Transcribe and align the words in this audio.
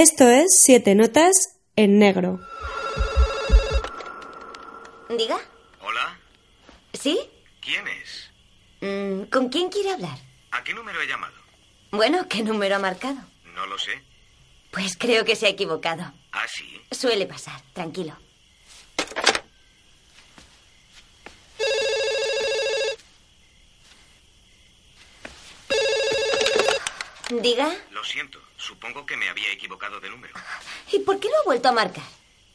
Esto 0.00 0.28
es 0.28 0.62
Siete 0.62 0.94
Notas 0.94 1.58
en 1.74 1.98
Negro. 1.98 2.38
¿Diga? 5.08 5.40
Hola, 5.80 6.16
¿Sí? 6.92 7.18
¿quién 7.60 7.84
es? 7.88 8.30
Mm, 8.80 9.22
¿Con 9.28 9.48
quién 9.48 9.68
quiere 9.70 9.90
hablar? 9.90 10.16
¿A 10.52 10.62
qué 10.62 10.72
número 10.72 11.02
he 11.02 11.06
llamado? 11.08 11.34
Bueno, 11.90 12.28
¿qué 12.28 12.44
número 12.44 12.76
ha 12.76 12.78
marcado? 12.78 13.16
No 13.54 13.66
lo 13.66 13.76
sé. 13.76 14.00
Pues 14.70 14.96
creo 14.96 15.24
que 15.24 15.34
se 15.34 15.46
ha 15.46 15.50
equivocado. 15.50 16.12
Ah, 16.30 16.46
sí. 16.46 16.80
Suele 16.92 17.26
pasar, 17.26 17.60
tranquilo. 17.72 18.16
Diga, 27.30 27.70
Lo 27.90 28.02
siento. 28.04 28.40
Supongo 28.58 29.06
que 29.06 29.16
me 29.16 29.28
había 29.28 29.50
equivocado 29.52 30.00
de 30.00 30.10
número. 30.10 30.34
¿y 30.92 30.98
por 31.00 31.18
qué 31.18 31.28
lo 31.28 31.38
ha 31.38 31.44
vuelto 31.44 31.68
a 31.68 31.72
marcar? 31.72 32.04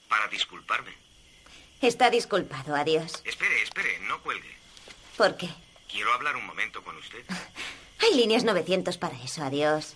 Para 0.08 0.28
disculparme. 0.28 0.92
Está 1.82 2.10
disculpado, 2.10 2.76
adiós. 2.76 3.22
Espere, 3.26 3.62
espere, 3.64 4.00
no 4.02 4.22
cuelgue. 4.22 4.56
¿Por 5.18 5.36
qué? 5.38 5.50
Quiero 5.90 6.14
hablar 6.14 6.36
un 6.36 6.46
momento 6.46 6.84
con 6.84 6.96
usted. 6.98 7.24
Hay 8.00 8.16
líneas 8.16 8.44
900 8.44 8.98
para 8.98 9.16
eso, 9.24 9.44
adiós. 9.44 9.96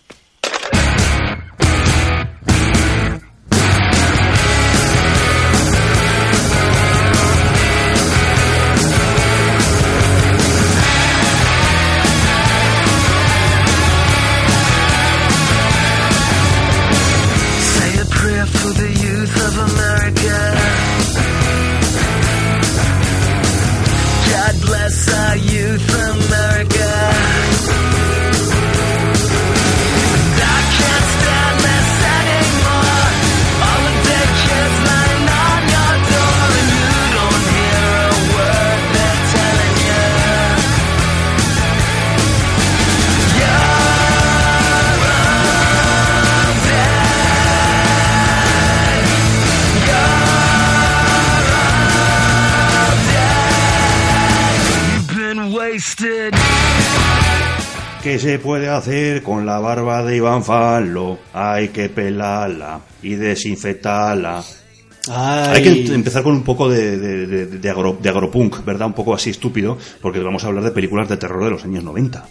¿Qué 58.17 58.23
se 58.23 58.39
puede 58.39 58.67
hacer 58.67 59.21
con 59.21 59.45
la 59.45 59.59
barba 59.59 60.03
de 60.03 60.15
Iván 60.17 60.43
Fallo? 60.43 61.19
Hay 61.33 61.67
que 61.67 61.87
pelarla 61.89 62.79
y 63.03 63.13
desinfectarla. 63.13 64.43
Hay 65.11 65.61
que 65.61 65.69
em- 65.85 65.93
empezar 65.93 66.23
con 66.23 66.33
un 66.33 66.41
poco 66.43 66.67
de, 66.67 66.97
de, 66.97 67.27
de- 67.27 67.45
de 67.45 67.69
agro- 67.69 67.95
de 68.01 68.09
agropunk, 68.09 68.65
¿verdad? 68.65 68.87
Un 68.87 68.93
poco 68.93 69.13
así 69.13 69.29
estúpido, 69.29 69.77
porque 70.01 70.17
vamos 70.17 70.43
a 70.43 70.47
hablar 70.47 70.63
de 70.63 70.71
películas 70.71 71.07
de 71.09 71.17
terror 71.17 71.43
de 71.43 71.51
los 71.51 71.63
años 71.63 71.83
90. 71.83 72.25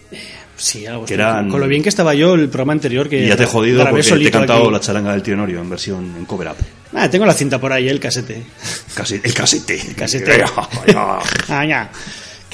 Sí, 0.56 0.84
algo 0.86 1.04
Que 1.04 1.14
eran- 1.14 1.48
Con 1.50 1.60
lo 1.60 1.68
bien 1.68 1.84
que 1.84 1.88
estaba 1.90 2.14
yo 2.14 2.34
el 2.34 2.48
programa 2.48 2.72
anterior 2.72 3.08
que 3.08 3.24
Y 3.24 3.28
ya 3.28 3.36
te 3.36 3.44
he 3.44 3.46
jodido 3.46 3.84
porque 3.88 4.02
te 4.02 4.26
he 4.26 4.30
cantado 4.32 4.64
aquí. 4.64 4.72
la 4.72 4.80
charanga 4.80 5.12
del 5.12 5.22
tío 5.22 5.36
Norio 5.36 5.60
en 5.60 5.70
versión 5.70 6.14
en 6.18 6.24
cover 6.24 6.48
up. 6.48 6.56
Ah, 6.94 7.08
tengo 7.08 7.26
la 7.26 7.32
cinta 7.34 7.60
por 7.60 7.72
ahí, 7.72 7.88
el 7.88 8.00
casete. 8.00 8.42
Casi, 8.92 9.20
el 9.22 9.32
casete. 9.32 9.80
El 9.80 9.94
casete. 9.94 10.42
Ah, 10.96 11.64
ya. 11.64 11.90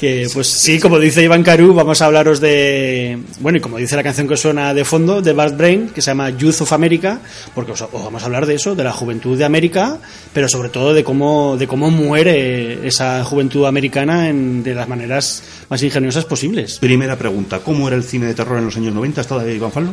Que 0.03 0.27
pues 0.33 0.47
sí, 0.47 0.81
como 0.81 0.99
dice 0.99 1.23
Iván 1.23 1.43
Caru, 1.43 1.73
vamos 1.73 2.01
a 2.01 2.07
hablaros 2.07 2.41
de. 2.41 3.19
Bueno, 3.39 3.59
y 3.59 3.61
como 3.61 3.77
dice 3.77 3.95
la 3.95 4.03
canción 4.03 4.27
que 4.27 4.35
suena 4.35 4.73
de 4.73 4.83
fondo, 4.83 5.21
de 5.21 5.31
Bad 5.31 5.55
Brain, 5.55 5.91
que 5.95 6.01
se 6.01 6.11
llama 6.11 6.29
Youth 6.29 6.59
of 6.59 6.73
America, 6.73 7.21
porque 7.55 7.71
os, 7.71 7.83
os 7.83 8.03
vamos 8.03 8.21
a 8.21 8.25
hablar 8.25 8.45
de 8.45 8.55
eso, 8.55 8.75
de 8.75 8.83
la 8.83 8.91
juventud 8.91 9.37
de 9.37 9.45
América, 9.45 9.99
pero 10.33 10.49
sobre 10.49 10.67
todo 10.67 10.93
de 10.93 11.05
cómo, 11.05 11.55
de 11.55 11.67
cómo 11.67 11.89
muere 11.89 12.85
esa 12.85 13.23
juventud 13.23 13.65
americana 13.65 14.27
en, 14.27 14.61
de 14.61 14.75
las 14.75 14.89
maneras 14.89 15.41
más 15.69 15.81
ingeniosas 15.81 16.25
posibles. 16.25 16.79
Primera 16.79 17.17
pregunta, 17.17 17.59
¿cómo 17.59 17.87
era 17.87 17.95
el 17.95 18.03
cine 18.03 18.25
de 18.25 18.33
terror 18.33 18.57
en 18.57 18.65
los 18.65 18.75
años 18.75 18.93
90 18.93 19.21
hasta 19.21 19.41
de 19.41 19.55
Iván 19.55 19.71
Fallo? 19.71 19.91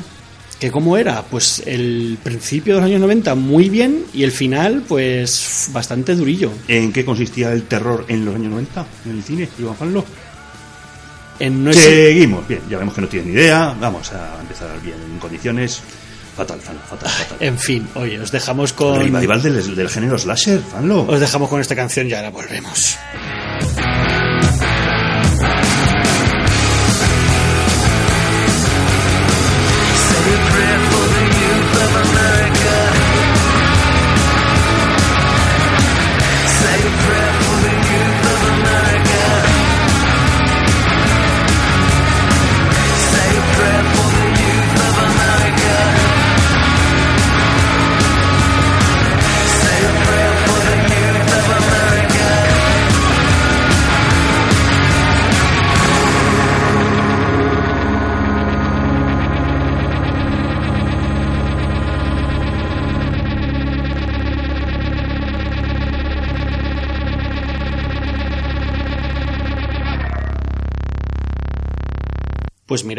¿Que 0.60 0.70
cómo 0.70 0.98
era? 0.98 1.22
Pues 1.22 1.62
el 1.64 2.18
principio 2.22 2.74
de 2.74 2.80
los 2.82 2.86
años 2.90 3.00
90 3.00 3.34
muy 3.34 3.70
bien 3.70 4.04
y 4.12 4.24
el 4.24 4.30
final, 4.30 4.84
pues 4.86 5.70
bastante 5.72 6.14
durillo. 6.14 6.52
¿En 6.68 6.92
qué 6.92 7.02
consistía 7.02 7.50
el 7.50 7.62
terror 7.62 8.04
en 8.08 8.26
los 8.26 8.34
años 8.34 8.50
90 8.50 8.86
en 9.06 9.10
el 9.10 9.22
cine, 9.22 9.48
Iván 9.58 9.74
Fallo? 9.74 10.04
En 11.38 11.64
no 11.64 11.72
Seguimos, 11.72 12.46
bien, 12.46 12.60
ya 12.68 12.76
vemos 12.76 12.94
que 12.94 13.00
no 13.00 13.08
tiene 13.08 13.28
ni 13.28 13.32
idea, 13.32 13.74
vamos 13.80 14.12
a 14.12 14.38
empezar 14.38 14.68
bien 14.82 14.96
en 15.00 15.18
condiciones. 15.18 15.80
Fatal, 16.36 16.60
fatal, 16.60 16.82
fatal, 16.86 17.10
fatal. 17.10 17.36
En 17.40 17.58
fin, 17.58 17.88
oye, 17.94 18.20
os 18.20 18.30
dejamos 18.30 18.74
con. 18.74 19.00
El 19.00 19.12
revival 19.12 19.42
del, 19.42 19.74
del 19.74 19.88
género 19.88 20.18
slasher, 20.18 20.60
fanlo. 20.60 21.06
Os 21.08 21.18
dejamos 21.18 21.48
con 21.48 21.62
esta 21.62 21.74
canción 21.74 22.06
y 22.06 22.12
ahora 22.12 22.30
volvemos. 22.30 22.98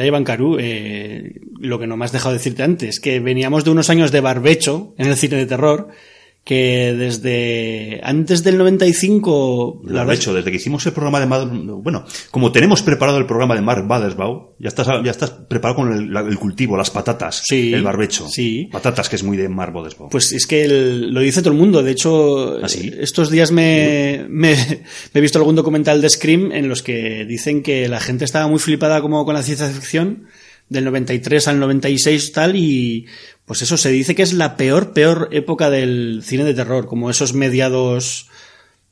Iván 0.06 0.24
Caru, 0.24 0.58
eh, 0.60 1.42
lo 1.60 1.80
que 1.80 1.88
no 1.88 1.98
me 1.98 2.06
has 2.06 2.12
dejado 2.12 2.34
decirte 2.34 2.64
antes, 2.64 3.00
que 3.00 3.20
veníamos 3.20 3.64
de 3.64 3.72
unos 3.72 3.90
años 3.90 4.12
de 4.12 4.22
barbecho 4.22 4.94
en 4.98 5.08
el 5.08 5.18
cine 5.18 5.38
de 5.38 5.46
terror, 5.46 5.90
que 6.44 6.96
desde 6.98 8.02
antes 8.04 8.44
del 8.44 8.58
95... 8.58 9.82
Lo 9.86 10.12
he 10.12 10.16
hecho, 10.16 10.34
desde 10.34 10.50
que 10.50 10.58
hicimos 10.58 10.86
el 10.88 10.94
programa 10.94 11.20
de 11.20 11.46
bueno, 11.46 12.04
como 12.32 12.52
tenemos 12.52 12.82
preparado 12.82 13.20
el 13.20 13.26
programa 13.28 13.54
de 13.56 13.62
Mark 13.62 13.86
Badersbaugh, 13.88 14.56
ya 14.60 14.70
estás, 14.70 14.88
ya 15.04 15.12
estás 15.12 15.30
preparado 15.30 15.76
con 15.82 15.94
el, 15.94 16.12
la- 16.12 16.22
el 16.22 16.38
cultivo, 16.40 16.76
las 16.78 16.90
patatas, 16.90 17.44
Sí, 17.46 17.72
el 17.74 17.84
barbecho. 17.84 18.28
sí. 18.28 18.68
Patatas, 18.72 19.08
que 19.08 19.18
es 19.18 19.24
muy 19.24 19.38
de 19.38 19.50
Mark 19.50 19.72
Badersbaugh. 19.74 20.10
Pues 20.10 20.32
es 20.34 20.46
que 20.48 20.64
el- 20.66 21.14
lo 21.14 21.20
dice 21.22 21.42
todo 21.42 21.54
el 21.54 21.60
mundo. 21.60 21.84
De 21.84 21.92
hecho, 21.92 22.58
¿Ah, 22.64 22.68
sí? 22.68 22.92
estos 23.00 23.30
días 23.30 23.52
me, 23.52 24.26
me- 24.30 24.56
me 25.14 25.20
he 25.20 25.22
visto 25.22 25.38
algún 25.38 25.56
documental 25.56 26.02
de 26.02 26.10
Scream 26.10 26.52
en 26.52 26.70
los 26.70 26.82
que 26.82 27.26
dicen 27.26 27.62
que 27.62 27.88
la 27.88 28.00
gente 28.00 28.26
estaba 28.26 28.48
muy 28.48 28.60
flipada 28.60 29.02
como 29.02 29.26
con 29.26 29.36
la 29.36 29.44
ciencia 29.44 29.68
ficción 29.70 30.24
del 30.70 30.86
93 30.86 31.48
al 31.50 31.60
96 31.60 32.32
tal 32.32 32.56
y 32.56 33.06
pues 33.52 33.64
eso 33.64 33.76
se 33.76 33.92
dice 33.92 34.16
que 34.16 34.22
es 34.22 34.32
la 34.32 34.56
peor 34.56 34.94
peor 34.94 35.28
época 35.34 35.70
del 35.70 36.22
cine 36.24 36.46
de 36.46 36.54
terror, 36.54 36.88
como 36.88 37.10
esos 37.10 37.34
mediados 37.34 38.30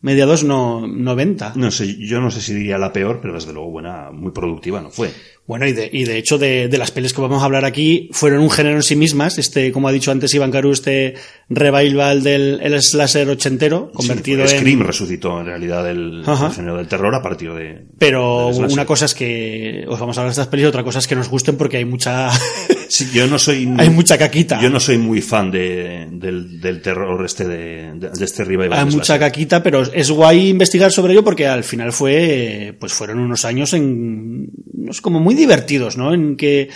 mediados 0.01 0.43
no 0.43 0.85
90. 0.85 1.53
no 1.55 1.71
sé, 1.71 1.95
yo 1.97 2.19
no 2.19 2.29
sé 2.29 2.41
si 2.41 2.53
diría 2.53 2.77
la 2.77 2.91
peor, 2.91 3.19
pero 3.21 3.35
desde 3.35 3.53
luego 3.53 3.69
buena, 3.69 4.11
muy 4.11 4.33
productiva 4.33 4.81
no 4.81 4.89
fue. 4.89 5.13
Bueno, 5.49 5.65
y 5.65 5.73
de, 5.73 5.89
y 5.91 6.03
de 6.03 6.19
hecho 6.19 6.37
de, 6.37 6.67
de 6.67 6.77
las 6.77 6.91
pelis 6.91 7.11
que 7.11 7.21
vamos 7.21 7.41
a 7.41 7.45
hablar 7.45 7.65
aquí 7.65 8.07
fueron 8.11 8.41
un 8.41 8.51
género 8.51 8.75
en 8.75 8.83
sí 8.83 8.95
mismas, 8.95 9.39
este, 9.39 9.71
como 9.71 9.87
ha 9.87 9.91
dicho 9.91 10.11
antes 10.11 10.31
Iván 10.35 10.51
Caru, 10.51 10.71
este 10.71 11.15
revival 11.49 12.21
del 12.21 12.59
el 12.61 12.79
slasher 12.79 13.27
ochentero, 13.27 13.91
convertido 13.91 14.45
Sí, 14.45 14.53
en... 14.53 14.59
Scream 14.59 14.81
resucitó 14.81 15.39
en 15.39 15.47
realidad 15.47 15.89
el, 15.89 16.23
género 16.55 16.77
del 16.77 16.87
terror 16.87 17.15
a 17.15 17.23
partir 17.23 17.51
de... 17.53 17.83
Pero 17.97 18.49
una 18.49 18.85
cosa 18.85 19.05
es 19.05 19.15
que 19.15 19.85
os 19.87 19.99
vamos 19.99 20.19
a 20.19 20.21
hablar 20.21 20.29
de 20.29 20.39
estas 20.39 20.49
pelis, 20.49 20.67
otra 20.67 20.83
cosa 20.83 20.99
es 20.99 21.07
que 21.07 21.15
nos 21.15 21.29
gusten 21.29 21.57
porque 21.57 21.77
hay 21.77 21.85
mucha 21.85 22.29
Sí, 22.89 23.07
yo 23.13 23.27
no 23.27 23.39
soy... 23.39 23.71
hay 23.77 23.89
mucha 23.89 24.17
caquita. 24.17 24.59
Yo 24.61 24.69
no 24.69 24.79
soy 24.79 24.97
muy 24.97 25.21
fan 25.21 25.51
de, 25.51 26.07
del, 26.11 26.59
del 26.59 26.81
terror 26.81 27.23
este 27.23 27.47
de, 27.47 28.11
este 28.19 28.43
revival. 28.43 28.73
Hay 28.73 28.85
mucha 28.85 29.05
slasher. 29.05 29.19
caquita, 29.19 29.63
pero 29.63 29.81
es 29.81 30.11
guay 30.11 30.49
investigar 30.49 30.91
sobre 30.91 31.13
ello 31.13 31.23
porque 31.23 31.47
al 31.47 31.63
final 31.63 31.93
fue, 31.93 32.75
pues 32.79 32.91
fueron 32.93 33.19
unos 33.19 33.45
años 33.45 33.73
en, 33.73 34.47
no 34.73 34.91
sé, 34.91 35.01
como 35.01 35.19
muy 35.19 35.35
divertidos, 35.39 35.97
¿no? 35.97 36.13
En 36.13 36.35
que 36.37 36.69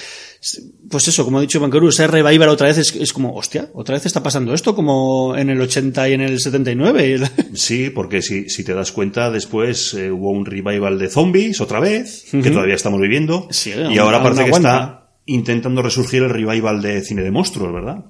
pues 0.89 1.07
eso, 1.07 1.23
como 1.23 1.37
ha 1.37 1.41
dicho 1.41 1.59
Bancaru, 1.59 1.87
ese 1.87 2.05
revival 2.05 2.49
otra 2.49 2.67
vez 2.67 2.77
es, 2.77 2.95
es 2.95 3.13
como, 3.13 3.33
hostia, 3.33 3.69
otra 3.73 3.95
vez 3.95 4.05
está 4.05 4.21
pasando 4.21 4.53
esto 4.53 4.75
como 4.75 5.35
en 5.37 5.49
el 5.49 5.61
80 5.61 6.09
y 6.09 6.13
en 6.13 6.21
el 6.21 6.39
79. 6.39 7.21
Sí, 7.53 7.89
porque 7.89 8.21
si, 8.21 8.49
si 8.49 8.63
te 8.63 8.73
das 8.73 8.91
cuenta, 8.91 9.31
después 9.31 9.93
eh, 9.93 10.11
hubo 10.11 10.31
un 10.31 10.45
revival 10.45 10.99
de 10.99 11.09
zombies 11.09 11.61
otra 11.61 11.79
vez, 11.79 12.25
que 12.31 12.51
todavía 12.51 12.75
estamos 12.75 12.99
viviendo, 12.99 13.47
Sí, 13.51 13.71
y 13.91 13.97
ahora 13.97 14.21
parece 14.21 14.45
que 14.45 14.51
está 14.51 15.11
intentando 15.25 15.81
resurgir 15.81 16.23
el 16.23 16.29
revival 16.29 16.81
de 16.81 17.01
cine 17.01 17.23
de 17.23 17.31
monstruos, 17.31 17.73
¿verdad? 17.73 18.05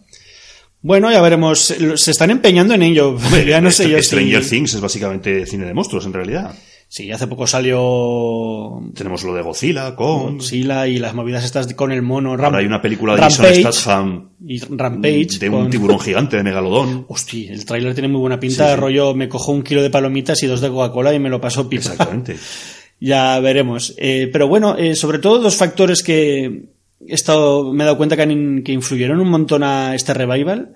Bueno, 0.81 1.11
ya 1.11 1.21
veremos, 1.21 1.73
se 1.95 2.11
están 2.11 2.31
empeñando 2.31 2.73
en 2.73 2.81
ello. 2.81 3.17
ya 3.47 3.61
no 3.61 3.71
sé 3.71 3.89
yo 3.89 3.97
si... 3.99 4.03
Stranger 4.03 4.45
Things 4.45 4.73
es 4.73 4.81
básicamente 4.81 5.45
cine 5.45 5.65
de 5.65 5.73
monstruos, 5.73 6.05
en 6.05 6.13
realidad. 6.13 6.53
Sí, 6.95 7.11
hace 7.11 7.25
poco 7.25 7.47
salió 7.47 8.79
Tenemos 8.93 9.23
lo 9.23 9.33
de 9.33 9.41
Godzilla, 9.41 9.95
con... 9.95 10.37
Godzilla 10.37 10.85
y 10.87 10.99
las 10.99 11.15
movidas 11.15 11.43
estas 11.43 11.73
con 11.73 11.91
el 11.91 12.03
mono 12.03 12.35
Ram- 12.37 12.45
Ahora 12.45 12.59
hay 12.59 12.65
una 12.67 12.83
película 12.83 13.15
de 13.15 13.21
Rampage 13.21 13.63
Jason 13.63 13.73
Statham 13.73 14.29
y 14.45 14.59
Rampage 14.59 15.39
de 15.39 15.49
un 15.49 15.61
con- 15.63 15.69
tiburón 15.71 15.99
gigante 15.99 16.37
de 16.37 16.43
megalodón. 16.43 17.05
Hostia, 17.09 17.51
el 17.51 17.65
tráiler 17.65 17.93
tiene 17.95 18.09
muy 18.09 18.19
buena 18.21 18.39
pinta, 18.39 18.67
Sí, 18.67 18.73
sí. 18.75 18.79
rollo 18.79 19.15
me 19.15 19.27
cojo 19.27 19.51
un 19.51 19.63
kilo 19.63 19.81
de 19.81 19.89
palomitas 19.89 20.43
y 20.43 20.45
dos 20.47 20.61
de 20.61 20.69
Coca-Cola 20.69 21.13
y 21.15 21.19
me 21.19 21.29
lo 21.29 21.41
paso 21.41 21.67
pipa. 21.67 21.81
Exactamente. 21.81 22.37
ya 22.99 23.39
veremos. 23.39 23.95
Eh, 23.97 24.29
pero 24.31 24.47
bueno, 24.47 24.77
eh, 24.77 24.95
sobre 24.95 25.17
todo 25.17 25.39
dos 25.39 25.55
factores 25.55 26.03
que 26.03 26.45
he 26.45 27.13
estado, 27.13 27.73
me 27.73 27.83
he 27.83 27.85
dado 27.85 27.97
cuenta 27.97 28.15
que, 28.15 28.21
han- 28.21 28.61
que 28.63 28.71
influyeron 28.71 29.19
un 29.19 29.29
montón 29.29 29.63
a 29.63 29.95
este 29.95 30.13
revival. 30.13 30.73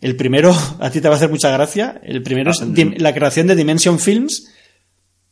El 0.00 0.16
primero, 0.16 0.52
a 0.80 0.90
ti 0.90 1.00
te 1.00 1.06
va 1.08 1.14
a 1.14 1.16
hacer 1.16 1.30
mucha 1.30 1.50
gracia, 1.50 2.00
el 2.02 2.24
primero 2.24 2.50
es 2.50 2.60
Ah, 2.60 2.66
la 2.96 3.14
creación 3.14 3.46
de 3.46 3.54
Dimension 3.54 4.00
Films, 4.00 4.50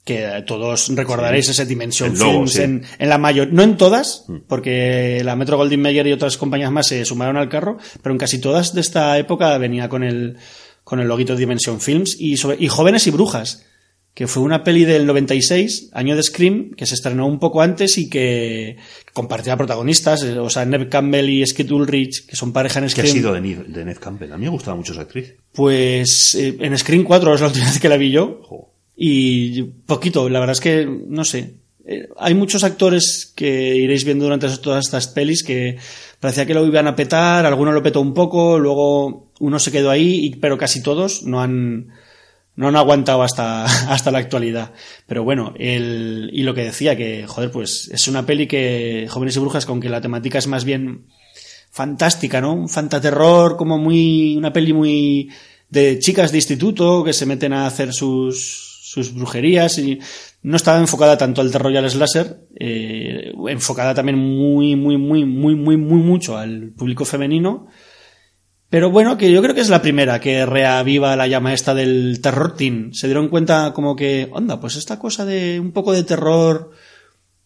que 0.08 0.42
todos 0.46 0.88
recordaréis 0.96 1.44
Sí. 1.46 1.52
ese 1.52 1.66
Dimension 1.66 2.18
logo, 2.18 2.32
Films 2.46 2.52
sí. 2.52 2.60
Mm. 2.60 2.64
en, 2.64 2.82
en 2.98 3.08
la 3.08 3.18
mayor, 3.18 3.52
no 3.52 3.62
en 3.62 3.76
todas, 3.76 4.24
porque 4.48 5.20
la 5.24 5.36
Metro 5.36 5.56
Goldwyn 5.56 5.82
Mayer 5.82 6.06
y 6.06 6.12
otras 6.12 6.36
compañías 6.36 6.72
más 6.72 6.86
se 6.88 7.04
sumaron 7.04 7.36
al 7.36 7.48
carro, 7.48 7.78
pero 8.02 8.12
en 8.14 8.18
casi 8.18 8.38
todas 8.40 8.74
de 8.74 8.80
esta 8.80 9.16
época 9.18 9.56
venía 9.58 9.88
con 9.88 10.02
el, 10.02 10.36
con 10.82 10.98
el 11.00 11.06
loguito 11.08 11.34
de 11.34 11.40
Dimension 11.40 11.80
Films 11.80 12.16
y, 12.18 12.36
sobre- 12.38 12.56
y 12.58 12.68
Jóvenes 12.68 13.06
y 13.06 13.10
Brujas, 13.10 13.64
que 14.14 14.26
fue 14.26 14.42
una 14.42 14.64
peli 14.64 14.84
del 14.84 15.06
96, 15.06 15.90
año 15.92 16.16
de 16.16 16.22
Scream, 16.24 16.72
que 16.74 16.86
se 16.86 16.94
estrenó 16.96 17.26
un 17.28 17.38
poco 17.38 17.62
antes 17.62 17.98
y 17.98 18.08
que 18.10 18.76
compartía 19.12 19.56
protagonistas, 19.56 20.24
eh, 20.24 20.36
o 20.40 20.50
sea, 20.50 20.64
Neve 20.64 20.88
Campbell 20.88 21.28
y 21.28 21.46
Skid 21.46 21.70
Ulrich, 21.70 22.26
que 22.26 22.34
son 22.34 22.52
pareja 22.52 22.80
en 22.80 22.86
¿Qué 22.86 22.90
Scream. 22.90 23.06
ha 23.06 23.12
sido 23.12 23.32
de, 23.34 23.40
Neve- 23.40 23.66
de 23.68 23.84
Ned 23.84 23.98
Campbell? 23.98 24.32
A 24.32 24.36
mí 24.38 24.44
me 24.46 24.50
gustaba 24.50 24.76
mucho 24.76 24.92
esa 24.92 25.02
actriz. 25.02 25.34
Pues 25.54 26.34
eh, 26.34 26.56
en 26.58 26.76
Scream 26.76 27.04
4 27.04 27.34
es 27.34 27.40
la 27.42 27.46
última 27.46 27.66
vez 27.66 27.78
que 27.78 27.88
la 27.88 27.96
vi 27.96 28.10
yo. 28.10 28.40
Y 29.00 29.62
poquito, 29.62 30.28
la 30.28 30.40
verdad 30.40 30.54
es 30.54 30.60
que, 30.60 30.84
no 30.84 31.24
sé. 31.24 31.54
Eh, 31.86 32.08
hay 32.18 32.34
muchos 32.34 32.64
actores 32.64 33.32
que 33.36 33.76
iréis 33.76 34.04
viendo 34.04 34.24
durante 34.24 34.48
todas 34.58 34.86
estas 34.86 35.06
pelis 35.06 35.44
que 35.44 35.78
parecía 36.18 36.46
que 36.46 36.52
lo 36.52 36.66
iban 36.66 36.88
a 36.88 36.96
petar, 36.96 37.46
alguno 37.46 37.70
lo 37.70 37.80
petó 37.80 38.00
un 38.00 38.12
poco, 38.12 38.58
luego 38.58 39.30
uno 39.38 39.60
se 39.60 39.70
quedó 39.70 39.90
ahí, 39.90 40.36
pero 40.40 40.58
casi 40.58 40.82
todos 40.82 41.22
no 41.22 41.40
han, 41.40 41.90
no 42.56 42.66
han 42.66 42.74
aguantado 42.74 43.22
hasta, 43.22 43.64
hasta 43.92 44.10
la 44.10 44.18
actualidad. 44.18 44.72
Pero 45.06 45.22
bueno, 45.22 45.54
el, 45.56 46.28
y 46.32 46.42
lo 46.42 46.52
que 46.52 46.64
decía, 46.64 46.96
que, 46.96 47.24
joder, 47.28 47.52
pues 47.52 47.88
es 47.92 48.08
una 48.08 48.26
peli 48.26 48.48
que, 48.48 49.06
Jóvenes 49.08 49.36
y 49.36 49.38
Brujas, 49.38 49.64
con 49.64 49.80
que 49.80 49.88
la 49.88 50.00
temática 50.00 50.38
es 50.38 50.48
más 50.48 50.64
bien 50.64 51.04
fantástica, 51.70 52.40
¿no? 52.40 52.52
Un 52.52 52.68
fantaterror, 52.68 53.56
como 53.56 53.78
muy, 53.78 54.36
una 54.36 54.52
peli 54.52 54.72
muy 54.72 55.30
de 55.70 56.00
chicas 56.00 56.32
de 56.32 56.38
instituto 56.38 57.04
que 57.04 57.12
se 57.12 57.26
meten 57.26 57.52
a 57.52 57.64
hacer 57.64 57.92
sus, 57.92 58.67
sus 58.88 59.14
brujerías 59.14 59.78
y 59.78 59.98
no 60.42 60.56
estaba 60.56 60.78
enfocada 60.78 61.18
tanto 61.18 61.42
al 61.42 61.50
terror 61.50 61.70
y 61.70 61.76
al 61.76 61.90
slasher, 61.90 62.46
eh, 62.58 63.32
enfocada 63.48 63.92
también 63.92 64.18
muy, 64.18 64.76
muy, 64.76 64.96
muy, 64.96 65.26
muy, 65.26 65.54
muy, 65.54 65.76
muy 65.76 66.00
mucho 66.00 66.38
al 66.38 66.70
público 66.70 67.04
femenino. 67.04 67.66
Pero 68.70 68.90
bueno, 68.90 69.18
que 69.18 69.30
yo 69.30 69.42
creo 69.42 69.54
que 69.54 69.60
es 69.60 69.68
la 69.68 69.82
primera 69.82 70.20
que 70.20 70.46
reaviva 70.46 71.16
la 71.16 71.26
llama 71.26 71.52
esta 71.52 71.74
del 71.74 72.20
terror 72.22 72.54
teen. 72.54 72.94
Se 72.94 73.06
dieron 73.06 73.28
cuenta 73.28 73.72
como 73.74 73.94
que, 73.94 74.28
onda, 74.32 74.58
pues 74.58 74.76
esta 74.76 74.98
cosa 74.98 75.26
de 75.26 75.60
un 75.60 75.72
poco 75.72 75.92
de 75.92 76.04
terror, 76.04 76.70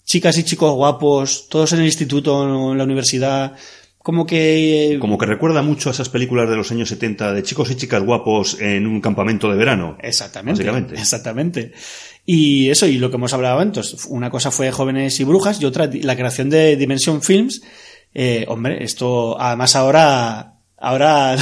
chicas 0.05 0.39
y 0.39 0.44
chicos 0.44 0.73
guapos, 0.75 1.49
todos 1.49 1.73
en 1.73 1.81
el 1.81 1.87
instituto 1.87 2.71
en 2.71 2.79
la 2.79 2.85
universidad, 2.85 3.56
como 4.03 4.27
que... 4.27 4.99
Como 5.01 5.17
que 5.17 5.27
recuerda 5.27 5.63
mucho 5.63 5.89
a 5.89 5.93
esas 5.93 6.09
películas 6.09 6.49
de 6.51 6.57
los 6.57 6.71
años 6.73 6.89
70 6.89 7.33
de 7.33 7.43
chicos 7.43 7.71
y 7.71 7.77
chicas 7.77 8.03
guapos 8.03 8.61
en 8.61 8.87
un 8.87 9.01
campamento 9.01 9.49
de 9.49 9.57
verano. 9.57 9.97
Exactamente. 10.01 10.63
Básicamente. 10.63 10.95
Exactamente. 10.95 11.73
Y 12.27 12.69
eso, 12.71 12.87
y 12.87 12.99
lo 12.99 13.11
que 13.11 13.17
hemos 13.17 13.33
hablado 13.33 13.61
antes, 13.61 14.07
una 14.09 14.31
cosa 14.31 14.51
fue 14.51 14.73
Jóvenes 14.73 15.19
y 15.21 15.25
Brujas 15.25 15.61
y 15.61 15.67
otra 15.67 15.89
la 15.93 16.17
creación 16.17 16.51
de 16.51 16.77
Dimension 16.77 17.23
Films. 17.23 17.63
Eh, 18.13 18.45
hombre, 18.49 18.83
esto, 18.83 19.41
además 19.41 19.77
ahora, 19.77 20.55
ahora 20.77 21.37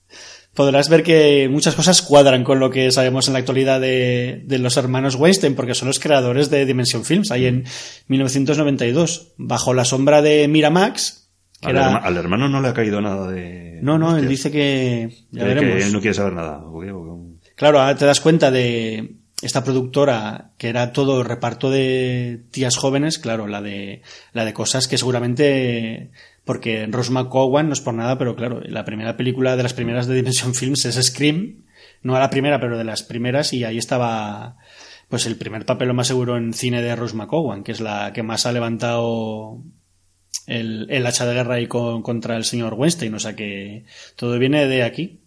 podrás 0.54 0.88
ver 0.88 1.02
que 1.02 1.48
muchas 1.50 1.74
cosas 1.74 2.00
cuadran 2.00 2.44
con 2.44 2.60
lo 2.60 2.70
que 2.70 2.90
sabemos 2.92 3.26
en 3.26 3.34
la 3.34 3.40
actualidad 3.40 3.78
de, 3.78 4.42
de 4.44 4.58
los 4.58 4.78
hermanos 4.78 5.16
Weinstein, 5.16 5.54
porque 5.54 5.74
son 5.74 5.88
los 5.88 6.00
creadores 6.00 6.48
de 6.48 6.64
Dimension 6.64 7.04
Films, 7.04 7.30
ahí 7.30 7.44
en 7.44 7.64
1992, 8.08 9.34
bajo 9.36 9.74
la 9.74 9.84
sombra 9.84 10.22
de 10.22 10.48
Miramax, 10.48 11.25
Al, 11.62 11.70
era... 11.76 11.86
herma- 11.90 12.02
al 12.04 12.16
hermano 12.16 12.48
no 12.48 12.60
le 12.60 12.68
ha 12.68 12.74
caído 12.74 13.00
nada 13.00 13.30
de... 13.30 13.78
No, 13.82 13.98
no, 13.98 14.16
él 14.16 14.28
dice 14.28 14.50
que... 14.50 15.08
Ya 15.30 15.44
Que- 15.44 15.48
que 15.48 15.54
veremos. 15.54 15.84
él 15.86 15.92
no 15.92 16.00
quiere 16.00 16.14
saber 16.14 16.32
nada. 16.34 16.58
¿o 16.64 16.80
qué? 16.80 16.90
¿O 16.90 17.04
qué? 17.40 17.50
Claro, 17.56 17.80
ahora 17.80 17.96
te 17.96 18.04
das 18.06 18.20
cuenta 18.20 18.50
de 18.50 19.16
esta 19.42 19.64
productora 19.64 20.50
que 20.58 20.68
era 20.68 20.92
todo 20.92 21.22
reparto 21.22 21.70
de 21.70 22.42
tías 22.50 22.76
jóvenes, 22.76 23.18
claro, 23.18 23.46
la 23.46 23.60
de 23.62 24.02
la 24.32 24.44
de 24.44 24.52
cosas 24.54 24.88
que 24.88 24.96
seguramente 24.98 26.10
porque 26.44 26.86
Rose 26.86 27.10
McGowan 27.12 27.66
no 27.66 27.72
es 27.72 27.80
por 27.80 27.92
nada, 27.94 28.16
pero 28.18 28.36
claro, 28.36 28.60
la 28.64 28.84
primera 28.84 29.16
película 29.16 29.56
de 29.56 29.62
las 29.62 29.74
primeras 29.74 30.06
de 30.06 30.14
Dimension 30.14 30.54
Films 30.54 30.84
es 30.86 30.94
Scream, 31.06 31.64
no 32.02 32.14
a 32.16 32.20
la 32.20 32.30
primera, 32.30 32.60
pero 32.60 32.78
de 32.78 32.84
las 32.84 33.02
primeras 33.02 33.52
y 33.52 33.64
ahí 33.64 33.78
estaba 33.78 34.56
pues 35.08 35.26
el 35.26 35.36
primer 35.36 35.66
papel 35.66 35.88
lo 35.88 35.94
más 35.94 36.06
seguro 36.06 36.36
en 36.36 36.52
cine 36.52 36.80
de 36.82 36.96
Rose 36.96 37.14
McGowan, 37.16 37.62
que 37.62 37.72
es 37.72 37.80
la 37.80 38.12
que 38.12 38.22
más 38.22 38.46
ha 38.46 38.52
levantado 38.52 39.58
el, 40.46 40.86
el 40.90 41.06
hacha 41.06 41.26
de 41.26 41.34
guerra 41.34 41.54
ahí 41.56 41.66
con- 41.66 42.02
contra 42.02 42.36
el 42.36 42.44
señor 42.44 42.74
Weinstein, 42.74 43.14
o 43.14 43.18
sea 43.18 43.34
que 43.36 43.84
todo 44.16 44.38
viene 44.38 44.66
de 44.66 44.82
aquí. 44.82 45.20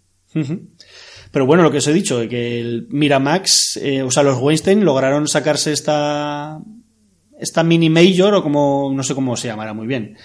Pero 1.32 1.46
bueno, 1.46 1.64
lo 1.64 1.72
que 1.72 1.78
os 1.78 1.88
he 1.88 1.94
dicho, 1.94 2.28
que 2.28 2.60
el 2.60 2.88
Miramax, 2.90 3.78
eh, 3.78 4.02
o 4.04 4.12
sea, 4.12 4.24
los 4.24 4.40
Weinstein 4.40 4.84
lograron 4.84 5.28
sacarse 5.28 5.72
esta, 5.74 6.60
esta 7.40 7.64
mini 7.64 7.90
major, 7.90 8.34
o 8.34 8.44
como, 8.44 8.92
no 8.94 9.04
sé 9.04 9.14
cómo 9.16 9.36
se 9.38 9.48
llamará 9.48 9.74
muy 9.74 9.86
bien. 9.88 10.18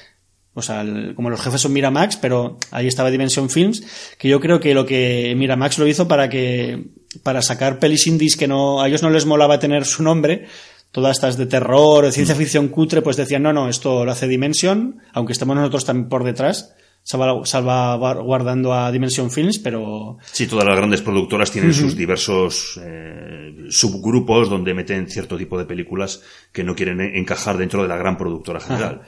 O 0.55 0.63
sea, 0.63 0.81
el- 0.83 1.15
como 1.15 1.31
los 1.31 1.41
jefes 1.43 1.61
son 1.61 1.73
Miramax, 1.73 2.17
pero 2.17 2.59
ahí 2.71 2.87
estaba 2.87 3.11
Dimension 3.11 3.51
Films, 3.51 3.83
que 4.19 4.29
yo 4.29 4.41
creo 4.41 4.61
que 4.61 4.73
lo 4.73 4.87
que 4.87 5.35
Miramax 5.37 5.79
lo 5.79 5.87
hizo 5.87 6.07
para 6.09 6.29
que, 6.29 6.85
para 7.23 7.43
sacar 7.43 7.79
pelis 7.79 8.07
indies 8.07 8.37
que 8.37 8.47
no, 8.49 8.81
a 8.81 8.89
ellos 8.89 9.03
no 9.03 9.11
les 9.11 9.27
molaba 9.27 9.59
tener 9.59 9.85
su 9.85 10.03
nombre, 10.03 10.47
todas 10.95 11.17
estas 11.17 11.37
de 11.37 11.47
terror, 11.47 12.05
de 12.07 12.13
ciencia 12.13 12.35
ficción 12.37 12.69
cutre, 12.69 13.03
pues 13.03 13.17
decían, 13.17 13.43
no, 13.43 13.53
no, 13.53 13.69
esto 13.69 14.05
lo 14.05 14.13
hace 14.13 14.29
Dimension, 14.29 15.01
aunque 15.13 15.33
estemos 15.33 15.57
nosotros 15.57 15.85
también 15.85 16.09
por 16.09 16.23
detrás, 16.23 16.73
salva- 17.03 17.45
salvaguardando 17.45 18.73
a 18.73 18.91
Dimension 18.93 19.31
Films, 19.31 19.59
pero 19.59 20.19
Sí, 20.33 20.47
todas 20.47 20.65
las 20.67 20.77
grandes 20.77 21.03
productoras 21.03 21.51
tienen 21.51 21.75
sus 21.75 21.97
diversos 21.97 22.81
eh, 22.83 23.55
subgrupos 23.71 24.49
donde 24.49 24.73
meten 24.73 25.09
cierto 25.11 25.37
tipo 25.37 25.59
de 25.59 25.65
películas 25.65 26.23
que 26.53 26.65
no 26.65 26.75
quieren 26.75 27.01
e- 27.01 27.19
encajar 27.19 27.59
dentro 27.59 27.83
de 27.83 27.89
la 27.89 27.97
gran 27.97 28.17
productora 28.17 28.61
general. 28.61 29.03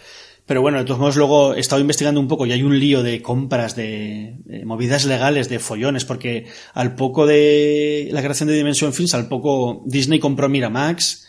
Pero 0.45 0.63
bueno, 0.63 0.79
de 0.79 0.85
todos 0.85 1.01
modos, 1.01 1.17
luego 1.17 1.55
he 1.55 1.61
estado 1.61 1.81
investigando 1.81 2.21
un 2.21 2.29
poco 2.29 2.47
y 2.47 2.53
hay 2.53 2.63
un 2.63 2.79
lío 2.79 3.03
de 3.03 3.21
compras, 3.21 3.75
de, 3.75 4.37
de 4.45 4.65
movidas 4.65 5.05
legales, 5.05 5.49
de 5.49 5.59
follones, 5.59 6.05
porque 6.05 6.47
al 6.75 6.95
poco 6.95 7.27
de 7.27 8.09
la 8.13 8.21
creación 8.23 8.49
de 8.49 8.55
Dimension 8.57 8.93
Films, 8.93 9.15
al 9.15 9.27
poco 9.29 9.83
Disney 9.87 10.21
compró 10.21 10.49
Miramax, 10.49 11.27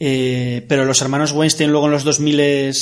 eh, 0.00 0.64
pero 0.68 0.84
los 0.84 1.00
hermanos 1.02 1.32
Weinstein 1.32 1.70
luego 1.70 1.86
en 1.86 1.92
los 1.92 2.04
2000 2.04 2.74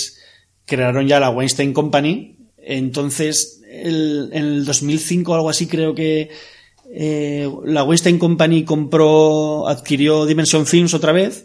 crearon 0.64 1.06
ya 1.08 1.20
la 1.20 1.30
Weinstein 1.30 1.72
Company, 1.72 2.38
entonces 2.58 3.60
en 3.70 4.30
el 4.32 4.64
2005 4.64 5.32
o 5.32 5.34
algo 5.34 5.50
así 5.50 5.66
creo 5.66 5.94
que 5.94 6.30
eh, 6.94 7.48
la 7.64 7.84
Weinstein 7.84 8.18
Company 8.18 8.64
compró, 8.64 9.66
adquirió 9.68 10.26
Dimension 10.26 10.66
Films 10.66 10.94
otra 10.94 11.12
vez 11.12 11.44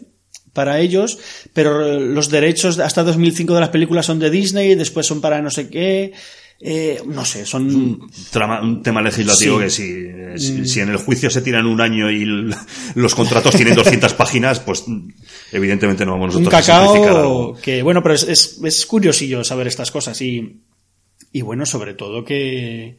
para 0.52 0.80
ellos, 0.80 1.18
pero 1.52 1.98
los 2.00 2.30
derechos 2.30 2.76
de- 2.76 2.84
hasta 2.84 3.02
2005 3.04 3.54
de 3.54 3.60
las 3.60 3.68
películas 3.70 4.06
son 4.06 4.18
de 4.18 4.30
Disney, 4.30 4.74
después 4.74 5.06
son 5.06 5.20
para 5.20 5.40
no 5.40 5.50
sé 5.50 5.68
qué, 5.68 6.12
eh, 6.60 7.00
no 7.06 7.24
sé, 7.24 7.46
son... 7.46 8.00
Trama- 8.32 8.60
un 8.62 8.82
tema 8.82 9.00
legislativo 9.00 9.58
Sí. 9.58 9.64
que 9.64 9.70
si, 9.70 9.82
eh, 9.84 10.34
si, 10.38 10.66
si 10.66 10.80
en 10.80 10.88
el 10.88 10.96
juicio 10.96 11.30
se 11.30 11.40
tiran 11.42 11.66
un 11.66 11.80
año 11.80 12.10
y 12.10 12.24
los 12.94 13.14
contratos 13.14 13.54
tienen 13.54 13.74
200 13.76 14.12
páginas, 14.14 14.58
pues 14.60 14.84
mm, 14.86 15.08
evidentemente 15.52 16.04
no 16.04 16.12
vamos 16.12 16.34
un 16.34 16.42
nosotros 16.44 16.68
a 16.68 16.74
simplificar 16.82 17.14
cacao 17.14 17.20
algo. 17.20 17.58
que 17.62 17.82
bueno 17.82 18.02
pero 18.02 18.14
es, 18.16 18.24
es, 18.24 18.60
es 18.64 18.86
curiosillo 18.86 19.44
saber 19.44 19.66
estas 19.68 19.90
cosas 19.92 20.20
y, 20.20 20.62
y 21.32 21.42
bueno 21.42 21.64
sobre 21.66 21.94
todo 21.94 22.24
que 22.24 22.96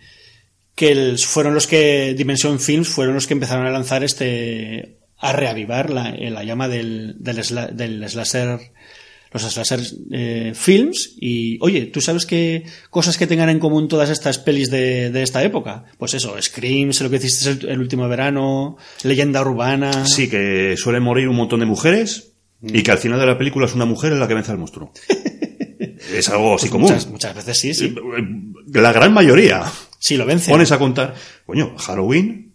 que 0.75 0.91
el- 0.91 1.17
fueron 1.19 1.53
los 1.53 1.67
que 1.67 2.13
Dimension 2.17 2.59
Films 2.61 2.87
fueron 2.87 3.13
los 3.15 3.27
que 3.27 3.33
empezaron 3.33 3.65
a 3.65 3.71
lanzar 3.71 4.03
este 4.05 4.99
a 5.17 5.33
reavivar 5.33 5.89
la, 5.89 6.11
la 6.17 6.43
llama 6.45 6.69
del 6.69 7.15
del, 7.19 7.35
del 7.75 8.09
slasher 8.09 8.59
los 9.31 9.43
slasher 9.43 9.79
eh, 10.11 10.53
films 10.55 11.15
y, 11.19 11.57
oye, 11.61 11.85
¿tú 11.85 12.01
sabes 12.01 12.25
qué 12.25 12.63
cosas 12.89 13.17
que 13.17 13.27
tengan 13.27 13.49
en 13.49 13.59
común 13.59 13.87
todas 13.87 14.09
estas 14.09 14.39
pelis 14.39 14.69
de, 14.71 15.11
de 15.11 15.23
esta 15.23 15.43
época? 15.43 15.85
Pues 15.97 16.13
eso, 16.13 16.35
Scream, 16.41 16.93
sé 16.93 17.03
lo 17.03 17.09
que 17.09 17.17
hiciste 17.17 17.49
el, 17.49 17.69
el 17.69 17.79
último 17.79 18.07
verano, 18.07 18.77
Leyenda 19.03 19.41
Urbana... 19.41 20.05
Sí, 20.05 20.29
que 20.29 20.75
suelen 20.77 21.03
morir 21.03 21.27
un 21.27 21.35
montón 21.35 21.59
de 21.59 21.65
mujeres 21.65 22.29
Mm. 22.61 22.75
y 22.75 22.83
que 22.83 22.91
al 22.91 22.97
final 22.97 23.19
de 23.19 23.25
la 23.25 23.37
película 23.37 23.65
es 23.65 23.73
una 23.73 23.85
mujer 23.85 24.11
la 24.13 24.27
que 24.27 24.33
vence 24.33 24.51
al 24.51 24.57
monstruo. 24.57 24.91
es 26.13 26.29
algo 26.29 26.55
así 26.55 26.69
común. 26.69 26.89
Muchas, 26.89 27.07
muchas 27.07 27.35
veces 27.35 27.57
sí, 27.57 27.73
sí. 27.73 27.95
La 28.73 28.91
gran 28.91 29.13
mayoría. 29.13 29.63
Sí, 29.97 30.17
lo 30.17 30.25
vence. 30.25 30.51
Pones 30.51 30.71
a 30.71 30.79
contar, 30.79 31.15
coño, 31.45 31.75
Halloween, 31.77 32.53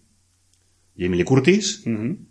Jamie 0.97 1.17
Lee 1.17 1.23
Curtis, 1.23 1.83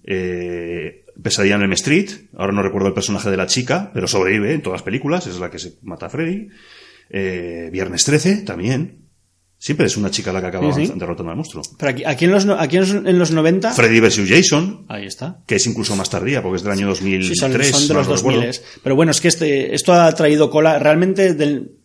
eh, 0.05 1.04
Pesadilla 1.23 1.55
en 1.57 1.63
el 1.63 1.73
Street, 1.75 2.11
ahora 2.37 2.53
no 2.53 2.63
recuerdo 2.63 2.89
el 2.89 2.95
personaje 2.95 3.31
de 3.31 3.37
la 3.37 3.47
chica, 3.47 3.91
pero 3.95 4.07
sobrevive 4.09 4.53
en 4.55 4.63
todas 4.63 4.81
las 4.81 4.85
películas, 4.85 5.27
es 5.27 5.39
la 5.39 5.51
que 5.51 5.59
se 5.59 5.75
mata 5.83 6.07
a 6.07 6.11
Freddy. 6.11 6.49
Eh, 7.11 7.69
Viernes 7.73 8.05
13 8.05 8.39
también. 8.39 9.01
Siempre 9.57 9.87
es 9.87 9.97
una 9.97 10.11
chica 10.11 10.31
la 10.33 10.41
que 10.43 10.49
acaba 10.49 10.75
Sí, 10.75 10.87
sí. 10.87 10.93
derrotando 10.97 11.31
al 11.31 11.37
monstruo. 11.39 11.63
Pero 11.79 11.91
aquí, 11.91 12.05
aquí 12.05 12.25
en, 12.27 12.33
los, 12.33 12.45
no- 12.45 12.59
aquí 12.59 12.77
en 12.77 12.83
los, 12.83 12.91
en 12.91 13.19
los 13.19 13.31
90... 13.31 13.73
Freddy 13.73 14.01
vs. 14.01 14.29
Jason, 14.29 14.85
Ahí 14.89 15.07
está. 15.07 15.39
que 15.47 15.55
es 15.55 15.67
incluso 15.67 15.97
más 15.97 16.11
tardía, 16.11 16.43
porque 16.43 16.57
es 16.57 16.63
del 16.65 16.73
año 16.73 16.87
2003. 16.89 17.29
Sí, 17.29 17.35
son, 17.37 17.53
son 17.53 17.89
de 17.89 17.95
no 17.95 18.01
los 18.01 18.09
lo 18.09 18.13
2000. 18.15 18.41
recuerdo. 18.41 18.61
Pero 18.83 18.97
bueno, 18.97 19.13
es 19.13 19.21
que 19.23 19.29
este, 19.29 19.75
esto 19.75 19.95
ha 19.95 20.13
traído 20.15 20.51
cola 20.51 20.79
realmente 20.79 21.33
del... 21.35 21.79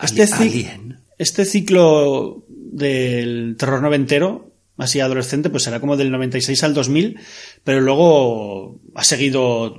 Este, 0.00 0.22
Alien. 0.32 1.00
este 1.18 1.44
ciclo 1.44 2.44
del 2.48 3.56
terror 3.58 3.82
noventero, 3.82 4.52
así 4.78 5.00
adolescente, 5.00 5.50
pues 5.50 5.64
será 5.64 5.80
como 5.80 5.96
del 5.96 6.10
96 6.10 6.62
al 6.62 6.72
2000, 6.72 7.18
pero 7.64 7.80
luego 7.80 8.80
ha 8.94 9.04
seguido 9.04 9.76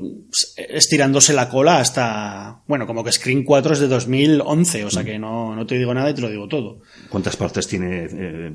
estirándose 0.56 1.34
la 1.34 1.50
cola 1.50 1.79
hasta, 1.79 2.62
bueno, 2.68 2.86
como 2.86 3.03
que 3.03 3.12
Screen 3.12 3.44
4 3.44 3.74
es 3.74 3.79
de 3.79 3.88
2011, 3.88 4.86
o 4.86 4.89
sea 4.91 5.03
que 5.03 5.18
no, 5.18 5.56
no 5.56 5.65
te 5.65 5.77
digo 5.77 5.94
nada 5.94 6.10
y 6.10 6.13
te 6.13 6.22
lo 6.22 6.29
digo 6.29 6.48
todo. 6.48 6.82
¿Cuántas 7.10 7.38
partes 7.38 7.68
tiene 7.68 8.08
eh, 8.12 8.53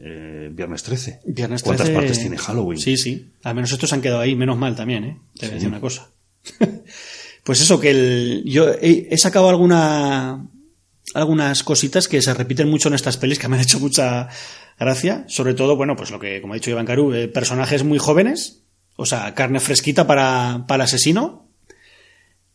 eh, 0.00 0.50
Viernes 0.52 0.82
13? 0.82 1.20
Viernes 1.26 1.62
¿Cuántas 1.62 1.86
13 1.86 1.98
partes 1.98 2.20
tiene 2.20 2.36
Halloween? 2.36 2.78
Sí, 2.78 2.96
sí. 2.98 3.32
Al 3.42 3.54
menos 3.54 3.72
estos 3.72 3.92
han 3.94 4.02
quedado 4.02 4.20
ahí, 4.20 4.36
menos 4.36 4.58
mal 4.58 4.76
también, 4.76 5.04
¿eh? 5.04 5.18
Te 5.38 5.46
voy 5.46 5.52
a 5.52 5.54
decir 5.54 5.68
una 5.68 5.80
cosa. 5.80 6.10
pues 7.44 7.60
eso, 7.62 7.80
que 7.80 7.90
el, 7.90 8.42
yo 8.44 8.68
he, 8.68 9.08
he 9.10 9.16
sacado 9.16 9.48
alguna, 9.48 10.46
algunas 11.14 11.62
cositas 11.62 12.08
que 12.08 12.20
se 12.20 12.34
repiten 12.34 12.68
mucho 12.68 12.88
en 12.88 12.94
estas 12.94 13.16
pelis 13.16 13.38
que 13.38 13.48
me 13.48 13.56
han 13.56 13.62
hecho 13.62 13.80
mucha 13.80 14.28
gracia. 14.84 15.24
Sobre 15.28 15.54
todo, 15.54 15.76
bueno, 15.76 15.96
pues 15.96 16.10
lo 16.10 16.18
que, 16.20 16.40
como 16.40 16.52
ha 16.52 16.56
dicho 16.56 16.70
Iván 16.70 16.86
Caru, 16.86 17.14
eh, 17.14 17.28
personajes 17.28 17.84
muy 17.84 17.98
jóvenes, 17.98 18.62
o 18.96 19.06
sea, 19.06 19.34
carne 19.34 19.60
fresquita 19.60 20.06
para, 20.06 20.64
para 20.66 20.84
el 20.84 20.86
asesino. 20.88 21.48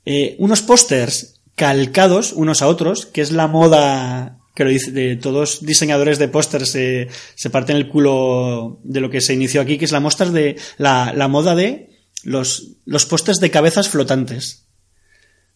Eh, 0.06 0.36
unos 0.40 0.62
pósters 0.62 1.42
calcados 1.56 2.34
unos 2.34 2.62
a 2.62 2.68
otros, 2.68 3.08
que 3.08 3.22
es 3.22 3.32
la 3.32 3.48
moda 3.48 4.38
que 4.58 4.64
lo 4.64 4.70
dice, 4.70 4.92
de 4.92 5.16
todos 5.18 5.66
diseñadores 5.66 6.18
de 6.18 6.28
pósters 6.28 6.72
se, 6.72 7.10
se 7.36 7.50
parten 7.50 7.76
el 7.76 7.90
culo 7.90 8.80
de 8.84 9.02
lo 9.02 9.10
que 9.10 9.22
se 9.22 9.34
inició 9.34 9.62
aquí, 9.62 9.78
que 9.78 9.86
es 9.86 9.92
la 9.92 10.00
de 10.00 10.56
la, 10.78 11.14
la 11.16 11.28
moda 11.28 11.54
de 11.54 11.90
los, 12.24 12.78
los 12.86 13.06
pósters 13.06 13.40
de 13.40 13.52
cabezas 13.52 13.90
flotantes. 13.90 14.67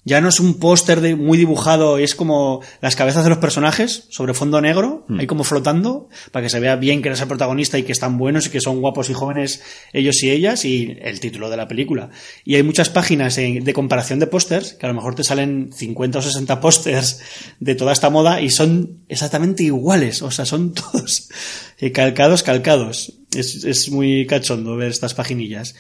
Ya 0.03 0.20
no 0.20 0.29
es 0.29 0.39
un 0.39 0.55
póster 0.55 1.15
muy 1.15 1.38
dibujado, 1.38 2.00
es 2.00 2.15
como 2.15 2.62
las 2.81 2.96
cabezas 2.96 3.24
de 3.24 3.29
los 3.29 3.38
personajes 3.38 4.08
sobre 4.10 4.34
fondo 4.34 4.60
negro, 4.60 5.05
ahí 5.20 5.27
como 5.27 5.43
flotando, 5.43 6.10
para 6.31 6.43
que 6.43 6.50
se 6.50 6.60
vea 6.60 6.75
bien 6.75 7.03
que 7.03 7.10
eres 7.10 7.22
el 7.22 7.27
protagonista 7.27 7.77
y 7.77 7.84
que 7.84 7.91
están 7.91 8.17
buenos 8.17 8.48
y 8.48 8.50
que 8.50 8.62
son 8.62 8.81
guapos 8.81 9.12
y 9.12 9.13
jóvenes 9.13 9.62
ellos 9.93 10.24
y 10.24 10.31
ellas, 10.31 10.65
y 10.65 10.98
el 11.01 11.20
título 11.20 11.51
de 11.51 11.58
la 11.58 11.67
película. 11.67 12.10
Y 12.43 12.55
hay 12.55 12.63
muchas 12.63 12.89
páginas 12.89 13.36
de 13.36 13.74
comparación 13.74 14.17
de 14.17 14.25
pósters, 14.25 14.74
que 14.74 14.88
a 14.88 14.89
lo 14.89 14.96
mejor 14.96 15.13
te 15.13 15.24
salen 15.24 15.70
50 15.72 16.17
o 16.17 16.22
60 16.24 16.60
pósters 16.60 17.20
de 17.60 17.75
toda 17.75 17.93
esta 17.93 18.10
moda 18.10 18.41
y 18.41 18.50
son 18.50 19.03
exactamente 19.08 19.63
iguales, 19.63 20.24
o 20.24 20.31
sea, 20.31 20.46
son 20.46 20.74
todos 20.74 21.29
eh, 21.77 21.91
calcados, 21.91 22.41
calcados. 22.41 23.20
Es, 23.36 23.63
es 23.63 23.91
muy 23.91 24.25
cachondo 24.25 24.75
ver 24.75 24.89
estas 24.89 25.13
paginillas. 25.13 25.75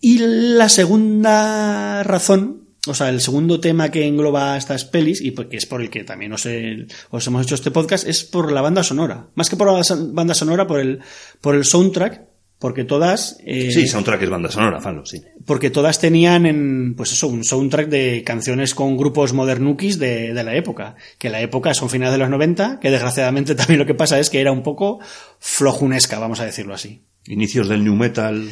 Y 0.00 0.18
la 0.18 0.68
segunda 0.68 2.02
razón, 2.02 2.59
o 2.86 2.94
sea, 2.94 3.08
el 3.10 3.20
segundo 3.20 3.60
tema 3.60 3.90
que 3.90 4.06
engloba 4.06 4.56
estas 4.56 4.84
pelis, 4.84 5.20
y 5.20 5.32
que 5.32 5.56
es 5.56 5.66
por 5.66 5.80
el 5.82 5.90
que 5.90 6.04
también 6.04 6.32
os, 6.32 6.46
he- 6.46 6.86
os 7.10 7.26
hemos 7.26 7.42
hecho 7.44 7.54
este 7.54 7.70
podcast, 7.70 8.06
es 8.06 8.24
por 8.24 8.52
la 8.52 8.62
banda 8.62 8.82
sonora. 8.82 9.26
Más 9.34 9.50
que 9.50 9.56
por 9.56 9.66
la 9.72 9.82
banda 10.12 10.34
sonora, 10.34 10.66
por 10.66 10.80
el, 10.80 11.00
por 11.40 11.54
el 11.54 11.64
soundtrack, 11.64 12.22
porque 12.58 12.84
todas... 12.84 13.38
eh, 13.46 13.70
Sí, 13.72 13.86
soundtrack 13.88 14.20
es 14.22 14.28
banda 14.28 14.50
sonora, 14.50 14.80
Falo, 14.82 15.06
sí. 15.06 15.22
porque 15.46 15.70
todas 15.70 15.98
tenían 15.98 16.44
en, 16.44 16.94
pues 16.94 17.10
eso, 17.12 17.26
un 17.28 17.42
soundtrack 17.42 17.88
de 17.88 18.22
canciones 18.22 18.74
con 18.74 18.98
grupos 18.98 19.32
modernukis 19.32 19.98
de, 19.98 20.34
de 20.34 20.44
la 20.44 20.54
época. 20.54 20.94
Que 21.18 21.30
la 21.30 21.40
época 21.40 21.72
son 21.72 21.88
finales 21.88 22.12
de 22.12 22.18
los 22.18 22.28
90, 22.28 22.78
que 22.78 22.90
desgraciadamente 22.90 23.54
también 23.56 23.78
lo 23.78 23.86
que 23.86 23.94
pasa 23.94 24.18
es 24.18 24.28
que 24.28 24.40
era 24.42 24.52
un 24.52 24.62
poco 24.62 25.00
flojunesca, 25.38 26.18
vamos 26.18 26.40
a 26.40 26.44
decirlo 26.44 26.74
así. 26.74 27.02
Inicios 27.26 27.68
del 27.68 27.82
new 27.84 27.94
metal. 27.96 28.48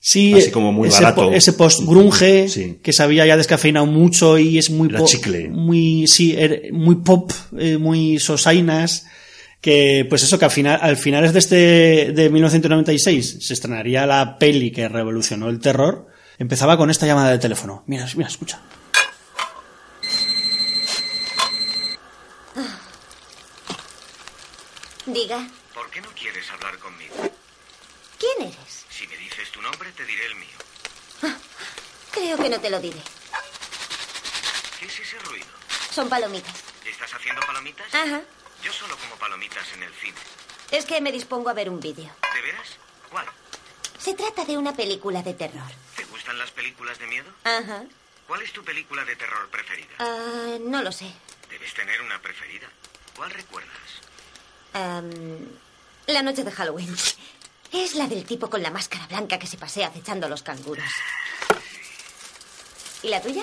Sí, 0.00 0.32
Así 0.34 0.50
como 0.52 0.72
muy 0.72 0.88
ese, 0.88 1.02
barato. 1.02 1.26
po- 1.28 1.32
ese 1.32 1.52
post 1.54 1.80
grunge 1.82 2.48
Sí. 2.48 2.78
que 2.82 2.92
se 2.92 3.02
había 3.02 3.26
ya 3.26 3.36
descafeinado 3.36 3.84
mucho 3.86 4.38
y 4.38 4.56
es 4.58 4.70
muy 4.70 4.88
Era 4.88 5.04
chicle. 5.04 5.48
muy 5.48 6.06
sí, 6.06 6.34
er- 6.36 6.72
muy 6.72 6.96
pop, 6.96 7.32
eh, 7.58 7.78
muy 7.78 8.18
sosainas 8.20 9.06
que 9.60 10.06
pues 10.08 10.22
eso 10.22 10.38
que 10.38 10.44
al 10.44 10.50
final 10.52 10.78
al 10.80 10.96
finales 10.96 11.32
de 11.32 11.38
este 11.40 11.56
de 12.12 12.30
1996 12.30 13.38
se 13.40 13.52
estrenaría 13.54 14.06
la 14.06 14.38
peli 14.38 14.70
que 14.70 14.88
revolucionó 14.88 15.48
el 15.48 15.58
terror. 15.58 16.06
Empezaba 16.38 16.76
con 16.76 16.90
esta 16.90 17.04
llamada 17.06 17.32
de 17.32 17.38
teléfono. 17.40 17.82
Mira, 17.88 18.06
mira, 18.16 18.28
escucha. 18.28 18.60
Diga, 25.06 25.46
¿Por 25.74 25.90
qué 25.90 26.00
no 26.00 26.08
quieres 26.18 26.50
hablar 26.50 26.78
conmigo? 26.78 27.14
¿quién 28.18 28.48
eres? 28.48 28.77
Tu 29.58 29.62
nombre, 29.62 29.90
te 29.90 30.04
diré 30.04 30.24
el 30.26 30.36
mío. 30.36 30.56
Creo 32.12 32.36
que 32.36 32.48
no 32.48 32.60
te 32.60 32.70
lo 32.70 32.78
diré. 32.78 33.02
¿Qué 34.78 34.86
es 34.86 35.00
ese 35.00 35.18
ruido? 35.18 35.48
Son 35.90 36.08
palomitas. 36.08 36.54
¿Estás 36.86 37.12
haciendo 37.12 37.40
palomitas? 37.40 37.92
Ajá. 37.92 38.20
Yo 38.62 38.72
solo 38.72 38.96
como 38.98 39.16
palomitas 39.16 39.66
en 39.74 39.82
el 39.82 39.92
cine. 39.94 40.16
Es 40.70 40.84
que 40.84 41.00
me 41.00 41.10
dispongo 41.10 41.48
a 41.48 41.54
ver 41.54 41.70
un 41.70 41.80
vídeo. 41.80 42.08
¿De 42.32 42.40
veras? 42.40 42.68
¿Cuál? 43.10 43.26
Se 43.98 44.14
trata 44.14 44.44
de 44.44 44.56
una 44.56 44.76
película 44.76 45.24
de 45.24 45.34
terror. 45.34 45.72
¿Te 45.96 46.04
gustan 46.04 46.38
las 46.38 46.52
películas 46.52 46.96
de 47.00 47.08
miedo? 47.08 47.28
Ajá. 47.42 47.82
¿Cuál 48.28 48.42
es 48.42 48.52
tu 48.52 48.62
película 48.62 49.04
de 49.04 49.16
terror 49.16 49.48
preferida? 49.50 49.96
Ah, 49.98 50.56
no 50.60 50.82
lo 50.82 50.92
sé. 50.92 51.12
Debes 51.50 51.74
tener 51.74 52.00
una 52.02 52.22
preferida. 52.22 52.68
¿Cuál 53.16 53.32
recuerdas? 53.32 53.90
Am, 54.74 55.48
la 56.06 56.22
noche 56.22 56.44
de 56.44 56.52
Halloween. 56.52 56.96
Es 57.72 57.94
la 57.94 58.06
del 58.06 58.24
tipo 58.24 58.48
con 58.48 58.62
la 58.62 58.70
máscara 58.70 59.06
blanca 59.06 59.38
que 59.38 59.46
se 59.46 59.58
pasea 59.58 59.88
acechando 59.88 60.26
a 60.26 60.28
los 60.28 60.42
canguros. 60.42 60.84
¿Y 63.02 63.08
la 63.08 63.20
tuya? 63.20 63.42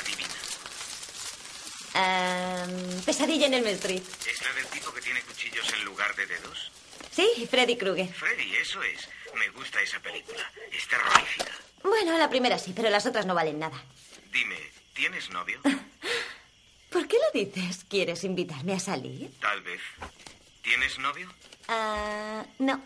Adivina. 0.00 0.34
Am, 1.94 3.02
pesadilla 3.02 3.46
en 3.46 3.54
el 3.54 3.66
Street. 3.68 4.02
¿Es 4.30 4.42
la 4.42 4.52
del 4.54 4.66
tipo 4.66 4.92
que 4.92 5.00
tiene 5.00 5.20
cuchillos 5.22 5.72
en 5.72 5.84
lugar 5.84 6.14
de 6.14 6.26
dedos? 6.26 6.70
Sí, 7.10 7.46
Freddy 7.50 7.76
Krueger. 7.76 8.12
Freddy, 8.12 8.54
eso 8.56 8.82
es. 8.82 9.08
Me 9.34 9.48
gusta 9.50 9.80
esa 9.82 9.98
película. 10.00 10.50
Es 10.70 10.86
terrorífica. 10.88 11.52
Bueno, 11.82 12.16
la 12.18 12.28
primera 12.30 12.58
sí, 12.58 12.72
pero 12.74 12.90
las 12.90 13.06
otras 13.06 13.26
no 13.26 13.34
valen 13.34 13.58
nada. 13.58 13.82
Dime, 14.32 14.56
¿tienes 14.94 15.30
novio? 15.30 15.60
¿Por 16.90 17.08
qué 17.08 17.16
lo 17.16 17.40
dices? 17.40 17.84
¿Quieres 17.88 18.24
invitarme 18.24 18.74
a 18.74 18.80
salir? 18.80 19.30
Tal 19.40 19.60
vez. 19.62 19.80
¿Tienes 20.62 20.98
novio? 20.98 21.32
Ah, 21.68 22.44
no. 22.58 22.82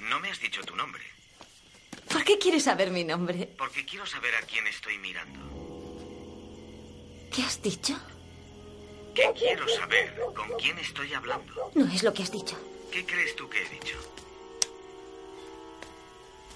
No 0.00 0.20
me 0.20 0.30
has 0.30 0.40
dicho 0.40 0.62
tu 0.62 0.74
nombre. 0.76 1.02
¿Por 2.10 2.24
qué 2.24 2.38
quieres 2.38 2.64
saber 2.64 2.90
mi 2.90 3.04
nombre? 3.04 3.48
Porque 3.58 3.84
quiero 3.84 4.06
saber 4.06 4.34
a 4.36 4.42
quién 4.42 4.66
estoy 4.66 4.98
mirando. 4.98 5.38
¿Qué 7.34 7.42
has 7.42 7.60
dicho? 7.62 7.94
¿Qué 9.14 9.30
quiero 9.36 9.68
saber? 9.68 10.14
¿Con 10.34 10.48
quién 10.58 10.78
estoy 10.78 11.12
hablando? 11.12 11.70
No 11.74 11.86
es 11.92 12.02
lo 12.02 12.12
que 12.14 12.22
has 12.22 12.30
dicho. 12.32 12.56
¿Qué 12.90 13.04
crees 13.04 13.36
tú 13.36 13.48
que 13.50 13.62
he 13.62 13.68
dicho? 13.68 13.96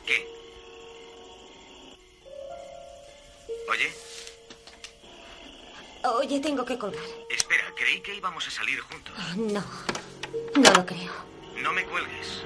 ¿Qué? 0.07 0.27
Oye, 3.71 3.93
Oye, 6.05 6.41
tengo 6.41 6.65
que 6.65 6.77
colgar. 6.79 7.03
espera, 7.31 7.73
creí 7.77 8.01
que 8.01 8.15
íbamos 8.15 8.47
a 8.47 8.51
salir 8.51 8.81
juntos. 8.81 9.15
Oh, 9.17 9.35
no, 9.37 9.65
no 10.57 10.73
lo 10.73 10.87
creo. 10.87 11.13
No 11.63 11.73
me 11.73 11.85
cuelgues. 11.85 12.43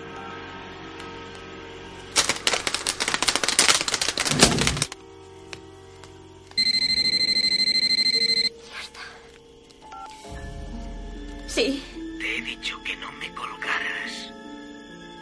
Sí. 11.56 11.82
Te 12.20 12.36
he 12.36 12.42
dicho 12.42 12.78
que 12.82 12.94
no 12.96 13.10
me 13.12 13.32
colgaras. 13.32 14.30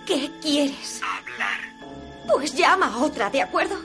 ¿Qué 0.04 0.28
quieres? 0.42 1.00
Hablar. 1.00 1.60
Pues 2.26 2.52
llama 2.56 2.86
a 2.86 2.96
otra, 2.98 3.30
¿de 3.30 3.40
acuerdo? 3.40 3.76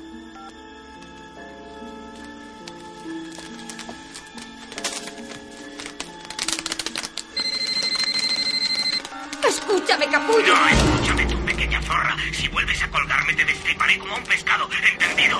Escúchame, 9.48 10.08
capullo. 10.08 10.56
No, 10.56 10.70
escúchame, 10.70 11.26
tu 11.28 11.38
pequeña 11.46 11.80
zorra. 11.84 12.16
Si 12.34 12.48
vuelves 12.48 12.82
a 12.82 12.90
colgarme, 12.90 13.36
te 13.36 13.46
destriparé 13.46 14.00
como 14.00 14.16
un 14.16 14.24
pescado. 14.24 14.68
¿Entendido? 14.92 15.38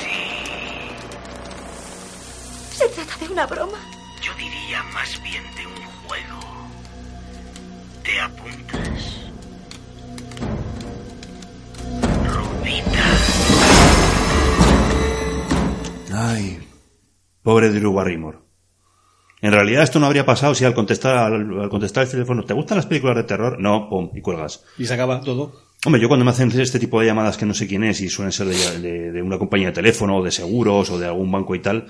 Sí. 0.00 0.96
Se 2.74 2.88
trata 2.88 3.18
de 3.18 3.28
una 3.28 3.44
broma. 3.44 3.78
Yo 4.22 4.32
diría 4.34 4.82
más 4.94 5.22
bien 5.22 5.44
de 5.54 5.66
un 5.66 5.75
¿Te 8.02 8.20
apuntas? 8.20 9.30
Rubita. 12.28 13.04
Ay, 16.14 16.58
pobre 17.42 17.70
Drew 17.70 17.92
Barrymore. 17.92 18.38
En 19.42 19.52
realidad 19.52 19.82
esto 19.82 19.98
no 20.00 20.06
habría 20.06 20.24
pasado 20.24 20.54
si 20.54 20.64
al 20.64 20.74
contestar, 20.74 21.16
al, 21.16 21.60
al 21.60 21.68
contestar 21.68 22.04
el 22.04 22.10
teléfono, 22.10 22.44
¿te 22.44 22.54
gustan 22.54 22.76
las 22.78 22.86
películas 22.86 23.16
de 23.16 23.24
terror? 23.24 23.58
No, 23.60 23.88
pum, 23.88 24.10
y 24.14 24.20
cuelgas. 24.20 24.64
Y 24.78 24.86
se 24.86 24.94
acaba 24.94 25.20
todo. 25.20 25.52
Hombre, 25.84 26.00
yo 26.00 26.08
cuando 26.08 26.24
me 26.24 26.30
hacen 26.30 26.50
este 26.58 26.78
tipo 26.78 27.00
de 27.00 27.06
llamadas 27.06 27.36
que 27.36 27.44
no 27.46 27.52
sé 27.54 27.66
quién 27.66 27.84
es 27.84 28.00
y 28.00 28.08
suelen 28.08 28.32
ser 28.32 28.46
de, 28.46 28.80
de- 28.80 29.12
de 29.12 29.22
una 29.22 29.38
compañía 29.38 29.68
de 29.68 29.72
teléfono 29.74 30.16
o 30.16 30.24
de 30.24 30.30
seguros 30.30 30.90
o 30.90 30.98
de 30.98 31.06
algún 31.06 31.30
banco 31.30 31.54
y 31.54 31.60
tal, 31.60 31.86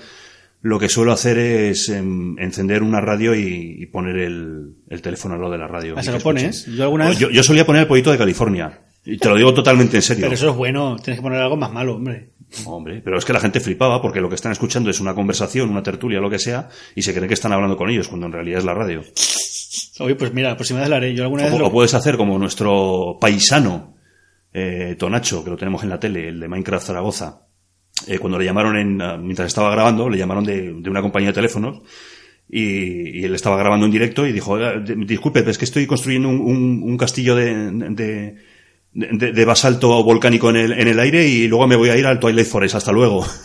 lo 0.61 0.79
que 0.79 0.89
suelo 0.89 1.11
hacer 1.11 1.37
es 1.37 1.89
em, 1.89 2.37
encender 2.39 2.83
una 2.83 2.99
radio 3.01 3.35
y, 3.35 3.77
y 3.79 3.85
poner 3.87 4.17
el, 4.17 4.73
el 4.89 5.01
teléfono 5.01 5.35
al 5.35 5.41
lado 5.41 5.51
de 5.53 5.59
la 5.59 5.67
radio. 5.67 5.93
Ah, 5.97 6.01
y 6.01 6.03
¿se 6.03 6.11
que 6.11 6.17
lo 6.17 6.23
pones? 6.23 6.65
Yo 6.65 6.83
alguna 6.83 7.09
vez- 7.09 7.19
Yo, 7.19 7.29
yo 7.29 7.43
solía 7.43 7.65
poner 7.65 7.83
el 7.83 7.87
pollito 7.87 8.11
de 8.11 8.17
California. 8.17 8.81
Y 9.05 9.17
te 9.17 9.29
lo 9.29 9.35
digo 9.37 9.53
totalmente 9.53 9.95
en 9.95 10.01
serio. 10.01 10.23
Pero 10.23 10.33
eso 10.33 10.49
es 10.49 10.55
bueno, 10.57 10.97
tienes 10.97 11.19
que 11.19 11.23
poner 11.23 11.39
algo 11.39 11.55
más 11.55 11.71
malo, 11.71 11.95
hombre. 11.95 12.31
Hombre, 12.65 13.01
pero 13.03 13.17
es 13.17 13.23
que 13.25 13.31
la 13.33 13.39
gente 13.39 13.59
flipaba 13.61 14.01
porque 14.01 14.19
lo 14.19 14.27
que 14.29 14.35
están 14.35 14.51
escuchando 14.51 14.89
es 14.89 14.99
una 14.99 15.13
conversación, 15.15 15.69
una 15.69 15.83
tertulia, 15.83 16.19
lo 16.19 16.29
que 16.29 16.39
sea, 16.39 16.67
y 16.95 17.01
se 17.03 17.13
cree 17.13 17.27
que 17.27 17.33
están 17.33 17.53
hablando 17.53 17.77
con 17.77 17.89
ellos 17.89 18.07
cuando 18.09 18.25
en 18.27 18.33
realidad 18.33 18.59
es 18.59 18.65
la 18.65 18.73
radio. 18.73 19.03
Oye, 19.99 20.15
pues 20.15 20.33
mira, 20.33 20.49
la 20.49 20.55
próxima 20.57 20.79
vez 20.81 20.89
la 20.89 20.97
haré. 20.97 21.13
Yo 21.15 21.23
alguna 21.23 21.43
vez 21.43 21.53
O, 21.53 21.59
lo- 21.59 21.67
o 21.67 21.71
puedes 21.71 21.93
hacer 21.93 22.17
como 22.17 22.37
nuestro 22.37 23.17
paisano, 23.19 23.95
eh, 24.53 24.95
Tonacho, 24.97 25.43
que 25.43 25.49
lo 25.51 25.57
tenemos 25.57 25.83
en 25.83 25.89
la 25.89 25.99
tele, 25.99 26.27
el 26.29 26.39
de 26.39 26.47
Minecraft 26.47 26.87
Zaragoza. 26.87 27.46
Eh, 28.07 28.19
cuando 28.19 28.39
le 28.39 28.45
llamaron 28.45 28.77
en, 28.77 29.01
ah, 29.01 29.17
mientras 29.17 29.47
estaba 29.47 29.69
grabando, 29.71 30.09
le 30.09 30.17
llamaron 30.17 30.43
de, 30.45 30.73
de 30.73 30.89
una 30.89 31.01
compañía 31.01 31.29
de 31.29 31.33
teléfonos 31.35 31.81
y, 32.49 33.19
y 33.19 33.23
él 33.25 33.35
estaba 33.35 33.57
grabando 33.57 33.85
en 33.85 33.91
directo 33.91 34.25
y 34.25 34.31
dijo, 34.31 34.51
"Oiga, 34.53 34.73
de- 34.79 34.95
disculpe, 35.05 35.43
es 35.49 35.57
que 35.57 35.65
estoy 35.65 35.85
construyendo 35.85 36.29
un, 36.29 36.97
castillo 36.97 37.35
de, 37.35 37.53
de, 37.71 38.35
de- 38.93 39.31
de 39.33 39.45
basalto 39.45 40.03
volcánico 40.03 40.49
en 40.49 40.55
el, 40.55 40.71
en 40.73 40.87
el 40.87 40.99
aire 40.99 41.27
y 41.27 41.47
luego 41.47 41.67
me 41.67 41.75
voy 41.75 41.89
a 41.89 41.97
ir 41.97 42.05
al 42.05 42.19
Twilight 42.19 42.47
Forest. 42.47 42.75
Hasta 42.75 42.91
luego. 42.91 43.25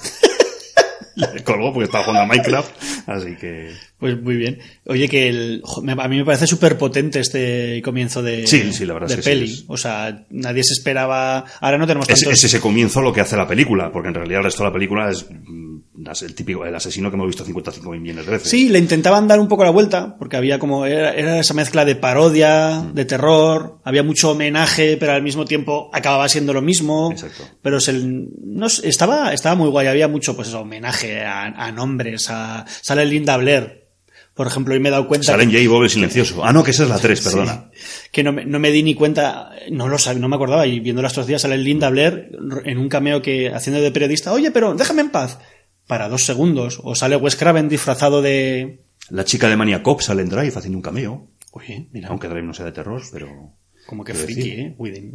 Le 1.17 1.43
colgó 1.45 1.73
porque 1.73 1.85
estaba 1.85 2.05
jugando 2.05 2.23
a 2.23 2.27
Minecraft, 2.27 2.71
así 3.07 3.37
que... 3.37 3.71
Pues 4.03 4.21
muy 4.21 4.35
bien. 4.35 4.59
Oye, 4.87 5.09
que 5.09 5.29
el, 5.29 5.63
a 5.97 6.09
mí 6.09 6.17
me 6.17 6.25
parece 6.25 6.49
súper 6.49 6.77
potente 6.77 7.21
este 7.21 7.81
comienzo 7.85 8.21
de, 8.21 8.49
Sí, 8.49 8.73
sí, 8.73 8.85
la 8.85 8.95
verdad 8.95 9.07
de 9.07 9.15
es 9.15 9.25
sí, 9.25 9.31
peli. 9.31 9.45
es- 9.45 9.65
O 9.69 9.77
sea, 9.77 10.27
nadie 10.31 10.65
se 10.65 10.73
esperaba. 10.73 11.45
Ahora 11.61 11.79
no 11.79 11.87
tenemos 11.87 12.09
Es, 12.09 12.19
tantos. 12.23 12.37
es 12.39 12.45
ese 12.45 12.61
comienzo 12.61 13.01
lo 13.01 13.13
que 13.13 13.21
hace 13.21 13.37
la 13.37 13.47
película, 13.47 13.93
porque 13.93 14.09
en 14.09 14.15
realidad 14.15 14.39
el 14.41 14.45
resto 14.47 14.65
de 14.65 14.69
la 14.71 14.73
película 14.73 15.09
es, 15.09 15.25
mm, 15.31 16.09
es 16.11 16.23
el 16.23 16.35
típico, 16.35 16.67
el 16.67 16.75
asesino 16.75 17.11
que 17.11 17.15
hemos 17.15 17.29
visto 17.29 17.45
55 17.45 17.93
millones 17.93 18.27
de 18.27 18.33
veces. 18.33 18.51
Sí, 18.51 18.69
le 18.71 18.81
intentaban 18.81 19.29
dar 19.29 19.39
un 19.39 19.47
poco 19.47 19.63
la 19.63 19.71
vuelta, 19.71 20.17
porque 20.19 20.37
había 20.37 20.59
como, 20.59 20.85
era, 20.85 21.13
era 21.15 21.39
esa 21.39 21.55
mezcla 21.55 21.85
de 21.85 21.95
parodia, 21.95 22.81
Mm. 22.81 22.95
de 22.95 23.05
terror, 23.05 23.79
había 23.85 24.03
mucho 24.03 24.33
homenaje, 24.33 24.97
pero 24.99 25.13
al 25.13 25.23
mismo 25.23 25.45
tiempo 25.45 25.91
acababa 25.93 26.29
siendo 26.29 26.53
lo 26.53 26.61
mismo. 26.61 27.11
Exacto. 27.13 27.45
Pero 27.63 27.79
se, 27.79 27.93
no, 27.93 28.67
estaba, 28.67 29.33
estaba 29.33 29.55
muy 29.55 29.69
guay, 29.69 29.87
había 29.87 30.09
mucho, 30.09 30.35
pues 30.35 30.49
eso, 30.49 30.63
homenaje 30.63 31.21
a, 31.25 31.45
a 31.45 31.71
nombres, 31.71 32.29
a, 32.31 32.65
sale 32.81 33.07
Linda 33.07 33.37
Blair, 33.37 33.85
por 34.35 34.47
ejemplo, 34.47 34.75
y 34.75 34.81
me 34.81 34.89
he 34.89 34.93
dado 34.93 35.09
cuenta 35.09 35.27
Salen 35.27 35.51
Jay 35.51 35.65
y 35.65 35.67
Bob 35.67 35.83
el 35.83 35.91
silencioso. 35.91 36.45
Ah, 36.45 36.53
no, 36.53 36.65
que 36.65 36.71
esa 36.71 36.85
es 36.85 36.89
la 36.89 36.99
3, 36.99 37.21
perdona. 37.21 37.71
que 38.11 38.23
no, 38.23 38.33
me, 38.33 38.45
no 38.45 38.59
me 38.59 38.71
di 38.71 38.83
ni 38.83 38.95
cuenta, 38.95 39.51
no 39.71 39.89
lo 39.89 39.99
sabía, 39.99 40.21
no 40.21 40.29
me 40.29 40.37
acordaba, 40.37 40.67
y 40.67 40.81
viendo 40.81 41.05
estos 41.07 41.27
días 41.27 41.43
sale 41.43 41.59
Linda 41.59 41.91
Blair 41.91 42.31
en 42.65 42.79
un 42.79 42.89
cameo 42.89 43.21
que, 43.21 43.51
haciendo 43.51 43.83
de 43.83 43.91
periodista, 43.91 44.33
oye, 44.33 44.51
pero 44.51 44.75
déjame 44.75 45.03
en 45.03 45.11
paz, 45.11 45.39
para 45.87 46.09
dos 46.09 46.25
segundos, 46.25 46.81
o 46.83 46.95
sale 46.95 47.17
Wes 47.17 47.37
Craven 47.37 47.69
disfrazado 47.69 48.23
de, 48.23 48.81
La 49.11 49.25
chica 49.25 49.49
de 49.49 49.57
Mania 49.57 49.83
Cop 49.83 50.01
sale 50.01 50.23
en 50.23 50.29
Drive 50.29 50.57
haciendo 50.57 50.79
un 50.79 50.83
cameo. 50.83 51.29
oye, 51.51 51.89
mira, 51.93 52.09
Aunque 52.09 52.29
Drive 52.29 52.47
no 52.47 52.55
sea 52.55 52.67
de 52.67 52.73
terror, 52.73 53.03
pero... 53.13 53.53
Como 53.87 54.05
que 54.05 54.15
friki, 54.15 54.41
decir. 54.41 54.61
¿eh? 54.61 54.75
Within. 54.79 55.13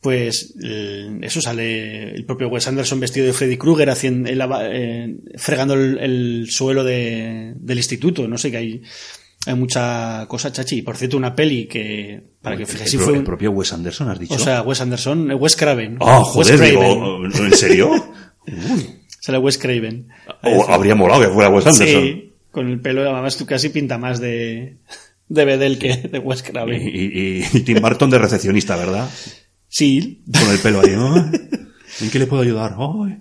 Pues 0.00 0.54
eh, 0.62 1.18
eso 1.22 1.40
sale 1.40 2.14
el 2.14 2.24
propio 2.24 2.48
Wes 2.48 2.68
Anderson 2.68 3.00
vestido 3.00 3.26
de 3.26 3.32
Freddy 3.32 3.56
Krueger 3.56 3.90
haciendo, 3.90 4.30
eh, 4.62 5.16
fregando 5.36 5.74
el, 5.74 5.98
el 5.98 6.46
suelo 6.50 6.84
de- 6.84 7.54
del 7.56 7.78
instituto. 7.78 8.28
No 8.28 8.38
sé, 8.38 8.52
que 8.52 8.58
hay, 8.58 8.82
hay 9.46 9.54
mucha 9.56 10.26
cosa 10.28 10.52
chachi. 10.52 10.82
Por 10.82 10.96
cierto, 10.96 11.16
una 11.16 11.34
peli 11.34 11.66
que, 11.66 12.22
para 12.40 12.56
que 12.56 12.64
fijéis, 12.64 12.90
si 12.90 12.96
fue 12.98 13.16
el 13.16 13.24
propio 13.24 13.50
Wes 13.50 13.72
Anderson, 13.72 14.08
has 14.10 14.20
dicho. 14.20 14.34
o 14.34 14.38
sea, 14.38 14.62
Wes 14.62 14.80
Anderson, 14.80 15.32
eh, 15.32 15.34
Wes 15.34 15.56
Craven. 15.56 15.96
Ah, 16.00 16.18
Wes 16.20 16.28
joder, 16.48 16.56
Craven. 16.58 16.74
digo, 16.80 17.24
¿en 17.46 17.52
serio? 17.54 17.90
Uy. 18.46 18.86
Sale 19.20 19.38
Wes 19.38 19.58
Craven. 19.58 20.08
O 20.44 20.64
habría 20.70 20.94
molado 20.94 21.22
que 21.22 21.28
fuera 21.28 21.50
Wes 21.50 21.66
Anderson. 21.66 22.02
Sí, 22.02 22.32
con 22.52 22.68
el 22.68 22.80
pelo, 22.80 23.02
además 23.12 23.36
tú 23.36 23.46
casi 23.46 23.70
pinta 23.70 23.98
más 23.98 24.20
de, 24.20 24.76
de 25.28 25.44
Bedel 25.44 25.76
que 25.80 25.96
de 25.96 26.18
Wes 26.20 26.44
Craven. 26.44 26.80
Y, 26.80 26.88
y- 27.40 27.44
y 27.52 27.60
Tim 27.62 27.80
Burton 27.80 28.10
de 28.10 28.18
recepcionista, 28.18 28.76
¿verdad? 28.76 29.10
Sí, 29.68 30.22
Con 30.32 30.50
el 30.50 30.58
pelo 30.58 30.80
ahí, 30.80 30.94
¿no? 30.96 31.16
¿En 32.00 32.10
qué 32.10 32.18
le 32.18 32.26
puedo 32.26 32.42
ayudar? 32.42 32.76
Ay. 32.78 33.18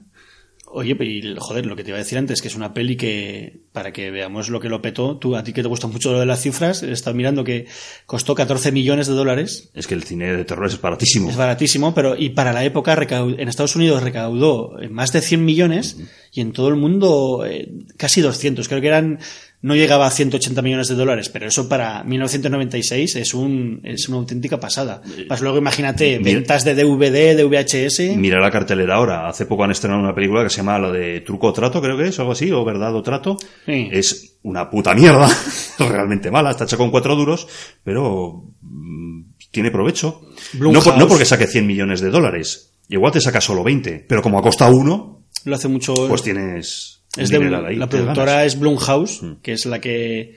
Oye, 0.69 0.95
pero 0.95 1.41
joder, 1.41 1.65
lo 1.65 1.75
que 1.77 1.83
te 1.83 1.91
iba 1.91 1.97
a 1.97 2.03
decir 2.03 2.17
antes, 2.17 2.41
que 2.41 2.49
es 2.49 2.55
una 2.55 2.73
peli 2.73 2.97
que, 2.97 3.61
para 3.71 3.93
que 3.93 4.11
veamos 4.11 4.49
lo 4.49 4.59
que 4.59 4.67
lo 4.67 4.81
petó, 4.81 5.17
tú, 5.17 5.35
a 5.35 5.43
ti 5.43 5.53
que 5.53 5.61
te 5.61 5.67
gusta 5.67 5.87
mucho 5.87 6.11
lo 6.11 6.19
de 6.19 6.25
las 6.25 6.41
cifras, 6.41 6.83
he 6.83 6.91
estado 6.91 7.15
mirando 7.15 7.45
que 7.45 7.67
costó 8.05 8.35
14 8.35 8.73
millones 8.73 9.07
de 9.07 9.13
dólares, 9.13 9.71
Es 9.73 9.87
que 9.87 9.93
el 9.95 10.03
cine 10.03 10.35
de 10.35 10.43
terror 10.43 10.67
es 10.67 10.79
baratísimo. 10.79 11.29
es 11.29 11.37
baratísimo, 11.37 11.95
pero 11.95 12.17
y 12.17 12.29
para 12.29 12.51
la 12.51 12.65
época 12.65 12.93
en 13.09 13.47
Estados 13.47 13.77
Unidos 13.77 14.03
recaudó 14.03 14.79
eh, 14.79 14.89
más 14.89 15.13
de 15.13 15.21
100 15.21 15.45
millones 15.45 15.97
y 16.33 16.41
en 16.41 16.51
todo 16.51 16.67
el 16.67 16.75
mundo 16.75 17.45
eh, 17.47 17.71
casi 17.95 18.19
200, 18.19 18.67
creo 18.67 18.81
que 18.81 18.87
eran, 18.87 19.19
no 19.61 19.75
llegaba 19.75 20.05
a 20.05 20.11
180 20.11 20.61
millones 20.61 20.87
de 20.87 20.95
dólares, 20.95 21.29
pero 21.29 21.47
eso 21.47 21.67
para 21.67 22.03
1996 22.03 23.15
es 23.15 23.33
un, 23.33 23.81
es 23.83 24.07
una 24.07 24.17
auténtica 24.17 24.59
pasada. 24.59 25.01
Más 25.29 25.41
luego 25.41 25.57
imagínate, 25.57 26.19
Mira- 26.19 26.39
ventas 26.39 26.63
de 26.63 26.75
DVD, 26.75 27.35
de 27.35 27.43
VHS. 27.43 28.15
Mira 28.17 28.39
la 28.39 28.51
cartelera 28.51 28.95
ahora. 28.95 29.27
Hace 29.27 29.45
poco 29.45 29.63
han 29.63 29.71
estrenado 29.71 30.01
una 30.01 30.13
película 30.13 30.43
que 30.43 30.49
se 30.49 30.57
llama 30.57 30.77
lo 30.77 30.91
de 30.91 31.21
Truco 31.21 31.47
o 31.47 31.53
Trato, 31.53 31.81
creo 31.81 31.97
que 31.97 32.07
es, 32.09 32.19
algo 32.19 32.33
así, 32.33 32.51
o 32.51 32.63
Verdad 32.63 32.95
o 32.95 33.01
Trato. 33.01 33.37
Sí. 33.65 33.89
Es 33.91 34.37
una 34.43 34.69
puta 34.69 34.93
mierda, 34.93 35.27
realmente 35.79 36.29
mala, 36.31 36.51
está 36.51 36.63
hecha 36.65 36.77
con 36.77 36.91
cuatro 36.91 37.15
duros, 37.15 37.47
pero 37.83 38.43
mm, 38.61 39.21
tiene 39.51 39.71
provecho. 39.71 40.21
No, 40.59 40.81
por- 40.81 40.97
no 40.97 41.07
porque 41.07 41.25
saque 41.25 41.47
100 41.47 41.65
millones 41.65 41.99
de 42.01 42.09
dólares, 42.11 42.73
igual 42.89 43.11
te 43.11 43.21
saca 43.21 43.41
solo 43.41 43.63
20, 43.63 44.05
pero 44.07 44.21
como 44.21 44.37
ha 44.39 44.41
costado 44.43 44.75
uno, 44.75 45.23
Lo 45.45 45.55
hace 45.55 45.67
mucho. 45.67 45.93
pues 46.07 46.21
tienes 46.21 46.96
Es 47.17 47.29
de, 47.29 47.39
la 47.39 47.89
productora 47.89 48.45
es 48.45 48.59
Blumhouse, 48.59 49.21
que 49.41 49.53
es 49.53 49.65
la 49.65 49.79
que 49.81 50.35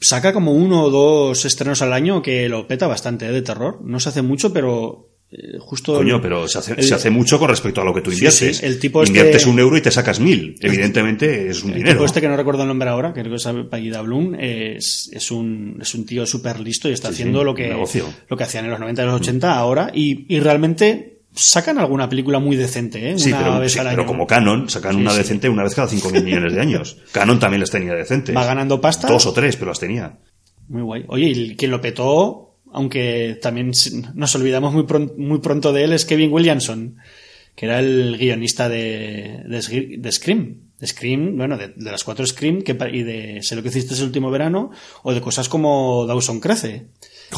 saca 0.00 0.32
como 0.32 0.52
uno 0.52 0.82
o 0.84 0.90
dos 0.90 1.44
estrenos 1.44 1.82
al 1.82 1.92
año 1.92 2.22
que 2.22 2.48
lo 2.48 2.66
peta 2.66 2.86
bastante 2.86 3.26
¿eh? 3.26 3.32
de 3.32 3.42
terror. 3.42 3.80
No 3.84 4.00
se 4.00 4.08
hace 4.08 4.22
mucho, 4.22 4.52
pero 4.52 5.10
eh, 5.30 5.58
justo. 5.58 5.94
Coño, 5.96 6.20
pero 6.22 6.48
se 6.48 6.58
hace, 6.58 6.72
el- 6.72 6.82
se 6.84 6.94
hace 6.94 7.10
mucho 7.10 7.38
con 7.38 7.48
respecto 7.50 7.80
a 7.80 7.84
lo 7.84 7.92
que 7.92 8.00
tú 8.00 8.10
inviertes. 8.10 8.56
sí, 8.58 8.64
el 8.66 8.78
tipo 8.78 9.02
este- 9.02 9.16
Inviertes 9.18 9.46
un 9.46 9.58
euro 9.58 9.76
y 9.76 9.82
te 9.82 9.90
sacas 9.90 10.20
mil. 10.20 10.56
Evidentemente 10.60 11.48
es 11.48 11.62
un 11.62 11.70
el 11.72 11.76
dinero. 11.78 11.96
tipo 11.96 12.04
este 12.06 12.20
que 12.20 12.28
no 12.28 12.36
recuerdo 12.36 12.62
el 12.62 12.68
nombre 12.68 12.88
ahora, 12.88 13.12
que 13.12 13.20
creo 13.20 13.32
que 13.32 13.36
es 13.36 13.48
Paguida 13.70 14.00
Bloom, 14.00 14.34
es, 14.36 15.10
es, 15.12 15.30
un, 15.30 15.78
es 15.82 15.94
un 15.94 16.06
tío 16.06 16.24
súper 16.26 16.60
listo 16.60 16.88
y 16.88 16.92
está 16.92 17.08
Sí, 17.08 17.14
haciendo 17.14 17.44
lo 17.44 17.54
que, 17.54 17.68
lo 18.28 18.36
que 18.36 18.44
hacían 18.44 18.64
en 18.64 18.70
los 18.70 18.80
90 18.80 19.02
y 19.02 19.06
los 19.06 19.20
80 19.20 19.54
ahora 19.54 19.90
y, 19.94 20.34
y 20.34 20.40
realmente 20.40 21.13
sacan 21.34 21.78
alguna 21.78 22.08
película 22.08 22.38
muy 22.38 22.56
decente, 22.56 23.10
¿eh? 23.10 23.18
Sí, 23.18 23.28
una 23.30 23.38
pero, 23.38 23.58
vez 23.60 23.72
sí, 23.72 23.78
al 23.78 23.88
pero 23.88 24.02
año. 24.02 24.06
como 24.08 24.26
Canon, 24.26 24.68
sacan 24.70 24.94
Sí, 24.94 25.00
una 25.00 25.14
decente 25.14 25.48
una 25.48 25.62
vez 25.64 25.74
cada 25.74 25.88
5.000 25.88 26.22
millones 26.22 26.54
de 26.54 26.60
años. 26.60 26.96
Canon 27.12 27.38
también 27.38 27.60
las 27.60 27.70
tenía 27.70 27.92
decentes. 27.94 28.34
Va 28.36 28.44
ganando 28.44 28.80
pasta. 28.80 29.08
Dos 29.08 29.26
o 29.26 29.32
tres, 29.32 29.56
pero 29.56 29.70
las 29.70 29.80
tenía. 29.80 30.18
Muy 30.68 30.82
guay. 30.82 31.04
Oye, 31.08 31.26
y 31.26 31.56
quien 31.56 31.70
lo 31.70 31.80
petó, 31.80 32.56
aunque 32.72 33.38
también 33.42 33.72
nos 34.14 34.34
olvidamos 34.34 34.72
muy, 34.72 34.84
pron- 34.84 35.14
muy 35.16 35.40
pronto 35.40 35.72
de 35.72 35.84
él, 35.84 35.92
es 35.92 36.04
Kevin 36.04 36.32
Williamson, 36.32 36.96
que 37.54 37.66
era 37.66 37.78
el 37.80 38.16
guionista 38.18 38.68
de, 38.68 39.42
de, 39.46 40.10
Scream. 40.12 40.56
De 40.80 40.86
Scream, 40.86 41.36
bueno, 41.36 41.56
de, 41.56 41.68
de 41.68 41.90
las 41.90 42.02
cuatro 42.02 42.26
Scream 42.26 42.62
que, 42.62 42.76
y 42.92 43.02
de 43.02 43.38
Sé 43.42 43.54
lo 43.56 43.62
que 43.62 43.68
hiciste 43.68 43.94
el 43.94 44.02
último 44.04 44.30
verano, 44.30 44.70
o 45.02 45.12
de 45.14 45.20
cosas 45.20 45.48
como 45.48 46.04
Dawson 46.06 46.40
Crece. 46.40 46.86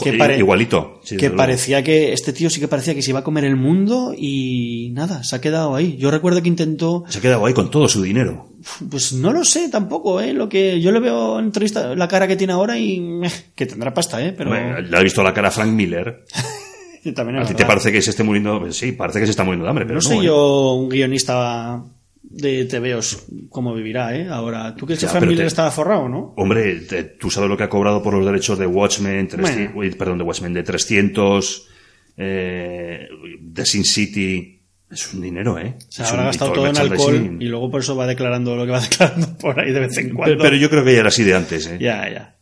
Que, 0.02 0.12
pare- 0.14 0.38
Igualito. 0.38 1.00
sí, 1.04 1.16
que 1.16 1.30
parecía 1.30 1.82
que 1.82 2.12
este 2.12 2.32
tío 2.32 2.50
sí 2.50 2.61
que 2.61 2.68
parecía 2.68 2.94
que 2.94 3.02
se 3.02 3.11
iba 3.11 3.20
a 3.20 3.24
comer 3.24 3.44
el 3.44 3.56
mundo 3.56 4.14
y 4.16 4.90
nada, 4.92 5.22
se 5.24 5.37
ha 5.37 5.40
quedado 5.40 5.74
ahí. 5.74 5.96
Yo 5.96 6.11
recuerdo 6.11 6.42
que 6.42 6.48
intentó 6.48 7.04
Se 7.09 7.18
ha 7.18 7.22
quedado 7.22 7.44
ahí 7.46 7.54
con 7.54 7.70
todo 7.70 7.88
su 7.88 8.02
dinero. 8.02 8.48
pues 8.90 9.12
no 9.12 9.32
lo 9.32 9.44
sé 9.44 9.68
tampoco, 9.68 10.20
¿eh? 10.20 10.32
Lo 10.32 10.48
que 10.48 10.80
yo 10.80 10.92
le 10.92 11.00
veo 11.00 11.38
en 11.38 11.46
entrevista, 11.46 11.94
la 11.94 12.09
cara 12.09 12.26
que 12.28 12.37
tiene 12.37 12.52
ahora 12.52 12.78
y 12.78 12.96
eh, 13.24 13.30
que 13.54 13.66
tendrá 13.66 13.92
pasta, 13.94 14.24
¿eh? 14.24 14.32
Pero 14.37 14.50
Hombre, 14.50 14.82
Le 14.82 14.96
ha 14.96 15.02
visto 15.02 15.22
la 15.22 15.32
cara 15.35 15.48
a 15.48 15.52
Frank 15.52 15.70
Miller. 15.70 16.24
también 17.14 17.38
¿A 17.38 17.46
ti 17.46 17.54
te 17.54 17.64
parece 17.64 17.92
que 17.92 18.02
se 18.02 18.11
esté 18.11 18.24
muriendo? 18.24 18.59
Pues 18.61 18.76
Sí, 18.76 18.90
parece 18.92 19.20
que 19.20 19.26
se 19.26 19.30
está 19.30 19.44
muriendo 19.44 19.64
de 19.64 19.70
hambre, 19.70 19.85
pero 19.87 20.00
no 20.00 20.02
no. 20.02 20.09
sé 20.09 20.16
¿eh? 20.16 20.24
yo 20.24 20.72
un 20.74 20.88
guionista 20.88 21.80
de 22.28 22.64
TVOs 22.66 23.26
cómo 23.48 23.74
vivirá, 23.74 24.14
¿eh? 24.16 24.28
Ahora, 24.28 24.74
¿tú 24.74 24.84
crees 24.86 25.00
que 25.00 25.06
Ya, 25.06 25.10
Frank 25.10 25.20
pero 25.22 25.30
Miller 25.30 25.44
te- 25.44 25.48
estaba 25.48 25.70
forrado, 25.70 26.08
no? 26.08 26.34
Hombre, 26.36 26.80
te- 26.80 27.04
tú 27.04 27.30
sabes 27.30 27.48
lo 27.48 27.56
que 27.56 27.62
ha 27.64 27.68
cobrado 27.68 28.02
por 28.02 28.14
los 28.14 28.26
derechos 28.26 28.58
de 28.58 28.66
Watchmen, 28.66 29.28
300, 29.28 29.74
Bueno. 29.74 29.80
uy, 29.80 29.90
perdón, 29.96 30.18
de 30.18 30.24
Watchmen, 30.24 30.52
de 30.52 30.62
300, 30.62 31.68
eh, 32.16 33.08
de 33.40 33.66
Sin 33.66 33.84
City. 33.84 34.52
Es 34.90 35.12
un 35.14 35.20
dinero, 35.20 35.58
¿eh? 35.58 35.74
Se 35.88 36.02
habrá 36.04 36.20
un- 36.20 36.26
gastado 36.26 36.52
todo 36.52 36.66
en 36.68 36.76
alcohol 36.78 37.36
y 37.40 37.46
luego 37.46 37.70
por 37.70 37.80
eso 37.80 37.96
va 37.96 38.06
declarando 38.06 38.54
lo 38.54 38.64
que 38.66 38.70
va 38.72 38.80
declarando 38.90 39.36
por 39.38 39.58
ahí 39.58 39.72
de 39.72 39.80
vez 39.80 39.96
en 39.98 40.10
cuando. 40.14 40.36
Pero, 40.36 40.42
pero 40.42 40.56
yo 40.56 40.70
creo 40.70 40.84
que 40.84 40.92
ya 40.94 41.00
era 41.00 41.08
así 41.08 41.24
de 41.24 41.34
antes, 41.34 41.66
¿eh? 41.66 41.78
Ya, 41.80 42.08
ya. 42.08 42.36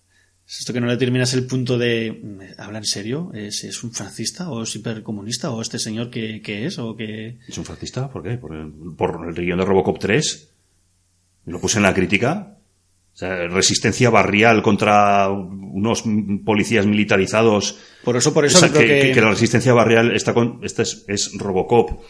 Es 0.47 0.61
esto 0.61 0.73
que 0.75 0.81
no 0.81 0.87
le 0.87 0.97
terminas 0.99 1.33
el 1.35 1.47
punto 1.47 1.79
de. 1.79 2.51
¿Habla 2.59 2.79
en 2.79 2.85
serio? 2.85 3.31
¿Es, 3.35 3.65
es 3.65 3.83
un 3.83 3.93
fascista 3.93 4.51
o 4.51 4.63
es 4.63 4.77
hipercomunista? 4.77 5.51
¿O 5.51 5.63
este 5.63 5.79
señor 5.79 6.11
que, 6.11 6.41
es? 6.67 6.79
¿O 6.79 6.95
que.? 6.95 7.39
¿Es 7.49 7.57
un 7.57 7.65
fascista? 7.65 8.11
¿Por 8.11 8.23
qué? 8.23 8.37
¿Por 8.37 8.55
el, 8.55 8.71
por 8.97 9.27
el 9.27 9.35
guion 9.35 9.59
de 9.59 9.65
Robocop 9.65 9.99
3? 9.99 10.49
Lo 11.47 11.61
puse 11.61 11.79
en 11.79 11.85
la 11.85 11.95
crítica. 11.95 12.59
O 13.15 13.17
sea, 13.17 13.47
resistencia 13.49 14.11
barrial 14.11 14.61
contra 14.61 15.31
unos 15.31 16.03
policías 16.45 16.85
militarizados. 16.85 17.79
Por 18.03 18.17
eso, 18.17 18.35
por 18.35 18.45
eso 18.45 18.59
creo 18.61 18.73
que, 18.73 18.87
que. 18.87 19.01
que- 19.09 19.13
que 19.13 19.21
la 19.23 19.31
resistencia 19.31 19.73
barrial 19.73 20.15
está 20.15 20.35
con, 20.35 20.61
esta 20.63 20.83
es, 20.83 21.05
es 21.09 21.31
Robocop. 21.39 22.03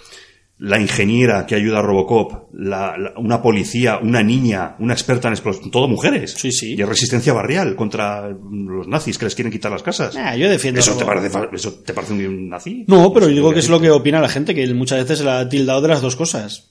La 0.58 0.78
ingeniera 0.80 1.46
que 1.46 1.56
ayuda 1.56 1.80
a 1.80 1.82
Robocop, 1.82 2.48
la- 2.54 2.96
la- 2.96 3.12
una 3.16 3.42
policía, 3.42 3.98
una 4.00 4.22
niña, 4.22 4.76
una 4.78 4.92
experta 4.94 5.26
en 5.28 5.34
explosión, 5.34 5.70
todo 5.72 5.88
mujeres. 5.88 6.32
Sí, 6.38 6.52
sí. 6.52 6.74
Y 6.76 6.80
es 6.80 6.88
resistencia 6.88 7.32
barrial 7.32 7.74
contra 7.74 8.28
los 8.30 8.86
nazis 8.86 9.18
que 9.18 9.24
les 9.24 9.34
quieren 9.34 9.50
quitar 9.52 9.72
las 9.72 9.82
casas. 9.82 10.14
Yo 10.38 10.48
defiendo. 10.48 10.78
¿Eso 10.80 10.96
te, 10.96 11.04
parece, 11.04 11.28
fa- 11.28 11.48
¿Eso 11.52 11.72
te 11.84 11.92
parece 11.92 12.12
un 12.12 12.48
nazi? 12.48 12.84
No, 12.86 13.12
pero 13.12 13.26
sé, 13.26 13.32
yo 13.32 13.36
digo 13.36 13.52
que 13.52 13.58
es 13.58 13.68
lo 13.68 13.80
que 13.80 13.90
opina 13.90 14.20
la 14.20 14.28
gente, 14.28 14.54
que 14.54 14.72
muchas 14.74 14.98
veces 15.00 15.18
se 15.18 15.24
la 15.24 15.40
ha 15.40 15.48
tildado 15.48 15.82
de 15.82 15.88
las 15.88 16.00
dos 16.00 16.14
cosas. 16.14 16.70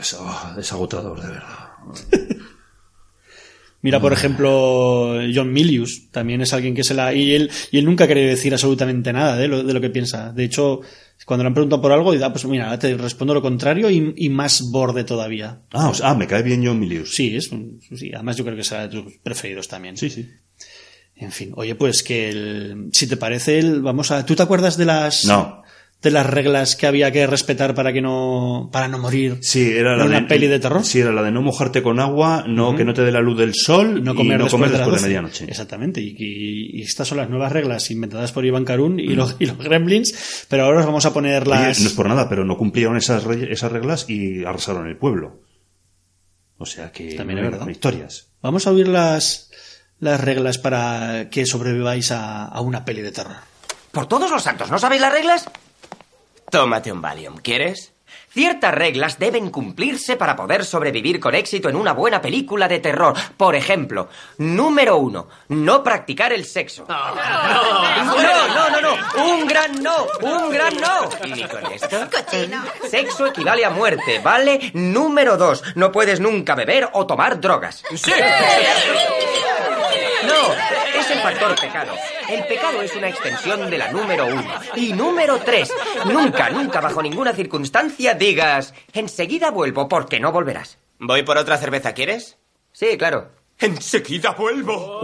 Es, 0.00 0.14
oh, 0.14 0.54
es 0.58 0.72
agotador, 0.72 1.20
de 1.20 1.28
verdad. 1.28 1.58
Mira, 3.84 3.98
por 4.00 4.12
ejemplo, 4.12 5.16
John 5.34 5.52
Milius, 5.52 6.08
también 6.12 6.40
es 6.40 6.52
alguien 6.52 6.72
que 6.72 6.84
se 6.84 6.94
la... 6.94 7.12
Y 7.12 7.34
él, 7.34 7.50
y 7.72 7.78
él 7.78 7.84
nunca 7.84 8.06
quiere 8.06 8.24
decir 8.28 8.52
absolutamente 8.52 9.12
nada 9.12 9.36
de 9.36 9.48
lo, 9.48 9.64
de 9.64 9.74
lo 9.74 9.80
que 9.80 9.90
piensa. 9.90 10.32
De 10.32 10.44
hecho, 10.44 10.82
cuando 11.26 11.44
le 11.44 11.48
han 11.48 11.54
preguntado 11.54 11.80
por 11.82 11.92
algo, 11.92 12.12
dice, 12.12 12.24
ah, 12.24 12.32
pues 12.32 12.44
mira, 12.46 12.78
te 12.78 12.96
respondo 12.96 13.34
lo 13.34 13.42
contrario 13.42 13.88
y, 13.90 14.12
y 14.16 14.28
más 14.28 14.62
borde 14.70 15.04
todavía. 15.04 15.60
Ah, 15.72 15.88
o 15.90 15.94
sea, 15.94 16.10
ah, 16.10 16.14
me 16.14 16.26
cae 16.26 16.42
bien 16.42 16.64
John 16.66 16.78
Milius. 16.80 17.14
Sí, 17.14 17.36
es 17.36 17.50
un- 17.52 17.80
sí, 17.96 18.10
además 18.14 18.36
yo 18.36 18.44
creo 18.44 18.56
que 18.56 18.64
será 18.64 18.88
de 18.88 19.00
tus 19.02 19.18
preferidos 19.18 19.68
también. 19.68 19.96
sí. 19.96 20.10
sí. 20.10 20.28
En 21.14 21.30
fin, 21.30 21.52
oye, 21.54 21.74
pues 21.76 22.02
que 22.02 22.30
el- 22.30 22.88
si 22.92 23.06
te 23.06 23.16
parece, 23.16 23.58
el- 23.58 23.80
vamos 23.82 24.10
a... 24.10 24.24
¿Tú 24.26 24.34
te 24.34 24.42
acuerdas 24.42 24.76
de 24.76 24.86
las... 24.86 25.24
No. 25.26 25.61
De 26.02 26.10
las 26.10 26.26
reglas 26.26 26.74
que 26.74 26.86
había 26.88 27.12
que 27.12 27.26
respetar 27.28 27.74
para 27.76 27.92
que 27.92 28.02
no... 28.02 28.68
para 28.72 28.88
no 28.88 28.98
morir? 28.98 29.38
Sí, 29.40 29.70
era 29.70 29.96
la 29.96 30.04
¿Una 30.04 30.20
de, 30.22 30.26
peli 30.26 30.48
de 30.48 30.58
terror? 30.58 30.84
Sí, 30.84 30.98
era 31.00 31.12
la 31.12 31.22
de 31.22 31.30
no 31.30 31.42
mojarte 31.42 31.80
con 31.80 32.00
agua, 32.00 32.44
no 32.46 32.74
que 32.74 32.84
no 32.84 32.92
te 32.92 33.02
dé 33.02 33.12
la 33.12 33.20
luz 33.20 33.38
del 33.38 33.54
sol 33.54 34.02
no 34.02 34.14
comer, 34.16 34.40
y 34.40 34.44
no 34.44 34.48
comer 34.50 34.70
después, 34.70 34.72
de, 34.72 34.78
las 34.78 34.86
después 34.86 34.86
de 34.86 34.90
12. 34.90 35.06
medianoche. 35.06 35.44
Exactamente. 35.44 36.00
Y, 36.00 36.16
y- 36.18 36.80
y 36.80 36.82
estas 36.82 37.06
son 37.06 37.18
las 37.18 37.30
nuevas 37.30 37.52
reglas 37.52 37.88
inventadas 37.92 38.32
por 38.32 38.44
Iván 38.44 38.64
Carún 38.64 38.98
y, 38.98 39.14
los, 39.14 39.36
y 39.38 39.46
los 39.46 39.56
Gremlins. 39.58 40.44
Pero 40.48 40.64
ahora 40.64 40.80
os 40.80 40.86
vamos 40.86 41.06
a 41.06 41.12
poner 41.14 41.42
Oye, 41.42 41.50
las. 41.50 41.80
no 41.80 41.86
es 41.88 41.94
por 41.94 42.08
nada, 42.08 42.28
pero 42.28 42.44
no 42.44 42.56
cumplieron 42.58 42.96
esas, 42.96 43.22
re- 43.22 43.52
esas 43.52 43.70
reglas 43.70 44.04
y 44.10 44.44
arrasaron 44.44 44.88
el 44.88 44.96
pueblo. 44.96 45.40
O 46.58 46.66
sea 46.66 46.90
que 46.92 47.14
También 47.14 47.40
no 47.40 47.44
es 47.46 47.50
verdad. 47.52 47.68
historias. 47.68 48.28
Vamos 48.42 48.66
a 48.66 48.72
oír 48.72 48.88
las, 48.88 49.50
las 50.00 50.20
reglas 50.20 50.58
para 50.58 51.28
que 51.30 51.46
sobreviváis 51.46 52.10
a, 52.12 52.44
a 52.46 52.60
una 52.60 52.84
peli 52.84 53.02
de 53.02 53.12
terror. 53.12 53.36
Por 53.92 54.06
todos 54.06 54.30
los 54.30 54.42
santos, 54.42 54.70
¿no 54.70 54.78
sabéis 54.78 55.00
las 55.02 55.12
reglas? 55.12 55.48
Tómate 56.52 56.92
un 56.92 57.00
Valium, 57.00 57.38
¿quieres? 57.38 57.94
Ciertas 58.28 58.74
reglas 58.74 59.18
deben 59.18 59.48
cumplirse 59.48 60.16
para 60.16 60.36
poder 60.36 60.66
sobrevivir 60.66 61.18
con 61.18 61.34
éxito 61.34 61.70
en 61.70 61.76
una 61.76 61.94
buena 61.94 62.20
película 62.20 62.68
de 62.68 62.78
terror. 62.78 63.14
Por 63.38 63.54
ejemplo, 63.54 64.10
número 64.36 64.98
uno, 64.98 65.28
no 65.48 65.82
practicar 65.82 66.30
el 66.30 66.44
sexo. 66.44 66.84
No, 66.86 67.14
no, 67.14 68.68
no, 68.68 68.80
no, 68.82 69.24
un 69.24 69.46
gran 69.46 69.82
no, 69.82 70.06
un 70.20 70.50
gran 70.50 70.74
no. 70.76 71.08
¿Y 71.24 71.32
ni 71.32 71.44
con 71.44 71.72
esto? 71.72 72.06
Sexo 72.86 73.28
equivale 73.28 73.64
a 73.64 73.70
muerte, 73.70 74.18
¿vale? 74.18 74.72
Número 74.74 75.38
dos, 75.38 75.62
no 75.74 75.90
puedes 75.90 76.20
nunca 76.20 76.54
beber 76.54 76.90
o 76.92 77.06
tomar 77.06 77.40
drogas. 77.40 77.82
Sí. 77.94 78.12
No, 80.26 80.54
es 81.02 81.10
el 81.10 81.18
factor 81.18 81.60
pecado. 81.60 81.92
El 82.28 82.44
pecado 82.44 82.80
es 82.82 82.94
una 82.94 83.08
extensión 83.08 83.68
de 83.68 83.78
la 83.78 83.90
número 83.90 84.26
uno. 84.26 84.44
Y 84.76 84.92
número 84.92 85.38
tres, 85.38 85.72
nunca, 86.06 86.50
nunca, 86.50 86.80
bajo 86.80 87.02
ninguna 87.02 87.32
circunstancia 87.32 88.14
digas, 88.14 88.72
enseguida 88.92 89.50
vuelvo 89.50 89.88
porque 89.88 90.20
no 90.20 90.32
volverás. 90.32 90.78
¿Voy 90.98 91.22
por 91.22 91.36
otra 91.38 91.58
cerveza, 91.58 91.92
quieres? 91.92 92.38
Sí, 92.72 92.96
claro. 92.96 93.30
Enseguida 93.58 94.32
vuelvo. 94.32 95.00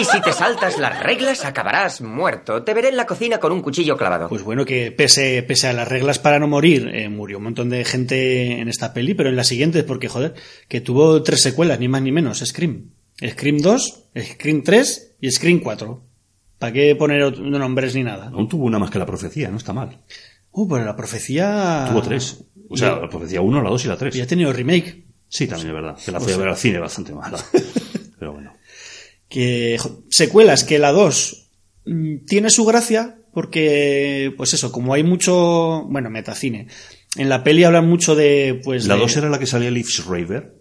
Y 0.00 0.04
si 0.04 0.20
te 0.20 0.32
saltas 0.32 0.78
las 0.78 1.02
reglas, 1.02 1.44
acabarás 1.44 2.00
muerto. 2.00 2.62
Te 2.62 2.74
veré 2.74 2.88
en 2.88 2.96
la 2.96 3.06
cocina 3.06 3.38
con 3.38 3.52
un 3.52 3.62
cuchillo 3.62 3.96
clavado. 3.96 4.28
Pues 4.28 4.42
bueno, 4.42 4.64
que 4.64 4.92
pese, 4.92 5.42
pese 5.42 5.68
a 5.68 5.72
las 5.72 5.88
reglas 5.88 6.18
para 6.18 6.38
no 6.38 6.46
morir, 6.46 6.90
eh, 6.92 7.08
murió 7.08 7.38
un 7.38 7.44
montón 7.44 7.68
de 7.70 7.84
gente 7.84 8.60
en 8.60 8.68
esta 8.68 8.92
peli, 8.92 9.14
pero 9.14 9.28
en 9.28 9.36
la 9.36 9.44
siguiente, 9.44 9.82
porque 9.84 10.08
joder, 10.08 10.34
que 10.68 10.80
tuvo 10.80 11.22
tres 11.22 11.42
secuelas, 11.42 11.80
ni 11.80 11.88
más 11.88 12.02
ni 12.02 12.12
menos, 12.12 12.38
Scream. 12.38 12.90
Scream 13.26 13.58
2, 13.58 14.04
Scream 14.34 14.62
3 14.62 15.16
y 15.20 15.30
Scream 15.30 15.60
4. 15.60 16.04
¿Para 16.58 16.72
qué 16.72 16.94
poner 16.96 17.38
nombres 17.40 17.94
ni 17.94 18.02
nada? 18.02 18.30
Aún 18.32 18.48
tuvo 18.48 18.64
una 18.64 18.78
más 18.78 18.90
que 18.90 18.98
la 18.98 19.06
profecía, 19.06 19.48
no 19.50 19.56
está 19.56 19.72
mal. 19.72 20.02
Uh, 20.50 20.68
pero 20.68 20.84
la 20.84 20.96
profecía... 20.96 21.86
Tuvo 21.90 22.02
tres. 22.02 22.44
O 22.68 22.76
sea, 22.76 22.96
la 22.96 23.08
profecía 23.08 23.40
1, 23.40 23.62
la 23.62 23.70
2 23.70 23.84
y 23.84 23.88
la 23.88 23.96
3. 23.96 24.16
Y 24.16 24.20
ha 24.20 24.26
tenido 24.26 24.52
remake. 24.52 25.04
Sí, 25.28 25.46
también 25.46 25.68
es 25.68 25.74
verdad. 25.74 25.96
Que 26.04 26.10
la 26.10 26.20
fui 26.20 26.32
a 26.32 26.36
ver 26.36 26.48
al 26.48 26.56
cine 26.56 26.78
bastante 26.78 27.14
mala. 27.14 27.38
Pero 28.18 28.32
bueno. 28.32 28.52
que 29.28 29.78
secuelas 30.10 30.64
que 30.64 30.78
la 30.78 30.90
2 30.92 31.50
mm, 31.86 32.16
tiene 32.26 32.50
su 32.50 32.64
gracia 32.64 33.18
porque 33.32 34.32
pues 34.36 34.54
eso 34.54 34.72
como 34.72 34.94
hay 34.94 35.04
mucho 35.04 35.84
bueno 35.88 36.10
metacine 36.10 36.66
en 37.16 37.28
la 37.28 37.44
peli 37.44 37.62
hablan 37.64 37.86
mucho 37.86 38.16
de 38.16 38.60
pues 38.64 38.86
La 38.86 38.94
de- 38.94 39.00
2 39.02 39.16
era 39.18 39.28
la 39.28 39.38
que 39.38 39.46
salía 39.46 39.70
Liv 39.70 39.86
Schreiber. 39.86 40.57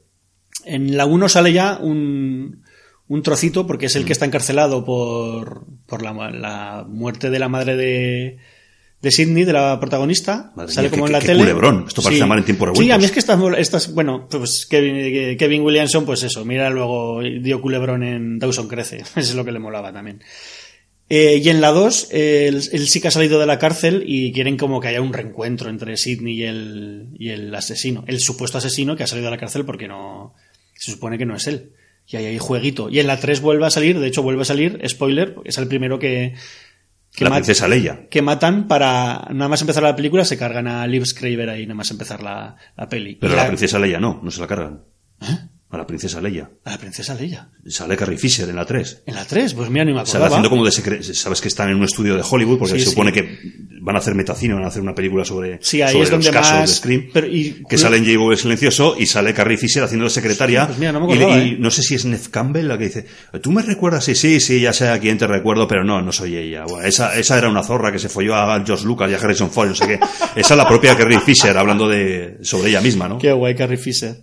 En 0.67 0.97
la 0.97 1.05
1 1.05 1.29
sale 1.29 1.53
ya 1.53 1.77
un 1.81 2.63
un 3.09 3.21
trocito 3.23 3.65
porque 3.65 3.85
es 3.85 3.95
el 3.95 4.03
Mm. 4.03 4.05
que 4.05 4.11
está 4.13 4.25
encarcelado 4.25 4.83
por 4.85 5.65
por 5.85 6.01
la, 6.01 6.11
la 6.31 6.85
muerte 6.87 7.29
de 7.29 7.39
la 7.39 7.49
madre 7.49 7.75
de 7.77 8.37
de 8.99 9.11
Sidney, 9.11 9.43
de 9.45 9.53
la 9.53 9.79
protagonista, 9.79 10.51
Madre 10.55 10.73
sale 10.73 10.87
mía, 10.87 10.91
como 10.97 11.05
en 11.05 11.13
la 11.13 11.19
tele. 11.19 11.39
culebrón. 11.41 11.85
Esto 11.87 12.01
parece 12.01 12.23
Amar 12.23 12.39
en 12.39 12.45
tiempos 12.45 12.65
Sí, 12.69 12.71
revueltos. 12.73 12.95
a 12.95 12.97
mí 12.97 13.05
es 13.05 13.11
que 13.11 13.19
estas, 13.19 13.39
estas 13.59 13.93
bueno, 13.93 14.27
pues 14.29 14.65
Kevin, 14.65 15.37
Kevin 15.37 15.61
Williamson, 15.61 16.03
pues 16.03 16.23
eso, 16.23 16.43
mira 16.45 16.71
luego, 16.71 17.21
dio 17.21 17.61
culebrón 17.61 18.01
en 18.01 18.39
Dawson 18.39 18.67
Crece, 18.67 18.97
eso 19.01 19.11
es 19.19 19.35
lo 19.35 19.45
que 19.45 19.51
le 19.51 19.59
molaba 19.59 19.93
también. 19.93 20.21
Eh, 21.09 21.39
y 21.41 21.47
en 21.49 21.61
la 21.61 21.71
2, 21.71 22.07
él, 22.11 22.55
él 22.71 22.87
sí 22.89 22.99
que 22.99 23.07
ha 23.07 23.11
salido 23.11 23.39
de 23.39 23.45
la 23.45 23.59
cárcel 23.59 24.03
y 24.05 24.33
quieren 24.33 24.57
como 24.57 24.81
que 24.81 24.89
haya 24.89 24.99
un 25.01 25.13
reencuentro 25.13 25.69
entre 25.69 25.95
Sidney 25.95 26.33
y 26.33 26.43
el, 26.43 27.07
y 27.19 27.29
el 27.29 27.53
asesino, 27.55 28.03
el 28.07 28.19
supuesto 28.19 28.57
asesino 28.57 28.95
que 28.97 29.03
ha 29.03 29.07
salido 29.07 29.27
de 29.27 29.31
la 29.35 29.39
cárcel 29.39 29.63
porque 29.63 29.87
no, 29.87 30.33
se 30.77 30.91
supone 30.91 31.17
que 31.17 31.25
no 31.25 31.35
es 31.35 31.47
él. 31.47 31.71
Y 32.07 32.15
ahí 32.17 32.25
hay 32.25 32.37
jueguito. 32.37 32.89
Y 32.89 32.99
en 32.99 33.07
la 33.07 33.19
3 33.19 33.41
vuelve 33.41 33.65
a 33.65 33.69
salir, 33.69 33.99
de 33.99 34.07
hecho 34.07 34.23
vuelve 34.23 34.43
a 34.43 34.45
salir, 34.45 34.81
spoiler, 34.87 35.35
es 35.43 35.57
el 35.57 35.67
primero 35.67 35.99
que, 35.99 36.35
que 37.13 37.25
la 37.25 37.31
princesa 37.31 37.67
Leia. 37.67 38.07
que 38.09 38.21
matan 38.21 38.67
para 38.67 39.27
nada 39.33 39.49
más 39.49 39.59
empezar 39.61 39.83
la 39.83 39.95
película 39.95 40.23
se 40.23 40.37
cargan 40.37 40.67
a 40.67 40.87
Liv 40.87 41.05
Schreiber 41.05 41.49
ahí 41.49 41.65
nada 41.65 41.75
más 41.75 41.91
empezar 41.91 42.23
la, 42.23 42.55
la 42.77 42.87
peli 42.87 43.15
Pero 43.15 43.35
la, 43.35 43.41
la- 43.43 43.47
princesa 43.49 43.77
Leia 43.79 43.99
no, 43.99 44.21
no 44.23 44.31
se 44.31 44.39
la 44.39 44.47
cargan. 44.47 44.83
A 45.69 45.77
la 45.77 45.85
princesa 45.85 46.21
Leia. 46.21 46.49
a 46.63 46.71
la 46.71 46.77
princesa 46.77 47.13
Leia 47.13 47.49
Sale 47.67 47.97
Carrie 47.97 48.17
Fisher 48.17 48.47
en 48.47 48.55
la 48.55 48.65
3. 48.65 49.03
en 49.05 49.15
la 49.15 49.25
3 49.25 49.53
pues 49.53 49.69
mira 49.69 49.83
ni 49.83 49.91
me 49.91 49.97
Sale 49.99 50.09
acordaba 50.23 50.27
haciendo 50.27 50.49
como 50.49 50.63
de 50.63 50.71
secre- 50.71 51.01
Sabes 51.13 51.41
que 51.41 51.49
están 51.49 51.69
en 51.69 51.75
un 51.75 51.83
estudio 51.83 52.15
de 52.15 52.23
Hollywood 52.29 52.57
porque 52.59 52.75
Sí, 52.75 52.79
se 52.79 52.85
sí. 52.85 52.91
supone 52.91 53.11
que 53.11 53.37
van 53.81 53.95
a 53.97 53.99
hacer 53.99 54.15
metacine, 54.15 54.53
van 54.53 54.63
a 54.63 54.67
hacer 54.67 54.81
una 54.81 54.95
película 54.95 55.25
sobre, 55.25 55.59
Sí, 55.61 55.81
ahí 55.81 55.91
sobre 55.91 56.03
es 56.05 56.09
donde 56.09 56.27
los 56.27 56.33
casos 56.35 56.53
más- 56.59 56.69
de 56.69 56.75
Scream. 56.75 57.09
pero 57.13 57.27
y- 57.27 57.63
que 57.69 57.77
sale 57.77 57.97
en 57.97 58.05
J.B. 58.05 58.31
el 58.31 58.37
Silencioso 58.37 58.95
y 58.97 59.05
sale 59.07 59.33
Carrie 59.33 59.57
Fisher 59.57 59.83
haciendo 59.83 60.05
de 60.05 60.09
secretaria. 60.09 60.61
Sí, 60.61 60.67
pues 60.67 60.79
mira, 60.79 60.91
no 60.93 60.99
me 61.01 61.05
acordaba, 61.13 61.37
y, 61.43 61.49
¿eh? 61.49 61.57
no 61.59 61.69
sé 61.69 61.83
si 61.83 61.95
es 61.95 62.05
Neve 62.05 62.23
Campbell 62.31 62.67
la 62.67 62.77
que 62.77 62.85
dice, 62.85 63.05
¿tú 63.41 63.51
me 63.51 63.61
recuerdas? 63.61 64.05
Sí, 64.05 64.15
sí, 64.15 64.39
sí, 64.39 64.61
ya 64.61 64.71
sé 64.71 64.87
a 64.87 64.97
quién 64.99 65.17
te 65.17 65.27
recuerdo, 65.27 65.67
pero 65.67 65.83
no, 65.83 66.01
no 66.01 66.13
soy 66.13 66.37
ella. 66.37 66.63
Bueno, 66.63 66.87
esa, 66.87 67.17
esa 67.19 67.37
era 67.37 67.49
una 67.49 67.63
zorra 67.63 67.91
que 67.91 67.99
se 67.99 68.07
folló 68.07 68.35
a 68.35 68.63
George 68.65 68.85
Lucas 68.85 69.11
y 69.11 69.15
a 69.15 69.17
Harrison 69.17 69.51
Ford, 69.51 69.67
no 69.67 69.75
sé 69.75 69.85
qué. 69.85 69.99
Esa 70.37 70.53
es 70.53 70.57
la 70.57 70.65
propia 70.67 70.95
Carrie 70.95 71.19
Fisher 71.19 71.57
hablando 71.57 71.89
de, 71.89 72.37
sobre 72.41 72.69
ella 72.69 72.79
misma, 72.79 73.09
¿no? 73.09 73.17
qué 73.17 73.33
guay 73.33 73.53
Carrie 73.53 73.77
Fisher 73.77 74.15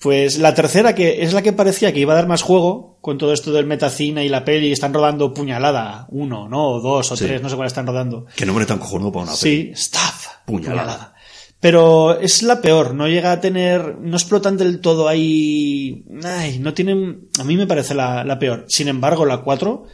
pues 0.00 0.38
la 0.38 0.54
tercera 0.54 0.94
que 0.94 1.22
es 1.22 1.32
la 1.32 1.42
que 1.42 1.52
parecía 1.52 1.92
que 1.92 2.00
iba 2.00 2.12
a 2.14 2.16
dar 2.16 2.26
más 2.26 2.42
juego 2.42 2.98
con 3.00 3.18
todo 3.18 3.32
esto 3.32 3.52
del 3.52 3.66
metacine 3.66 4.24
y 4.24 4.28
la 4.28 4.44
peli 4.44 4.72
están 4.72 4.94
rodando 4.94 5.32
puñalada 5.34 6.06
uno 6.10 6.48
no 6.48 6.68
o 6.70 6.80
dos 6.80 7.12
o 7.12 7.16
Sí. 7.16 7.26
tres 7.26 7.42
no 7.42 7.48
sé 7.48 7.56
cuál 7.56 7.66
están 7.66 7.86
rodando 7.86 8.26
Qué 8.34 8.46
nombre 8.46 8.66
tan 8.66 8.78
cojonudo 8.78 9.12
para 9.12 9.24
una 9.24 9.32
peli. 9.32 9.40
Sí, 9.40 9.70
staff. 9.74 10.26
Puñalada. 10.46 11.14
Pero 11.60 12.18
es 12.18 12.42
la 12.42 12.62
peor, 12.62 12.94
no 12.94 13.06
llega 13.06 13.32
a 13.32 13.40
tener, 13.42 13.98
no 14.00 14.16
explotan 14.16 14.56
del 14.56 14.80
todo 14.80 15.06
ahí, 15.08 16.06
ay, 16.24 16.58
no 16.58 16.72
tienen, 16.72 17.28
a 17.38 17.44
mí 17.44 17.58
me 17.58 17.66
parece 17.66 17.94
la, 17.94 18.24
la 18.24 18.38
peor. 18.38 18.64
Sin 18.68 18.88
embargo, 18.88 19.26
la 19.26 19.42
4, 19.42 19.84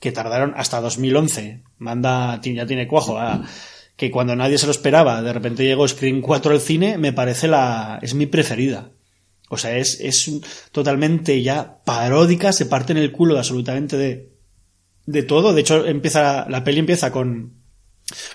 que 0.00 0.10
tardaron 0.10 0.52
hasta 0.56 0.80
2011, 0.80 1.62
manda, 1.78 2.40
ya 2.42 2.66
tiene 2.66 2.88
cuajo, 2.88 3.18
ah, 3.18 3.44
que 3.94 4.10
cuando 4.10 4.34
nadie 4.34 4.58
se 4.58 4.66
lo 4.66 4.72
esperaba, 4.72 5.22
de 5.22 5.32
repente 5.32 5.62
llegó 5.64 5.86
Screen 5.86 6.20
4 6.22 6.54
al 6.54 6.60
cine, 6.60 6.98
me 6.98 7.12
parece 7.12 7.46
la, 7.46 8.00
es 8.02 8.14
mi 8.14 8.26
preferida. 8.26 8.90
O 9.52 9.58
sea, 9.58 9.76
es, 9.76 10.00
es 10.00 10.30
totalmente 10.72 11.42
ya 11.42 11.82
paródica, 11.84 12.54
se 12.54 12.64
parte 12.64 12.92
en 12.92 12.96
el 12.96 13.12
culo 13.12 13.34
de 13.34 13.40
absolutamente 13.40 13.98
de, 13.98 14.32
de 15.04 15.22
todo. 15.24 15.52
De 15.52 15.60
hecho, 15.60 15.84
empieza, 15.84 16.48
la 16.48 16.64
peli 16.64 16.78
empieza 16.78 17.12
con, 17.12 17.52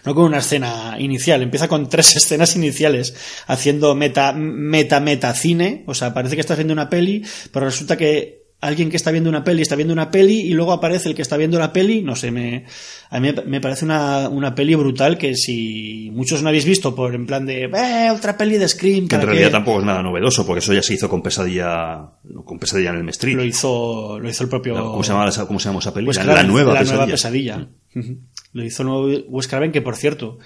no 0.06 0.14
con 0.14 0.26
una 0.26 0.38
escena 0.38 0.98
inicial, 1.00 1.42
empieza 1.42 1.68
con 1.68 1.90
tres 1.90 2.16
escenas 2.16 2.56
iniciales, 2.56 3.16
haciendo 3.48 3.96
meta, 3.96 4.32
meta, 4.32 5.00
meta 5.00 5.34
cine. 5.34 5.84
O 5.88 5.96
sea, 5.96 6.14
parece 6.14 6.36
que 6.36 6.42
estás 6.42 6.58
viendo 6.60 6.74
una 6.74 6.88
peli, 6.88 7.26
pero 7.52 7.66
resulta 7.66 7.98
que 7.98 8.37
alguien 8.60 8.90
que 8.90 8.98
está 8.98 9.12
viendo 9.12 9.30
una 9.30 9.44
peli 9.44 9.62
está 9.62 9.76
viendo 9.76 9.94
una 9.94 10.10
peli 10.10 10.40
y 10.42 10.50
luego 10.54 10.72
aparece 10.74 11.10
el 11.10 11.16
que 11.16 11.22
está 11.22 11.38
viendo 11.38 11.60
la 11.60 11.72
peli. 11.74 12.02
No 12.02 12.16
sé, 12.16 12.32
me, 12.32 12.66
a 13.10 13.20
mí 13.20 13.30
me 13.46 13.62
parece 13.62 13.86
una, 13.86 14.30
una 14.30 14.56
peli 14.56 14.74
brutal 14.76 15.18
que 15.18 15.36
si 15.36 16.10
muchos 16.12 16.42
no 16.42 16.50
habéis 16.50 16.66
visto 16.66 16.96
por 16.96 17.14
en 17.14 17.26
plan 17.28 17.46
de, 17.46 17.66
eh, 17.66 18.10
otra 18.12 18.36
peli 18.36 18.58
de 18.58 18.68
Scream, 18.68 19.08
Que 19.08 19.16
en 19.16 19.22
¿para 19.22 19.26
realidad 19.26 19.48
qué?". 19.50 19.52
tampoco 19.52 19.80
es 19.80 19.86
nada 19.86 20.02
novedoso, 20.02 20.46
porque 20.46 20.60
eso 20.60 20.74
ya 20.74 20.82
se 20.82 20.96
hizo 20.96 21.08
con 21.08 21.22
pesadilla, 21.22 22.10
con 22.46 22.58
pesadilla 22.58 22.90
en 22.90 22.96
el 22.98 23.10
Street. 23.10 23.36
lo 23.36 23.44
hizo, 23.46 24.20
lo 24.20 24.28
hizo 24.30 24.44
el 24.44 24.50
propio. 24.50 24.74
¿Cómo 24.76 25.04
se 25.04 25.12
llama, 25.14 25.30
cómo 25.48 25.60
se 25.60 25.70
llama 25.70 25.80
esa 25.80 25.94
peli? 25.94 26.08
La- 26.14 26.44
nueva 26.44 26.74
la 26.74 26.80
pesadilla. 26.80 26.96
nueva 26.98 27.12
pesadilla. 27.12 27.68
Ujú. 27.96 28.18
Lo 28.54 28.64
hizo 28.64 28.82
el 28.84 28.90
nuevo 28.90 29.08
Wes 29.30 29.48
Craven, 29.48 29.72
que 29.72 29.82
por 29.84 29.96
cierto, 29.96 30.40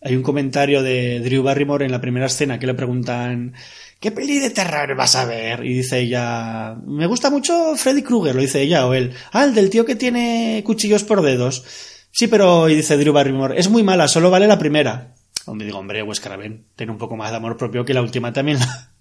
hay 0.00 0.16
un 0.16 0.22
comentario 0.22 0.82
de 0.82 1.20
Drew 1.20 1.44
Barrymore 1.44 1.84
en 1.84 1.92
la 1.92 2.00
primera 2.00 2.26
escena 2.26 2.58
que 2.58 2.66
le 2.66 2.74
preguntan 2.74 3.54
¿qué 4.02 4.10
peli 4.10 4.40
de 4.40 4.50
terror 4.50 4.96
vas 4.96 5.14
a 5.14 5.24
ver? 5.24 5.64
Y 5.64 5.74
dice 5.74 6.00
ella, 6.00 6.74
me 6.84 7.06
gusta 7.06 7.30
mucho 7.30 7.76
Freddy 7.76 8.02
Krueger, 8.02 8.34
lo 8.34 8.40
dice 8.40 8.60
ella 8.60 8.86
o 8.86 8.94
él. 8.94 9.14
Ah, 9.30 9.44
el 9.44 9.54
del 9.54 9.70
tío 9.70 9.86
que 9.86 9.94
tiene 9.94 10.60
cuchillos 10.66 11.04
por 11.04 11.22
dedos. 11.22 11.64
Sí, 12.10 12.26
pero, 12.26 12.68
y 12.68 12.74
dice 12.74 12.98
Drew 12.98 13.12
Barrymore, 13.12 13.58
es 13.58 13.70
muy 13.70 13.84
mala, 13.84 14.08
solo 14.08 14.28
vale 14.30 14.48
la 14.48 14.58
primera. 14.58 15.14
Hombre, 15.46 15.66
digo, 15.66 15.78
hombre, 15.78 16.02
Wes 16.02 16.20
Craven, 16.20 16.66
tiene 16.74 16.92
un 16.92 16.98
poco 16.98 17.16
más 17.16 17.30
de 17.30 17.36
amor 17.36 17.56
propio 17.56 17.84
que 17.84 17.94
la 17.94 18.02
última 18.02 18.32
también. 18.32 18.58
La 18.58 18.90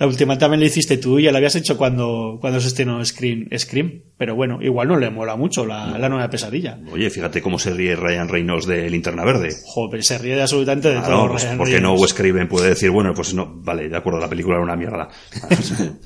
última 0.00 0.38
también 0.38 0.60
la 0.60 0.66
hiciste 0.66 0.96
tú 0.96 1.18
y 1.18 1.24
ya 1.24 1.32
la 1.32 1.38
habías 1.38 1.54
hecho 1.56 1.76
cuando, 1.76 2.38
cuando 2.40 2.60
se 2.60 2.68
estrenó 2.68 3.04
Scream, 3.04 3.48
Scream. 3.56 4.02
Pero 4.16 4.34
bueno, 4.34 4.58
igual 4.62 4.88
no 4.88 4.98
le 4.98 5.10
mola 5.10 5.36
mucho 5.36 5.66
la, 5.66 5.98
la 5.98 6.08
nueva 6.08 6.28
pesadilla. 6.28 6.78
Oye, 6.92 7.10
fíjate 7.10 7.42
cómo 7.42 7.58
se 7.58 7.70
ríe 7.72 7.96
Ryan 7.96 8.28
Reynolds 8.28 8.66
de 8.66 8.88
Linterna 8.90 9.24
Verde. 9.24 9.50
Joder, 9.64 10.02
se 10.02 10.18
ríe 10.18 10.34
de 10.34 10.42
absolutamente 10.42 10.88
de 10.88 11.00
todo. 11.00 11.28
pues, 11.28 11.44
Ryan 11.44 11.58
¿por 11.58 11.68
qué 11.68 11.80
no. 11.80 11.94
Wes 11.94 12.14
Craven 12.14 12.48
puede 12.48 12.70
decir, 12.70 12.90
bueno, 12.90 13.12
pues 13.14 13.34
no, 13.34 13.60
vale, 13.62 13.88
de 13.88 13.96
acuerdo, 13.96 14.18
la 14.20 14.28
película 14.28 14.56
era 14.56 14.64
una 14.64 14.76
mierda? 14.76 15.08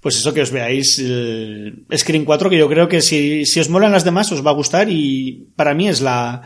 Pues 0.00 0.18
eso 0.18 0.34
que 0.34 0.42
os 0.42 0.50
veáis 0.50 0.98
el 0.98 1.86
Scream 1.96 2.26
4, 2.26 2.50
que 2.50 2.58
yo 2.58 2.68
creo 2.68 2.88
que 2.88 3.00
si, 3.00 3.46
si 3.46 3.58
os 3.60 3.70
molan 3.70 3.90
las 3.90 4.04
demás 4.04 4.30
os 4.32 4.44
va 4.44 4.50
a 4.50 4.54
gustar 4.54 4.90
y 4.90 5.48
para 5.56 5.72
mí 5.72 5.88
es 5.88 6.02
la, 6.02 6.42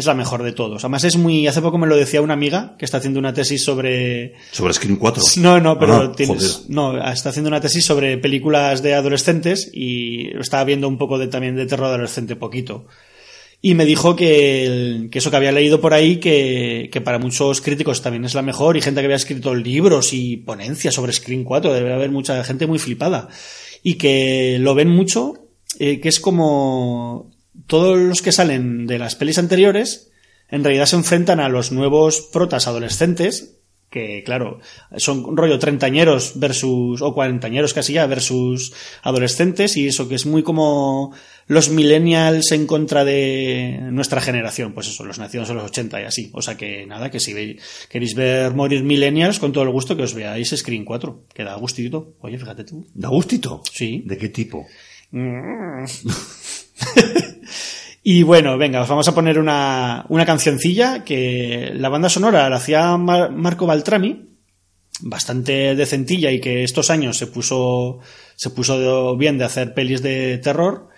es 0.00 0.06
la 0.06 0.14
mejor 0.14 0.42
de 0.42 0.52
todos. 0.52 0.82
Además 0.84 1.04
es 1.04 1.16
muy, 1.16 1.46
hace 1.46 1.62
poco 1.62 1.78
me 1.78 1.86
lo 1.86 1.96
decía 1.96 2.20
una 2.20 2.34
amiga 2.34 2.74
que 2.78 2.84
está 2.84 2.96
haciendo 2.98 3.18
una 3.20 3.32
tesis 3.32 3.62
sobre, 3.62 4.34
Sobre 4.50 4.74
Scream 4.74 4.96
4. 4.96 5.22
No, 5.36 5.60
no, 5.60 5.78
pero 5.78 5.94
Ah, 5.94 6.12
tienes, 6.16 6.64
no, 6.68 6.96
está 7.12 7.28
haciendo 7.30 7.48
una 7.48 7.60
tesis 7.60 7.84
sobre 7.84 8.18
películas 8.18 8.82
de 8.82 8.94
adolescentes 8.94 9.70
y 9.72 10.28
estaba 10.38 10.64
viendo 10.64 10.88
un 10.88 10.98
poco 10.98 11.18
de 11.18 11.28
también 11.28 11.54
de 11.56 11.66
terror 11.66 11.86
adolescente 11.86 12.36
poquito. 12.36 12.86
Y 13.62 13.74
me 13.74 13.84
dijo 13.84 14.16
que, 14.16 14.64
el- 14.64 15.08
que 15.10 15.18
eso 15.18 15.30
que 15.30 15.36
había 15.36 15.52
leído 15.52 15.82
por 15.82 15.92
ahí, 15.92 16.16
que, 16.16 16.88
que 16.90 17.00
para 17.02 17.18
muchos 17.18 17.60
críticos 17.60 18.00
también 18.00 18.24
es 18.24 18.34
la 18.34 18.40
mejor 18.40 18.76
y 18.78 18.80
gente 18.80 19.00
que 19.00 19.04
había 19.04 19.16
escrito 19.16 19.54
libros 19.54 20.14
y 20.14 20.38
ponencias 20.38 20.94
sobre 20.94 21.12
Screen 21.12 21.44
4, 21.44 21.72
debe 21.74 21.92
haber 21.92 22.10
mucha 22.10 22.42
gente 22.42 22.66
muy 22.66 22.78
flipada. 22.78 23.28
Y 23.82 23.94
que 23.96 24.56
lo 24.60 24.74
ven 24.74 24.88
mucho, 24.88 25.34
eh, 25.78 26.00
que 26.00 26.08
es 26.08 26.20
como 26.20 27.30
todos 27.66 27.98
los 27.98 28.22
que 28.22 28.32
salen 28.32 28.86
de 28.86 28.98
las 28.98 29.14
pelis 29.16 29.38
anteriores, 29.38 30.10
en 30.48 30.64
realidad 30.64 30.86
se 30.86 30.96
enfrentan 30.96 31.40
a 31.40 31.48
los 31.48 31.72
nuevos 31.72 32.20
protas 32.32 32.66
adolescentes, 32.66 33.56
que 33.90 34.22
claro, 34.24 34.60
son 34.98 35.36
rollo 35.36 35.58
treintañeros 35.58 36.38
versus, 36.38 37.02
o 37.02 37.12
cuarentañeros 37.12 37.74
casi 37.74 37.94
ya, 37.94 38.06
versus 38.06 38.72
adolescentes, 39.02 39.76
y 39.76 39.88
eso 39.88 40.08
que 40.08 40.14
es 40.14 40.26
muy 40.26 40.44
como 40.44 41.12
los 41.48 41.70
millennials 41.70 42.52
en 42.52 42.68
contra 42.68 43.04
de 43.04 43.78
nuestra 43.90 44.20
generación, 44.20 44.74
pues 44.74 44.86
eso, 44.86 45.04
los 45.04 45.18
nacidos 45.18 45.50
en 45.50 45.56
los 45.56 45.64
80 45.64 46.02
y 46.02 46.04
así. 46.04 46.30
O 46.34 46.40
sea 46.42 46.56
que 46.56 46.86
nada, 46.86 47.10
que 47.10 47.18
si 47.18 47.34
ve- 47.34 47.58
queréis 47.88 48.14
ver 48.14 48.54
morir 48.54 48.84
millennials, 48.84 49.40
con 49.40 49.50
todo 49.50 49.64
el 49.64 49.70
gusto 49.70 49.96
que 49.96 50.04
os 50.04 50.14
veáis 50.14 50.50
Screen 50.56 50.84
4, 50.84 51.24
que 51.34 51.42
da 51.42 51.56
gustito. 51.56 52.14
Oye, 52.20 52.38
fíjate 52.38 52.62
tú. 52.62 52.86
¿Da 52.94 53.08
gustito? 53.08 53.60
Sí. 53.72 54.04
¿De 54.06 54.16
qué 54.16 54.28
tipo? 54.28 54.64
Y 58.02 58.22
bueno, 58.22 58.56
venga, 58.56 58.80
os 58.80 58.88
vamos 58.88 59.06
a 59.08 59.14
poner 59.14 59.38
una, 59.38 60.06
una 60.08 60.24
cancioncilla 60.24 61.04
que 61.04 61.70
la 61.74 61.90
banda 61.90 62.08
sonora 62.08 62.48
la 62.48 62.56
hacía 62.56 62.96
Mar- 62.96 63.30
Marco 63.30 63.66
Baltrami, 63.66 64.30
bastante 65.00 65.74
decentilla 65.76 66.30
y 66.32 66.40
que 66.40 66.64
estos 66.64 66.88
años 66.88 67.18
se 67.18 67.26
puso, 67.26 67.98
se 68.36 68.50
puso 68.50 69.16
bien 69.18 69.36
de 69.36 69.44
hacer 69.44 69.74
pelis 69.74 70.00
de 70.02 70.38
terror, 70.38 70.88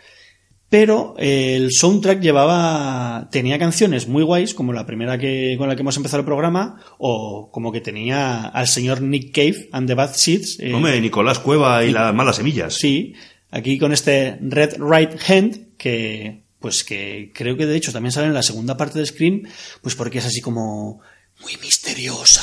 pero 0.68 1.14
eh, 1.18 1.56
el 1.56 1.72
soundtrack 1.72 2.20
llevaba, 2.20 3.28
tenía 3.32 3.58
canciones 3.58 4.06
muy 4.06 4.22
guays, 4.22 4.54
como 4.54 4.72
la 4.72 4.86
primera 4.86 5.18
que, 5.18 5.56
con 5.58 5.68
la 5.68 5.74
que 5.74 5.82
hemos 5.82 5.96
empezado 5.96 6.20
el 6.20 6.24
programa, 6.26 6.80
o 6.98 7.50
como 7.50 7.72
que 7.72 7.80
tenía 7.80 8.42
al 8.44 8.68
señor 8.68 9.02
Nick 9.02 9.34
Cave 9.34 9.68
and 9.72 9.88
the 9.88 9.94
Bad 9.94 10.14
Seeds. 10.14 10.60
eh, 10.60 10.72
Hombre, 10.72 11.00
Nicolás 11.00 11.40
Cueva 11.40 11.84
y 11.84 11.90
las 11.90 12.14
malas 12.14 12.36
semillas. 12.36 12.74
Sí, 12.74 13.12
aquí 13.52 13.78
con 13.78 13.92
este 13.92 14.38
Red 14.40 14.78
Right 14.80 15.12
Hand, 15.28 15.76
que 15.76 16.42
pues 16.58 16.82
que 16.82 17.30
creo 17.34 17.56
que 17.56 17.66
de 17.66 17.76
hecho 17.76 17.92
también 17.92 18.12
sale 18.12 18.26
en 18.28 18.34
la 18.34 18.42
segunda 18.42 18.76
parte 18.76 18.98
de 18.98 19.06
Scream, 19.06 19.42
pues 19.82 19.94
porque 19.94 20.18
es 20.18 20.26
así 20.26 20.40
como 20.40 21.00
muy 21.42 21.56
misteriosa. 21.58 22.42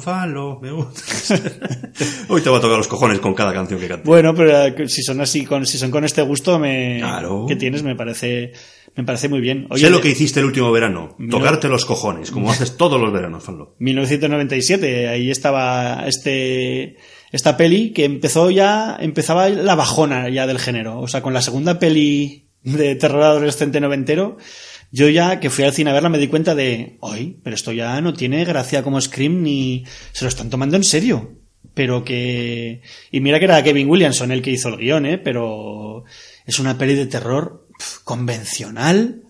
Falo, 0.00 0.58
me 0.60 0.70
gusta. 0.72 1.02
Hoy 2.28 2.40
te 2.42 2.50
va 2.50 2.58
a 2.58 2.60
tocar 2.60 2.76
los 2.78 2.88
cojones 2.88 3.18
con 3.20 3.34
cada 3.34 3.52
canción 3.52 3.80
que 3.80 3.88
cantes. 3.88 4.06
Bueno, 4.06 4.34
pero 4.34 4.66
eh, 4.66 4.88
si 4.88 5.02
son 5.02 5.20
así, 5.20 5.44
con, 5.44 5.66
si 5.66 5.78
son 5.78 5.90
con 5.90 6.04
este 6.04 6.22
gusto 6.22 6.58
me, 6.58 6.98
Claro. 7.00 7.46
que 7.48 7.56
tienes, 7.56 7.82
me 7.82 7.94
parece, 7.96 8.52
me 8.94 9.04
parece 9.04 9.28
muy 9.28 9.40
bien. 9.40 9.68
sé 9.74 9.90
lo 9.90 10.00
que 10.00 10.10
hiciste 10.10 10.40
el 10.40 10.46
último 10.46 10.70
verano, 10.72 11.16
tocarte 11.30 11.68
los 11.68 11.84
cojones, 11.84 12.30
como 12.30 12.50
haces 12.50 12.76
todos 12.76 13.00
los 13.00 13.12
veranos, 13.12 13.42
Falo. 13.44 13.74
1997, 13.78 15.08
ahí 15.08 15.30
estaba 15.30 16.04
este 16.06 16.96
esta 17.32 17.56
peli 17.56 17.92
que 17.92 18.04
empezó 18.04 18.50
ya 18.50 18.96
empezaba 19.00 19.48
la 19.48 19.74
bajona 19.74 20.28
ya 20.28 20.46
del 20.46 20.58
género, 20.58 21.00
o 21.00 21.08
sea, 21.08 21.22
con 21.22 21.34
la 21.34 21.42
segunda 21.42 21.78
peli 21.78 22.50
de 22.62 22.96
terror 22.96 23.22
adolescente 23.22 23.80
noventero, 23.80 24.38
yo 24.92 25.08
ya 25.08 25.40
que 25.40 25.50
fui 25.50 25.64
al 25.64 25.72
cine 25.72 25.90
a 25.90 25.92
verla 25.94 26.08
me 26.08 26.18
di 26.18 26.28
cuenta 26.28 26.54
de, 26.54 26.98
"Ay, 27.02 27.38
pero 27.42 27.54
esto 27.56 27.72
ya 27.72 28.00
no 28.00 28.12
tiene 28.14 28.44
gracia 28.44 28.82
como 28.82 29.00
Scream 29.00 29.42
ni 29.42 29.84
se 30.12 30.24
lo 30.24 30.28
están 30.28 30.50
tomando 30.50 30.76
en 30.76 30.84
serio." 30.84 31.32
Pero 31.74 32.04
que 32.04 32.80
y 33.10 33.20
mira 33.20 33.38
que 33.38 33.44
era 33.44 33.62
Kevin 33.62 33.88
Williamson 33.90 34.30
el 34.32 34.40
que 34.40 34.50
hizo 34.52 34.68
el 34.70 34.76
guion, 34.78 35.04
¿eh? 35.04 35.18
pero 35.18 36.04
es 36.46 36.58
una 36.58 36.78
peli 36.78 36.94
de 36.94 37.06
terror 37.06 37.66
pf, 37.76 37.98
convencional, 38.04 39.22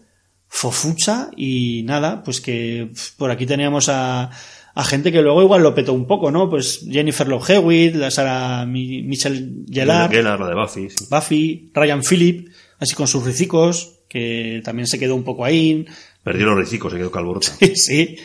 fofucha 0.49 1.31
y 1.37 1.83
nada, 1.85 2.23
pues 2.23 2.41
que 2.41 2.89
pf, 2.93 3.13
por 3.17 3.31
aquí 3.31 3.47
teníamos 3.47 3.89
a, 3.89 4.31
a 4.75 4.85
gente 4.85 5.11
que 5.13 5.23
luego 5.23 5.43
igual 5.43 5.63
lo 5.63 5.75
petó 5.75 5.93
un 5.93 6.07
poco, 6.07 6.31
¿no? 6.31 6.49
Pues 6.49 6.87
Jennifer 6.89 7.27
Love 7.27 7.51
Hewitt, 7.51 7.95
la 7.97 8.11
Sara 8.11 8.65
Mi- 8.67 9.03
Michelle 9.03 9.65
Gellar, 9.69 10.11
Gellar, 10.11 10.39
la 10.39 10.49
de 10.49 10.55
Buffy, 10.55 10.89
sí. 10.91 11.07
Buffy, 11.11 11.71
Ryan 11.75 12.03
Phillip, 12.03 12.49
así 12.79 12.95
con 12.95 13.09
sus 13.09 13.25
ricicos, 13.25 13.96
que 14.17 14.63
también 14.65 14.87
se 14.87 14.99
quedó 14.99 15.15
un 15.15 15.25
poco 15.25 15.45
ahí. 15.45 15.85
Perdió 16.23 16.47
los 16.47 16.59
ricicos, 16.59 16.93
se 16.93 16.99
quedó 16.99 17.11
calvorota. 17.11 17.49
sí. 17.75 18.17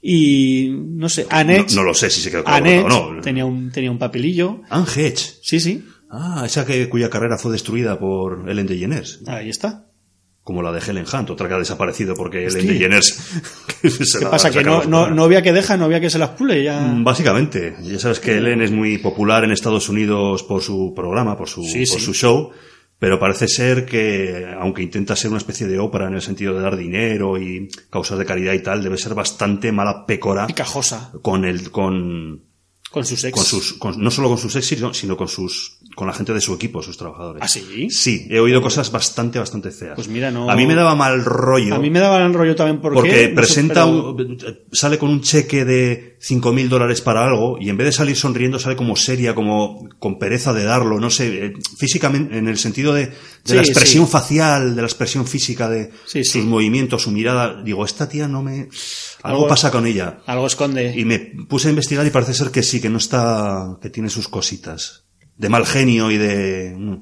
Y 0.00 0.68
no 0.70 1.08
sé, 1.08 1.26
Annex. 1.30 1.74
No, 1.74 1.82
no 1.82 1.88
lo 1.88 1.94
sé 1.94 2.10
si 2.10 2.20
se 2.20 2.30
quedó 2.30 2.42
Annex 2.46 2.84
o 2.84 2.88
no. 3.14 3.20
tenía, 3.20 3.44
un, 3.44 3.70
tenía 3.70 3.90
un 3.90 3.98
papelillo. 3.98 4.60
Hedge. 4.96 5.38
Sí, 5.42 5.60
sí, 5.60 5.84
Ah, 6.14 6.42
esa 6.44 6.66
que, 6.66 6.88
cuya 6.90 7.08
carrera 7.08 7.38
fue 7.38 7.52
destruida 7.52 7.98
por 7.98 8.44
Ellen 8.50 8.66
DeGeneres. 8.66 9.20
ahí 9.26 9.48
está. 9.48 9.86
Como 10.42 10.60
la 10.60 10.72
de 10.72 10.80
Helen 10.86 11.06
Hunt, 11.10 11.30
otra 11.30 11.46
que 11.48 11.54
ha 11.54 11.58
desaparecido 11.58 12.14
porque 12.14 12.46
Hostia. 12.46 12.60
Ellen 12.62 12.72
DeGeneres... 12.74 13.06
se 13.82 14.18
¿Qué 14.18 14.26
pasa? 14.26 14.50
Que 14.50 14.62
no, 14.62 14.84
no, 14.84 14.98
forrar. 15.02 15.14
novia 15.14 15.40
que 15.42 15.52
deja, 15.52 15.76
novia 15.78 16.00
que 16.00 16.10
se 16.10 16.18
las 16.18 16.30
pule. 16.30 16.62
Ya... 16.64 16.80
Mm, 16.80 17.04
Básicamente, 17.04 17.76
ya 17.82 17.98
sabes 17.98 18.18
que 18.20 18.36
Ellen 18.36 18.60
es 18.60 18.70
muy 18.72 18.98
popular 18.98 19.44
en 19.44 19.52
Estados 19.52 19.88
Unidos 19.88 20.42
por 20.42 20.60
su 20.62 20.92
programa, 20.94 21.36
por 21.38 21.48
su, 21.48 21.62
Sí, 21.64 21.86
por 21.86 21.98
sí. 21.98 22.04
su 22.04 22.12
show, 22.12 22.50
pero 23.02 23.18
parece 23.18 23.48
ser 23.48 23.84
que, 23.84 24.46
aunque 24.60 24.80
intenta 24.80 25.16
ser 25.16 25.30
una 25.30 25.38
especie 25.38 25.66
de 25.66 25.76
ópera 25.80 26.06
en 26.06 26.14
el 26.14 26.22
sentido 26.22 26.54
de 26.54 26.62
dar 26.62 26.76
dinero 26.76 27.36
y 27.36 27.68
causas 27.90 28.16
de 28.16 28.24
caridad 28.24 28.52
y 28.52 28.60
tal, 28.60 28.80
debe 28.80 28.96
ser 28.96 29.12
bastante 29.12 29.72
mala 29.72 30.06
pécora 30.06 30.46
Picajosa. 30.46 31.10
con 31.20 31.44
el, 31.44 31.72
con, 31.72 32.44
Con 32.92 33.04
sus 33.04 33.24
ex. 33.24 33.34
con 33.34 33.44
sus, 33.44 33.72
con- 33.72 34.00
no 34.00 34.08
solo 34.12 34.28
con 34.28 34.38
sus 34.38 34.54
ex, 34.54 34.64
sino, 34.66 34.94
sino 34.94 35.16
con 35.16 35.26
sus, 35.26 35.78
con 35.96 36.06
la 36.06 36.12
gente 36.12 36.32
de 36.32 36.40
su 36.40 36.54
equipo, 36.54 36.80
sus 36.80 36.96
trabajadores. 36.96 37.42
¿Ah, 37.42 37.48
sí? 37.48 37.90
Sí, 37.90 38.28
he 38.30 38.38
oído 38.38 38.62
cosas 38.62 38.92
bastante, 38.92 39.40
bastante 39.40 39.72
feas. 39.72 39.96
Pues 39.96 40.06
mira, 40.06 40.30
no- 40.30 40.48
A 40.48 40.54
mí 40.54 40.64
me 40.64 40.76
daba 40.76 40.94
mal 40.94 41.24
rollo. 41.24 41.74
A 41.74 41.80
mí 41.80 41.90
me 41.90 41.98
daba 41.98 42.24
el 42.24 42.32
rollo 42.32 42.54
también 42.54 42.80
porque... 42.80 42.94
Porque 43.00 43.28
no 43.30 43.34
presenta, 43.34 43.84
un- 43.84 44.38
sale 44.70 44.96
con 44.96 45.10
un 45.10 45.22
cheque 45.22 45.64
de 45.64 46.11
5.000 46.24 46.68
dólares 46.68 47.00
para 47.00 47.24
algo 47.24 47.58
y 47.60 47.68
en 47.68 47.76
vez 47.76 47.86
de 47.86 47.92
salir 47.92 48.14
sonriendo 48.16 48.60
sale 48.60 48.76
como 48.76 48.94
seria, 48.94 49.34
como 49.34 49.88
con 49.98 50.18
pereza 50.20 50.52
de 50.52 50.62
darlo, 50.62 51.00
no 51.00 51.10
sé, 51.10 51.46
eh, 51.46 51.52
físicamente, 51.76 52.38
en 52.38 52.46
el 52.46 52.58
sentido 52.58 52.94
de, 52.94 53.06
de 53.06 53.12
Sí, 53.44 53.54
la 53.56 53.62
expresión 53.62 54.06
sí. 54.06 54.12
facial, 54.12 54.76
de 54.76 54.82
la 54.82 54.86
expresión 54.86 55.26
física 55.26 55.68
de 55.68 55.90
Sí, 56.06 56.22
sus 56.24 56.44
movimientos, 56.44 57.02
su 57.02 57.10
mirada. 57.10 57.60
Digo, 57.64 57.84
esta 57.84 58.08
tía 58.08 58.28
no 58.28 58.40
me... 58.42 58.68
Algo, 59.24 59.38
Algo- 59.38 59.48
pasa 59.48 59.72
con 59.72 59.84
ella. 59.84 60.20
Algo 60.26 60.46
esconde. 60.46 60.94
Y 60.96 61.04
me 61.04 61.18
puse 61.48 61.66
a 61.66 61.70
investigar 61.70 62.06
y 62.06 62.10
parece 62.10 62.34
ser 62.34 62.50
que 62.52 62.62
sí, 62.62 62.80
que 62.80 62.88
no 62.88 62.98
está, 62.98 63.78
que 63.82 63.90
tiene 63.90 64.08
sus 64.08 64.28
cositas. 64.28 65.02
De 65.36 65.48
mal 65.48 65.66
genio 65.66 66.10
y 66.12 66.18
de, 66.18 66.74
mm, 66.78 66.96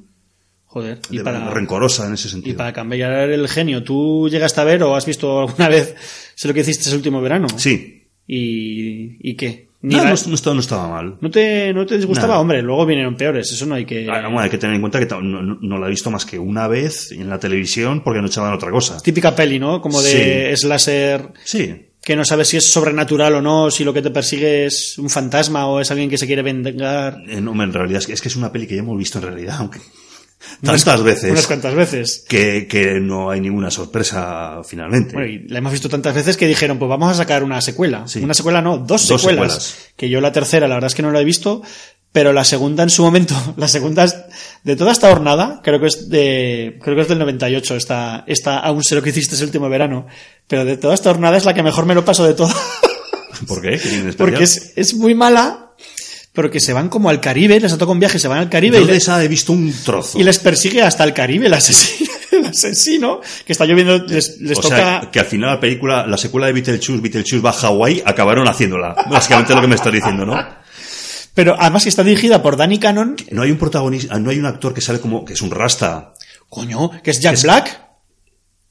Joder. 0.65 1.01
Y 1.11 1.19
de 1.19 1.25
para, 1.25 1.51
rencorosa 1.51 2.07
en 2.07 2.15
ese 2.15 2.29
y 2.29 2.31
sentido. 2.31 2.57
para 2.57 2.73
cambiar 2.73 3.29
el 3.29 3.49
genio, 3.49 3.83
¿tú 3.85 4.29
llegaste 4.31 4.61
a 4.61 4.65
ver 4.65 4.83
o 4.85 4.95
has 4.97 5.05
visto 5.05 5.41
alguna 5.41 5.69
vez 5.69 5.95
sé 6.37 6.49
lo 6.49 6.55
que 6.55 6.61
hiciste 6.61 6.85
ese 6.85 6.97
último 6.97 7.21
verano? 7.21 7.49
Sí. 7.57 8.00
¿Y, 8.33 9.17
y 9.29 9.35
qué? 9.35 9.67
Ni 9.83 9.97
No, 9.97 10.05
no, 10.05 10.11
no 10.11 10.35
estaba, 10.35 10.55
no 10.55 10.61
estaba 10.61 10.89
mal. 10.89 11.17
¿No 11.21 11.31
te, 11.31 11.73
¿No 11.75 11.85
te 11.85 11.97
disgustaba? 11.97 12.29
Nada. 12.35 12.41
Hombre, 12.41 12.63
luego 12.63 12.87
vinieron 12.87 13.17
peores, 13.17 13.51
eso 13.51 13.67
no 13.67 13.75
hay 13.75 13.85
que... 13.85 14.07
Ah, 14.09 14.21
bueno, 14.25 14.41
hay 14.41 14.51
que 14.51 14.59
tener 14.59 14.77
en 14.77 14.83
cuenta 14.83 15.01
que 15.01 15.07
no, 15.21 15.79
la 15.79 15.87
he 15.87 15.91
visto 15.91 16.11
más 16.13 16.25
que 16.25 16.39
una 16.39 16.69
vez 16.69 17.11
en 17.11 17.29
la 17.29 17.41
televisión 17.41 18.03
porque 18.05 18.21
no 18.21 18.29
echaban 18.29 18.53
otra 18.53 18.71
cosa. 18.71 19.01
Típica 19.01 19.35
peli, 19.35 19.59
¿no? 19.59 19.81
Como 19.81 20.01
de 20.01 20.55
slasher 20.57 21.31
Sí. 21.45 21.75
que 22.05 22.15
no 22.15 22.25
sabes 22.25 22.49
si 22.49 22.59
es 22.59 22.67
sobrenatural 22.67 23.35
o 23.35 23.43
no, 23.43 23.71
si 23.71 23.83
lo 23.83 23.93
que 23.93 24.03
te 24.03 24.11
persigue 24.11 24.67
es 24.67 24.97
un 24.99 25.11
fantasma 25.11 25.67
o 25.67 25.81
es 25.81 25.91
alguien 25.91 26.09
que 26.09 26.19
se 26.19 26.27
quiere 26.27 26.43
vengar. 26.43 27.17
Eh, 27.27 27.41
no, 27.41 27.61
en 27.61 27.73
realidad 27.73 28.03
es 28.07 28.21
que, 28.21 28.29
es 28.29 28.37
una 28.37 28.53
peli 28.53 28.69
que 28.69 28.77
ya 28.77 28.83
hemos 28.83 28.97
visto 28.97 29.19
en 29.19 29.25
realidad, 29.25 29.57
aunque 29.61 29.81
tantas 30.63 31.03
veces 31.03 31.31
Unas 31.31 31.47
cuantas 31.47 31.75
veces. 31.75 32.25
que, 32.29 32.67
que 32.67 33.01
no 33.01 33.31
hay 33.31 33.41
ninguna 33.41 33.71
sorpresa 33.71 34.61
finalmente. 34.65 35.13
Bueno, 35.13 35.29
y 35.29 35.49
la 35.49 35.59
hemos 35.59 35.73
visto 35.73 35.89
tantas 35.89 36.15
veces 36.15 36.37
que 36.37 36.47
dijeron, 36.47 36.79
pues 36.79 36.89
vamos 36.89 37.11
a 37.11 37.15
sacar 37.15 37.43
una 37.43 37.61
secuela. 37.61 38.07
Sí. 38.07 38.21
Una 38.21 38.35
secuela 38.35 38.63
no, 38.63 38.79
dos, 38.79 39.07
Dos 39.07 39.21
secuelas, 39.21 39.53
secuelas. 39.53 39.93
Que 39.97 40.09
yo 40.09 40.21
la 40.21 40.33
tercera, 40.33 40.69
la 40.69 40.75
verdad 40.75 40.89
es 40.89 40.95
que 40.95 41.03
no 41.03 41.11
la 41.11 41.21
he 41.21 41.25
visto, 41.25 41.63
pero 42.13 42.33
la 42.33 42.45
segunda 42.45 42.83
en 42.83 42.91
su 42.91 43.03
momento, 43.03 43.35
la 43.57 43.69
segunda 43.69 44.05
es 44.05 44.17
de 44.65 44.77
toda 44.77 44.93
esta 44.93 45.11
hornada, 45.11 45.61
creo 45.63 45.81
que 45.81 45.87
es 45.87 46.09
de, 46.09 46.79
creo 46.83 46.97
que 46.97 47.03
es 47.03 47.09
del 47.09 47.19
98, 47.19 47.77
esta, 47.77 48.25
esta 48.27 48.59
aún 48.59 48.83
sé 48.83 48.95
lo 48.95 49.03
que 49.03 49.11
hiciste 49.11 49.35
ese 49.35 49.45
último 49.45 49.69
verano, 49.69 50.07
pero 50.49 50.65
de 50.65 50.77
toda 50.77 50.95
esta 50.95 51.11
hornada 51.11 51.37
es 51.37 51.45
la 51.45 51.55
que 51.55 51.63
mejor 51.63 51.87
me 51.87 51.95
lo 51.95 52.05
paso 52.05 52.25
de 52.25 52.35
todo, 52.35 52.53
¿Por 53.47 53.63
qué? 53.63 53.81
Porque 54.19 54.45
es, 54.45 54.73
es 54.77 54.95
muy 54.95 55.15
mala, 55.15 55.70
porque 56.33 56.61
se 56.61 56.73
van 56.73 56.89
como 56.89 57.11
al 57.11 57.21
Caribe, 57.21 57.59
les 57.59 57.73
ha 57.73 57.77
tocado 57.77 57.93
un 57.93 57.99
viaje, 58.01 58.19
se 58.19 58.29
van 58.29 58.39
al 58.39 58.49
Caribe 58.49 58.79
Yo 58.79 58.85
y 58.85 58.87
les, 58.87 59.09
he 59.09 59.29
visto 59.29 59.53
un 59.53 59.73
trozo. 59.85 60.19
y 60.19 60.23
les 60.23 60.39
persigue 60.39 60.81
hasta 60.83 61.03
el 61.05 61.13
Caribe 61.13 61.47
el 61.47 61.55
asesino, 61.55 62.11
el 62.33 62.45
asesino 62.47 63.21
que 63.45 63.53
está 63.53 63.65
lloviendo, 63.67 63.99
les, 64.07 64.41
les 64.41 64.59
o 64.59 64.61
toca... 64.61 64.77
sea, 64.77 65.11
que 65.11 65.19
al 65.21 65.27
final 65.27 65.51
la 65.51 65.61
película, 65.61 66.07
la 66.07 66.17
secuela 66.17 66.47
de 66.47 66.53
Beetlejuice, 66.53 67.01
Beetlejuice 67.03 67.41
va 67.41 67.51
a 67.51 67.55
Hawái, 67.55 68.03
acabaron 68.07 68.47
haciéndola. 68.49 68.95
Básicamente 69.11 69.55
lo 69.55 69.61
que 69.61 69.67
me 69.69 69.75
estás 69.75 69.93
diciendo, 69.93 70.25
¿no? 70.25 70.37
Pero 71.35 71.57
además 71.59 71.85
que 71.85 71.89
está 71.89 72.03
dirigida 72.05 72.43
por 72.43 72.57
Danny 72.57 72.79
Cannon, 72.79 73.17
No 73.31 73.43
hay 73.43 73.51
un 73.51 73.59
protagonista, 73.59 74.19
no 74.19 74.31
hay 74.31 74.39
un 74.39 74.47
actor 74.47 74.73
que 74.75 74.81
sale 74.81 75.01
como, 75.01 75.25
que 75.25 75.33
es 75.35 75.43
un 75.43 75.51
rasta. 75.51 76.15
coño, 76.49 76.91
que 77.03 77.11
es 77.13 77.21
Jack 77.21 77.35
Es- 77.35 77.43
Black. 77.45 77.87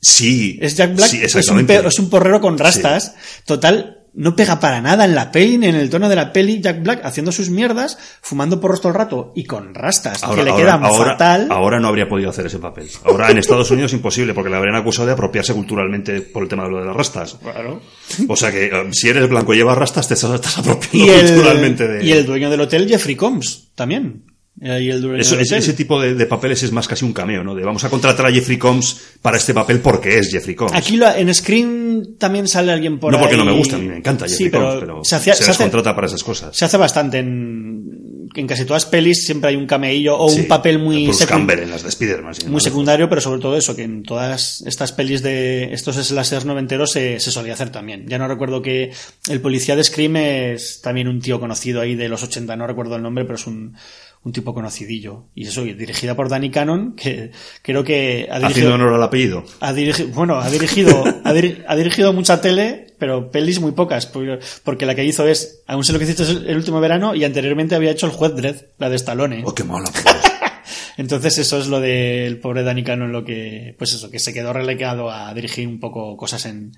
Sí. 0.01 0.57
Es 0.61 0.75
Jack 0.77 0.95
Black, 0.95 1.09
Sí, 1.09 1.17
es, 1.21 1.33
un 1.35 1.39
exactamente. 1.39 1.87
es 1.87 1.99
un 1.99 2.09
porrero 2.09 2.39
con 2.39 2.57
rastas. 2.57 3.15
Total, 3.45 3.98
no 4.19 4.35
pega 4.35 4.59
para 4.59 4.81
nada 4.81 5.05
en 5.05 5.15
la 5.15 5.31
peli, 5.31 5.57
ni 5.57 5.67
en 5.67 5.75
el 5.75 5.89
tono 5.89 6.09
de 6.09 6.15
la 6.17 6.33
peli. 6.33 6.59
Jack 6.59 6.83
Black 6.83 7.05
haciendo 7.05 7.31
sus 7.31 7.49
mierdas, 7.49 7.97
fumando 8.21 8.59
porros 8.59 8.81
todo 8.81 8.89
el 8.91 8.97
rato 8.97 9.31
y 9.33 9.45
con 9.45 9.73
rastas, 9.73 10.21
que 10.21 10.43
le 10.43 10.53
quedan 10.55 10.83
ahora- 10.83 11.11
fatal. 11.11 11.47
ahora 11.49 11.79
no 11.79 11.87
habría 11.87 12.09
podido 12.09 12.29
hacer 12.29 12.45
ese 12.45 12.59
papel. 12.59 12.89
Ahora 13.05 13.31
en 13.31 13.37
Estados 13.37 13.71
Unidos 13.71 13.93
imposible, 13.93 14.33
porque 14.33 14.49
le 14.49 14.57
habrían 14.57 14.75
acusado 14.75 15.07
de 15.07 15.13
apropiarse 15.13 15.53
culturalmente 15.53 16.19
por 16.19 16.43
el 16.43 16.49
tema 16.49 16.65
de 16.65 16.69
lo 16.69 16.79
de 16.81 16.87
las 16.87 16.95
rastas. 16.97 17.37
Claro. 17.41 17.81
O 18.27 18.35
sea 18.35 18.51
que 18.51 18.65
eh, 18.65 18.71
si 18.91 19.07
eres 19.07 19.29
blanco 19.29 19.53
y 19.53 19.57
llevas 19.57 19.77
rastas, 19.77 20.09
te 20.09 20.15
estás, 20.15 20.57
apropiando 20.57 21.13
el, 21.13 21.25
culturalmente 21.25 21.87
de... 21.87 22.05
y 22.05 22.11
el 22.11 22.25
dueño 22.25 22.49
del 22.49 22.59
hotel, 22.59 22.89
Jeffrey 22.89 23.15
Combs, 23.15 23.69
también. 23.73 24.25
Y 24.61 24.89
el 24.89 25.01
dueño 25.01 25.21
Eso- 25.21 25.35
del 25.37 25.45
ese, 25.45 25.73
tipo 25.73 26.01
de, 26.01 26.15
de 26.15 26.25
papeles 26.25 26.61
es 26.63 26.71
más 26.73 26.85
casi 26.87 27.05
un 27.05 27.13
cameo, 27.13 27.43
¿no? 27.45 27.55
De 27.55 27.63
vamos 27.63 27.83
a 27.85 27.89
contratar 27.89 28.25
a 28.25 28.31
Jeffrey 28.31 28.57
Combs 28.57 28.99
para 29.21 29.37
este 29.37 29.53
papel 29.53 29.79
porque 29.79 30.17
es 30.17 30.29
Jeffrey 30.29 30.53
Combs. 30.55 30.73
Aquí 30.75 30.97
lo- 30.97 31.09
en 31.13 31.33
Screen 31.33 32.15
también 32.17 32.45
sale 32.47 32.71
alguien 32.73 32.99
por 32.99 33.11
no 33.13 33.19
porque 33.19 33.35
ahí. 33.35 33.39
no 33.39 33.45
me 33.45 33.57
gusta, 33.57 33.77
a 33.77 33.79
mí 33.79 33.87
me 33.87 33.95
encanta 33.97 34.25
Jeffrey 34.25 34.47
Sí, 34.47 34.49
pero 34.51 34.65
Combs, 34.67 34.79
pero 34.81 35.03
se, 35.05 35.15
hace- 35.15 35.55
contrata 35.63 35.95
para 35.95 36.07
esas 36.07 36.23
cosas. 36.23 36.55
se 36.57 36.65
hace 36.65 36.75
bastante 36.75 37.19
en, 37.19 38.27
en 38.35 38.47
casi 38.47 38.65
todas 38.65 38.85
pelis 38.85 39.25
siempre 39.25 39.49
hay 39.51 39.55
un 39.55 39.65
cameillo 39.65 40.17
o 40.19 40.29
Sí, 40.29 40.41
un 40.41 40.47
papel 40.47 40.77
muy 40.79 41.05
Bruce 41.05 41.25
Campbell 41.25 41.59
en 41.59 41.71
las 41.71 41.83
de 41.83 41.89
Spider-Man. 41.89 42.35
sin 42.35 42.51
muy 42.51 42.59
secundario, 42.61 43.07
pero 43.07 43.21
sobre 43.21 43.39
todo 43.39 43.55
eso, 43.55 43.75
que 43.77 43.83
en 43.83 44.03
todas 44.03 44.61
estas 44.67 44.91
pelis 44.91 45.23
de 45.23 45.73
estos 45.73 45.95
slashers 45.95 46.43
noventeros 46.45 46.91
se, 46.91 47.19
se 47.21 47.31
solía 47.31 47.53
hacer 47.53 47.69
también. 47.71 48.05
Ya 48.07 48.17
no 48.17 48.27
recuerdo 48.27 48.61
que 48.61 48.91
el 49.29 49.39
policía 49.41 49.75
de 49.77 49.83
Scream 49.85 50.17
es 50.17 50.81
también 50.81 51.07
un 51.07 51.21
tío 51.21 51.39
conocido 51.39 51.79
ahí 51.81 51.95
de 51.95 52.09
los 52.09 52.21
80, 52.23 52.55
no 52.57 52.67
recuerdo 52.67 52.97
el 52.97 53.01
nombre, 53.03 53.23
pero 53.23 53.35
es 53.35 53.47
un, 53.47 53.75
un 54.23 54.33
tipo 54.33 54.53
conocidillo. 54.53 55.25
Y 55.33 55.47
eso, 55.47 55.65
y 55.65 55.73
dirigida 55.73 56.15
por 56.15 56.27
Danny 56.29 56.51
Cannon, 56.51 56.93
que 56.95 57.31
creo 57.61 57.83
que 57.83 58.27
ha 58.29 58.35
Haciendo 58.35 58.47
dirigido... 58.49 58.73
honor 58.75 58.93
al 58.93 59.03
apellido. 59.03 59.43
Ha 59.61 59.73
dirigido, 59.73 60.09
bueno, 60.09 60.35
ha 60.39 60.49
dirigido, 60.49 61.03
ha, 61.23 61.33
diri- 61.33 61.63
ha 61.67 61.75
dirigido 61.75 62.11
mucha 62.13 62.41
tele, 62.41 62.93
pero 62.99 63.31
pelis 63.31 63.59
muy 63.61 63.71
pocas, 63.71 64.05
porque, 64.07 64.39
porque 64.63 64.85
la 64.85 64.93
que 64.95 65.05
hizo 65.05 65.25
es, 65.27 65.63
aún 65.67 65.83
sé 65.85 65.93
lo 65.93 65.99
que 65.99 66.05
hiciste 66.05 66.23
el 66.23 66.55
último 66.57 66.79
verano, 66.81 67.15
y 67.15 67.23
anteriormente 67.23 67.75
había 67.75 67.91
hecho 67.91 68.07
el 68.07 68.11
juez 68.11 68.35
Dredd, 68.35 68.57
la 68.77 68.89
de 68.89 68.95
Stallone. 68.97 69.43
Oh, 69.45 69.55
qué 69.55 69.63
mala. 69.63 69.89
Entonces 70.97 71.37
eso 71.37 71.57
es 71.59 71.67
lo 71.67 71.79
del 71.79 72.39
pobre 72.39 72.63
Danny 72.63 72.83
Cannon, 72.83 73.11
lo 73.11 73.23
que, 73.23 73.73
pues 73.77 73.93
eso, 73.93 74.11
que 74.11 74.19
se 74.19 74.33
quedó 74.33 74.51
relegado 74.51 75.09
a 75.09 75.33
dirigir 75.33 75.65
un 75.67 75.79
poco 75.79 76.17
cosas 76.17 76.45
en, 76.45 76.73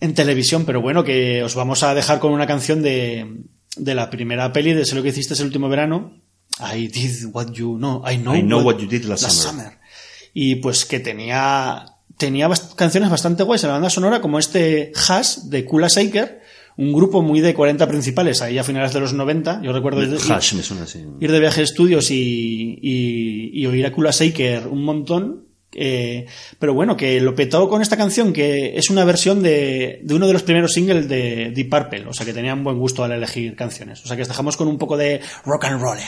en 0.00 0.14
televisión, 0.14 0.64
pero 0.64 0.80
bueno, 0.80 1.04
que 1.04 1.42
os 1.44 1.54
vamos 1.54 1.84
a 1.84 1.94
dejar 1.94 2.18
con 2.18 2.32
una 2.32 2.48
canción 2.48 2.82
de, 2.82 3.26
de 3.76 3.94
la 3.94 4.10
primera 4.10 4.52
peli 4.52 4.72
de 4.74 4.84
Sé 4.84 4.96
lo 4.96 5.04
que 5.04 5.10
hiciste 5.10 5.34
el 5.34 5.44
último 5.44 5.68
verano. 5.68 6.20
I 6.60 6.88
did 6.88 7.32
what 7.32 7.52
you 7.52 7.76
know, 7.78 8.02
I 8.06 8.16
know, 8.16 8.34
I 8.34 8.42
know 8.42 8.60
what 8.62 8.78
you 8.78 8.86
did 8.88 9.04
last 9.04 9.24
summer. 9.30 9.78
Y 10.34 10.56
pues 10.56 10.84
que 10.84 11.00
tenía, 11.00 11.84
tenía 12.16 12.48
bast- 12.48 12.74
canciones 12.74 13.10
bastante 13.10 13.42
guays 13.42 13.62
en 13.64 13.68
la 13.68 13.74
banda 13.74 13.90
sonora, 13.90 14.20
como 14.20 14.38
este 14.38 14.92
Hash 15.08 15.38
de 15.44 15.64
Kula 15.64 15.88
Shaker, 15.88 16.40
un 16.76 16.92
grupo 16.92 17.22
muy 17.22 17.40
de 17.40 17.54
40 17.54 17.88
principales, 17.88 18.40
ahí 18.42 18.56
a 18.58 18.62
finales 18.64 18.92
de 18.92 19.00
los 19.00 19.12
90. 19.12 19.62
Yo 19.62 19.72
recuerdo 19.72 20.02
ir- 20.02 20.16
Hash 20.30 20.54
me 20.54 20.62
suena 20.62 20.84
así. 20.84 21.04
ir 21.20 21.32
de 21.32 21.40
viaje 21.40 21.60
a 21.62 21.64
estudios 21.64 22.10
y, 22.10 22.78
y, 22.80 23.50
y 23.60 23.66
oír 23.66 23.84
a 23.86 23.92
Kula 23.92 24.10
Shaker 24.12 24.68
un 24.68 24.84
montón. 24.84 25.47
Eh, 25.78 26.26
pero 26.58 26.74
bueno, 26.74 26.96
que 26.96 27.20
lo 27.20 27.34
petó 27.34 27.68
con 27.68 27.82
esta 27.82 27.96
canción, 27.96 28.32
que 28.32 28.76
es 28.76 28.90
una 28.90 29.04
versión 29.04 29.42
de, 29.42 30.00
de 30.02 30.14
uno 30.14 30.26
de 30.26 30.32
los 30.32 30.42
primeros 30.42 30.72
singles 30.72 31.08
de 31.08 31.52
Deep 31.54 31.70
Purple, 31.70 32.06
o 32.08 32.12
sea 32.12 32.26
que 32.26 32.32
tenían 32.32 32.64
buen 32.64 32.78
gusto 32.78 33.04
al 33.04 33.12
elegir 33.12 33.54
canciones. 33.56 34.02
O 34.04 34.06
sea 34.06 34.16
que 34.16 34.22
os 34.22 34.28
dejamos 34.28 34.56
con 34.56 34.68
un 34.68 34.78
poco 34.78 34.96
de 34.96 35.20
rock 35.44 35.66
and 35.66 35.80
roll. 35.80 35.98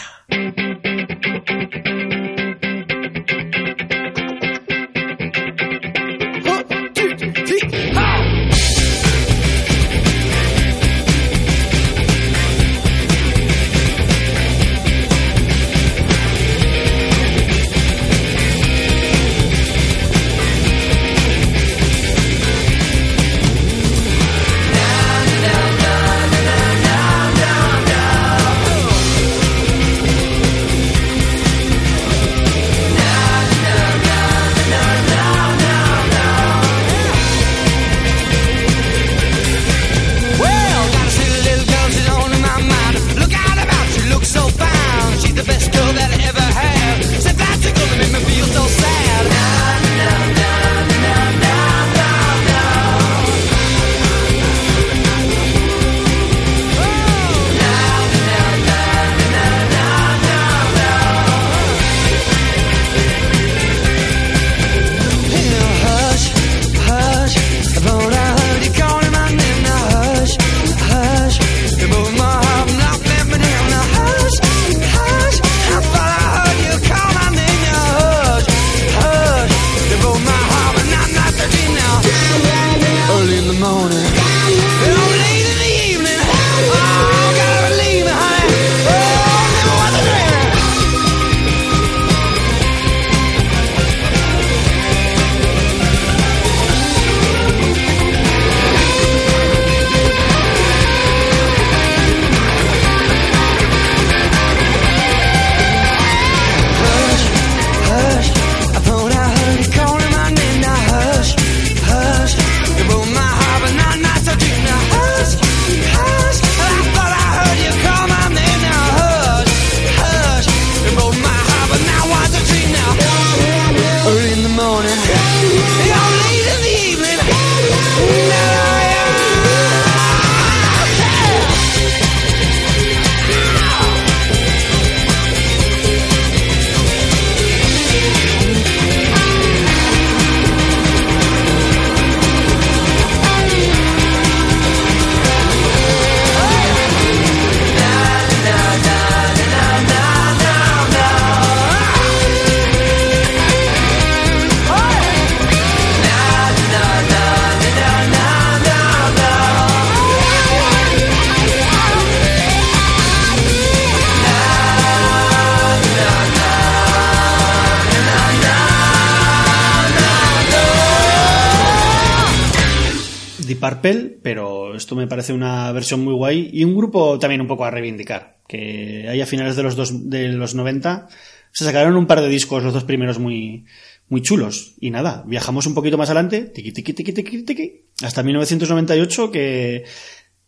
Me 175.01 175.09
parece 175.09 175.33
una 175.33 175.73
versión 175.73 176.05
muy 176.05 176.15
guay 176.15 176.51
y 176.53 176.65
un 176.65 176.77
grupo 176.77 177.19
también 177.19 177.41
un 177.41 177.47
poco 177.49 177.65
a 177.65 177.71
reivindicar, 177.71 178.39
que 178.47 179.07
ahí 179.09 179.21
a 179.21 179.27
finales 179.27 179.57
de 179.57 179.63
los, 179.63 179.75
dos, 179.77 180.09
de 180.11 180.29
los 180.29 180.55
90 180.55 181.09
se 181.53 181.65
sacaron 181.65 181.97
un 181.97 182.07
par 182.07 182.21
de 182.21 182.29
discos, 182.29 182.63
los 182.63 182.73
dos 182.73 182.85
primeros 182.85 183.19
muy, 183.19 183.65
muy 184.09 184.23
chulos. 184.23 184.75
Y 184.81 184.91
nada, 184.91 185.25
viajamos 185.27 185.67
un 185.67 185.75
poquito 185.75 185.99
más 185.99 186.09
adelante, 186.11 186.43
tiqui, 186.43 186.71
tiqui, 186.73 186.93
tiqui, 186.93 187.13
tiqui, 187.13 187.43
tiqui, 187.43 187.87
hasta 188.03 188.23
1998 188.23 189.31
que 189.33 189.85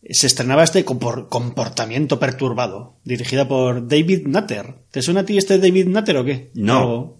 se 0.09 0.27
estrenaba 0.27 0.63
este 0.63 0.85
compor- 0.85 1.27
comportamiento 1.29 2.19
perturbado, 2.19 2.99
dirigida 3.03 3.47
por 3.47 3.87
David 3.87 4.27
Nutter. 4.27 4.75
¿Te 4.91 5.01
suena 5.01 5.21
a 5.21 5.25
ti 5.25 5.37
este 5.37 5.59
David 5.59 5.87
Nutter 5.87 6.17
o 6.17 6.25
qué? 6.25 6.51
No. 6.55 7.19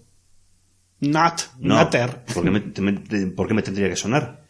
Nut, 1.00 1.40
No. 1.58 1.82
Nutter. 1.82 2.24
¿Por 2.32 2.44
qué 2.44 2.50
me, 2.50 2.60
te- 2.74 2.80
me- 2.82 2.92
te- 2.92 3.26
por 3.26 3.48
qué 3.48 3.54
me 3.54 3.62
tendría 3.62 3.88
que 3.88 3.96
sonar? 3.96 4.43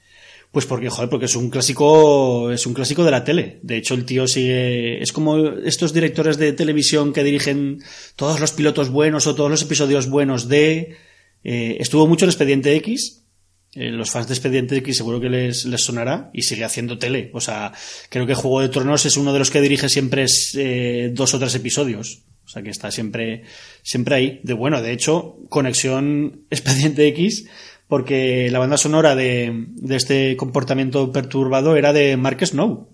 Pues 0.55 0.67
porque, 0.67 0.89
joder, 0.89 1.11
porque 1.11 1.27
es 1.27 1.35
un 1.35 1.51
clásico, 1.51 2.53
es 2.53 2.65
un 2.65 2.75
clásico 2.75 3.05
de 3.05 3.11
la 3.11 3.25
tele. 3.25 3.59
De 3.63 3.77
hecho, 3.77 3.95
el 3.95 4.05
tío 4.05 4.29
sigue, 4.29 5.03
es 5.03 5.13
como 5.13 5.49
estos 5.49 5.93
directores 5.93 6.39
de 6.39 6.53
televisión 6.53 7.13
que 7.13 7.25
dirigen 7.25 7.83
todos 8.15 8.39
los 8.39 8.53
pilotos 8.53 8.89
buenos 8.89 9.27
o 9.27 9.35
todos 9.35 9.51
los 9.51 9.63
episodios 9.63 10.09
buenos 10.09 10.49
de, 10.49 10.97
eh, 11.43 11.77
estuvo 11.81 12.07
mucho 12.07 12.25
en 12.25 12.31
Expediente 12.31 12.77
X. 12.77 13.25
Eh, 13.73 13.91
los 13.91 14.13
fans 14.13 14.29
de 14.29 14.35
Expediente 14.35 14.77
X 14.77 14.97
seguro 14.97 15.21
que 15.21 15.29
les, 15.29 15.65
les 15.65 15.81
sonará 15.81 16.31
y 16.33 16.43
sigue 16.43 16.63
haciendo 16.63 16.99
tele. 16.99 17.33
O 17.35 17.41
sea, 17.41 17.73
creo 18.09 18.25
que 18.25 18.35
Juego 18.35 18.61
de 18.61 18.69
Tronos 18.69 19.07
es 19.07 19.17
uno 19.17 19.33
de 19.33 19.41
los 19.41 19.51
que 19.51 19.61
dirige 19.61 19.89
siempre 19.89 20.25
eh, 20.55 21.11
dos 21.13 21.35
o 21.35 21.41
tres 21.41 21.57
episodios. 21.57 22.23
O 22.45 22.49
sea 22.49 22.63
que 22.63 22.71
está 22.71 22.93
siempre, 22.93 23.43
siempre 23.83 24.15
ahí. 24.15 24.41
De 24.45 24.53
bueno, 24.53 24.81
de 24.83 24.93
hecho, 24.93 25.37
conexión 25.49 26.45
Expediente 26.51 27.09
X, 27.09 27.47
porque 27.89 28.49
la 28.51 28.59
banda 28.59 28.77
sonora 28.77 29.15
de, 29.15 29.67
de 29.69 29.97
este 29.97 30.37
comportamiento 30.37 31.13
perturbado 31.13 31.77
era 31.77 31.93
de 31.93 32.17
Mark 32.17 32.45
Snow. 32.47 32.89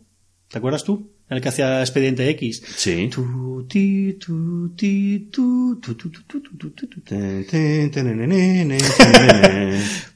¿Te 0.49 0.59
acuerdas 0.59 0.85
tú? 0.85 1.13
El 1.29 1.41
que 1.41 1.49
hacía 1.49 1.81
Expediente 1.81 2.29
X. 2.31 2.63
Sí. 2.77 3.09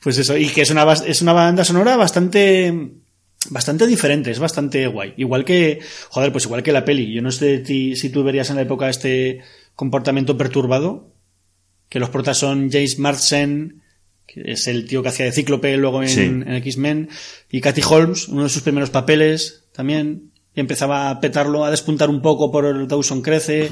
Pues 0.03 0.18
eso, 0.18 0.37
y 0.37 0.49
que 0.49 0.62
es 0.62 0.70
una, 0.70 0.93
es 0.93 1.22
una 1.22 1.33
banda 1.33 1.64
sonora 1.64 1.97
bastante 1.97 2.91
bastante 3.51 3.87
diferente, 3.87 4.31
es 4.31 4.41
bastante 4.41 4.87
guay. 4.89 5.14
Igual 5.16 5.45
que, 5.45 5.79
joder, 6.09 6.33
pues 6.33 6.47
igual 6.47 6.62
que 6.64 6.72
la 6.72 6.85
peli. 6.85 7.12
Yo 7.12 7.22
no 7.22 7.31
sé 7.31 7.59
ti, 7.59 7.95
si 7.95 8.11
tú 8.11 8.25
verías 8.25 8.51
en 8.51 8.57
la 8.57 8.62
época 8.62 8.89
este 8.89 9.41
comportamiento 9.77 10.37
perturbado, 10.37 11.14
que 11.89 12.01
los 12.01 12.11
protas 12.11 12.39
son 12.39 12.70
James 12.70 12.99
Marsden 12.99 13.84
que 14.27 14.43
es 14.47 14.66
el 14.66 14.87
tío 14.87 15.03
que 15.03 15.09
hacía 15.11 15.27
de 15.27 15.33
Cíclope 15.33 15.77
luego 15.77 16.03
en, 16.03 16.09
Sí. 16.09 16.20
en 16.22 16.49
X-Men, 16.53 17.09
y 17.51 17.61
Kathy 17.61 17.83
Holmes, 17.89 18.29
uno 18.29 18.45
de 18.45 18.49
sus 18.49 18.62
primeros 18.62 18.91
papeles 18.91 19.64
también, 19.72 20.31
y 20.55 20.61
empezaba 20.61 21.11
a 21.11 21.20
petarlo, 21.20 21.64
a 21.64 21.70
despuntar 21.70 22.09
un 22.11 22.22
poco 22.22 22.51
por 22.53 22.64
el 22.64 22.87
Dawson 22.89 23.22
Crece. 23.22 23.68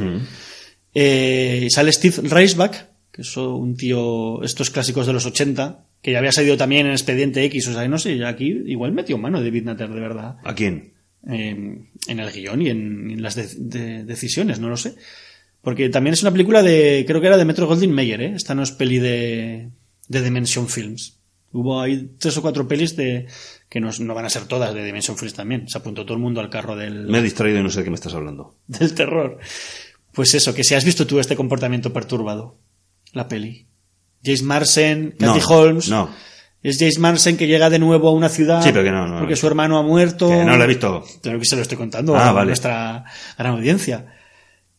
Eh, 0.95 1.69
sale 1.71 1.93
Steve 1.93 2.29
Reisbach, 2.29 2.75
que 3.11 3.23
es 3.23 3.37
un 3.37 3.77
tío, 3.77 4.43
estos 4.43 4.71
clásicos 4.71 5.07
de 5.07 5.13
los 5.13 5.25
80, 5.27 5.85
que 6.03 6.13
ya 6.13 6.19
había 6.19 6.33
salido 6.33 6.57
también 6.57 6.87
en 6.87 6.93
Expediente 6.93 7.45
X, 7.45 7.69
o 7.69 7.73
sea, 7.75 7.87
no 7.89 7.99
sé, 7.99 8.17
ya 8.19 8.29
aquí 8.29 8.63
igual 8.67 8.93
metió 8.93 9.17
mano 9.19 9.43
David 9.43 9.65
Nutter, 9.65 9.89
de 9.89 10.01
verdad, 10.01 10.37
¿A 10.45 10.55
quién? 10.55 10.93
eh, 11.31 11.51
en 12.09 12.19
el 12.19 12.31
guion 12.33 12.61
y 12.63 12.69
en, 12.71 13.11
en 13.13 13.23
las 13.23 13.37
de- 13.37 13.49
de- 13.57 14.05
decisiones, 14.05 14.59
no 14.59 14.69
lo 14.69 14.77
sé. 14.77 14.95
Porque 15.63 15.89
también 15.89 16.15
es 16.15 16.23
una 16.23 16.33
película 16.33 16.61
de, 16.63 17.05
creo 17.07 17.21
que 17.21 17.29
era 17.29 17.37
de 17.37 17.45
Metro 17.45 17.69
Goldwyn 17.69 17.93
Mayer, 17.93 18.21
¿eh? 18.21 18.33
Esta 18.35 18.55
no 18.57 18.65
es 18.65 18.73
peli 18.73 18.99
de, 18.99 19.69
de 20.13 20.23
Dimension 20.23 20.69
Films. 20.69 21.19
Hubo 21.53 21.81
ahí 21.81 22.11
tres 22.19 22.37
o 22.39 22.43
cuatro 22.43 22.67
pelis 22.67 22.97
de, 22.97 23.27
que 23.69 23.81
no, 23.81 23.91
no 24.01 24.15
van 24.15 24.25
a 24.25 24.31
ser 24.31 24.45
todas 24.47 24.73
de 24.75 24.85
Dimension 24.85 25.17
Films 25.19 25.35
también. 25.35 25.69
Se 25.69 25.77
apuntó 25.79 26.05
todo 26.05 26.15
el 26.15 26.23
mundo 26.23 26.41
al 26.41 26.49
carro 26.49 26.77
del, 26.77 27.07
Me 27.09 27.19
he 27.19 27.23
distraído 27.23 27.59
y 27.59 27.63
no 27.63 27.71
sé 27.71 27.79
de 27.81 27.85
qué 27.85 27.91
me 27.91 27.97
estás 27.97 28.15
hablando. 28.15 28.57
del 28.67 28.95
terror. 28.95 29.39
Pues 30.13 30.35
eso, 30.35 30.55
que 30.55 30.65
si 30.65 30.75
has 30.75 30.85
visto 30.85 31.07
tú 31.07 31.19
este 31.19 31.37
comportamiento 31.37 31.93
perturbado, 31.93 32.59
la 33.13 33.29
peli. 33.29 33.67
James 34.25 34.43
Marsden, 34.43 35.17
No, 35.19 35.35
Kathy 35.35 35.45
Holmes. 35.49 35.89
no. 35.89 36.09
Es 36.63 36.79
James 36.79 37.01
Marsden 37.01 37.37
que 37.37 37.49
llega 37.49 37.69
de 37.71 37.81
nuevo 37.81 38.07
a 38.09 38.13
una 38.13 38.29
ciudad 38.29 38.63
Sí, 38.63 38.71
pero 38.73 38.85
que 38.85 38.93
no, 38.93 39.09
no, 39.09 39.19
porque 39.19 39.35
su 39.35 39.49
hermano 39.49 39.79
ha 39.79 39.83
muerto. 39.83 40.29
Que 40.29 40.45
no 40.45 40.57
lo 40.57 40.63
he 40.63 40.69
visto. 40.69 41.03
Claro 41.21 41.41
que 41.41 41.45
se 41.45 41.57
lo 41.57 41.63
estoy 41.63 41.77
contando 41.77 42.15
Ah, 42.15 42.29
a 42.29 42.33
vale. 42.33 42.47
nuestra 42.47 43.05
gran 43.37 43.55
audiencia. 43.55 44.15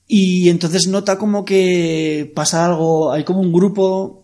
Y 0.08 0.48
entonces 0.50 0.88
nota 0.88 1.18
como 1.18 1.44
que 1.44 2.32
pasa 2.34 2.66
algo, 2.66 3.12
hay 3.12 3.26
como 3.26 3.42
un 3.42 3.52
grupo 3.52 4.23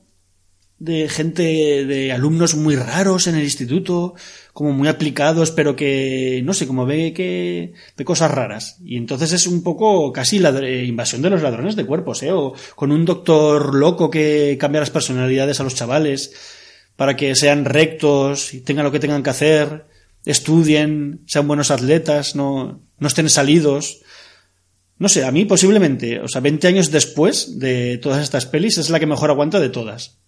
de 0.80 1.10
gente, 1.10 1.86
de 1.86 2.12
alumnos 2.14 2.56
muy 2.56 2.78
raros 2.78 3.28
en 3.28 3.36
el 3.36 3.44
instituto, 3.44 4.16
como 4.54 4.72
muy 4.72 4.88
aplicados, 4.88 5.52
pero 5.52 5.76
que, 5.76 6.42
no 6.46 6.54
sé, 6.54 6.68
como 6.68 6.86
ve 6.86 7.14
que, 7.14 7.74
ve 7.98 8.06
cosas 8.06 8.32
raras. 8.32 8.78
Y 8.84 8.98
entonces 8.98 9.34
es 9.34 9.46
un 9.46 9.62
poco 9.62 10.12
casi 10.14 10.40
la 10.40 10.52
invasión 10.68 11.22
de 11.22 11.30
los 11.30 11.42
ladrones 11.42 11.76
de 11.76 11.86
cuerpos, 11.86 12.24
¿eh? 12.24 12.32
O 12.32 12.54
con 12.76 12.92
un 12.92 13.06
doctor 13.06 13.76
loco 13.76 14.10
que 14.10 14.58
cambia 14.60 14.80
las 14.80 14.90
personalidades 14.90 15.60
a 15.60 15.64
los 15.64 15.76
chavales 15.76 16.34
para 16.96 17.16
que 17.16 17.36
sean 17.36 17.66
rectos 17.66 18.54
y 18.54 18.62
tengan 18.62 18.86
lo 18.86 18.92
que 18.92 19.00
tengan 19.00 19.24
que 19.24 19.30
hacer, 19.30 19.86
estudien, 20.26 21.22
sean 21.28 21.48
buenos 21.48 21.72
atletas, 21.72 22.36
no, 22.36 22.82
no 22.98 23.08
estén 23.08 23.30
salidos. 23.30 24.02
No 24.98 25.08
sé, 25.08 25.24
a 25.24 25.32
mí 25.32 25.46
posiblemente, 25.46 26.20
o 26.20 26.28
sea, 26.28 26.42
20 26.42 26.68
años 26.68 26.92
después 26.92 27.60
de 27.60 27.98
todas 27.98 28.22
estas 28.22 28.46
pelis 28.46 28.78
es 28.78 28.90
la 28.90 29.00
que 29.00 29.06
mejor 29.06 29.30
aguanta 29.30 29.60
de 29.62 29.70
todas. 29.70 30.18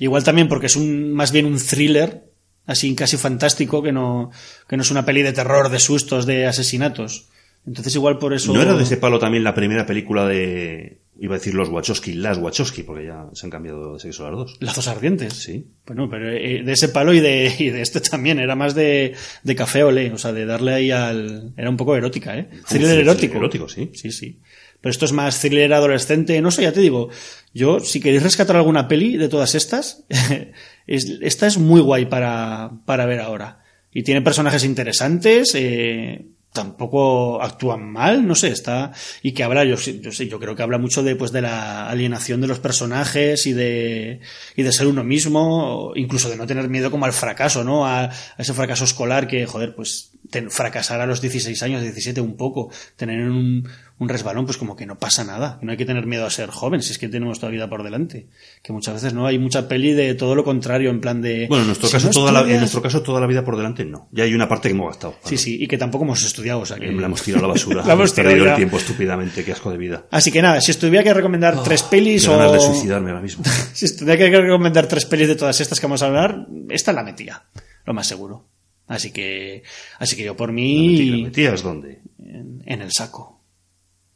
Igual 0.00 0.24
también 0.24 0.48
porque 0.48 0.66
es 0.66 0.76
un, 0.76 1.12
más 1.12 1.30
bien 1.30 1.46
un 1.46 1.58
thriller, 1.58 2.24
así 2.66 2.92
casi 2.96 3.16
fantástico, 3.16 3.82
que 3.82 3.92
no, 3.92 4.30
que 4.66 4.76
no 4.76 4.82
es 4.82 4.90
una 4.90 5.04
peli 5.04 5.22
de 5.22 5.32
terror, 5.32 5.68
de 5.68 5.78
sustos, 5.78 6.26
de 6.26 6.46
asesinatos. 6.46 7.28
Entonces 7.66 7.94
igual 7.94 8.18
por 8.18 8.32
eso... 8.32 8.54
¿No 8.54 8.62
era 8.62 8.74
de 8.74 8.82
ese 8.82 8.96
palo 8.96 9.18
también 9.18 9.44
la 9.44 9.54
primera 9.54 9.84
película 9.84 10.26
de... 10.26 11.02
Iba 11.22 11.34
a 11.34 11.38
decir 11.38 11.52
los 11.52 11.68
Wachowski, 11.68 12.14
las 12.14 12.38
Wachowski, 12.38 12.82
porque 12.82 13.04
ya 13.04 13.26
se 13.34 13.44
han 13.44 13.50
cambiado 13.50 13.92
de 13.92 14.00
sexo 14.00 14.24
las 14.24 14.32
dos. 14.32 14.56
Lazos 14.60 14.88
ardientes. 14.88 15.34
Sí. 15.34 15.66
Bueno, 15.84 16.08
pero 16.08 16.30
eh, 16.30 16.62
de 16.64 16.72
ese 16.72 16.88
palo 16.88 17.12
y 17.12 17.20
de, 17.20 17.54
y 17.58 17.68
de 17.68 17.82
este 17.82 18.00
también. 18.00 18.38
Era 18.38 18.56
más 18.56 18.74
de, 18.74 19.14
de 19.42 19.54
café 19.54 19.82
olé. 19.82 20.10
O 20.12 20.16
sea, 20.16 20.32
de 20.32 20.46
darle 20.46 20.72
ahí 20.72 20.90
al. 20.90 21.52
Era 21.58 21.68
un 21.68 21.76
poco 21.76 21.94
erótica, 21.94 22.38
¿eh? 22.38 22.48
Thriller 22.66 23.00
erótico. 23.00 23.36
erótico, 23.36 23.68
sí. 23.68 23.90
Sí, 23.92 24.10
sí. 24.10 24.40
Pero 24.80 24.90
esto 24.90 25.04
es 25.04 25.12
más 25.12 25.40
thriller 25.40 25.72
adolescente. 25.74 26.40
No 26.40 26.50
sé, 26.50 26.62
ya 26.62 26.72
te 26.72 26.80
digo. 26.80 27.08
Yo, 27.52 27.80
si 27.80 28.00
queréis 28.00 28.22
rescatar 28.22 28.56
alguna 28.56 28.88
peli 28.88 29.16
de 29.16 29.28
todas 29.28 29.54
estas, 29.54 30.04
es- 30.86 31.18
esta 31.20 31.46
es 31.46 31.58
muy 31.58 31.80
guay 31.80 32.06
para, 32.06 32.70
para 32.86 33.06
ver 33.06 33.20
ahora. 33.20 33.62
Y 33.92 34.02
tiene 34.02 34.22
personajes 34.22 34.64
interesantes. 34.64 35.52
Eh, 35.54 36.26
tampoco 36.52 37.40
actúan 37.40 37.90
mal, 37.92 38.26
no 38.26 38.34
sé, 38.34 38.48
está 38.48 38.92
y 39.22 39.32
que 39.32 39.44
habla 39.44 39.64
yo, 39.64 39.76
yo 39.76 40.10
sé, 40.10 40.26
yo 40.28 40.40
creo 40.40 40.56
que 40.56 40.62
habla 40.64 40.78
mucho 40.78 41.04
de 41.04 41.14
pues 41.14 41.30
de 41.30 41.42
la 41.42 41.88
alienación 41.88 42.40
de 42.40 42.48
los 42.48 42.58
personajes 42.58 43.46
y 43.46 43.52
de 43.52 44.18
y 44.56 44.62
de 44.64 44.72
ser 44.72 44.88
uno 44.88 45.04
mismo, 45.04 45.92
incluso 45.94 46.28
de 46.28 46.36
no 46.36 46.48
tener 46.48 46.68
miedo 46.68 46.90
como 46.90 47.04
al 47.04 47.12
fracaso, 47.12 47.62
¿no? 47.62 47.86
A, 47.86 48.10
ese 48.36 48.52
fracaso 48.52 48.82
escolar 48.84 49.28
que 49.28 49.46
joder, 49.46 49.76
pues 49.76 50.10
fracasar 50.48 51.00
a 51.00 51.06
los 51.06 51.20
16 51.20 51.62
años, 51.62 51.82
17 51.82 52.20
un 52.20 52.36
poco, 52.36 52.70
tener 52.96 53.30
un, 53.30 53.68
un 54.00 54.08
resbalón, 54.08 54.46
pues 54.46 54.56
como 54.56 54.76
que 54.76 54.86
no 54.86 54.98
pasa 54.98 55.24
nada, 55.24 55.58
no 55.60 55.70
hay 55.72 55.76
que 55.76 55.84
tener 55.84 56.06
miedo 56.06 56.24
a 56.24 56.30
ser 56.30 56.48
joven, 56.48 56.82
si 56.82 56.92
es 56.92 56.98
que 56.98 57.08
tenemos 57.08 57.38
toda 57.38 57.50
la 57.50 57.56
vida 57.56 57.68
por 57.68 57.82
delante, 57.82 58.28
que 58.62 58.72
muchas 58.72 58.94
veces 58.94 59.12
no 59.12 59.26
hay 59.26 59.38
mucha 59.38 59.68
peli 59.68 59.92
de 59.92 60.14
todo 60.14 60.34
lo 60.34 60.42
contrario, 60.42 60.88
en 60.88 61.02
plan 61.02 61.20
de 61.20 61.46
Bueno, 61.48 61.64
en 61.64 61.66
nuestro, 61.68 61.86
si 61.86 61.92
caso, 61.92 62.06
no 62.06 62.12
toda 62.12 62.32
la, 62.32 62.40
en 62.50 62.58
nuestro 62.60 62.80
caso, 62.80 63.02
toda 63.02 63.20
la 63.20 63.26
vida 63.26 63.44
por 63.44 63.58
delante 63.58 63.84
no. 63.84 64.08
Ya 64.10 64.24
hay 64.24 64.32
una 64.32 64.48
parte 64.48 64.68
que 64.70 64.74
hemos 64.74 64.88
gastado. 64.88 65.16
Sí, 65.24 65.36
sí, 65.36 65.62
y 65.62 65.66
que 65.66 65.76
tampoco 65.76 66.04
hemos 66.04 66.24
estudiado, 66.24 66.60
o 66.60 66.66
sea 66.66 66.78
que 66.78 66.90
La 67.00 67.06
hemos 67.06 67.22
tirado 67.22 67.44
a 67.44 67.48
la 67.48 67.52
basura. 67.52 67.84
La 67.84 67.92
hemos 67.92 68.14
tirado 68.14 68.30
perdido 68.30 68.50
el 68.50 68.56
tiempo 68.56 68.78
estúpidamente. 68.78 69.44
Qué 69.44 69.52
asco 69.52 69.70
de 69.70 69.76
vida. 69.76 70.06
Así 70.10 70.32
que 70.32 70.40
nada, 70.40 70.62
si 70.62 70.72
tuviera 70.74 71.04
que 71.04 71.12
recomendar 71.12 71.62
tres 71.62 71.82
pelis 71.82 72.26
o... 72.26 72.32
ganas 72.38 72.52
de 72.52 72.60
suicidarme 72.60 73.10
ahora 73.10 73.22
mismo. 73.22 73.44
Si 73.74 73.96
tuviera 73.96 74.30
que 74.30 74.40
recomendar 74.40 74.86
tres 74.86 75.04
pelis 75.04 75.28
de 75.28 75.36
todas 75.36 75.60
estas 75.60 75.78
que 75.78 75.86
vamos 75.86 76.02
a 76.02 76.06
hablar, 76.06 76.46
esta 76.70 76.92
la 76.92 77.02
metía, 77.02 77.44
lo 77.84 77.92
más 77.92 78.06
seguro. 78.06 78.46
Así 78.86 79.12
que, 79.12 79.62
así 79.98 80.16
que 80.16 80.24
yo 80.24 80.36
por 80.36 80.48
¿La 80.48 80.54
mí, 80.54 81.22
metías 81.24 81.62
dónde? 81.62 82.00
en, 82.18 82.62
en 82.66 82.82
el 82.82 82.90
saco. 82.92 83.39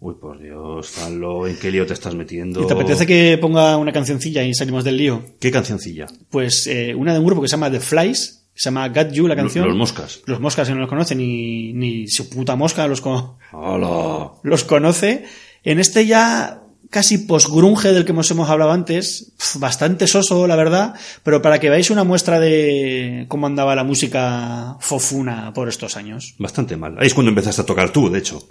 Uy, 0.07 0.17
por 0.21 0.39
Dios, 0.39 0.91
Fanlo, 0.91 1.47
¿en 1.47 1.57
qué 1.57 1.71
lío 1.71 1.87
te 1.87 1.95
estás 1.95 2.15
metiendo? 2.15 2.63
¿Y 2.63 2.67
te 2.67 2.75
apetece 2.75 3.07
que 3.07 3.39
ponga 3.41 3.79
una 3.79 3.91
cancioncilla 3.91 4.43
y 4.43 4.53
salimos 4.53 4.85
del 4.85 4.99
lío? 4.99 5.23
¿Qué 5.41 5.51
cancioncilla? 5.51 6.05
Pues 6.29 6.67
eh, 6.67 6.95
una 6.95 7.15
de 7.15 7.21
un 7.21 7.25
grupo 7.25 7.41
que 7.41 7.49
se 7.49 7.53
llama 7.53 7.71
The 7.71 7.81
Flies, 7.81 8.45
se 8.55 8.65
llama 8.67 8.87
Got 8.91 9.13
You, 9.13 9.27
la 9.27 9.35
canción. 9.35 9.67
Los 9.67 9.75
moscas. 9.77 10.21
Los 10.27 10.41
moscas 10.41 10.69
que 10.69 10.75
no 10.75 10.81
los 10.81 10.91
conocen, 10.91 11.17
ni, 11.17 11.73
ni 11.73 12.07
su 12.09 12.29
puta 12.29 12.55
mosca 12.55 12.87
los, 12.87 13.01
co- 13.01 13.39
¡Hala! 13.51 14.33
los 14.43 14.65
conoce. 14.65 15.25
En 15.63 15.81
este 15.81 16.05
ya 16.05 16.61
casi 16.91 17.17
post-grunge 17.19 17.91
del 17.95 18.05
que 18.05 18.13
hemos, 18.13 18.31
hemos 18.31 18.51
hablado 18.51 18.73
antes, 18.73 19.33
bastante 19.59 20.07
soso, 20.07 20.47
la 20.47 20.55
verdad, 20.55 20.95
pero 21.23 21.41
para 21.41 21.59
que 21.59 21.71
veáis 21.71 21.89
una 21.91 22.05
muestra 22.05 22.39
de 22.41 23.25
cómo 23.29 23.47
andaba 23.47 23.75
la 23.75 23.85
música 23.85 24.77
fofuna 24.81 25.53
por 25.55 25.71
estos 25.71 25.97
años. 25.97 26.35
Bastante 26.39 26.77
mal. 26.77 26.95
Ahí 26.99 27.07
es 27.07 27.15
cuando 27.15 27.31
empezaste 27.31 27.63
a 27.63 27.67
tocar 27.67 27.91
tú, 27.91 28.11
de 28.11 28.19
hecho. 28.19 28.47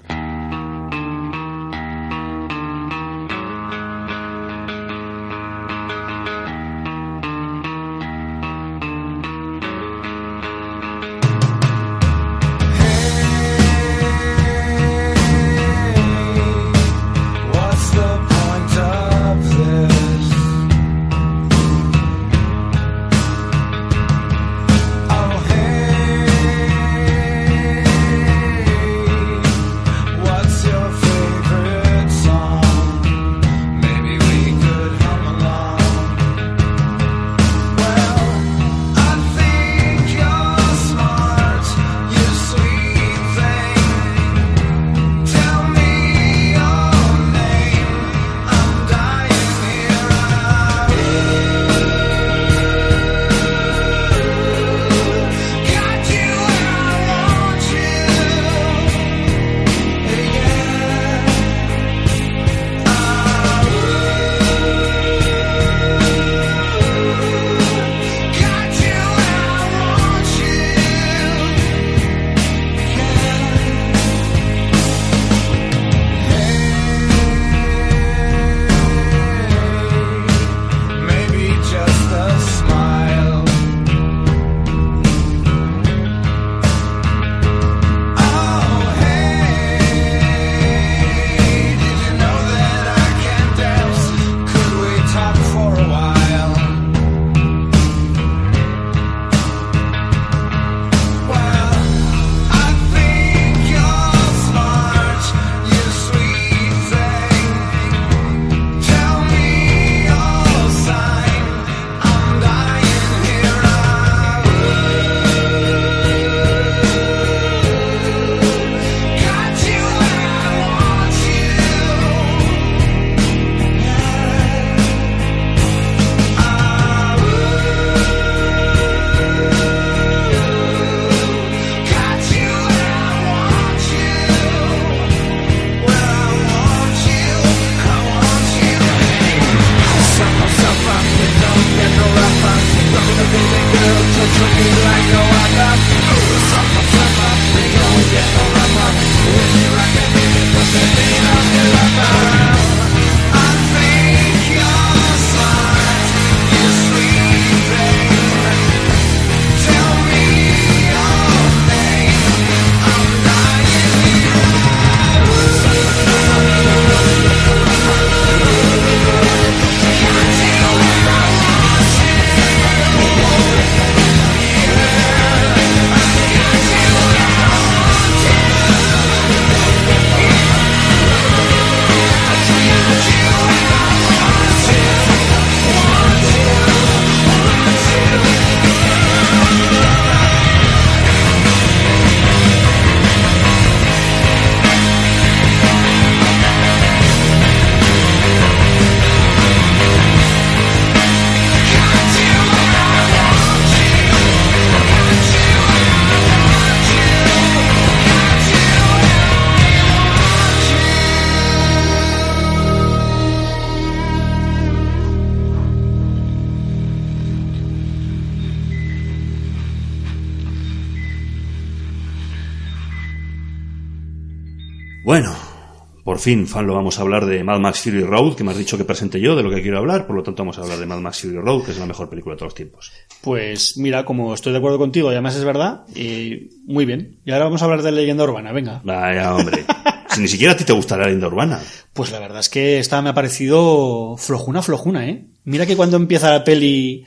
Por 226.14 226.22
fin, 226.22 226.46
fan, 226.46 226.68
lo 226.68 226.76
vamos 226.76 227.00
a 227.00 227.02
hablar 227.02 227.26
de 227.26 227.44
Mad 227.44 227.58
Max 227.58 227.80
Fury 227.82 228.04
Road, 228.04 228.36
que 228.36 228.44
me 228.44 228.52
has 228.52 228.58
dicho 228.60 228.78
que 228.78 228.86
presente 228.86 229.20
yo 229.20 229.36
de 229.36 229.42
lo 229.42 229.50
que 229.50 229.64
quiero 229.64 229.80
hablar, 229.80 230.06
por 230.06 230.16
lo 230.16 230.22
tanto 230.22 230.44
vamos 230.44 230.60
a 230.60 230.62
hablar 230.62 230.78
de 230.78 230.86
Mad 230.86 231.00
Max 231.00 231.22
Fury 231.22 231.40
Road, 231.40 231.66
que 231.66 231.72
es 231.72 231.80
la 231.80 231.88
mejor 231.88 232.08
película 232.08 232.36
de 232.36 232.38
todos 232.38 232.52
los 232.52 232.56
tiempos. 232.56 232.92
Pues 233.22 233.78
mira, 233.78 234.06
como 234.06 234.32
estoy 234.36 234.52
de 234.52 234.60
acuerdo 234.60 234.78
contigo 234.78 235.10
y 235.10 235.14
además 235.14 235.36
es 235.36 235.44
verdad, 235.44 235.88
y 235.96 236.52
muy 236.68 236.86
bien. 236.86 237.18
Y 237.26 237.32
ahora 237.32 237.46
vamos 237.46 237.64
a 237.64 237.66
hablar 237.66 237.82
de 237.82 237.92
leyenda 237.94 238.26
urbana, 238.26 238.52
venga. 238.52 238.80
Vaya, 238.84 239.34
hombre. 239.34 239.66
si 240.10 240.22
ni 240.22 240.28
siquiera 240.28 240.54
a 240.54 240.56
ti 240.56 240.66
te 240.66 240.74
gusta 240.74 240.98
la 240.98 241.06
leyenda 241.06 241.26
urbana. 241.26 241.60
Pues 241.94 242.12
la 242.12 242.20
verdad 242.20 242.42
es 242.42 242.50
que 242.50 242.78
esta 242.78 243.02
me 243.02 243.10
ha 243.10 243.16
parecido 243.16 244.16
flojuna, 244.16 244.62
flojuna, 244.62 245.10
¿eh? 245.10 245.26
Mira 245.46 245.66
que 245.66 245.76
cuando 245.76 245.98
empieza 245.98 246.30
la 246.30 246.44
peli... 246.44 247.06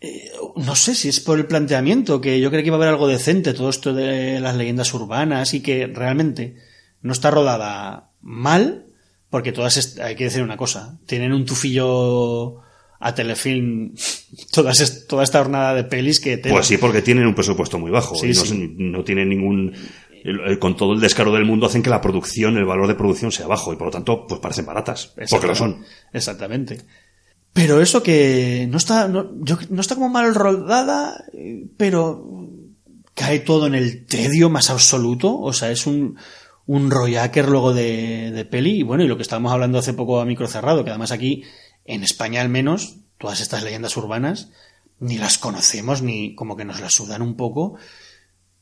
eh, 0.00 0.32
no 0.56 0.74
sé 0.74 0.96
si 0.96 1.08
es 1.08 1.20
por 1.20 1.38
el 1.38 1.46
planteamiento, 1.46 2.20
que 2.20 2.40
yo 2.40 2.50
creía 2.50 2.64
que 2.64 2.66
iba 2.66 2.78
a 2.78 2.78
haber 2.78 2.88
algo 2.88 3.06
decente, 3.06 3.54
todo 3.54 3.70
esto 3.70 3.94
de 3.94 4.40
las 4.40 4.56
leyendas 4.56 4.92
urbanas 4.92 5.54
y 5.54 5.60
que 5.60 5.86
realmente 5.86 6.56
no 7.00 7.12
está 7.12 7.30
rodada 7.30 8.07
mal, 8.20 8.86
porque 9.30 9.52
todas, 9.52 9.98
hay 9.98 10.16
que 10.16 10.24
decir 10.24 10.42
una 10.42 10.56
cosa, 10.56 10.98
tienen 11.06 11.32
un 11.32 11.44
tufillo 11.44 12.60
a 13.00 13.14
telefilm 13.14 13.94
todas 14.52 15.06
toda 15.06 15.22
esta 15.22 15.38
jornada 15.38 15.74
de 15.74 15.84
pelis 15.84 16.20
que... 16.20 16.38
Pues 16.38 16.66
sí, 16.66 16.78
porque 16.78 17.02
tienen 17.02 17.26
un 17.26 17.34
presupuesto 17.34 17.78
muy 17.78 17.90
bajo. 17.90 18.14
Sí, 18.16 18.26
y 18.26 18.32
no, 18.32 18.44
sí. 18.44 18.74
no 18.78 19.04
tienen 19.04 19.28
ningún... 19.28 19.72
Con 20.58 20.76
todo 20.76 20.94
el 20.94 21.00
descaro 21.00 21.32
del 21.32 21.44
mundo 21.44 21.66
hacen 21.66 21.82
que 21.82 21.90
la 21.90 22.00
producción, 22.00 22.56
el 22.58 22.64
valor 22.64 22.88
de 22.88 22.96
producción 22.96 23.30
sea 23.30 23.46
bajo 23.46 23.72
y 23.72 23.76
por 23.76 23.86
lo 23.86 23.90
tanto 23.92 24.26
pues 24.26 24.40
parecen 24.40 24.66
baratas. 24.66 25.14
Porque 25.30 25.46
lo 25.46 25.54
son. 25.54 25.84
Exactamente. 26.12 26.82
Pero 27.52 27.80
eso 27.80 28.02
que 28.02 28.66
no 28.68 28.76
está, 28.78 29.08
no, 29.08 29.30
yo- 29.44 29.58
no 29.70 29.80
está 29.80 29.94
como 29.94 30.08
mal 30.08 30.34
rodada, 30.34 31.24
eh, 31.32 31.66
pero 31.76 32.48
cae 33.14 33.38
todo 33.40 33.68
en 33.68 33.74
el 33.76 34.06
tedio 34.06 34.50
más 34.50 34.70
absoluto. 34.70 35.38
O 35.38 35.52
sea, 35.52 35.70
es 35.70 35.86
un, 35.86 36.16
un 36.68 36.90
rollaker 36.92 37.48
luego 37.48 37.74
de, 37.74 38.30
de 38.30 38.44
peli. 38.44 38.78
Y 38.78 38.82
bueno, 38.84 39.02
y 39.02 39.08
lo 39.08 39.16
que 39.16 39.22
estábamos 39.22 39.50
hablando 39.52 39.78
hace 39.78 39.94
poco 39.94 40.20
a 40.20 40.24
micro 40.24 40.46
cerrado, 40.46 40.84
que 40.84 40.90
además 40.90 41.10
aquí, 41.10 41.42
en 41.84 42.04
España 42.04 42.40
al 42.40 42.50
menos, 42.50 42.98
todas 43.18 43.40
estas 43.40 43.64
leyendas 43.64 43.96
urbanas, 43.96 44.50
ni 45.00 45.16
las 45.18 45.38
conocemos, 45.38 46.02
ni 46.02 46.34
como 46.34 46.56
que 46.56 46.64
nos 46.64 46.80
las 46.80 46.94
sudan 46.94 47.22
un 47.22 47.36
poco. 47.36 47.76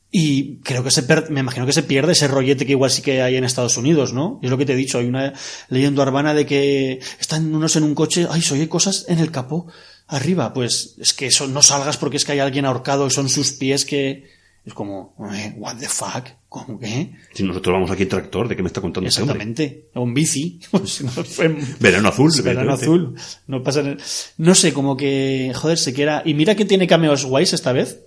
Y 0.09 0.59
creo 0.59 0.85
que 0.85 0.91
se 0.91 1.03
per- 1.03 1.29
me 1.29 1.41
imagino 1.41 1.65
que 1.65 1.73
se 1.73 1.83
pierde 1.83 2.13
ese 2.13 2.29
rollete 2.29 2.65
que 2.65 2.71
igual 2.71 2.89
sí 2.91 3.01
que 3.01 3.21
hay 3.21 3.35
en 3.35 3.43
Estados 3.43 3.75
Unidos, 3.75 4.13
¿no? 4.13 4.39
Es 4.41 4.49
lo 4.49 4.57
que 4.57 4.65
te 4.65 4.71
he 4.71 4.77
dicho, 4.77 4.99
hay 4.99 5.05
una 5.07 5.33
leyenda 5.67 6.01
urbana 6.03 6.33
de 6.33 6.45
que 6.45 7.01
están 7.19 7.53
unos 7.53 7.75
en 7.75 7.83
un 7.83 7.93
coche, 7.93 8.25
ay, 8.29 8.41
soy 8.41 8.61
hay 8.61 8.67
cosas 8.67 9.03
en 9.09 9.19
el 9.19 9.31
capó 9.31 9.67
arriba, 10.07 10.53
pues 10.53 10.95
es 10.97 11.13
que 11.13 11.27
eso 11.27 11.47
no 11.47 11.61
salgas 11.61 11.97
porque 11.97 12.15
es 12.15 12.23
que 12.23 12.31
hay 12.31 12.39
alguien 12.39 12.63
ahorcado 12.63 13.05
y 13.05 13.11
son 13.11 13.27
sus 13.27 13.51
pies 13.51 13.83
que 13.83 14.29
es 14.67 14.73
como, 14.73 15.15
eh, 15.33 15.53
what 15.57 15.77
the 15.77 15.87
fuck, 15.87 16.25
¿cómo 16.49 16.77
qué? 16.77 17.13
Si 17.33 17.41
nosotros 17.43 17.73
vamos 17.73 17.89
aquí 17.89 18.03
en 18.03 18.09
tractor, 18.09 18.47
¿de 18.49 18.55
qué 18.55 18.61
me 18.61 18.67
está 18.67 18.81
contando 18.81 19.07
este 19.07 19.21
hombre? 19.21 19.37
Exactamente, 19.37 19.87
o 19.95 20.01
un 20.01 20.13
bici, 20.13 20.59
Pues 20.71 21.03
fue- 21.25 21.55
Verano 21.79 22.09
azul, 22.09 22.31
verano 22.43 22.73
azul, 22.73 23.15
no 23.47 23.63
pasa 23.63 23.79
el- 23.79 23.97
no 24.37 24.53
sé, 24.53 24.73
como 24.73 24.97
que, 24.97 25.53
joder, 25.55 25.77
se 25.77 25.93
quiera, 25.93 26.21
y 26.25 26.33
mira 26.33 26.55
que 26.55 26.65
tiene 26.65 26.85
cameos 26.85 27.25
guays 27.25 27.53
esta 27.53 27.71
vez, 27.71 28.01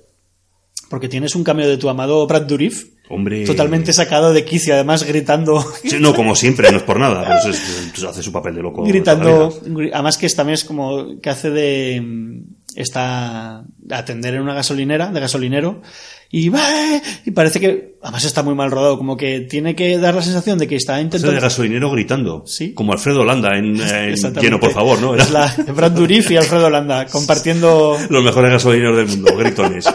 porque 0.90 1.08
tienes 1.08 1.34
un 1.34 1.44
cameo 1.44 1.68
de 1.68 1.78
tu 1.78 1.88
amado 1.88 2.26
Brad 2.26 2.42
Dourif, 2.42 2.84
Hombre. 3.08 3.44
totalmente 3.46 3.92
sacado 3.92 4.32
de 4.32 4.44
quicio, 4.44 4.74
además 4.74 5.02
gritando, 5.04 5.64
Sí, 5.82 5.96
no, 5.98 6.14
como 6.14 6.34
siempre, 6.36 6.70
no 6.70 6.76
es 6.78 6.82
por 6.82 6.98
nada. 7.00 7.22
Pero 7.42 7.54
es- 7.54 7.94
es- 7.96 8.04
hace 8.04 8.22
su 8.22 8.32
papel 8.32 8.54
de 8.56 8.62
loco. 8.62 8.82
gritando, 8.84 9.52
además 9.94 10.18
que 10.18 10.28
también 10.28 10.54
es 10.54 10.64
como 10.64 11.18
que 11.20 11.30
hace 11.30 11.50
de 11.50 12.00
mm, 12.00 12.42
está 12.76 13.64
atender 13.90 14.34
en 14.34 14.42
una 14.42 14.54
gasolinera, 14.54 15.11
de 15.11 15.20
gasolinero, 15.20 15.80
y 16.33 16.49
va, 16.49 16.62
y 17.24 17.33
parece 17.33 17.59
que, 17.59 17.97
además 18.01 18.24
está 18.24 18.45
muy 18.45 18.55
mal 18.55 18.70
rodado, 18.70 18.97
como 18.97 19.16
que 19.16 19.41
tiene 19.41 19.74
que 19.74 19.99
dar 19.99 20.14
la 20.14 20.22
sensación 20.22 20.59
de 20.59 20.68
que 20.68 20.76
está 20.76 21.01
intentando 21.01 21.35
de 21.35 21.41
gasolinero 21.41 21.91
gritando. 21.91 22.45
Sí. 22.47 22.72
Como 22.72 22.93
Alfredo 22.93 23.24
Landa 23.24 23.59
en, 23.59 23.81
en. 23.81 24.14
Lleno, 24.35 24.61
por 24.61 24.72
favor, 24.72 25.01
¿no? 25.01 25.14
Era 25.14 25.24
Es 25.24 25.31
la 25.33 25.53
Brad 25.74 25.91
Dourif 25.91 26.31
y 26.31 26.37
Alfredo 26.37 26.70
Landa 26.70 27.07
compartiendo 27.07 27.99
los 28.11 28.22
mejores 28.24 28.53
gasolineros 28.53 28.97
del 28.97 29.09
mundo, 29.09 29.37
gritones. 29.37 29.87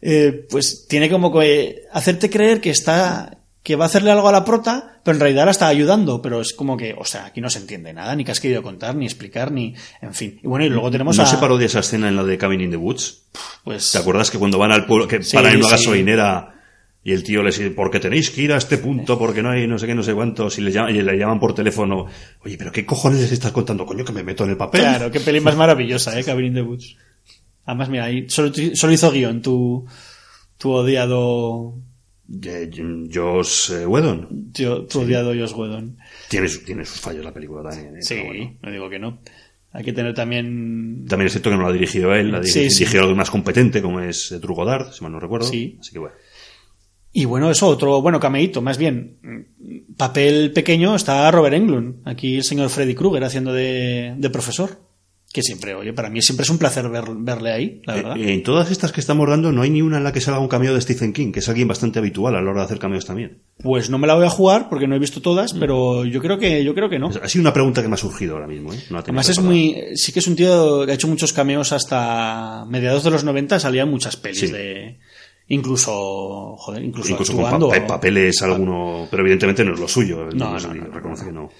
eh, 0.00 0.46
pues 0.48 0.86
tiene 0.88 1.10
como 1.10 1.32
que 1.36 1.82
hacerte 1.92 2.30
creer 2.30 2.60
que 2.60 2.70
está 2.70 3.38
que 3.64 3.74
va 3.74 3.84
a 3.84 3.86
hacerle 3.86 4.10
algo 4.12 4.28
a 4.28 4.32
la 4.32 4.44
prota, 4.44 5.00
pero 5.02 5.16
en 5.16 5.20
realidad 5.20 5.46
la 5.46 5.50
está 5.50 5.66
ayudando, 5.66 6.20
pero 6.22 6.40
es 6.40 6.52
como 6.52 6.76
que, 6.76 6.94
o 6.96 7.04
sea, 7.04 7.24
aquí 7.24 7.40
no 7.40 7.48
se 7.50 7.58
entiende 7.58 7.92
nada, 7.92 8.14
ni 8.14 8.22
que 8.24 8.30
has 8.30 8.38
querido 8.38 8.62
contar, 8.62 8.94
ni 8.94 9.06
explicar, 9.06 9.50
ni, 9.50 9.74
en 10.02 10.14
fin. 10.14 10.38
Y 10.42 10.46
bueno, 10.46 10.64
y 10.66 10.68
luego 10.68 10.90
tenemos 10.90 11.16
¿No 11.16 11.22
a, 11.24 11.26
se 11.26 11.38
parodia 11.38 11.66
esa 11.66 11.80
escena 11.80 12.08
en 12.08 12.14
la 12.14 12.22
de 12.24 12.38
Cabin 12.38 12.60
in 12.60 12.70
the 12.70 12.76
Woods? 12.76 13.22
pues, 13.64 13.90
¿Te 13.90 13.98
acuerdas 13.98 14.30
que 14.30 14.38
cuando 14.38 14.58
van 14.58 14.70
al 14.70 14.86
pueblo, 14.86 15.08
que 15.08 15.22
Sí, 15.22 15.34
paran 15.34 15.52
en 15.54 15.58
una 15.60 15.68
sí. 15.68 15.72
gasolinera 15.76 16.50
y 17.02 17.12
el 17.12 17.22
tío 17.24 17.42
les 17.42 17.58
dice, 17.58 17.70
porque 17.70 18.00
tenéis 18.00 18.30
que 18.30 18.42
ir 18.42 18.52
a 18.52 18.58
este 18.58 18.76
punto, 18.78 19.18
porque 19.18 19.42
no 19.42 19.50
hay 19.50 19.66
no 19.66 19.78
sé 19.78 19.86
qué, 19.86 19.94
no 19.94 20.02
sé 20.02 20.14
cuántos, 20.14 20.58
y 20.58 20.60
le 20.62 20.70
llaman, 20.70 20.94
y 20.94 21.02
le 21.02 21.16
llaman 21.18 21.40
por 21.40 21.54
teléfono, 21.54 22.06
oye, 22.44 22.56
pero 22.58 22.70
¿qué 22.70 22.84
cojones 22.86 23.20
les 23.20 23.32
estás 23.32 23.52
contando? 23.52 23.84
Coño, 23.86 24.04
que 24.04 24.12
me 24.12 24.22
meto 24.22 24.44
en 24.44 24.50
el 24.50 24.56
papel. 24.58 24.82
claro, 24.82 25.10
qué 25.10 25.20
peli 25.20 25.40
más 25.40 25.56
maravillosa, 25.56 26.18
eh, 26.18 26.24
Cabin 26.24 26.46
in 26.46 26.54
the 26.54 26.62
Woods. 26.62 26.96
Además, 27.66 27.88
mira, 27.88 28.04
ahí 28.04 28.28
solo, 28.28 28.52
solo 28.74 28.92
hizo 28.92 29.10
guion 29.10 29.40
tu, 29.42 29.86
tu 30.58 30.70
odiado, 30.70 31.74
Josh 32.28 33.70
eh, 33.72 33.86
Whedon. 33.86 34.50
tu, 34.52 34.86
tu 34.86 35.00
odiado 35.00 35.32
Josh 35.34 35.52
Whedon. 35.54 35.96
Tiene, 36.28 36.48
tiene 36.64 36.84
sus 36.84 37.00
fallos 37.00 37.24
la 37.24 37.32
película 37.32 37.68
también. 37.70 37.96
eh, 37.98 38.02
Sí, 38.02 38.20
bueno. 38.24 38.56
no 38.62 38.70
digo 38.72 38.88
que 38.90 38.98
no. 38.98 39.18
Hay 39.72 39.82
que 39.84 39.92
tener 39.92 40.14
también 40.14 41.04
También 41.08 41.26
es 41.26 41.32
cierto 41.32 41.50
que 41.50 41.56
no 41.56 41.62
lo 41.62 41.68
ha 41.68 41.72
dirigido 41.72 42.14
él, 42.14 42.30
la 42.30 42.42
Sí, 42.44 42.60
dirigió 42.60 42.70
sí. 42.70 42.78
dirigió 42.78 43.00
algo 43.02 43.16
más 43.16 43.30
competente, 43.30 43.82
como 43.82 44.00
es 44.00 44.30
eh, 44.32 44.38
Drew 44.38 44.54
Goddard, 44.54 44.92
si 44.92 45.02
mal 45.02 45.12
no 45.12 45.18
recuerdo. 45.20 45.46
Sí. 45.48 45.76
Así 45.80 45.92
que 45.92 45.98
bueno. 45.98 46.14
Y 47.12 47.26
bueno, 47.26 47.50
eso, 47.50 47.68
otro, 47.68 48.00
bueno, 48.02 48.18
cameíto, 48.18 48.60
más 48.62 48.76
bien. 48.78 49.18
Papel 49.96 50.52
pequeño 50.52 50.96
está 50.96 51.30
Robert 51.30 51.54
Englund. 51.54 52.02
Aquí 52.08 52.36
el 52.36 52.42
señor 52.44 52.70
Freddy 52.70 52.94
Krueger 52.94 53.22
haciendo 53.22 53.52
de, 53.52 54.14
de 54.16 54.30
profesor. 54.30 54.78
Que 55.34 55.42
siempre, 55.42 55.74
oye, 55.74 55.92
para 55.92 56.10
mí 56.10 56.22
siempre 56.22 56.44
es 56.44 56.50
un 56.50 56.58
placer 56.58 56.88
ver- 56.88 57.10
verle 57.16 57.50
ahí, 57.52 57.82
la 57.86 57.94
verdad. 57.96 58.16
Eh, 58.16 58.34
en 58.34 58.44
todas 58.44 58.70
estas 58.70 58.92
que 58.92 59.00
estamos 59.00 59.28
dando 59.28 59.50
no 59.50 59.62
hay 59.62 59.70
ni 59.70 59.82
una 59.82 59.98
en 59.98 60.04
la 60.04 60.12
que 60.12 60.20
salga 60.20 60.38
un 60.38 60.46
cameo 60.46 60.72
de 60.72 60.80
Stephen 60.80 61.12
King, 61.12 61.32
que 61.32 61.40
es 61.40 61.48
alguien 61.48 61.66
bastante 61.66 61.98
habitual 61.98 62.36
a 62.36 62.40
la 62.40 62.50
hora 62.52 62.60
de 62.60 62.66
hacer 62.66 62.78
cameos 62.78 63.04
también. 63.04 63.38
Pues 63.60 63.90
no 63.90 63.98
me 63.98 64.06
la 64.06 64.14
voy 64.14 64.26
a 64.26 64.30
jugar 64.30 64.68
porque 64.68 64.86
no 64.86 64.94
he 64.94 64.98
visto 65.00 65.20
todas, 65.20 65.52
pero 65.52 66.04
yo 66.04 66.20
creo 66.20 66.38
que, 66.38 66.62
yo 66.62 66.72
creo 66.72 66.88
que 66.88 67.00
no. 67.00 67.10
Ha 67.20 67.28
sido 67.28 67.42
una 67.42 67.52
pregunta 67.52 67.82
que 67.82 67.88
me 67.88 67.94
ha 67.94 67.98
surgido 67.98 68.34
ahora 68.34 68.46
mismo. 68.46 68.72
¿eh? 68.72 68.78
No 68.90 68.98
Además 69.00 69.28
es 69.28 69.40
muy, 69.40 69.76
sí 69.96 70.12
que 70.12 70.20
es 70.20 70.26
un 70.28 70.36
tío 70.36 70.86
que 70.86 70.92
ha 70.92 70.94
hecho 70.94 71.08
muchos 71.08 71.32
cameos 71.32 71.72
hasta 71.72 72.64
mediados 72.68 73.02
de 73.02 73.10
los 73.10 73.24
90, 73.24 73.58
salían 73.58 73.90
muchas 73.90 74.16
pelis 74.16 74.38
Sí. 74.38 74.46
de, 74.52 74.98
incluso, 75.48 76.54
joder, 76.58 76.82
incluso, 76.84 77.10
Incluso 77.10 77.32
con 77.36 77.42
pa- 77.42 77.58
pa- 77.58 77.86
papeles 77.86 78.40
alguno, 78.42 79.08
pero 79.10 79.22
evidentemente 79.22 79.64
no 79.64 79.74
es 79.74 79.80
lo 79.80 79.88
suyo. 79.88 80.26
No, 80.32 80.52
No, 80.52 80.58
no, 80.60 80.74
no, 80.74 80.84
reconoce 80.92 81.24
no, 81.24 81.28
que 81.28 81.34
no. 81.34 81.50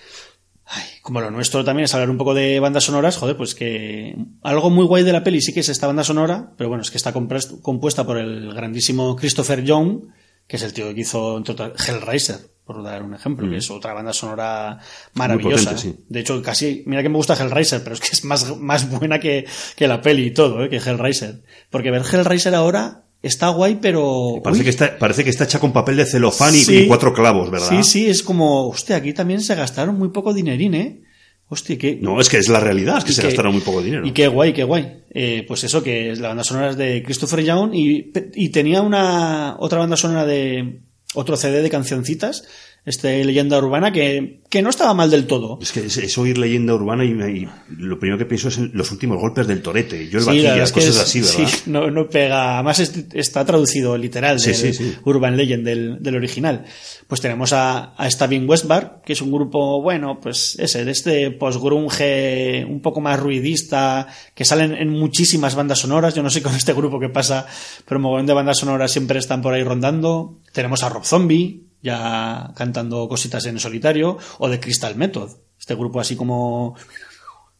Como 1.04 1.20
lo 1.20 1.30
nuestro 1.30 1.62
también 1.66 1.84
es 1.84 1.92
hablar 1.92 2.08
un 2.08 2.16
poco 2.16 2.32
de 2.32 2.58
bandas 2.60 2.84
sonoras, 2.84 3.18
joder, 3.18 3.36
pues 3.36 3.54
que 3.54 4.16
algo 4.42 4.70
muy 4.70 4.86
guay 4.86 5.04
de 5.04 5.12
la 5.12 5.22
peli 5.22 5.42
sí 5.42 5.52
que 5.52 5.60
es 5.60 5.68
esta 5.68 5.86
banda 5.86 6.02
sonora, 6.02 6.54
pero 6.56 6.70
bueno, 6.70 6.80
es 6.80 6.90
que 6.90 6.96
está 6.96 7.12
compuesta 7.12 8.06
por 8.06 8.16
el 8.16 8.54
grandísimo 8.54 9.14
Christopher 9.14 9.62
Young, 9.62 10.04
que 10.46 10.56
es 10.56 10.62
el 10.62 10.72
tío 10.72 10.94
que 10.94 11.02
hizo 11.02 11.36
entre 11.36 11.52
otras, 11.52 11.86
Hellraiser, 11.86 12.38
por 12.64 12.82
dar 12.82 13.02
un 13.02 13.12
ejemplo, 13.12 13.50
que 13.50 13.58
es 13.58 13.70
otra 13.70 13.92
banda 13.92 14.14
sonora 14.14 14.78
maravillosa. 15.12 15.72
Mm. 15.72 15.74
potente, 15.74 15.98
sí. 15.98 16.04
De 16.08 16.20
hecho, 16.20 16.42
casi, 16.42 16.84
mira 16.86 17.02
que 17.02 17.10
me 17.10 17.16
gusta 17.16 17.34
Hellraiser, 17.34 17.84
pero 17.84 17.96
es 17.96 18.00
que 18.00 18.08
es 18.10 18.24
más, 18.24 18.56
más 18.56 18.88
buena 18.88 19.20
que, 19.20 19.44
que 19.76 19.86
la 19.86 20.00
peli 20.00 20.28
y 20.28 20.30
todo, 20.30 20.64
¿eh? 20.64 20.70
que 20.70 20.78
Hellraiser. 20.78 21.42
Porque 21.68 21.90
ver 21.90 22.00
Hellraiser 22.00 22.54
ahora 22.54 23.03
está 23.26 23.48
guay, 23.48 23.78
pero... 23.80 24.40
Parece, 24.42 24.60
uy, 24.60 24.64
que 24.64 24.70
está, 24.70 24.98
parece 24.98 25.24
que 25.24 25.30
está 25.30 25.44
hecha 25.44 25.58
con 25.58 25.72
papel 25.72 25.96
de 25.96 26.06
celofán 26.06 26.54
y, 26.54 26.58
Sí. 26.58 26.76
y 26.80 26.86
cuatro 26.86 27.12
clavos, 27.12 27.50
¿verdad? 27.50 27.68
Sí, 27.68 27.82
sí, 27.82 28.06
es 28.06 28.22
como, 28.22 28.68
hostia, 28.68 28.96
aquí 28.96 29.12
también 29.12 29.40
se 29.40 29.54
gastaron 29.54 29.98
muy 29.98 30.08
poco 30.10 30.32
dinerín, 30.34 30.74
¿eh? 30.74 31.00
Hostia, 31.48 31.76
que... 31.76 31.96
No, 32.00 32.20
es 32.20 32.28
que 32.28 32.38
es 32.38 32.48
la 32.48 32.58
realidad, 32.60 32.98
es 32.98 33.04
que 33.04 33.12
se 33.12 33.20
que- 33.20 33.28
gastaron 33.28 33.52
muy 33.52 33.60
poco 33.62 33.82
dinero. 33.82 34.06
Y 34.06 34.12
qué 34.12 34.28
guay, 34.28 34.52
qué 34.52 34.64
guay. 34.64 35.02
Eh, 35.10 35.44
pues 35.46 35.62
eso, 35.64 35.82
que 35.82 36.14
la 36.16 36.28
banda 36.28 36.42
sonora 36.44 36.70
es 36.70 36.76
de 36.76 37.02
Christopher 37.04 37.44
Young 37.44 37.74
y, 37.74 38.12
y 38.34 38.48
tenía 38.48 38.80
una 38.82 39.56
otra 39.58 39.78
banda 39.78 39.96
sonora 39.96 40.24
de 40.26 40.80
otro 41.14 41.36
CD 41.36 41.62
de 41.62 41.70
cancioncitas, 41.70 42.44
este 42.86 43.24
Leyenda 43.24 43.58
Urbana, 43.58 43.92
que, 43.92 44.40
que 44.50 44.60
no 44.60 44.68
estaba 44.70 44.92
mal 44.94 45.10
del 45.10 45.26
todo. 45.26 45.58
Es 45.62 45.72
que 45.72 45.86
es, 45.86 45.96
es 45.96 46.18
oír 46.18 46.36
leyenda 46.36 46.74
urbana 46.74 47.04
y, 47.04 47.48
lo 47.78 47.98
primero 47.98 48.18
que 48.18 48.26
pienso 48.26 48.48
es 48.48 48.58
en 48.58 48.70
los 48.74 48.90
últimos 48.92 49.18
golpes 49.18 49.46
del 49.46 49.62
torete. 49.62 50.08
Yo 50.10 50.18
el 50.18 50.24
Sí, 50.24 50.72
cosas 50.72 50.90
es- 50.90 50.98
así, 51.00 51.20
¿verdad? 51.22 51.34
sí, 51.54 51.62
no, 51.70 51.90
no 51.90 52.08
pega. 52.08 52.54
Además 52.56 52.80
es- 52.80 53.06
está 53.14 53.44
traducido 53.46 53.96
literal 53.96 54.38
Sí, 54.38 54.48
del 54.50 54.56
sí, 54.56 54.72
sí. 54.74 54.94
Urban 55.04 55.36
Legend 55.36 55.64
del, 55.64 56.02
del 56.02 56.16
original. 56.16 56.64
Pues 57.08 57.20
tenemos 57.22 57.52
a, 57.54 57.94
a 57.94 58.10
Stavin 58.10 58.48
Westbar, 58.48 59.00
que 59.04 59.14
es 59.14 59.22
un 59.22 59.32
grupo, 59.32 59.80
bueno, 59.80 60.20
pues 60.20 60.56
ese, 60.58 60.84
de 60.84 60.90
este 60.92 61.30
post-grunge 61.30 62.64
un 62.68 62.80
poco 62.80 63.00
más 63.00 63.18
ruidista, 63.18 64.08
que 64.34 64.44
salen 64.44 64.74
en 64.74 64.90
muchísimas 64.90 65.54
bandas 65.54 65.78
sonoras. 65.80 66.14
Yo 66.14 66.22
no 66.22 66.30
sé 66.30 66.42
con 66.42 66.54
este 66.54 66.72
grupo 66.72 67.00
qué 67.00 67.08
pasa, 67.08 67.46
pero 67.86 67.98
un 67.98 68.02
montón 68.02 68.26
de 68.26 68.32
bandas 68.34 68.58
sonoras 68.58 68.92
siempre 68.92 69.18
están 69.18 69.42
por 69.42 69.54
ahí 69.54 69.62
rondando. 69.62 70.38
Tenemos 70.52 70.82
a 70.82 70.88
Rob 70.88 71.04
Zombie, 71.04 71.62
ya 71.84 72.50
cantando 72.56 73.06
cositas 73.08 73.46
en 73.46 73.60
solitario, 73.60 74.18
o 74.38 74.48
de 74.48 74.58
Crystal 74.58 74.96
Method, 74.96 75.30
este 75.56 75.76
grupo 75.76 76.00
así 76.00 76.16
como... 76.16 76.74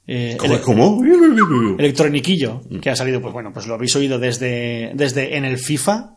eh, 0.06 0.36
¿Cómo? 0.38 0.54
ele- 0.54 0.62
¿Cómo? 0.62 1.76
electroniquillo 1.78 2.62
Mm. 2.68 2.78
que 2.80 2.90
ha 2.90 2.96
salido, 2.96 3.20
pues 3.20 3.32
bueno, 3.32 3.52
pues 3.52 3.66
lo 3.66 3.74
habéis 3.74 3.94
oído 3.96 4.18
desde, 4.18 4.90
desde 4.94 5.36
en 5.36 5.44
el 5.44 5.58
FIFA 5.58 6.16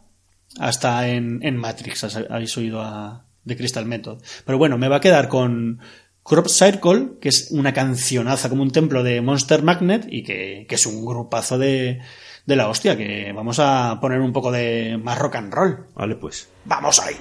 hasta 0.59 1.07
en, 1.09 1.39
en 1.43 1.57
Matrix, 1.57 2.03
habéis 2.29 2.57
oído 2.57 2.81
a 2.81 3.25
de 3.43 3.55
Crystal 3.55 3.85
Method. 3.85 4.21
Pero 4.45 4.57
bueno, 4.57 4.77
me 4.77 4.87
va 4.89 4.97
a 4.97 5.01
quedar 5.01 5.27
con 5.29 5.79
Crop 6.23 6.47
Circle, 6.47 7.09
que 7.21 7.29
es 7.29 7.49
una 7.51 7.73
cancionaza 7.73 8.49
como 8.49 8.63
un 8.63 8.71
templo 8.71 9.03
de 9.03 9.21
Monster 9.21 9.63
Magnet 9.63 10.07
y 10.09 10.23
que, 10.23 10.65
que 10.67 10.75
es 10.75 10.85
un 10.85 11.05
grupazo 11.05 11.57
de, 11.57 11.99
de 12.45 12.55
la 12.57 12.67
hostia, 12.67 12.97
que 12.97 13.31
vamos 13.33 13.59
a 13.59 13.99
poner 14.01 14.19
un 14.19 14.33
poco 14.33 14.51
de 14.51 14.99
más 15.01 15.17
rock 15.19 15.35
and 15.35 15.53
roll. 15.53 15.85
Vale, 15.95 16.15
pues. 16.15 16.49
¡Vamos 16.65 16.99
ahí! 16.99 17.15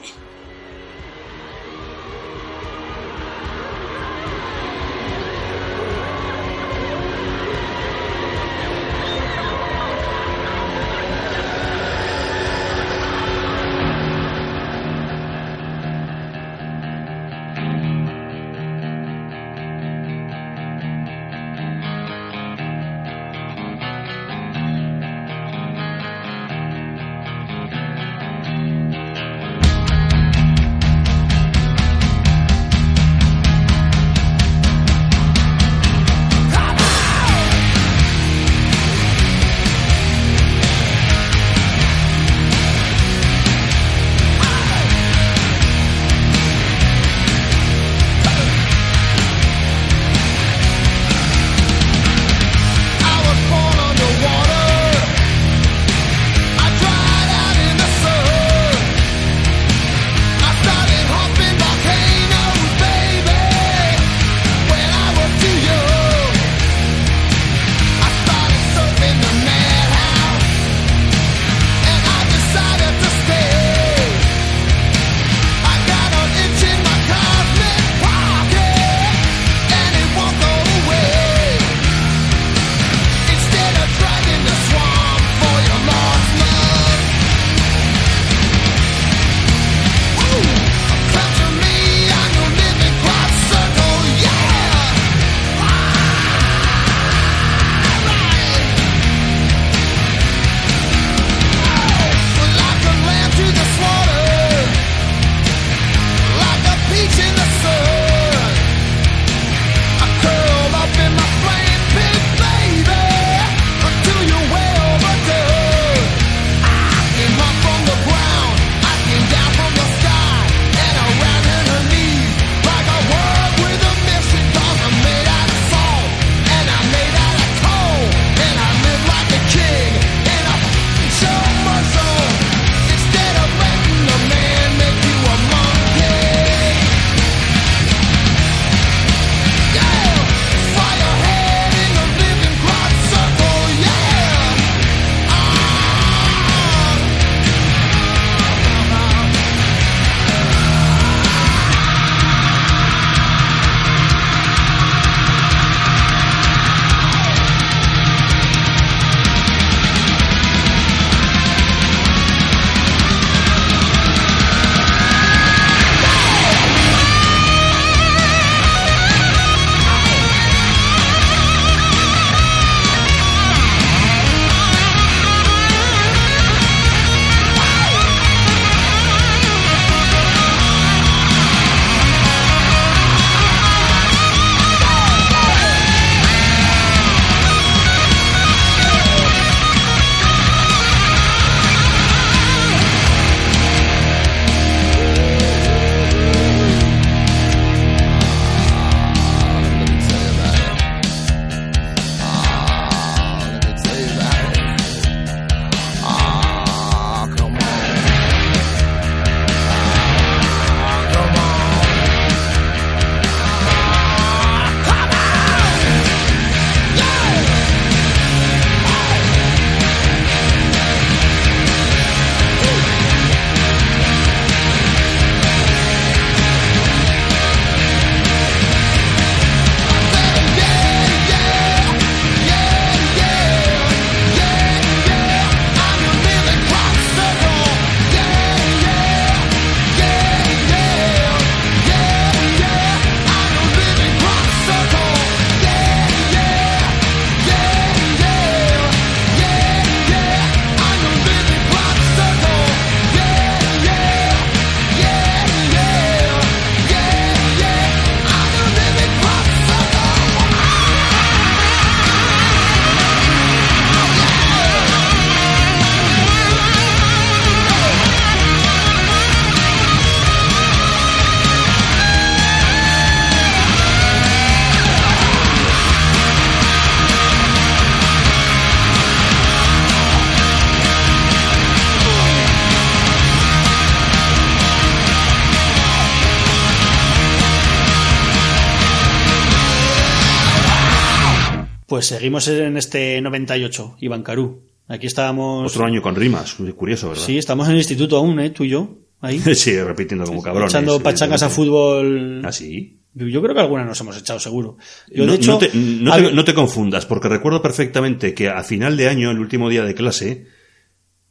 Pues 291.97 292.09
seguimos 292.09 292.47
en 292.49 292.77
este 292.77 293.19
98, 293.23 293.97
Iván 294.01 294.23
Carú. 294.23 294.65
Aquí 294.87 295.07
estábamos. 295.07 295.73
Otro 295.73 295.87
año 295.87 296.03
con 296.03 296.15
rimas, 296.15 296.55
curioso, 296.77 297.09
¿verdad? 297.09 297.25
Sí, 297.25 297.39
estamos 297.39 297.67
en 297.69 297.73
el 297.73 297.79
instituto 297.79 298.19
aún, 298.19 298.39
¿eh? 298.39 298.51
Tú 298.51 298.65
y 298.65 298.69
yo. 298.69 298.99
Ahí. 299.23 299.39
Sí, 299.55 299.81
repitiendo 299.81 300.27
como 300.27 300.43
cabrones. 300.43 300.75
Echando 300.75 301.01
pachangas 301.03 301.43
a 301.43 301.49
fútbol. 301.49 302.43
¿Ah, 302.45 302.53
sí? 302.53 302.99
Yo 303.15 303.41
creo 303.41 303.55
que 303.55 303.61
alguna 303.63 303.87
nos 303.87 303.99
hemos 304.03 304.15
echado, 304.19 304.39
seguro. 304.39 304.77
Yo, 305.11 305.25
no, 305.25 305.33
de 305.33 305.39
hecho. 305.39 305.53
no 305.53 305.59
te, 305.59 305.71
no 305.75 306.13
hab- 306.13 306.29
te- 306.29 306.33
no 306.35 306.45
te 306.45 306.53
confundas, 306.53 307.07
porque 307.07 307.29
recuerdo 307.29 307.63
perfectamente 307.63 308.35
que 308.35 308.51
a 308.51 308.63
final 308.63 308.95
de 308.99 309.09
año, 309.09 309.31
el 309.31 309.39
último 309.39 309.71
día 309.71 309.83
de 309.83 309.95
clase, 309.95 310.49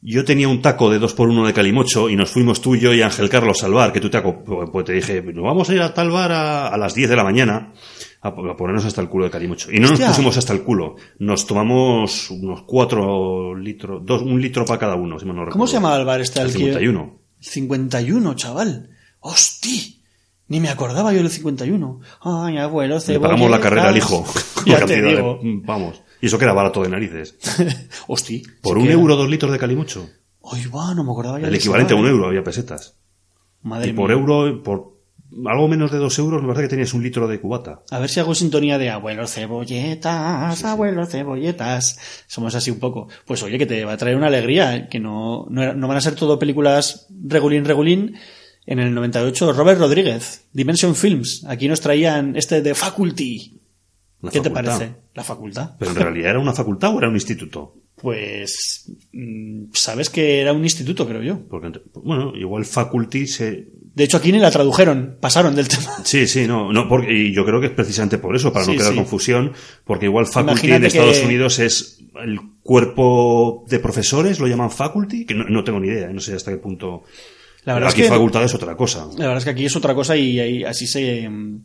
yo 0.00 0.24
tenía 0.24 0.48
un 0.48 0.62
taco 0.62 0.90
de 0.90 0.98
dos 0.98 1.14
por 1.14 1.28
uno 1.28 1.46
de 1.46 1.52
Calimocho 1.52 2.10
y 2.10 2.16
nos 2.16 2.28
fuimos 2.30 2.60
tú 2.60 2.74
y 2.74 2.80
yo 2.80 2.92
y 2.92 3.02
Ángel 3.02 3.28
Carlos 3.28 3.62
al 3.62 3.72
bar, 3.72 3.92
que 3.92 4.00
tú 4.00 4.10
te, 4.10 4.18
aco- 4.18 4.42
pues 4.72 4.84
te 4.84 4.94
dije, 4.94 5.22
nos 5.22 5.44
vamos 5.44 5.70
a 5.70 5.74
ir 5.76 5.80
a 5.82 5.94
tal 5.94 6.10
bar 6.10 6.32
a, 6.32 6.66
a 6.66 6.76
las 6.76 6.92
10 6.92 7.08
de 7.10 7.14
la 7.16 7.22
mañana 7.22 7.72
a, 8.26 8.52
a 8.52 8.56
ponernos 8.56 8.84
hasta 8.84 9.00
el 9.00 9.08
culo 9.08 9.24
de 9.24 9.30
Calimocho. 9.30 9.70
Y 9.72 9.78
no 9.80 9.88
Hostia. 9.90 10.06
nos 10.06 10.16
pusimos 10.16 10.36
hasta 10.36 10.52
el 10.52 10.62
culo, 10.62 10.96
nos 11.18 11.46
tomamos 11.46 12.30
unos 12.30 12.62
cuatro 12.62 13.54
litros, 13.56 14.04
dos, 14.04 14.22
un 14.22 14.40
litro 14.40 14.64
para 14.64 14.78
cada 14.78 14.94
uno, 14.96 15.18
si 15.18 15.24
mal 15.26 15.36
no 15.36 15.42
recuerdo. 15.42 15.52
¿Cómo 15.52 15.66
se 15.66 15.74
llamaba 15.74 15.96
el 15.96 16.04
bar 16.04 16.20
este 16.20 16.40
El 16.40 16.46
al 16.46 16.52
que- 16.52 16.58
51. 16.58 17.18
51, 17.40 18.34
chaval. 18.34 18.90
¡Hosti! 19.20 20.02
Ni 20.48 20.60
me 20.60 20.68
acordaba 20.68 21.12
yo 21.12 21.18
del 21.18 21.30
51. 21.30 22.00
Ay, 22.22 22.58
abuelo, 22.58 22.94
Le 22.96 23.00
cebolletas. 23.00 23.30
pagamos 23.30 23.50
la 23.50 23.60
carrera 23.60 23.88
al 23.88 23.96
hijo. 23.96 24.24
Ya 24.66 24.84
te 24.84 25.00
de- 25.00 25.08
digo. 25.16 25.38
vamos. 25.42 26.02
Y 26.20 26.26
eso 26.26 26.38
que 26.38 26.44
era 26.44 26.52
barato 26.54 26.82
de 26.82 26.88
narices. 26.88 27.36
Hosti. 28.08 28.42
Por 28.62 28.78
un 28.78 28.88
euro, 28.88 29.16
dos 29.16 29.28
litros 29.28 29.52
de 29.52 29.58
Calimocho. 29.58 30.08
Ay, 30.50 30.64
va, 30.66 30.94
no 30.94 31.02
me 31.04 31.10
acordaba 31.10 31.40
ya 31.40 31.48
El 31.48 31.54
equivalente 31.56 31.92
a 31.94 31.96
un 31.96 32.06
euro 32.06 32.28
había 32.28 32.42
pesetas. 32.44 32.96
Madre 33.62 33.90
y 33.90 33.92
por 33.92 34.10
euro, 34.12 34.62
por 34.62 34.95
algo 35.46 35.68
menos 35.68 35.90
de 35.90 35.98
dos 35.98 36.18
euros, 36.18 36.42
me 36.42 36.48
parece 36.48 36.64
que 36.64 36.70
tenías 36.70 36.94
un 36.94 37.02
litro 37.02 37.28
de 37.28 37.40
cubata. 37.40 37.82
A 37.90 37.98
ver 37.98 38.08
si 38.08 38.20
hago 38.20 38.34
sintonía 38.34 38.78
de 38.78 38.90
abuelos 38.90 39.32
cebolletas, 39.32 40.64
abuelos 40.64 41.10
cebolletas. 41.10 41.98
Somos 42.26 42.54
así 42.54 42.70
un 42.70 42.78
poco. 42.78 43.08
Pues 43.26 43.42
oye, 43.42 43.58
que 43.58 43.66
te 43.66 43.84
va 43.84 43.92
a 43.92 43.96
traer 43.96 44.16
una 44.16 44.28
alegría, 44.28 44.88
que 44.88 45.00
no, 45.00 45.46
no, 45.50 45.88
van 45.88 45.96
a 45.96 46.00
ser 46.00 46.14
todo 46.14 46.38
películas 46.38 47.06
regulín, 47.10 47.64
regulín. 47.64 48.16
En 48.68 48.80
el 48.80 48.92
98, 48.92 49.52
Robert 49.52 49.78
Rodríguez, 49.78 50.48
Dimension 50.52 50.96
Films. 50.96 51.44
Aquí 51.46 51.68
nos 51.68 51.80
traían 51.80 52.34
este 52.34 52.62
de 52.62 52.74
Faculty. 52.74 53.60
La 54.22 54.30
¿Qué 54.32 54.40
te 54.40 54.50
parece? 54.50 54.92
La 55.14 55.22
facultad. 55.22 55.76
Pero 55.78 55.92
en 55.92 55.96
realidad 55.96 56.30
era 56.30 56.40
una 56.40 56.52
facultad 56.52 56.92
o 56.92 56.98
era 56.98 57.08
un 57.08 57.14
instituto. 57.14 57.74
Pues 57.96 58.92
mm, 59.12 59.66
sabes 59.72 60.10
que 60.10 60.40
era 60.40 60.52
un 60.52 60.62
instituto, 60.62 61.06
creo 61.06 61.22
yo. 61.22 61.48
Porque, 61.48 61.80
bueno, 61.94 62.36
igual 62.36 62.64
faculty 62.64 63.26
se... 63.26 63.68
De 63.96 64.04
hecho, 64.04 64.18
aquí 64.18 64.30
ni 64.30 64.38
la 64.38 64.50
tradujeron, 64.50 65.16
pasaron 65.20 65.56
del 65.56 65.66
tema. 65.68 65.90
Sí, 66.04 66.26
sí, 66.28 66.46
no, 66.46 66.70
no 66.72 66.86
porque, 66.88 67.12
y 67.12 67.32
yo 67.32 67.44
creo 67.44 67.60
que 67.60 67.66
es 67.68 67.72
precisamente 67.72 68.18
por 68.18 68.36
eso, 68.36 68.52
para 68.52 68.64
Sí, 68.66 68.72
no 68.72 68.76
crear 68.76 68.92
sí. 68.92 68.96
confusión, 68.98 69.52
porque 69.84 70.04
igual 70.04 70.26
faculty 70.26 70.52
Imagínate 70.68 70.76
en 70.76 70.84
Estados 70.86 71.18
que- 71.18 71.24
Unidos 71.26 71.58
es 71.58 71.98
el 72.22 72.38
cuerpo 72.62 73.64
de 73.68 73.78
profesores, 73.78 74.38
lo 74.38 74.46
llaman 74.46 74.70
faculty, 74.70 75.24
que 75.24 75.34
no, 75.34 75.44
no 75.44 75.64
tengo 75.64 75.80
ni 75.80 75.88
idea, 75.88 76.08
no 76.12 76.20
sé 76.20 76.34
hasta 76.34 76.50
qué 76.52 76.58
punto... 76.58 77.02
La 77.64 77.74
verdad 77.74 77.88
Aquí 77.90 78.02
es 78.02 78.06
que 78.06 78.12
facultad 78.12 78.44
es 78.44 78.54
otra 78.54 78.76
cosa. 78.76 79.06
La 79.16 79.24
verdad 79.26 79.38
es 79.38 79.44
que 79.44 79.50
aquí 79.50 79.64
es 79.64 79.74
otra 79.74 79.92
cosa 79.94 80.16
y, 80.16 80.38
ahí 80.38 80.62
así 80.62 80.86
se 80.86 81.28
mm, 81.28 81.64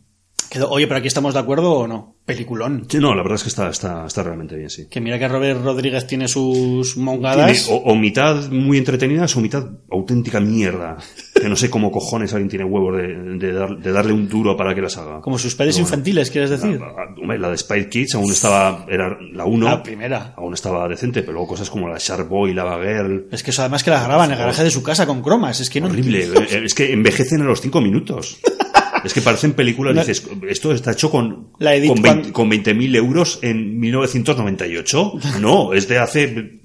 quedó. 0.52 0.70
Oye, 0.70 0.86
pero 0.86 0.98
aquí 0.98 1.08
estamos 1.08 1.34
de 1.34 1.40
acuerdo 1.40 1.72
o 1.72 1.86
no? 1.86 2.16
Peliculón. 2.24 2.84
Sí, 2.88 2.98
no, 2.98 3.14
la 3.14 3.22
verdad 3.22 3.34
es 3.36 3.42
que 3.42 3.48
está, 3.48 3.68
está, 3.68 4.06
está 4.06 4.22
realmente 4.22 4.54
bien, 4.56 4.70
sí. 4.70 4.86
Que 4.88 5.00
mira 5.00 5.18
que 5.18 5.26
Robert 5.26 5.60
Rodríguez 5.64 6.06
tiene 6.06 6.28
sus 6.28 6.94
Tiene 6.94 7.04
mongadas. 7.04 7.68
o, 7.68 7.76
o 7.76 7.96
mitad 7.96 8.48
muy 8.50 8.78
entretenidas 8.78 9.34
o 9.36 9.40
mitad 9.40 9.66
auténtica 9.90 10.38
mierda. 10.38 10.96
Que 11.34 11.48
no 11.48 11.56
sé 11.56 11.68
cómo 11.70 11.90
cojones 11.90 12.32
alguien 12.32 12.48
tiene 12.48 12.64
huevos 12.64 12.96
de, 12.96 13.08
de 13.38 13.52
dar- 13.52 13.76
de 13.76 13.92
darle 13.92 14.12
un 14.12 14.28
duro 14.28 14.56
para 14.56 14.74
que 14.74 14.80
las 14.82 14.96
haga. 14.96 15.20
Como 15.20 15.36
sus 15.38 15.56
Pero 15.56 15.70
bueno. 15.70 15.80
infantiles, 15.80 16.30
¿quieres 16.30 16.50
decir? 16.50 16.78
La, 16.78 16.86
la- 16.92 17.14
hombre, 17.20 17.38
la 17.40 17.50
de 17.50 17.58
Spy 17.58 17.88
Kids 17.88 18.14
aún 18.14 18.30
estaba, 18.30 18.86
era 18.88 19.18
la 19.32 19.44
1. 19.44 19.64
La 19.66 19.82
primera. 19.82 20.34
Aún 20.36 20.54
estaba 20.54 20.86
decente, 20.86 21.22
pero 21.22 21.32
luego 21.32 21.48
cosas 21.48 21.68
como 21.70 21.88
la 21.88 21.96
Shark 21.98 22.28
Boy, 22.28 22.54
la 22.54 22.78
Girl. 22.78 23.26
Es 23.32 23.42
que 23.42 23.50
eso 23.50 23.62
además 23.62 23.82
que 23.82 23.90
la 23.90 24.02
graban 24.04 24.26
en 24.26 24.32
el 24.34 24.38
garaje 24.38 24.62
de 24.62 24.70
su 24.70 24.82
casa 24.84 25.06
con 25.06 25.22
cromas. 25.22 25.58
Es 25.60 25.68
que 25.70 25.80
no. 25.80 25.88
Horrible. 25.88 26.24
Eh, 26.24 26.62
Es 26.64 26.74
que 26.74 26.92
envejecen 26.92 27.42
a 27.42 27.44
los 27.46 27.60
5 27.60 27.80
minutos. 27.80 28.38
Es 29.04 29.12
que 29.14 29.20
parecen 29.22 29.52
películas, 29.54 29.94
No. 29.94 30.00
dices, 30.00 30.24
esto 30.48 30.72
está 30.72 30.92
hecho 30.92 31.10
con, 31.10 31.48
La 31.58 31.74
edit 31.74 31.88
con, 31.90 31.98
cuan- 32.02 32.16
20 32.22 32.32
con 32.32 32.50
20.000 32.50 32.96
euros 32.96 33.38
en 33.42 33.78
1998. 33.80 35.12
No, 35.40 35.72
es 35.72 35.88
de 35.88 35.98
hace, 35.98 36.60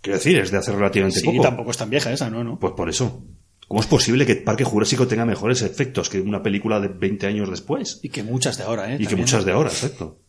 quiero 0.00 0.18
decir, 0.18 0.38
es 0.38 0.50
de 0.50 0.58
hace 0.58 0.72
relativamente 0.72 1.20
Sí, 1.20 1.26
poco. 1.26 1.42
tampoco 1.42 1.70
es 1.70 1.76
tan 1.76 1.90
vieja 1.90 2.12
esa, 2.12 2.30
¿no? 2.30 2.42
no. 2.44 2.58
Pues 2.58 2.72
por 2.74 2.88
eso. 2.88 3.22
¿Cómo 3.68 3.80
es 3.80 3.86
posible 3.88 4.24
que 4.26 4.36
Parque 4.36 4.62
Jurásico 4.62 5.08
tenga 5.08 5.24
mejores 5.24 5.60
efectos 5.62 6.08
que 6.08 6.20
una 6.20 6.40
película 6.40 6.78
de 6.78 6.86
20 6.88 7.26
años 7.26 7.50
después? 7.50 7.98
Y 8.02 8.10
que 8.10 8.22
muchas 8.22 8.56
de 8.58 8.62
ahora, 8.64 8.94
¿eh? 8.94 8.98
Y 9.00 9.06
que 9.06 9.16
muchas 9.16 9.44
de 9.44 9.50
ahora, 9.52 9.70
exacto. 9.70 10.20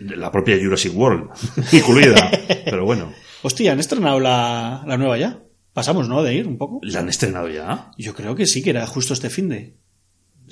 La 0.00 0.32
propia 0.32 0.56
Jurassic 0.60 0.92
World, 0.96 1.30
incluida. 1.72 2.30
Pero 2.64 2.84
bueno, 2.84 3.12
Hostia, 3.42 3.72
han 3.72 3.80
estrenado 3.80 4.18
la, 4.20 4.82
la 4.86 4.96
nueva 4.96 5.16
ya. 5.18 5.40
Pasamos, 5.72 6.08
¿no? 6.08 6.22
De 6.24 6.34
ir 6.34 6.46
un 6.48 6.58
poco. 6.58 6.80
¿la 6.82 7.00
han 7.00 7.08
estrenado 7.08 7.48
ya? 7.48 7.92
Yo 7.96 8.14
creo 8.14 8.34
que 8.34 8.46
sí, 8.46 8.62
que 8.62 8.70
era 8.70 8.86
justo 8.86 9.14
este 9.14 9.30
fin 9.30 9.48
de. 9.48 9.74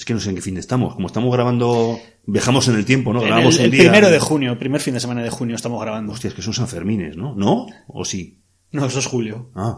Es 0.01 0.07
que 0.07 0.15
no 0.15 0.21
sé 0.21 0.31
en 0.31 0.37
qué 0.37 0.41
fin 0.41 0.57
estamos. 0.57 0.95
Como 0.95 1.09
estamos 1.09 1.31
grabando, 1.31 2.01
viajamos 2.25 2.67
en 2.69 2.77
el 2.77 2.87
tiempo, 2.87 3.13
¿no? 3.13 3.21
Grabamos 3.21 3.57
el, 3.57 3.61
un 3.61 3.65
el 3.67 3.71
día. 3.73 3.83
primero 3.83 4.09
de 4.09 4.19
junio, 4.19 4.59
primer 4.59 4.81
fin 4.81 4.95
de 4.95 5.01
semana 5.01 5.23
de 5.23 5.29
junio 5.29 5.55
estamos 5.55 5.79
grabando. 5.79 6.15
Hostia, 6.15 6.29
es 6.29 6.35
que 6.35 6.41
son 6.41 6.55
San 6.55 6.69
Fermines, 6.69 7.19
¿no? 7.19 7.35
¿No? 7.35 7.67
¿O 7.87 8.03
sí? 8.07 8.41
No, 8.73 8.87
eso 8.87 8.99
es 8.99 9.05
julio. 9.05 9.51
Ah. 9.55 9.77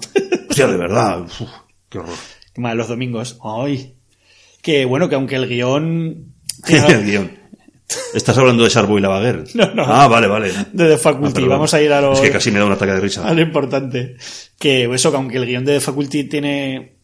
Hostia, 0.49 0.69
de 0.69 0.77
verdad. 0.77 1.23
Uf, 1.23 1.51
qué 1.89 1.99
horror. 1.99 2.15
Qué 2.55 2.61
mal, 2.61 2.77
los 2.77 2.87
domingos. 2.87 3.41
Ay. 3.43 3.97
Que 4.63 4.85
bueno, 4.85 5.09
que 5.09 5.17
aunque 5.17 5.35
el 5.35 5.49
guion. 5.49 6.35
el 6.69 7.05
guion. 7.05 7.33
¿Estás 8.15 8.39
hablando 8.39 8.63
de 8.63 8.71
Sharkboy 8.71 9.01
y 9.01 9.03
Lavaguer? 9.03 9.43
No, 9.55 9.75
no. 9.75 9.83
Ah, 9.85 10.07
vale, 10.07 10.29
vale. 10.29 10.53
De 10.73 10.89
The 10.89 10.99
Faculty. 10.99 11.43
Ah. 11.43 11.49
Vamos 11.49 11.75
a 11.75 11.83
ir 11.83 11.93
a 11.93 12.01
lo, 12.01 12.13
Es 12.13 12.21
que 12.21 12.31
casi 12.31 12.53
me 12.53 12.61
da 12.61 12.65
un 12.65 12.71
ataque 12.71 12.93
de 12.93 13.01
risa. 13.01 13.27
a 13.29 13.35
lo 13.35 13.41
importante. 13.41 14.19
Que 14.57 14.85
eso, 14.85 15.11
que 15.11 15.17
aunque 15.17 15.39
el 15.39 15.47
guion 15.47 15.65
de 15.65 15.75
The 15.75 15.81
Faculty 15.81 16.29
tiene. 16.29 17.01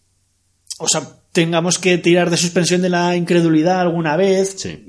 O 0.79 0.87
sea, 0.87 1.03
tengamos 1.33 1.79
que 1.79 1.99
tirar 1.99 2.31
de 2.31 2.37
suspensión 2.37 2.83
de 2.83 2.89
la 2.91 3.17
incredulidad 3.17 3.81
alguna 3.81 4.17
vez. 4.17 4.55
Sí. 4.59 4.85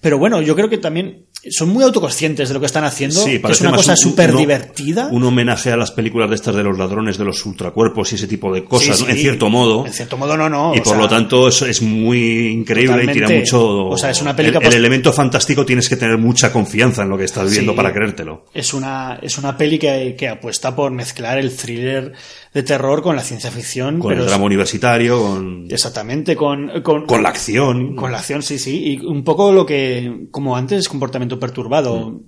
Pero 0.00 0.18
bueno, 0.18 0.42
yo 0.42 0.54
creo 0.56 0.68
que 0.68 0.78
también 0.78 1.26
son 1.50 1.68
muy 1.68 1.84
autoconscientes 1.84 2.48
de 2.48 2.54
lo 2.54 2.60
que 2.60 2.64
están 2.66 2.84
haciendo. 2.84 3.20
Sí, 3.22 3.38
que 3.38 3.52
es 3.52 3.60
una 3.60 3.72
cosa 3.72 3.94
súper 3.96 4.34
divertida. 4.34 5.08
Un 5.12 5.24
homenaje 5.24 5.70
a 5.70 5.76
las 5.76 5.90
películas 5.90 6.30
de 6.30 6.36
estas 6.36 6.54
de 6.54 6.62
los 6.62 6.78
ladrones 6.78 7.18
de 7.18 7.24
los 7.26 7.44
ultracuerpos 7.44 8.10
y 8.12 8.14
ese 8.14 8.26
tipo 8.26 8.50
de 8.52 8.64
cosas, 8.64 8.96
Sí, 8.96 9.04
¿no? 9.04 9.10
en 9.10 9.16
cierto 9.18 9.50
modo. 9.50 9.84
En 9.86 9.92
cierto 9.92 10.16
modo, 10.16 10.38
no, 10.38 10.48
no. 10.48 10.72
y 10.74 10.78
por 10.78 10.94
sea, 10.94 10.96
lo 10.96 11.06
tanto 11.08 11.48
es, 11.48 11.60
es 11.60 11.82
muy 11.82 12.48
increíble 12.48 13.04
y 13.04 13.08
tira 13.08 13.28
mucho. 13.28 13.88
O 13.88 13.98
sea, 13.98 14.08
es 14.08 14.22
una 14.22 14.30
el, 14.30 14.36
película 14.36 14.60
el 14.60 14.64
post- 14.64 14.76
elemento 14.78 15.12
fantástico 15.12 15.66
tienes 15.66 15.86
que 15.90 15.96
tener 15.96 16.16
mucha 16.16 16.50
confianza 16.50 17.02
en 17.02 17.10
lo 17.10 17.18
que 17.18 17.24
estás 17.24 17.50
viendo 17.50 17.76
para 17.76 17.92
creértelo. 17.92 18.46
Es 18.54 18.72
una, 18.72 19.18
es 19.20 19.36
una 19.36 19.54
peli 19.58 19.78
que, 19.78 20.16
que 20.18 20.28
apuesta 20.28 20.74
por 20.74 20.92
mezclar 20.92 21.36
el 21.38 21.54
thriller 21.54 22.12
de 22.54 22.62
terror 22.62 23.02
con 23.02 23.16
la 23.16 23.22
ciencia 23.22 23.50
ficción. 23.50 23.98
Con 23.98 24.08
pero 24.10 24.20
el 24.20 24.26
es- 24.26 24.30
drama 24.30 24.44
universitario, 24.46 25.20
con, 25.20 25.66
Exactamente, 25.70 26.34
con, 26.36 26.70
con, 26.82 27.04
con 27.04 27.22
la 27.22 27.28
acción. 27.28 27.94
con 27.96 28.12
la 28.12 28.18
acción, 28.18 28.42
sí, 28.42 28.58
sí. 28.58 28.82
Y 28.94 29.04
un 29.04 29.24
poco 29.24 29.52
lo 29.52 29.66
que, 29.66 30.28
como 30.30 30.56
antes, 30.56 30.88
comportamiento 30.88 31.38
perturbado. 31.40 32.10
Mm. 32.10 32.20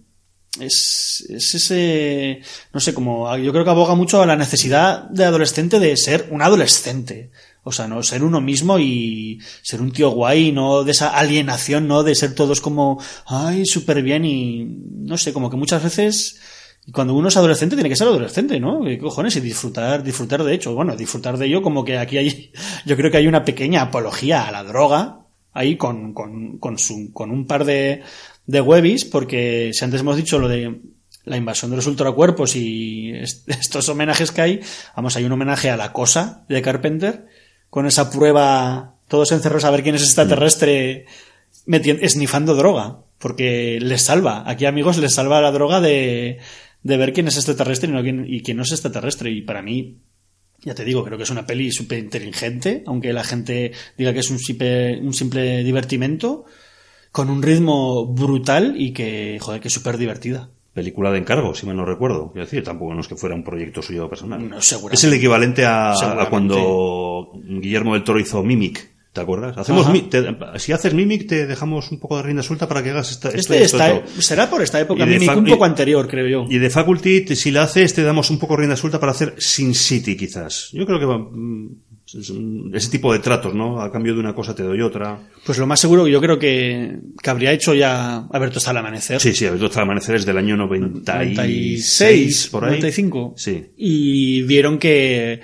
Es, 0.60 1.26
es 1.28 1.54
ese, 1.54 2.40
no 2.72 2.80
sé, 2.80 2.94
como 2.94 3.36
yo 3.36 3.52
creo 3.52 3.62
que 3.62 3.70
aboga 3.70 3.94
mucho 3.94 4.22
a 4.22 4.26
la 4.26 4.36
necesidad 4.36 5.02
de 5.10 5.24
adolescente 5.26 5.78
de 5.78 5.94
ser 5.98 6.28
un 6.30 6.40
adolescente. 6.40 7.30
O 7.62 7.72
sea, 7.72 7.86
no 7.88 8.02
ser 8.02 8.22
uno 8.24 8.40
mismo 8.40 8.78
y 8.78 9.38
ser 9.60 9.82
un 9.82 9.90
tío 9.92 10.10
guay, 10.10 10.52
no 10.52 10.82
de 10.84 10.92
esa 10.92 11.10
alienación, 11.10 11.86
no 11.88 12.04
de 12.04 12.14
ser 12.14 12.34
todos 12.34 12.60
como, 12.62 12.98
ay, 13.26 13.66
súper 13.66 14.02
bien 14.02 14.24
y 14.24 14.64
no 14.64 15.18
sé, 15.18 15.32
como 15.34 15.50
que 15.50 15.56
muchas 15.56 15.82
veces 15.82 16.40
cuando 16.92 17.14
uno 17.14 17.28
es 17.28 17.36
adolescente 17.36 17.74
tiene 17.76 17.88
que 17.88 17.96
ser 17.96 18.06
adolescente, 18.06 18.60
¿no? 18.60 18.82
¿Qué 18.84 18.98
cojones? 18.98 19.34
Y 19.36 19.40
disfrutar, 19.40 20.02
disfrutar 20.02 20.44
de 20.44 20.54
hecho. 20.54 20.74
Bueno, 20.74 20.94
disfrutar 20.96 21.36
de 21.38 21.46
ello 21.46 21.62
como 21.62 21.84
que 21.84 21.98
aquí 21.98 22.18
hay, 22.18 22.52
yo 22.86 22.96
creo 22.96 23.10
que 23.10 23.16
hay 23.16 23.26
una 23.26 23.44
pequeña 23.44 23.82
apología 23.82 24.46
a 24.46 24.52
la 24.52 24.62
droga 24.64 25.20
ahí 25.52 25.76
con, 25.76 26.12
con, 26.12 26.58
con, 26.58 26.78
su, 26.78 27.10
con 27.12 27.30
un 27.30 27.46
par 27.46 27.64
de, 27.64 28.02
de 28.46 28.60
webis, 28.60 29.04
porque 29.04 29.70
si 29.72 29.84
antes 29.84 30.00
hemos 30.02 30.16
dicho 30.16 30.38
lo 30.38 30.48
de 30.48 30.80
la 31.24 31.36
invasión 31.36 31.70
de 31.72 31.76
los 31.78 31.86
ultracuerpos 31.86 32.54
y 32.54 33.10
est- 33.14 33.48
estos 33.48 33.88
homenajes 33.88 34.30
que 34.32 34.42
hay, 34.42 34.60
vamos, 34.94 35.16
hay 35.16 35.24
un 35.24 35.32
homenaje 35.32 35.70
a 35.70 35.76
la 35.76 35.92
cosa 35.92 36.44
de 36.48 36.62
Carpenter, 36.62 37.26
con 37.70 37.86
esa 37.86 38.10
prueba, 38.12 38.94
todos 39.08 39.32
encerrados 39.32 39.64
a 39.64 39.70
ver 39.70 39.82
quién 39.82 39.94
es 39.96 40.02
extraterrestre 40.04 41.06
metien- 41.66 41.98
esnifando 42.00 42.54
droga, 42.54 42.98
porque 43.18 43.78
les 43.80 44.02
salva, 44.02 44.44
aquí 44.46 44.66
amigos 44.66 44.98
les 44.98 45.14
salva 45.14 45.40
la 45.40 45.50
droga 45.52 45.80
de, 45.80 46.38
de 46.82 46.96
ver 46.96 47.12
quién 47.12 47.28
es 47.28 47.36
extraterrestre 47.36 47.88
y, 47.88 47.92
no 47.92 48.02
quién, 48.02 48.26
y 48.28 48.42
quién 48.42 48.56
no 48.56 48.62
es 48.62 48.72
extraterrestre, 48.72 49.30
y 49.30 49.42
para 49.42 49.62
mí 49.62 49.98
ya 50.62 50.74
te 50.74 50.84
digo, 50.84 51.04
creo 51.04 51.16
que 51.16 51.24
es 51.24 51.30
una 51.30 51.46
peli 51.46 51.70
súper 51.70 51.98
inteligente, 51.98 52.82
aunque 52.86 53.12
la 53.12 53.24
gente 53.24 53.72
diga 53.96 54.12
que 54.12 54.20
es 54.20 54.30
un 54.30 54.38
simple, 54.38 54.98
un 55.00 55.12
simple 55.12 55.62
divertimento, 55.62 56.44
con 57.12 57.30
un 57.30 57.42
ritmo 57.42 58.06
brutal 58.06 58.74
y 58.76 58.92
que, 58.92 59.38
joder, 59.40 59.60
que 59.60 59.68
es 59.68 59.74
súper 59.74 59.96
divertida. 59.96 60.50
Película 60.72 61.10
de 61.10 61.18
encargo, 61.18 61.54
si 61.54 61.64
mal 61.64 61.76
no 61.76 61.86
recuerdo. 61.86 62.30
Quiero 62.32 62.44
decir, 62.44 62.62
tampoco 62.62 62.94
no 62.94 63.00
es 63.00 63.08
que 63.08 63.16
fuera 63.16 63.34
un 63.34 63.44
proyecto 63.44 63.80
suyo 63.80 64.10
personal. 64.10 64.46
No, 64.46 64.58
es 64.58 65.04
el 65.04 65.14
equivalente 65.14 65.64
a, 65.64 65.92
a 65.92 66.28
cuando 66.28 67.32
Guillermo 67.42 67.94
del 67.94 68.04
Toro 68.04 68.20
hizo 68.20 68.42
Mimic. 68.42 68.95
¿Te 69.16 69.22
acuerdas? 69.22 69.56
Hacemos 69.56 69.84
Ajá. 69.84 69.92
mi- 69.94 70.02
te- 70.02 70.26
si 70.58 70.72
haces 70.72 70.92
Mimic, 70.92 71.26
te 71.26 71.46
dejamos 71.46 71.90
un 71.90 71.98
poco 71.98 72.18
de 72.18 72.22
rienda 72.24 72.42
suelta 72.42 72.68
para 72.68 72.82
que 72.82 72.90
hagas 72.90 73.10
esta, 73.12 73.28
esto 73.30 73.38
Este 73.54 73.62
esto 73.64 73.76
está- 73.78 73.94
otro. 73.94 74.20
será 74.22 74.50
por 74.50 74.60
esta 74.60 74.78
época, 74.78 75.06
Mimic, 75.06 75.34
un 75.34 75.46
y- 75.48 75.50
poco 75.52 75.64
anterior, 75.64 76.06
creo 76.06 76.28
yo. 76.28 76.46
Y 76.50 76.58
de 76.58 76.68
Faculty, 76.68 77.34
si 77.34 77.50
la 77.50 77.62
haces, 77.62 77.94
te 77.94 78.02
damos 78.02 78.28
un 78.28 78.38
poco 78.38 78.52
de 78.52 78.58
rienda 78.58 78.76
suelta 78.76 79.00
para 79.00 79.12
hacer 79.12 79.34
Sin 79.38 79.74
City, 79.74 80.18
quizás. 80.18 80.68
Yo 80.74 80.84
creo 80.84 80.98
que 80.98 81.06
va, 81.06 81.16
mm, 81.16 81.76
ese 82.74 82.90
tipo 82.90 83.10
de 83.12 83.18
tratos, 83.20 83.54
¿no? 83.54 83.80
A 83.80 83.90
cambio 83.90 84.12
de 84.12 84.20
una 84.20 84.34
cosa 84.34 84.54
te 84.54 84.62
doy 84.62 84.82
otra. 84.82 85.18
Pues 85.46 85.56
lo 85.56 85.66
más 85.66 85.80
seguro, 85.80 86.06
yo 86.06 86.20
creo 86.20 86.38
que, 86.38 86.98
que 87.22 87.30
habría 87.30 87.52
hecho 87.52 87.72
ya 87.74 88.26
Alberto 88.30 88.58
hasta 88.58 88.70
el 88.72 88.76
amanecer. 88.76 89.18
Sí, 89.18 89.32
sí, 89.34 89.46
Alberto 89.46 89.66
hasta 89.66 89.80
el 89.80 89.84
amanecer 89.84 90.14
es 90.16 90.26
del 90.26 90.36
año 90.36 90.58
96, 90.58 91.36
96, 91.36 92.48
por 92.52 92.64
ahí. 92.64 92.70
95. 92.72 93.34
Sí. 93.38 93.64
Y 93.78 94.42
vieron 94.42 94.78
que, 94.78 95.40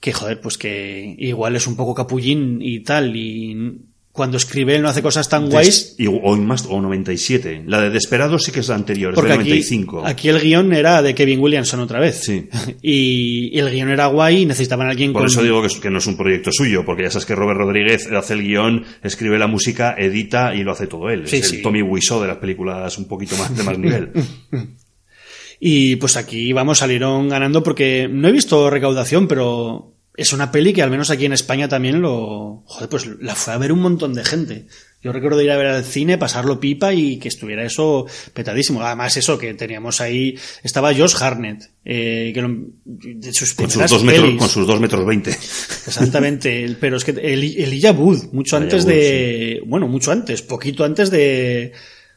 que, 0.00 0.12
joder, 0.12 0.40
pues 0.40 0.58
que 0.58 1.14
igual 1.18 1.56
es 1.56 1.66
un 1.66 1.76
poco 1.76 1.94
capullín 1.94 2.58
y 2.60 2.80
tal, 2.80 3.14
y 3.16 3.78
cuando 4.12 4.38
escribe 4.38 4.74
él 4.74 4.80
no 4.80 4.88
hace 4.88 5.02
cosas 5.02 5.28
tan 5.28 5.50
guays. 5.50 5.96
Des- 5.98 6.06
y- 6.06 6.06
o, 6.06 6.36
más, 6.38 6.64
o 6.70 6.80
97. 6.80 7.64
La 7.66 7.82
de 7.82 7.90
Desperado 7.90 8.38
sí 8.38 8.50
que 8.50 8.60
es 8.60 8.68
la 8.68 8.74
anterior, 8.74 9.12
es 9.12 9.14
Porque 9.14 9.32
del 9.32 9.40
aquí, 9.40 9.48
95. 9.50 10.06
aquí 10.06 10.28
el 10.30 10.40
guion 10.40 10.72
era 10.72 11.02
de 11.02 11.14
Kevin 11.14 11.38
Williamson 11.40 11.80
otra 11.80 12.00
vez. 12.00 12.22
Sí. 12.24 12.48
Y, 12.80 13.50
y 13.52 13.58
el 13.58 13.70
guion 13.70 13.90
era 13.90 14.06
guay 14.06 14.42
y 14.42 14.46
necesitaban 14.46 14.86
a 14.86 14.90
alguien 14.92 15.12
Por 15.12 15.20
con... 15.22 15.26
eso 15.30 15.42
digo 15.42 15.60
que, 15.60 15.66
es- 15.66 15.76
que 15.76 15.90
no 15.90 15.98
es 15.98 16.06
un 16.06 16.16
proyecto 16.16 16.50
suyo, 16.50 16.82
porque 16.86 17.02
ya 17.02 17.10
sabes 17.10 17.26
que 17.26 17.34
Robert 17.34 17.58
Rodríguez 17.58 18.06
hace 18.10 18.32
el 18.34 18.42
guion, 18.42 18.84
escribe 19.02 19.38
la 19.38 19.48
música, 19.48 19.94
edita 19.98 20.54
y 20.54 20.62
lo 20.62 20.72
hace 20.72 20.86
todo 20.86 21.10
él. 21.10 21.26
Sí, 21.28 21.36
es 21.36 21.48
sí. 21.50 21.56
el 21.56 21.62
Tommy 21.62 21.82
Wiseau 21.82 22.20
de 22.22 22.28
las 22.28 22.38
películas 22.38 22.96
un 22.96 23.06
poquito 23.08 23.36
más 23.36 23.54
de 23.54 23.62
más 23.64 23.78
nivel. 23.78 24.12
Y 25.58 25.96
pues 25.96 26.16
aquí, 26.16 26.52
vamos, 26.52 26.78
salieron 26.78 27.28
ganando 27.28 27.62
porque 27.62 28.08
no 28.10 28.28
he 28.28 28.32
visto 28.32 28.68
recaudación, 28.70 29.26
pero 29.28 29.94
es 30.16 30.32
una 30.32 30.50
peli 30.50 30.72
que 30.72 30.82
al 30.82 30.90
menos 30.90 31.10
aquí 31.10 31.24
en 31.26 31.32
España 31.32 31.68
también 31.68 32.00
lo... 32.00 32.62
Joder, 32.66 32.88
pues 32.88 33.06
la 33.20 33.34
fue 33.34 33.52
a 33.52 33.58
ver 33.58 33.72
un 33.72 33.80
montón 33.80 34.14
de 34.14 34.24
gente. 34.24 34.66
Yo 35.02 35.12
recuerdo 35.12 35.40
ir 35.42 35.50
a 35.50 35.56
ver 35.56 35.66
al 35.66 35.84
cine, 35.84 36.18
pasarlo 36.18 36.58
pipa 36.58 36.92
y 36.94 37.18
que 37.18 37.28
estuviera 37.28 37.64
eso 37.64 38.06
petadísimo. 38.32 38.82
Además 38.82 39.16
eso, 39.16 39.38
que 39.38 39.54
teníamos 39.54 40.00
ahí... 40.00 40.34
Estaba 40.64 40.94
Josh 40.94 41.14
Hartnett, 41.20 41.70
eh, 41.84 42.32
que 42.34 42.42
lo- 42.42 42.66
de 42.84 43.32
sus 43.32 43.52
con, 43.54 43.70
sus 43.70 43.88
dos 43.88 44.02
metros, 44.02 44.34
con 44.36 44.48
sus 44.48 44.66
dos 44.66 44.80
metros 44.80 45.06
veinte. 45.06 45.30
Exactamente, 45.30 46.64
el- 46.64 46.76
pero 46.76 46.96
es 46.96 47.04
que 47.04 47.12
el, 47.12 47.44
Elijah 47.44 47.92
Wood, 47.92 48.32
mucho 48.32 48.56
antes 48.56 48.84
Wood, 48.84 48.92
de, 48.92 49.62
bueno, 49.66 49.86
mucho 49.86 50.12
antes, 50.12 50.42
poquito 50.42 50.82
antes 50.82 51.10
de, 51.10 51.72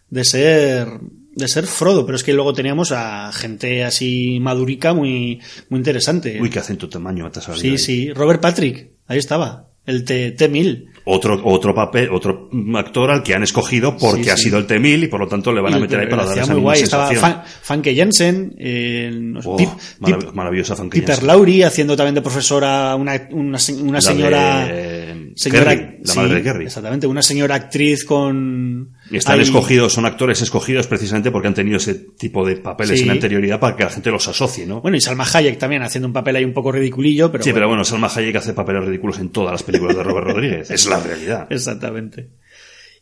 de 0.09 0.23
ser, 0.25 0.87
de 1.39 1.47
ser 1.47 1.65
Frodo, 1.65 2.05
pero 2.05 2.15
es 2.15 2.23
que 2.23 2.33
luego 2.33 2.53
teníamos 2.53 2.91
a 2.91 3.31
gente 3.31 3.83
así 3.83 4.39
madurica 4.39 4.93
muy, 4.93 5.39
muy 5.69 5.77
interesante. 5.79 6.39
Uy, 6.41 6.49
qué 6.49 6.59
acento 6.59 6.89
tamaño 6.89 7.31
te 7.31 7.39
has 7.39 7.45
sí, 7.59 7.69
ahí. 7.69 7.77
sí, 7.77 8.13
Robert 8.13 8.41
Patrick, 8.41 8.91
ahí 9.07 9.17
estaba, 9.17 9.69
el 9.85 10.03
T, 10.03 10.31
T-1000. 10.31 10.85
Otro, 11.11 11.41
otro 11.43 11.73
papel, 11.73 12.09
otro 12.11 12.49
actor 12.75 13.09
al 13.11 13.23
que 13.23 13.33
han 13.33 13.41
escogido 13.43 13.97
porque 13.97 14.25
Sí, 14.25 14.29
ha 14.29 14.37
sí. 14.37 14.43
sido 14.43 14.57
el 14.59 14.67
T-1000 14.67 15.03
y 15.03 15.07
por 15.07 15.19
lo 15.19 15.27
tanto 15.27 15.51
le 15.51 15.59
van 15.61 15.73
a 15.73 15.79
meter 15.79 15.99
ahí 16.01 16.07
para 16.07 16.25
dar 16.25 16.37
esa 16.37 16.53
muy 16.53 16.61
guay, 16.61 16.81
estaba 16.81 17.07
sensación. 17.07 17.33
Fan- 17.33 17.43
Fanke 17.63 17.95
Jensen, 17.95 18.55
eh, 18.59 19.09
no 19.11 19.41
sé, 19.41 19.49
Oh, 19.49 19.57
Pip- 19.57 19.69
marav- 20.01 20.19
Pip- 20.25 20.33
maravillosa 20.33 20.75
Fanke 20.75 21.01
Jensen. 21.01 21.25
Laurie 21.27 21.65
haciendo 21.65 21.95
también 21.97 22.15
de 22.15 22.21
profesora 22.21 22.95
una, 22.95 23.13
una, 23.31 23.57
una 23.81 24.01
señora 24.01 24.65
de, 24.67 25.31
señora 25.35 25.75
Kerry, 25.75 25.97
la 26.03 26.13
madre 26.15 26.35
de 26.35 26.43
Kerry. 26.43 26.65
exactamente 26.65 27.07
una 27.07 27.21
señora 27.21 27.55
actriz 27.55 28.03
con 28.05 28.91
Y 29.09 29.17
están 29.17 29.35
ahí- 29.35 29.41
escogidos, 29.41 29.93
son 29.93 30.05
actores 30.05 30.41
escogidos 30.41 30.85
precisamente 30.87 31.31
porque 31.31 31.47
han 31.47 31.53
tenido 31.55 31.77
ese 31.77 31.95
tipo 31.95 32.45
de 32.45 32.57
papeles 32.57 33.01
en 33.01 33.09
anterioridad 33.11 33.59
para 33.59 33.75
que 33.75 33.83
la 33.83 33.89
gente 33.89 34.11
los 34.11 34.27
asocie, 34.27 34.65
¿no? 34.65 34.81
bueno 34.81 34.97
y 34.97 35.01
Salma 35.01 35.25
Hayek 35.33 35.57
también 35.57 35.81
haciendo 35.81 36.07
un 36.07 36.13
papel 36.13 36.35
ahí 36.35 36.45
un 36.45 36.53
poco 36.53 36.71
ridiculillo 36.71 37.31
pero 37.31 37.43
sí, 37.43 37.51
pero 37.51 37.65
bueno, 37.67 37.79
bueno, 37.79 37.85
Salma 37.85 38.07
Hayek 38.13 38.35
hace 38.35 38.53
papeles 38.53 38.83
ridículos 38.85 39.19
en 39.19 39.29
todas 39.29 39.51
las 39.53 39.63
películas 39.63 39.95
de 39.95 40.03
Robert 40.03 40.27
Rodríguez. 40.27 40.69
Es 40.69 40.85
la 40.87 40.98
realidad. 40.99 41.47
exactamente 41.49 42.39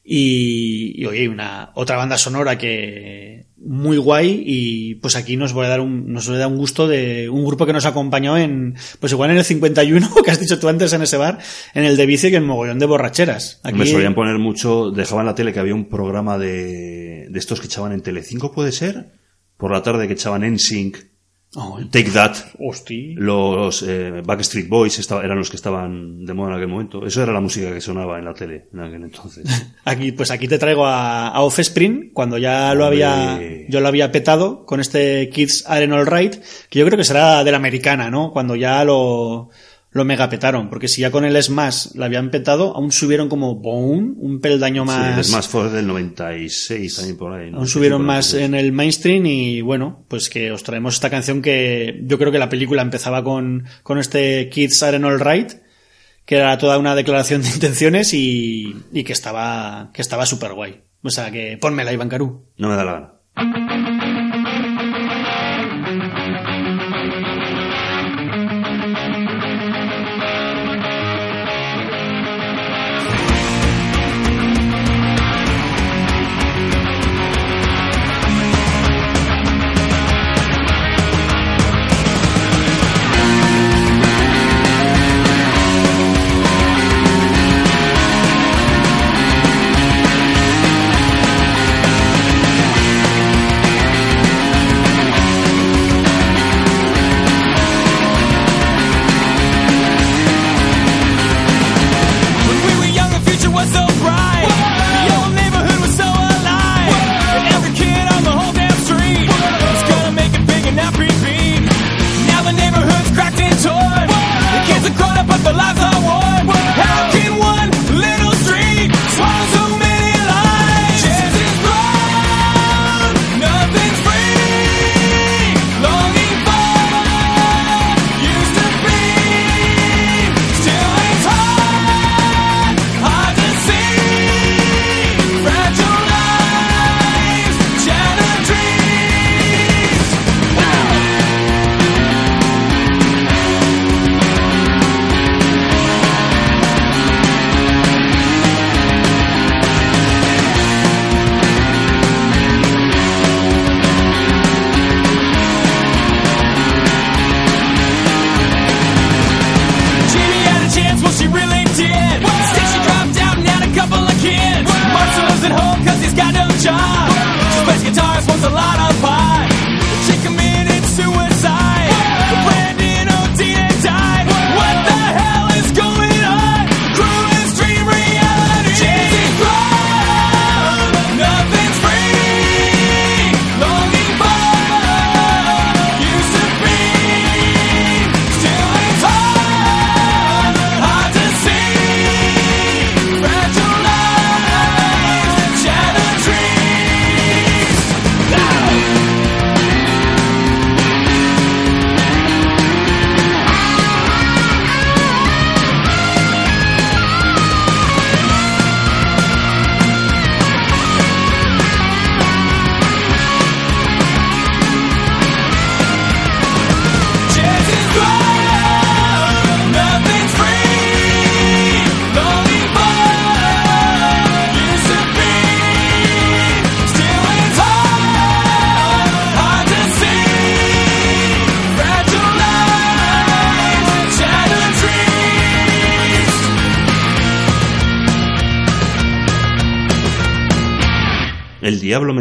y, 0.09 1.01
y 1.01 1.05
oye 1.05 1.27
una 1.27 1.71
otra 1.73 1.97
banda 1.97 2.17
sonora 2.17 2.57
que 2.57 3.47
muy 3.57 3.97
guay 3.97 4.41
y 4.45 4.95
pues 4.95 5.17
aquí 5.17 5.35
nos 5.35 5.51
voy 5.51 5.65
a 5.65 5.69
dar 5.69 5.81
un 5.81 6.13
nos 6.13 6.27
voy 6.27 6.37
a 6.37 6.39
dar 6.39 6.47
un 6.47 6.55
gusto 6.55 6.87
de 6.87 7.27
un 7.27 7.43
grupo 7.43 7.65
que 7.65 7.73
nos 7.73 7.85
acompañó 7.85 8.37
en 8.37 8.75
pues 9.01 9.11
igual 9.11 9.31
en 9.31 9.37
el 9.37 9.43
51 9.43 10.09
que 10.23 10.31
has 10.31 10.39
dicho 10.39 10.59
tú 10.59 10.69
antes 10.69 10.93
en 10.93 11.01
ese 11.01 11.17
bar 11.17 11.39
en 11.73 11.83
el 11.83 11.97
de 11.97 12.05
bici 12.05 12.29
que 12.29 12.37
en 12.37 12.45
mogollón 12.45 12.79
de 12.79 12.85
borracheras 12.85 13.59
aquí 13.63 13.77
Me 13.77 13.85
solían 13.85 14.15
poner 14.15 14.37
mucho, 14.37 14.91
dejaban 14.91 15.25
la 15.25 15.35
tele 15.35 15.51
que 15.51 15.59
había 15.59 15.75
un 15.75 15.89
programa 15.89 16.37
de, 16.37 17.27
de 17.29 17.39
estos 17.39 17.59
que 17.59 17.65
echaban 17.65 17.91
en 17.91 18.01
Telecinco, 18.01 18.53
¿puede 18.53 18.71
ser? 18.71 19.11
Por 19.57 19.71
la 19.71 19.83
tarde 19.83 20.07
que 20.07 20.13
echaban 20.13 20.45
en 20.45 20.57
Sync, 20.57 20.97
Oh, 21.55 21.79
Take 21.89 22.11
That, 22.11 22.35
hostia. 22.59 23.13
los 23.15 23.81
eh, 23.81 24.21
Backstreet 24.23 24.67
Boys 24.67 24.99
estaba- 24.99 25.23
eran 25.23 25.37
los 25.39 25.49
que 25.49 25.55
estaban 25.55 26.25
de 26.25 26.33
moda 26.33 26.49
en 26.51 26.55
aquel 26.57 26.67
momento. 26.67 27.05
Eso 27.05 27.23
era 27.23 27.31
la 27.31 27.39
música 27.39 27.73
que 27.73 27.79
sonaba 27.81 28.19
en 28.19 28.25
la 28.25 28.33
tele 28.33 28.65
en 28.73 28.79
aquel 28.81 29.03
entonces. 29.03 29.45
Aquí, 29.85 30.11
pues 30.11 30.29
aquí 30.29 30.47
te 30.47 30.59
traigo 30.59 30.85
a, 30.85 31.29
a 31.29 31.41
Offspring, 31.41 32.11
cuando 32.13 32.37
ya 32.37 32.73
lo 32.75 32.85
Hombre. 32.87 33.03
había, 33.05 33.65
yo 33.69 33.79
lo 33.79 33.87
había 33.87 34.11
petado 34.11 34.65
con 34.65 34.81
este 34.81 35.29
Kids 35.29 35.63
Aren't 35.67 35.93
Alright, 35.93 36.35
que 36.69 36.79
yo 36.79 36.85
creo 36.85 36.97
que 36.97 37.05
será 37.05 37.43
de 37.45 37.51
la 37.51 37.57
americana, 37.57 38.11
¿no? 38.11 38.31
Cuando 38.33 38.55
ya 38.57 38.83
lo, 38.83 39.49
lo 39.91 40.03
mega 40.05 40.29
petaron, 40.29 40.69
porque 40.69 40.87
si 40.87 41.01
ya 41.01 41.09
con 41.11 41.25
el 41.25 41.41
Smash 41.41 41.95
la 41.95 42.05
habían 42.05 42.29
petado, 42.29 42.75
aún 42.75 42.91
subieron 42.91 43.29
como 43.29 43.55
boom, 43.55 44.15
un 44.19 44.39
peldaño 44.41 44.83
Sí, 44.83 44.87
más. 44.87 45.17
el 45.17 45.23
Smash 45.23 45.47
fue 45.47 45.69
del 45.69 45.87
96 45.87 46.95
también 46.95 47.17
por 47.17 47.33
ahí. 47.33 47.49
¿no? 47.49 47.57
Aún 47.57 47.67
Sí, 47.67 47.73
subieron 47.73 48.03
más 48.05 48.27
sí. 48.27 48.39
en 48.39 48.53
el 48.53 48.71
mainstream 48.73 49.25
y 49.25 49.61
bueno, 49.61 50.05
pues 50.07 50.29
que 50.29 50.51
os 50.51 50.61
traemos 50.63 50.95
esta 50.95 51.09
canción 51.09 51.41
que 51.41 52.01
yo 52.03 52.17
creo 52.19 52.31
que 52.31 52.37
la 52.39 52.49
película 52.49 52.81
empezaba 52.81 53.23
con, 53.23 53.65
con 53.83 53.97
este 53.97 54.49
Kids 54.49 54.83
Aren't 54.83 55.05
Alright, 55.05 55.53
que 56.25 56.35
era 56.35 56.57
toda 56.57 56.77
una 56.77 56.93
declaración 56.93 57.41
de 57.41 57.47
intenciones 57.49 58.13
y, 58.13 58.75
y 58.91 59.03
que 59.03 59.13
estaba, 59.13 59.89
que 59.93 60.01
estaba 60.01 60.25
súper 60.25 60.53
guay. 60.53 60.81
O 61.01 61.09
sea 61.09 61.31
que 61.31 61.57
ponmela, 61.59 61.93
Iván 61.93 62.09
Carú. 62.09 62.45
No 62.57 62.67
me 62.69 62.75
da 62.75 62.83
la 62.83 62.91
gana. 62.93 63.13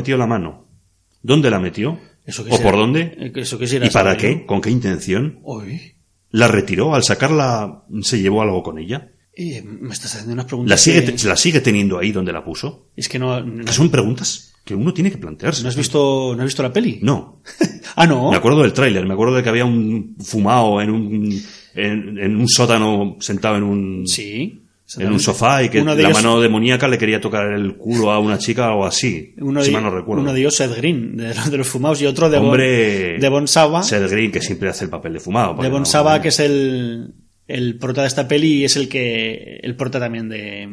Metió 0.07 0.17
la 0.17 0.27
mano. 0.27 0.69
¿Dónde 1.23 1.51
la 1.51 1.59
metió? 1.59 1.99
Eso 2.25 2.43
¿O 2.43 2.45
quisiera- 2.45 2.71
por 2.71 2.79
dónde? 2.79 3.17
eh, 3.19 3.33
que 3.33 3.41
Eso 3.41 3.59
quisiera 3.59 3.87
¿Y 3.87 3.91
para 3.91 4.17
qué? 4.17 4.47
¿Con 4.47 4.61
qué 4.61 4.71
intención? 4.71 5.41
Uy. 5.43 5.95
¿La 6.31 6.47
retiró? 6.49 6.95
¿Al 6.95 7.03
sacarla 7.03 7.83
se 8.03 8.21
llevó 8.21 8.43
algo 8.43 8.63
con 8.63 8.79
ella? 8.79 9.11
Eh, 9.35 9.63
me 9.65 9.93
estás 9.93 10.15
haciendo 10.15 10.35
unas 10.35 10.47
preguntas. 10.47 10.71
¿La 10.71 10.77
sigue, 10.77 11.05
que- 11.05 11.13
te- 11.13 11.27
¿La 11.29 11.37
sigue 11.37 11.61
teniendo 11.61 11.99
ahí 11.99 12.13
donde 12.13 12.33
la 12.33 12.45
puso? 12.45 12.89
Es 12.97 13.09
que 13.09 13.19
no, 13.19 13.41
no, 13.43 13.65
Que 13.65 13.73
son 13.73 13.91
preguntas 13.91 14.53
que 14.65 14.75
uno 14.77 14.95
tiene 14.95 15.11
que 15.11 15.19
plantearse. 15.19 15.63
¿no 15.63 15.69
has 15.69 15.77
visto, 15.77 16.35
¿no 16.37 16.41
has 16.43 16.47
visto 16.47 16.63
la 16.63 16.73
peli? 16.73 17.01
No. 17.03 17.43
Ah, 17.99 18.07
no. 18.07 18.31
Me 18.31 18.37
acuerdo 18.37 18.61
del 18.63 18.75
tráiler, 18.75 19.07
me 19.07 19.15
acuerdo 19.15 19.37
de 19.37 19.43
que 19.43 19.49
había 19.49 19.65
un 19.65 20.17
fumado 20.23 20.83
en 20.83 20.91
un, 20.91 21.43
en, 21.75 22.19
en 22.19 22.37
un 22.37 22.47
sótano 22.47 23.17
sentado 23.21 23.57
en 23.57 23.63
un, 23.63 24.07
Sí. 24.07 24.66
En 24.99 25.13
un 25.13 25.21
sofá 25.21 25.63
y 25.63 25.69
que 25.69 25.83
la 25.85 25.93
ellos- 25.95 26.13
mano 26.13 26.41
demoníaca 26.41 26.89
le 26.89 26.99
quería 26.99 27.21
tocar 27.21 27.53
el 27.53 27.77
culo 27.77 28.11
a 28.11 28.19
una 28.19 28.39
chica 28.39 28.73
o 28.75 28.85
así. 28.85 29.35
Uno 29.39 29.61
si 29.63 29.69
de, 29.69 29.73
mal 29.75 29.85
no 29.85 29.91
recuerdo. 29.91 30.23
uno 30.23 30.33
de 30.33 30.41
ellos, 30.41 30.57
Seth 30.57 30.77
Green, 30.77 31.17
de, 31.17 31.33
de 31.51 31.57
los 31.59 31.69
fumados, 31.69 32.01
y 32.03 32.07
otro 32.07 32.29
de 32.31 32.39
Bon, 32.39 32.49
Hombre, 32.49 33.19
de 33.19 33.29
Bon 33.29 33.47
Saba. 33.49 33.83
Seth 33.83 34.11
Green, 34.11 34.31
que 34.33 34.41
siempre 34.41 34.69
hace 34.69 34.85
el 34.85 34.91
papel 34.91 35.13
de 35.15 35.21
fumado. 35.21 35.55
de 35.63 35.69
Bon 35.69 35.85
Saba, 35.87 36.21
que 36.23 36.29
es 36.29 36.41
el, 36.41 37.15
el 37.47 37.79
prota 37.79 38.03
de 38.03 38.09
esta 38.09 38.27
peli 38.29 38.55
y 38.61 38.65
es 38.65 38.77
el 38.77 38.89
que 38.89 39.61
el 39.63 39.77
prota 39.77 40.01
también 40.01 40.29
de 40.29 40.69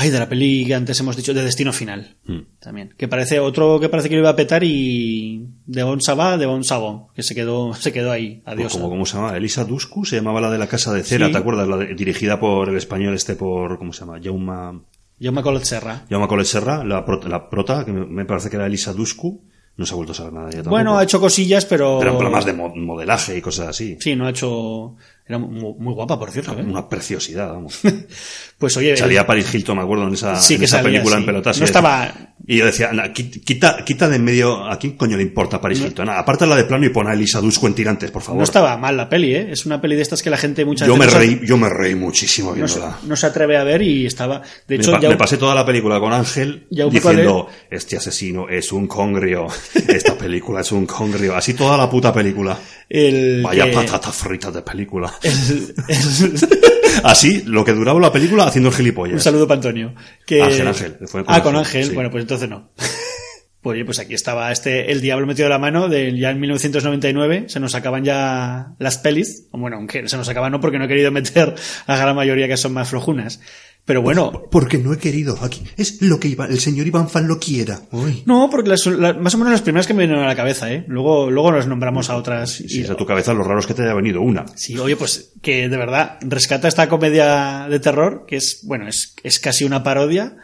ay 0.00 0.10
de 0.10 0.18
la 0.18 0.28
peli 0.28 0.64
que 0.66 0.74
antes 0.74 0.98
hemos 1.00 1.16
dicho 1.16 1.34
de 1.34 1.42
Destino 1.42 1.72
Final 1.72 2.16
Hmm. 2.26 2.40
también 2.58 2.94
que 2.96 3.08
parece 3.08 3.38
otro 3.40 3.78
que 3.80 3.88
parece 3.88 4.08
que 4.08 4.14
lo 4.16 4.22
iba 4.22 4.30
a 4.30 4.36
petar 4.36 4.62
y 4.64 5.46
de 5.66 5.82
Bon 5.82 6.00
Saba 6.00 6.36
de 6.38 6.46
Bon 6.46 6.64
Sabó 6.64 7.08
que 7.14 7.22
se 7.22 7.34
quedó 7.34 7.74
se 7.84 7.92
quedó 7.92 8.10
ahí 8.12 8.42
adiós 8.46 8.72
Como, 8.72 8.88
¿Cómo 8.88 9.04
se 9.06 9.16
llama? 9.16 9.36
Elisa 9.36 9.64
Dusku 9.64 10.04
se 10.04 10.16
llamaba 10.16 10.40
la 10.40 10.50
de 10.50 10.58
la 10.58 10.66
Casa 10.66 10.92
de 10.92 11.02
Cera, 11.02 11.26
Sí. 11.26 11.32
¿te 11.32 11.38
acuerdas? 11.38 11.68
La 11.68 11.76
de- 11.76 11.94
dirigida 11.94 12.40
por 12.40 12.68
el 12.68 12.76
español 12.76 13.14
este 13.14 13.34
por, 13.36 13.78
¿cómo 13.78 13.92
se 13.92 14.00
llama? 14.00 14.18
Jaume, 14.22 14.80
Jaume 15.20 15.42
Collet 15.42 15.64
Serra 15.64 16.04
Jaume 16.08 16.26
Colet 16.28 16.46
Serra, 16.46 16.82
la, 16.84 17.04
prota, 17.04 17.28
la 17.28 17.50
prota, 17.50 17.84
que 17.84 17.92
me, 17.92 18.06
me 18.06 18.24
parece 18.24 18.48
que 18.48 18.56
era 18.56 18.66
Elisa 18.66 18.92
Dusku, 18.92 19.42
no 19.76 19.86
se 19.86 19.92
ha 19.92 19.96
vuelto 19.96 20.12
a 20.12 20.14
saber 20.16 20.32
nada 20.32 20.46
ella 20.48 20.56
tampoco. 20.58 20.70
bueno 20.76 20.98
ha 20.98 21.02
hecho 21.04 21.20
cosillas 21.20 21.64
pero 21.64 21.98
Pero 22.00 22.20
en 22.20 22.30
más 22.32 22.44
de 22.44 22.52
mo- 22.52 22.74
modelaje 22.74 23.36
y 23.36 23.40
cosas 23.40 23.68
así. 23.68 23.96
sí 24.00 24.14
no 24.16 24.26
ha 24.26 24.30
hecho 24.30 24.96
era 25.26 25.38
muy, 25.38 25.74
muy 25.78 25.94
guapa 25.94 26.18
por 26.18 26.30
cierto 26.30 26.52
¿eh? 26.58 26.62
Una 26.62 26.88
preciosidad, 26.88 27.48
vamos. 27.52 27.80
pues 28.58 28.76
oye 28.76 28.96
Salía 28.96 29.26
Paris 29.26 29.54
Hilton, 29.54 29.76
me 29.76 29.82
acuerdo, 29.84 30.06
en 30.08 30.14
esa, 30.14 30.36
Sí, 30.36 30.54
en 30.54 30.60
que 30.60 30.64
esa 30.66 30.78
salía, 30.78 30.90
película 30.92 31.16
sí. 31.16 31.20
en 31.20 31.26
pelotas. 31.26 31.58
No 31.58 31.64
estaba- 31.64 32.12
Y 32.52 32.56
yo 32.56 32.66
decía, 32.66 32.90
"Na, 32.92 33.12
qui- 33.14 33.42
quita, 33.44 33.84
quita 33.84 34.08
de 34.08 34.16
en 34.16 34.24
medio, 34.24 34.68
¿a 34.68 34.76
quién 34.76 34.96
coño 34.96 35.16
le 35.16 35.22
importa 35.22 35.60
Paris 35.60 35.80
Hilton? 35.80 36.06
Nah, 36.06 36.18
Aparta 36.18 36.46
la 36.46 36.56
de 36.56 36.64
plano 36.64 36.84
y 36.84 36.88
pon 36.88 37.06
a 37.06 37.12
Elisa 37.14 37.40
Dusko 37.40 37.68
en 37.68 37.74
tirantes, 37.74 38.10
por 38.10 38.22
favor. 38.22 38.38
no 38.38 38.44
estaba 38.44 38.76
mal 38.76 38.96
la 38.96 39.08
peli 39.08 39.34
¿eh? 39.36 39.48
es 39.52 39.66
una 39.66 39.80
peli 39.80 39.94
de 39.94 40.02
estas 40.02 40.20
que 40.20 40.30
la 40.30 40.36
gente 40.36 40.64
muchas 40.64 40.88
yo 40.88 40.94
me 40.96 41.06
veces 41.06 41.14
no 41.14 41.20
reí, 41.20 41.40
yo 41.46 41.56
me 41.56 41.68
reí 41.68 41.94
muchísimo 41.94 42.54
no 42.56 42.66
se, 42.66 42.74
viéndola. 42.80 42.98
no 43.06 43.14
se 43.14 43.26
atreve 43.26 43.56
a 43.56 43.62
ver 43.62 43.82
y 43.82 44.04
estaba 44.04 44.40
de 44.66 44.76
Me, 44.78 44.82
hecho 44.82 44.90
pa- 44.90 45.00
ya 45.00 45.08
me 45.10 45.16
pasé 45.16 45.36
toda 45.36 45.54
la 45.54 45.64
película 45.64 46.00
con 46.00 46.12
Ángel 46.12 46.66
diciendo, 46.68 47.46
este 47.70 47.96
asesino 47.96 48.48
es 48.48 48.72
un 48.72 48.88
congrio, 48.88 49.46
esta 49.86 50.18
película 50.18 50.62
es 50.62 50.72
un 50.72 50.86
congrio, 50.86 51.36
así 51.36 51.54
toda 51.54 51.76
la 51.76 51.88
puta 51.88 52.12
película. 52.12 52.58
el 52.88 53.42
Vaya 53.44 53.66
que- 53.66 53.72
patata 53.74 54.10
frita 54.10 54.50
de 54.50 54.62
película. 54.62 55.14
el- 55.22 55.72
el- 55.86 56.48
Así, 57.04 57.42
lo 57.46 57.64
que 57.64 57.72
duraba 57.72 58.00
la 58.00 58.12
película 58.12 58.44
haciendo 58.44 58.70
el 58.70 58.74
gilipollas. 58.74 59.14
un 59.14 59.20
saludo 59.20 59.46
para 59.46 59.58
Antonio 59.58 59.94
que 60.26 60.42
Ángel, 60.42 60.68
Ángel, 60.68 60.96
fue 61.06 61.24
con 61.24 61.34
ah 61.34 61.42
con 61.42 61.56
Ángel, 61.56 61.86
sí. 61.86 61.94
bueno 61.94 62.10
pues 62.10 62.22
entonces 62.22 62.48
no 62.48 62.70
pues 63.62 63.74
oye, 63.74 63.84
pues 63.84 63.98
aquí 63.98 64.14
estaba 64.14 64.50
este 64.52 64.90
El 64.90 65.00
Diablo 65.00 65.26
metido 65.26 65.48
la 65.48 65.58
mano 65.58 65.88
de 65.88 66.16
ya 66.18 66.30
en 66.30 66.40
1999 66.40 67.44
se 67.48 67.60
nos 67.60 67.74
acaban 67.74 68.04
ya 68.04 68.74
las 68.78 68.98
pelis 68.98 69.48
bueno 69.52 69.76
aunque 69.76 70.08
se 70.08 70.16
nos 70.16 70.28
acaban 70.28 70.52
no 70.52 70.60
porque 70.60 70.78
no 70.78 70.84
he 70.84 70.88
querido 70.88 71.10
meter 71.10 71.54
a 71.86 71.92
la 71.92 71.98
gran 71.98 72.16
mayoría 72.16 72.48
que 72.48 72.56
son 72.56 72.72
más 72.72 72.88
flojunas 72.88 73.40
pero 73.84 74.02
bueno 74.02 74.42
Porque 74.50 74.78
no 74.78 74.92
he 74.92 74.98
querido 74.98 75.36
aquí. 75.42 75.62
Es 75.76 76.00
lo 76.02 76.20
que 76.20 76.28
Iba- 76.28 76.46
el 76.46 76.60
señor 76.60 76.86
Iván 76.86 77.08
Fan 77.08 77.26
lo 77.26 77.38
quiera. 77.40 77.82
Uy. 77.92 78.22
no 78.26 78.48
porque 78.50 78.68
las- 78.70 78.86
la- 78.86 79.14
más 79.14 79.34
o 79.34 79.38
menos 79.38 79.52
las 79.52 79.62
primeras 79.62 79.86
que 79.86 79.94
me 79.94 80.06
vienen 80.06 80.22
a 80.22 80.26
la 80.28 80.36
cabeza 80.36 80.72
eh 80.72 80.84
luego 80.88 81.30
luego 81.30 81.50
nos 81.52 81.66
nombramos 81.66 82.08
a 82.10 82.16
otras 82.16 82.60
y- 82.60 82.82
es 82.82 82.90
a 82.90 82.94
tu 82.96 83.06
cabeza, 83.06 83.34
lo 83.34 83.42
raro 83.42 83.58
es 83.60 83.66
que 83.66 83.74
te 83.74 83.82
haya 83.82 83.94
venido 83.94 84.20
una. 84.20 84.44
Sí, 84.54 84.78
oye, 84.78 84.96
pues 84.96 85.32
que 85.42 85.68
de 85.68 85.76
verdad 85.76 86.18
rescata 86.22 86.68
esta 86.68 86.88
comedia 86.88 87.66
de 87.68 87.80
terror, 87.80 88.24
que 88.28 88.36
es, 88.36 88.60
bueno, 88.64 88.86
es, 88.88 89.14
es 89.24 89.40
casi 89.40 89.64
una 89.64 89.82
parodia. 89.82 90.36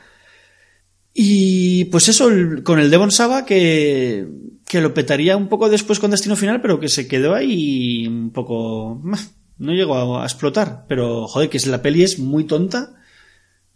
Y 1.19 1.87
pues 1.87 2.09
eso, 2.09 2.29
el- 2.29 2.63
con 2.63 2.79
el 2.79 2.91
Devon 2.91 3.11
Saba, 3.11 3.47
que, 3.47 4.27
que 4.67 4.81
lo 4.83 4.93
petaría 4.93 5.37
un 5.37 5.49
poco 5.49 5.69
después 5.71 5.99
con 5.99 6.11
Destino 6.11 6.37
Final, 6.37 6.61
pero 6.61 6.79
que 6.79 6.89
se 6.89 7.09
quedó 7.09 7.35
ahí 7.35 8.07
un 8.07 8.31
poco... 8.33 9.01
No 9.59 9.73
llegó 9.73 10.17
a, 10.17 10.23
a 10.23 10.27
explotar, 10.27 10.85
pero 10.89 11.27
joder, 11.27 11.49
que 11.49 11.57
es- 11.57 11.67
la 11.67 11.81
peli 11.81 12.03
es 12.03 12.19
muy 12.19 12.45
tonta, 12.45 12.95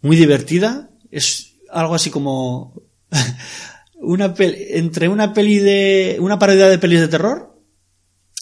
muy 0.01 0.15
divertida, 0.17 0.89
es 1.11 1.53
algo 1.71 1.95
así 1.95 2.09
como... 2.09 2.73
una 3.95 4.33
peli- 4.33 4.65
entre 4.71 5.07
una 5.09 5.33
peli 5.33 5.59
de... 5.59 6.17
una 6.19 6.39
parodia 6.39 6.67
de 6.69 6.79
pelis 6.79 6.99
de 7.01 7.07
terror 7.07 7.49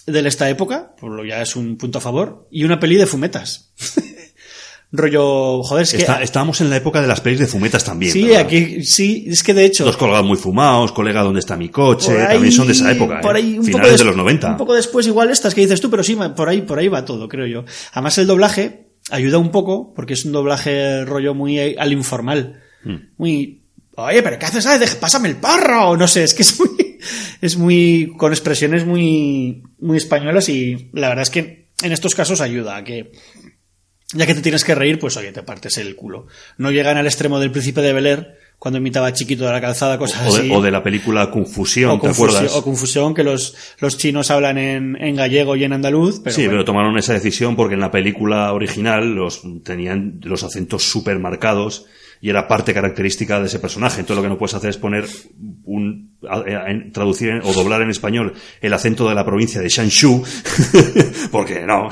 de 0.05 0.27
esta 0.27 0.49
época, 0.49 0.95
por 0.99 1.11
lo 1.11 1.23
ya 1.25 1.41
es 1.41 1.55
un 1.55 1.77
punto 1.77 1.97
a 1.99 2.01
favor, 2.01 2.47
y 2.49 2.63
una 2.63 2.79
peli 2.79 2.95
de 2.95 3.05
fumetas. 3.05 3.73
Rollo, 4.91 5.61
joder, 5.61 5.83
es 5.83 5.91
que... 5.91 5.97
Está- 5.97 6.23
estábamos 6.23 6.61
en 6.61 6.69
la 6.71 6.77
época 6.77 6.99
de 6.99 7.07
las 7.07 7.21
pelis 7.21 7.37
de 7.39 7.45
fumetas 7.45 7.83
también. 7.83 8.11
sí, 8.11 8.23
¿verdad? 8.23 8.39
aquí, 8.41 8.83
sí, 8.83 9.25
es 9.29 9.43
que 9.43 9.53
de 9.53 9.65
hecho... 9.65 9.85
Dos 9.85 9.97
colgados 9.97 10.25
muy 10.25 10.37
fumados, 10.37 10.91
colega, 10.93 11.21
¿dónde 11.21 11.41
está 11.41 11.55
mi 11.55 11.69
coche? 11.69 12.11
ahí- 12.19 12.33
también 12.33 12.51
son 12.51 12.65
de 12.65 12.73
esa 12.73 12.91
época, 12.91 13.19
¿eh? 13.19 13.21
por 13.21 13.35
ahí 13.35 13.59
un 13.59 13.65
Finales 13.65 13.71
poco 13.73 13.85
de 13.85 13.91
des- 13.91 14.01
los 14.05 14.15
90. 14.15 14.49
Un 14.51 14.57
poco 14.57 14.73
después 14.73 15.05
igual 15.05 15.29
estas 15.29 15.53
que 15.53 15.61
dices 15.61 15.79
tú, 15.79 15.91
pero 15.91 16.03
sí, 16.03 16.17
por 16.35 16.49
ahí, 16.49 16.61
por 16.63 16.79
ahí 16.79 16.87
va 16.87 17.05
todo, 17.05 17.27
creo 17.29 17.45
yo. 17.45 17.65
Además 17.91 18.17
el 18.17 18.25
doblaje 18.25 18.88
ayuda 19.09 19.37
un 19.37 19.51
poco, 19.51 19.93
porque 19.93 20.13
es 20.13 20.25
un 20.25 20.31
doblaje 20.31 21.05
rollo 21.05 21.33
muy 21.33 21.59
al 21.77 21.91
informal. 21.91 22.61
Hmm. 22.83 23.11
Muy... 23.17 23.63
Oye, 23.95 24.23
pero 24.23 24.39
¿qué 24.39 24.45
haces? 24.45 24.65
Ah, 24.65 24.79
pásame 24.99 25.29
el 25.29 25.35
parro. 25.35 25.97
No 25.97 26.07
sé, 26.07 26.23
es 26.23 26.33
que 26.33 26.43
es 26.43 26.59
muy... 26.59 26.69
Es 27.41 27.55
muy... 27.55 28.13
con 28.17 28.33
expresiones 28.33 28.85
muy... 28.85 29.63
muy 29.79 29.97
españolas 29.97 30.49
y 30.49 30.89
la 30.93 31.07
verdad 31.07 31.23
es 31.23 31.29
que 31.29 31.69
en 31.81 31.91
estos 31.91 32.13
casos 32.13 32.41
ayuda 32.41 32.75
a 32.75 32.83
que... 32.83 33.11
Ya 34.11 34.25
que 34.25 34.33
te 34.33 34.41
tienes 34.41 34.63
que 34.63 34.75
reír, 34.75 34.99
pues 34.99 35.15
oye, 35.17 35.31
te 35.31 35.43
partes 35.43 35.77
el 35.77 35.95
culo. 35.95 36.27
No 36.57 36.71
llegan 36.71 36.97
al 36.97 37.05
extremo 37.05 37.39
del 37.39 37.51
príncipe 37.51 37.81
de 37.81 37.93
Bel 37.93 38.07
Air 38.07 38.37
cuando 38.59 38.77
imitaba 38.77 39.11
chiquito 39.13 39.45
de 39.45 39.51
la 39.53 39.61
calzada, 39.61 39.97
cosas 39.97 40.27
O 40.27 40.35
así. 40.35 40.49
de, 40.49 40.55
o 40.55 40.61
de 40.61 40.69
la 40.69 40.83
película 40.83 41.31
Confusión, 41.31 41.91
O 41.91 41.93
¿te 41.95 41.99
confusión, 42.07 42.29
acuerdas? 42.35 42.55
o 42.57 42.63
confusión, 42.63 43.13
que 43.13 43.23
los, 43.23 43.55
los 43.79 43.97
chinos 43.97 44.29
hablan 44.31 44.57
en, 44.57 44.97
en 45.01 45.15
gallego 45.15 45.55
y 45.55 45.63
en 45.63 45.73
andaluz, 45.73 46.19
pero 46.23 46.35
sí, 46.35 46.41
bueno. 46.41 46.51
pero 46.51 46.65
tomaron 46.65 46.97
esa 46.97 47.13
decisión 47.13 47.55
porque 47.55 47.75
en 47.75 47.79
la 47.79 47.89
película 47.89 48.51
original 48.53 49.15
los 49.15 49.41
tenían 49.63 50.19
los 50.23 50.43
acentos 50.43 50.83
súper 50.83 51.17
marcados 51.19 51.85
y 52.21 52.29
era 52.29 52.49
parte 52.49 52.73
característica 52.73 53.39
de 53.39 53.45
ese 53.47 53.59
personaje. 53.59 54.01
Entonces 54.01 54.17
lo 54.17 54.23
que 54.23 54.29
no 54.29 54.37
puedes 54.37 54.53
hacer 54.53 54.71
es 54.71 54.77
poner 54.77 55.05
un 55.63 56.17
traducir 56.93 57.39
o 57.45 57.53
doblar 57.53 57.81
en 57.81 57.89
español 57.91 58.33
el 58.59 58.73
acento 58.73 59.07
de 59.07 59.15
la 59.15 59.25
provincia 59.25 59.61
de 59.61 59.69
Shanshu 59.69 60.21
porque 61.31 61.61
no. 61.65 61.89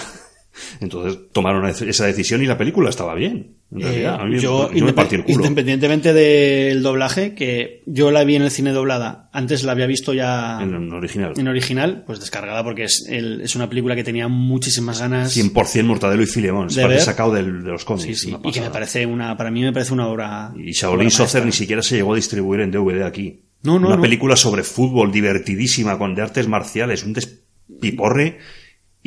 Entonces 0.79 1.19
tomaron 1.31 1.65
esa 1.67 2.05
decisión 2.05 2.41
y 2.41 2.45
la 2.45 2.57
película 2.57 2.89
estaba 2.89 3.13
bien. 3.15 3.55
En 3.69 3.81
Eh, 3.81 3.83
realidad, 3.83 4.21
a 4.21 4.25
mí 4.25 4.39
yo, 4.39 4.71
yo 4.71 4.85
me 4.85 4.93
partí 4.93 5.15
el 5.15 5.23
culo. 5.25 5.43
independientemente 5.43 6.13
del 6.13 6.81
doblaje, 6.81 7.35
que 7.35 7.83
yo 7.85 8.11
la 8.11 8.23
vi 8.23 8.35
en 8.37 8.43
el 8.43 8.51
cine 8.51 8.71
doblada, 8.71 9.29
antes 9.33 9.63
la 9.63 9.73
había 9.73 9.87
visto 9.87 10.13
ya 10.13 10.59
En 10.61 10.91
original. 10.93 11.33
en 11.35 11.47
original, 11.49 12.03
pues 12.07 12.19
descargada 12.21 12.63
porque 12.63 12.83
es, 12.85 13.05
el- 13.09 13.41
es 13.41 13.55
una 13.57 13.67
película 13.67 13.95
que 13.95 14.05
tenía 14.05 14.27
muchísimas 14.29 15.01
ganas. 15.01 15.35
100% 15.35 15.83
Mortadelo 15.85 16.23
y 16.23 16.27
Filemón. 16.27 16.69
De 16.69 16.87
ver. 16.87 17.01
sacado 17.01 17.33
de 17.33 17.43
los 17.43 17.83
cómics. 17.83 18.19
Sí, 18.21 18.33
y 18.43 18.51
que 18.51 18.61
me 18.61 18.69
parece 18.69 19.05
una, 19.05 19.35
para 19.35 19.51
mí 19.51 19.61
me 19.61 19.73
parece 19.73 19.93
una 19.93 20.07
obra. 20.07 20.53
Y 20.57 20.71
Shaolin 20.71 21.11
Soccer 21.11 21.45
ni 21.45 21.51
siquiera 21.51 21.81
se 21.81 21.97
llegó 21.97 22.13
a 22.13 22.15
distribuir 22.15 22.61
en 22.61 22.71
DVD 22.71 23.03
aquí. 23.03 23.41
No, 23.63 23.79
no, 23.79 23.87
Una 23.87 23.95
no. 23.97 24.01
película 24.01 24.35
sobre 24.37 24.63
fútbol 24.63 25.11
divertidísima, 25.11 25.97
con 25.97 26.15
de 26.15 26.21
artes 26.21 26.47
marciales, 26.47 27.03
un 27.03 27.13
despiporre, 27.13 28.37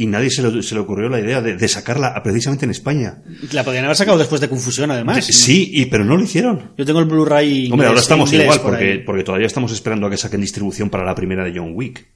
y 0.01 0.07
nadie 0.07 0.31
se 0.31 0.43
le, 0.43 0.63
se 0.63 0.75
le 0.75 0.81
ocurrió 0.81 1.11
la 1.11 1.21
idea 1.21 1.43
de, 1.43 1.57
de 1.57 1.69
sacarla 1.69 2.19
precisamente 2.23 2.65
en 2.65 2.71
España. 2.71 3.23
La 3.53 3.65
podían 3.65 3.85
haber 3.85 3.97
sacado 3.97 4.17
después 4.17 4.41
de 4.41 4.49
Confusión, 4.49 4.91
además. 4.91 5.25
Sí, 5.27 5.71
y, 5.75 5.87
pero 5.87 6.05
no 6.07 6.17
lo 6.17 6.23
hicieron. 6.23 6.73
Yo 6.79 6.87
tengo 6.87 7.01
el 7.01 7.05
Blu-ray. 7.05 7.71
Hombre, 7.71 7.87
ahora 7.87 8.01
estamos 8.01 8.33
inglés 8.33 8.47
igual, 8.47 8.61
por 8.61 8.71
porque, 8.71 9.03
porque 9.05 9.25
todavía 9.25 9.47
estamos 9.47 9.73
esperando 9.73 10.07
a 10.07 10.11
que 10.11 10.17
saquen 10.17 10.41
distribución 10.41 10.89
para 10.89 11.05
la 11.05 11.15
primera 11.15 11.45
de 11.45 11.53
John 11.55 11.73
Wick. 11.75 12.09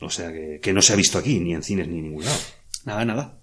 O 0.00 0.10
sea, 0.10 0.30
que, 0.30 0.60
que 0.60 0.72
no 0.74 0.82
se 0.82 0.92
ha 0.92 0.96
visto 0.96 1.16
aquí, 1.16 1.40
ni 1.40 1.54
en 1.54 1.62
cines 1.62 1.88
ni 1.88 1.98
en 1.98 2.04
ningún 2.04 2.24
lado. 2.24 2.36
Nada, 2.84 3.04
nada. 3.06 3.38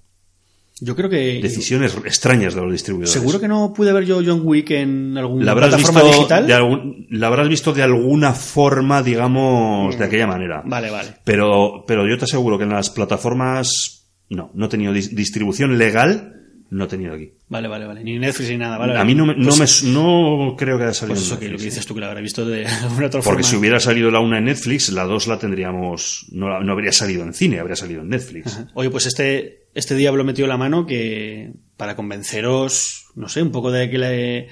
Yo 0.84 0.96
creo 0.96 1.10
que. 1.10 1.40
Decisiones 1.42 1.96
extrañas 2.06 2.56
de 2.56 2.62
los 2.62 2.72
distribuidores. 2.72 3.12
Seguro 3.14 3.40
que 3.40 3.48
no 3.48 3.72
pude 3.72 3.94
ver 3.94 4.04
yo 4.06 4.20
John 4.26 4.42
Wick 4.44 4.72
en 4.72 5.16
alguna 5.18 5.54
plataforma 5.56 6.02
visto 6.02 6.18
digital. 6.18 6.48
de 6.48 6.54
algún- 6.54 7.08
la 7.12 7.28
habrás 7.28 7.48
visto 7.50 7.72
de 7.72 7.84
alguna 7.84 8.34
forma, 8.34 9.04
digamos, 9.04 9.98
de 9.98 10.06
aquella 10.06 10.26
manera. 10.28 10.64
Vale, 10.66 10.90
vale. 10.90 11.10
Pero, 11.24 11.84
pero 11.88 12.08
yo 12.08 12.18
te 12.18 12.26
aseguro 12.26 12.58
que 12.58 12.64
en 12.64 12.72
las 12.72 12.90
plataformas 12.90 14.08
no, 14.30 14.52
no 14.54 14.66
he 14.66 14.70
tenido 14.70 14.94
dis- 14.94 15.10
distribución 15.12 15.78
legal, 15.78 16.34
no 16.70 16.86
he 16.86 16.88
tenido 16.88 17.14
aquí. 17.14 17.34
Vale, 17.50 17.68
vale, 17.68 17.86
vale. 17.86 18.04
Ni 18.04 18.18
Netflix 18.18 18.50
ni 18.50 18.58
nada, 18.58 18.78
vale. 18.78 18.98
a 18.98 19.04
mí 19.04 19.14
no, 19.14 19.26
me, 19.26 19.36
no, 19.36 19.50
Pues- 19.56 19.84
me- 19.84 19.92
no 19.92 20.56
creo 20.58 20.78
que 20.78 20.86
haya 20.86 20.94
salido 20.94 21.16
Pues 21.16 21.26
eso 21.28 21.38
que 21.38 21.46
lo 21.46 21.50
que 21.50 21.52
Netflix. 21.58 21.74
dices 21.74 21.86
tú 21.86 21.94
que 21.94 22.00
la 22.00 22.08
habrá 22.08 22.22
visto 22.22 22.46
de 22.46 22.66
alguna 22.84 23.08
otra 23.08 23.20
Porque 23.22 23.44
forma. 23.44 23.44
si 23.44 23.56
hubiera 23.58 23.80
salido 23.80 24.10
la 24.10 24.20
una 24.20 24.38
en 24.40 24.46
Netflix, 24.46 24.90
la 24.92 25.04
dos 25.04 25.28
la 25.28 25.38
tendríamos, 25.38 26.28
no, 26.32 26.60
no 26.62 26.72
habría 26.72 26.92
salido 26.94 27.24
en 27.24 27.34
cine, 27.34 27.60
habría 27.60 27.76
salido 27.76 28.02
en 28.02 28.10
Netflix. 28.10 28.48
Ajá. 28.56 28.68
Oye, 28.74 28.90
pues 28.90 29.06
este, 29.06 29.61
este 29.74 29.96
diablo 29.96 30.24
metió 30.24 30.48
la 30.48 30.58
mano 30.58 30.86
que 30.86 31.54
para 31.78 31.96
convenceros, 31.96 33.08
no 33.16 33.28
sé, 33.30 33.42
un 33.42 33.52
poco 33.52 33.72
de 33.72 33.90
que, 33.90 33.98
la, 33.98 34.10
de 34.10 34.50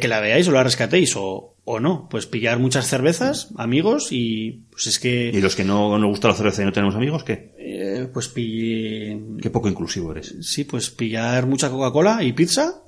que 0.00 0.08
la 0.08 0.20
veáis 0.20 0.48
o 0.48 0.52
la 0.52 0.62
rescatéis 0.64 1.14
o, 1.16 1.56
o 1.64 1.80
no. 1.80 2.08
Pues 2.08 2.26
pillar 2.26 2.58
muchas 2.58 2.86
cervezas, 2.88 3.50
amigos, 3.56 4.08
y 4.10 4.64
pues 4.70 4.86
es 4.86 4.98
que... 4.98 5.30
¿Y 5.32 5.40
los 5.40 5.56
que 5.56 5.64
no 5.64 5.98
nos 5.98 6.08
gusta 6.08 6.28
la 6.28 6.34
cerveza 6.34 6.62
y 6.62 6.64
no 6.64 6.72
tenemos 6.72 6.94
amigos, 6.94 7.24
qué? 7.24 7.54
eh, 7.58 8.08
pues 8.12 8.28
pille... 8.28 9.20
Qué 9.40 9.50
poco 9.50 9.68
inclusivo 9.68 10.12
eres. 10.12 10.34
Sí, 10.42 10.64
pues 10.64 10.90
pillar 10.90 11.46
mucha 11.46 11.70
Coca-Cola 11.70 12.22
y 12.22 12.32
pizza, 12.32 12.82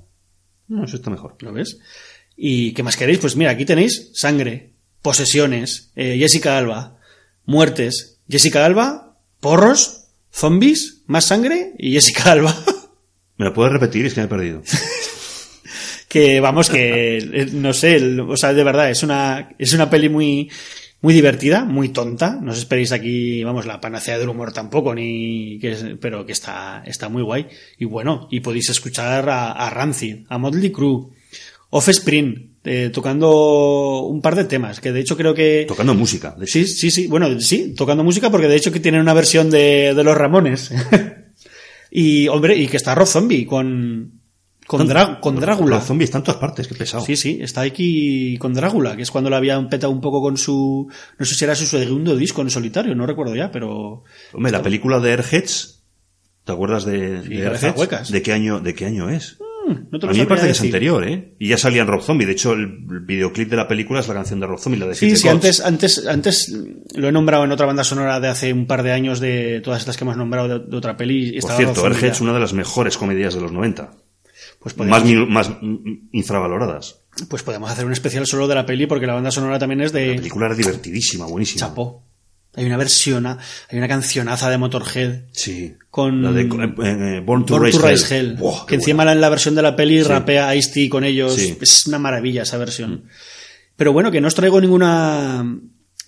No, 0.68 0.84
eso 0.84 0.96
está 0.96 1.10
mejor. 1.10 1.36
¿lo 1.40 1.52
ves? 1.52 1.78
¿Y 2.36 2.72
qué 2.72 2.82
más 2.82 2.96
queréis? 2.96 3.18
Pues 3.18 3.36
mira, 3.36 3.50
aquí 3.50 3.64
tenéis 3.64 4.10
sangre, 4.14 4.72
posesiones, 5.02 5.92
eh, 5.96 6.16
Jessica 6.18 6.56
Alba, 6.56 6.98
muertes, 7.44 8.20
Jessica 8.28 8.64
Alba, 8.64 9.18
porros, 9.40 10.01
zombies, 10.32 11.02
más 11.06 11.26
sangre 11.26 11.74
y 11.78 11.92
Jessica 11.92 12.32
Alba. 12.32 12.54
¿Me 13.36 13.46
lo 13.46 13.54
puedes 13.54 13.72
repetir? 13.72 14.06
Es 14.06 14.14
que 14.14 14.20
me 14.20 14.26
he 14.26 14.28
perdido. 14.28 14.62
que 16.08 16.40
vamos, 16.40 16.68
que 16.70 17.18
eh, 17.18 17.48
no 17.52 17.72
sé, 17.72 18.20
o 18.20 18.36
sea, 18.36 18.52
de 18.52 18.64
verdad, 18.64 18.90
es 18.90 19.02
una, 19.02 19.54
es 19.58 19.72
una 19.72 19.88
peli 19.88 20.08
muy, 20.08 20.50
muy 21.00 21.14
divertida, 21.14 21.64
muy 21.64 21.90
tonta. 21.90 22.38
No 22.40 22.52
os 22.52 22.58
esperéis 22.58 22.92
aquí, 22.92 23.42
vamos, 23.44 23.66
la 23.66 23.80
panacea 23.80 24.18
del 24.18 24.28
humor 24.28 24.52
tampoco, 24.52 24.94
ni 24.94 25.58
que 25.58 25.96
pero 26.00 26.24
que 26.26 26.32
está, 26.32 26.82
está 26.86 27.08
muy 27.08 27.22
guay. 27.22 27.48
Y 27.78 27.84
bueno, 27.84 28.28
y 28.30 28.40
podéis 28.40 28.70
escuchar 28.70 29.28
a, 29.28 29.52
a 29.52 29.70
Rancid, 29.70 30.26
a 30.28 30.38
Motley 30.38 30.70
Crue, 30.70 31.08
Offspring, 31.70 32.51
eh, 32.64 32.90
tocando 32.92 34.02
un 34.02 34.20
par 34.20 34.36
de 34.36 34.44
temas, 34.44 34.80
que 34.80 34.92
de 34.92 35.00
hecho 35.00 35.16
creo 35.16 35.34
que... 35.34 35.64
Tocando 35.66 35.94
música. 35.94 36.36
de. 36.38 36.46
Sí, 36.46 36.66
sí, 36.66 36.90
sí, 36.90 37.08
bueno, 37.08 37.40
sí, 37.40 37.74
tocando 37.76 38.04
música 38.04 38.30
porque 38.30 38.48
de 38.48 38.56
hecho 38.56 38.70
que 38.70 38.80
tienen 38.80 39.00
una 39.00 39.14
versión 39.14 39.50
de, 39.50 39.94
de 39.94 40.04
los 40.04 40.16
Ramones. 40.16 40.70
y, 41.90 42.28
hombre, 42.28 42.56
y 42.56 42.68
que 42.68 42.76
está 42.76 42.94
Rob 42.94 43.08
Zombie 43.08 43.46
con, 43.46 44.22
con, 44.66 44.88
con 45.20 45.40
Drácula. 45.40 45.76
Los 45.76 45.84
zombies 45.84 46.08
están 46.08 46.20
en 46.20 46.24
todas 46.24 46.40
partes, 46.40 46.68
qué 46.68 46.74
pesado. 46.74 47.04
Sí, 47.04 47.16
sí, 47.16 47.38
está 47.40 47.62
aquí 47.62 48.36
con 48.38 48.54
Drácula, 48.54 48.96
que 48.96 49.02
es 49.02 49.10
cuando 49.10 49.28
le 49.28 49.36
habían 49.36 49.68
petado 49.68 49.92
un 49.92 50.00
poco 50.00 50.22
con 50.22 50.36
su. 50.36 50.88
No 51.18 51.26
sé 51.26 51.34
si 51.34 51.44
era 51.44 51.54
su 51.56 51.66
segundo 51.66 52.16
disco 52.16 52.42
en 52.42 52.50
solitario, 52.50 52.94
no 52.94 53.06
recuerdo 53.06 53.34
ya, 53.34 53.50
pero. 53.50 54.04
Hombre, 54.32 54.52
la 54.52 54.62
película 54.62 55.00
de 55.00 55.10
Airheads, 55.10 55.82
¿te 56.44 56.52
acuerdas 56.52 56.84
de, 56.84 57.22
Sí, 57.22 57.28
de 57.30 57.46
Airheads? 57.48 58.10
¿De 58.10 58.22
qué 58.22 58.32
año, 58.32 58.60
de 58.60 58.74
qué 58.74 58.86
año 58.86 59.10
es? 59.10 59.38
No 59.90 59.98
te 59.98 60.06
A 60.06 60.10
mí 60.10 60.18
me 60.18 60.26
parece 60.26 60.46
que 60.46 60.52
es 60.52 60.60
anterior, 60.60 61.06
¿eh? 61.06 61.34
Y 61.38 61.48
ya 61.48 61.58
salía 61.58 61.82
en 61.82 61.88
Rob 61.88 62.02
Zombie. 62.02 62.26
De 62.26 62.32
hecho, 62.32 62.52
el 62.52 62.66
videoclip 63.06 63.48
de 63.48 63.56
la 63.56 63.68
película 63.68 64.00
es 64.00 64.08
la 64.08 64.14
canción 64.14 64.40
de 64.40 64.46
Rob 64.46 64.58
Zombie, 64.58 64.78
la 64.78 64.86
de 64.86 64.94
Sí, 64.94 65.16
sí, 65.16 65.28
antes, 65.28 65.60
antes, 65.60 66.06
antes 66.06 66.52
lo 66.94 67.08
he 67.08 67.12
nombrado 67.12 67.44
en 67.44 67.52
otra 67.52 67.66
banda 67.66 67.84
sonora 67.84 68.20
de 68.20 68.28
hace 68.28 68.52
un 68.52 68.66
par 68.66 68.82
de 68.82 68.92
años 68.92 69.20
de 69.20 69.60
todas 69.62 69.80
estas 69.80 69.96
que 69.96 70.04
hemos 70.04 70.16
nombrado 70.16 70.48
de, 70.60 70.70
de 70.70 70.76
otra 70.76 70.96
peli. 70.96 71.38
Por 71.40 71.52
cierto, 71.52 71.84
Airheads, 71.86 72.18
ya. 72.18 72.24
una 72.24 72.34
de 72.34 72.40
las 72.40 72.52
mejores 72.52 72.96
comedias 72.96 73.34
de 73.34 73.40
los 73.40 73.52
90. 73.52 73.92
Pues 74.58 74.74
podemos, 74.74 75.04
Más, 75.04 75.28
más 75.28 75.50
infravaloradas. 76.12 77.00
pues 77.28 77.42
podemos 77.42 77.70
hacer 77.70 77.84
un 77.84 77.92
especial 77.92 78.26
solo 78.26 78.46
de 78.48 78.54
la 78.54 78.66
peli 78.66 78.86
porque 78.86 79.06
la 79.06 79.14
banda 79.14 79.30
sonora 79.30 79.58
también 79.58 79.80
es 79.80 79.92
La 79.92 80.00
de 80.00 80.14
película 80.14 80.46
era 80.46 80.54
divertidísima, 80.54 81.26
buenísima. 81.26 81.66
Chapó. 81.66 82.04
Hay 82.54 82.66
una 82.66 82.76
versión, 82.76 83.26
hay 83.26 83.38
una 83.78 83.88
cancionaza 83.88 84.50
de 84.50 84.58
Motorhead 84.58 85.22
Sí. 85.32 85.74
con 85.90 86.22
La 86.22 86.32
de 86.32 86.42
eh, 86.42 87.16
eh, 87.16 87.20
Born 87.24 87.46
to 87.46 87.54
Born 87.54 87.64
Raise 87.64 87.78
to 87.78 87.86
Rise 87.88 88.18
Hell. 88.18 88.26
Hell, 88.32 88.36
Buah, 88.36 88.66
que 88.66 88.74
encima 88.74 89.04
buena. 89.04 89.12
en 89.12 89.20
la 89.22 89.30
versión 89.30 89.54
de 89.54 89.62
la 89.62 89.74
peli 89.74 89.98
Sí. 90.02 90.08
rapea 90.08 90.54
Ice-T 90.54 90.88
con 90.90 91.04
ellos. 91.04 91.34
Sí. 91.34 91.56
Mm. 91.58 91.62
Es 91.62 91.86
una 91.86 91.98
maravilla 91.98 92.42
esa 92.42 92.58
versión. 92.58 93.04
Pero 93.76 93.92
bueno, 93.94 94.10
que 94.10 94.20
no 94.20 94.28
os 94.28 94.34
traigo 94.34 94.60
ninguna 94.60 95.46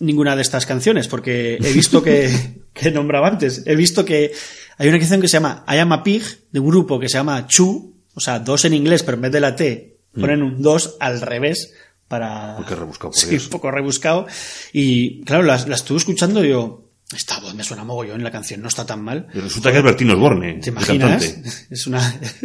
ninguna 0.00 0.34
de 0.36 0.42
estas 0.42 0.66
canciones, 0.66 1.08
porque 1.08 1.54
he 1.62 1.72
visto 1.72 2.02
que, 2.02 2.28
que 2.74 2.90
nombraba 2.90 3.28
antes, 3.28 3.62
he 3.64 3.76
visto 3.76 4.04
que 4.04 4.32
hay 4.76 4.88
una 4.88 4.98
canción 4.98 5.20
que 5.20 5.28
se 5.28 5.34
llama 5.38 5.64
I 5.68 5.78
Am 5.78 5.92
a 5.92 6.02
Pig, 6.02 6.22
de 6.50 6.60
un 6.60 6.66
grupo 6.68 6.98
que 6.98 7.08
se 7.08 7.16
llama 7.16 7.46
Chu, 7.46 7.94
o 8.12 8.20
sea, 8.20 8.40
dos 8.40 8.64
en 8.64 8.74
inglés, 8.74 9.02
pero 9.02 9.14
en 9.16 9.22
vez 9.22 9.32
de 9.32 9.40
la 9.40 9.54
T 9.56 9.96
ponen 10.12 10.42
un 10.42 10.60
dos 10.60 10.96
al 11.00 11.20
revés 11.20 11.72
para... 12.08 12.54
Porque 12.56 12.74
rebuscado, 12.74 13.10
por 13.10 13.18
Sí, 13.20 13.34
un 13.36 13.48
poco 13.50 13.70
rebuscado. 13.70 14.26
Y 14.72 15.22
claro, 15.24 15.42
la, 15.42 15.56
la 15.66 15.74
estuve 15.74 15.98
escuchando 15.98 16.44
y 16.44 16.50
yo, 16.50 16.84
esta 17.14 17.38
voz 17.40 17.54
me 17.54 17.62
suena 17.64 17.84
mogollón, 17.84 18.22
la 18.24 18.30
canción 18.30 18.62
no 18.62 18.68
está 18.68 18.84
tan 18.86 19.02
mal. 19.02 19.28
Y 19.34 19.38
resulta 19.40 19.70
que 19.70 19.78
es 19.78 19.84
Bertín 19.84 20.10
Osborne, 20.10 20.54
¿Te 20.62 20.70
imaginas? 20.70 21.36
Es 21.70 21.86
una, 21.86 22.20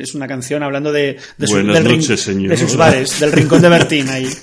es 0.00 0.14
una 0.14 0.28
canción 0.28 0.62
hablando 0.62 0.92
de, 0.92 1.18
de, 1.38 1.46
su- 1.46 1.56
del 1.56 1.84
noches, 1.84 2.26
de 2.26 2.56
sus 2.56 2.76
bares, 2.76 3.20
del 3.20 3.32
rincón 3.32 3.62
de 3.62 3.68
Bertín 3.68 4.08
ahí. 4.08 4.28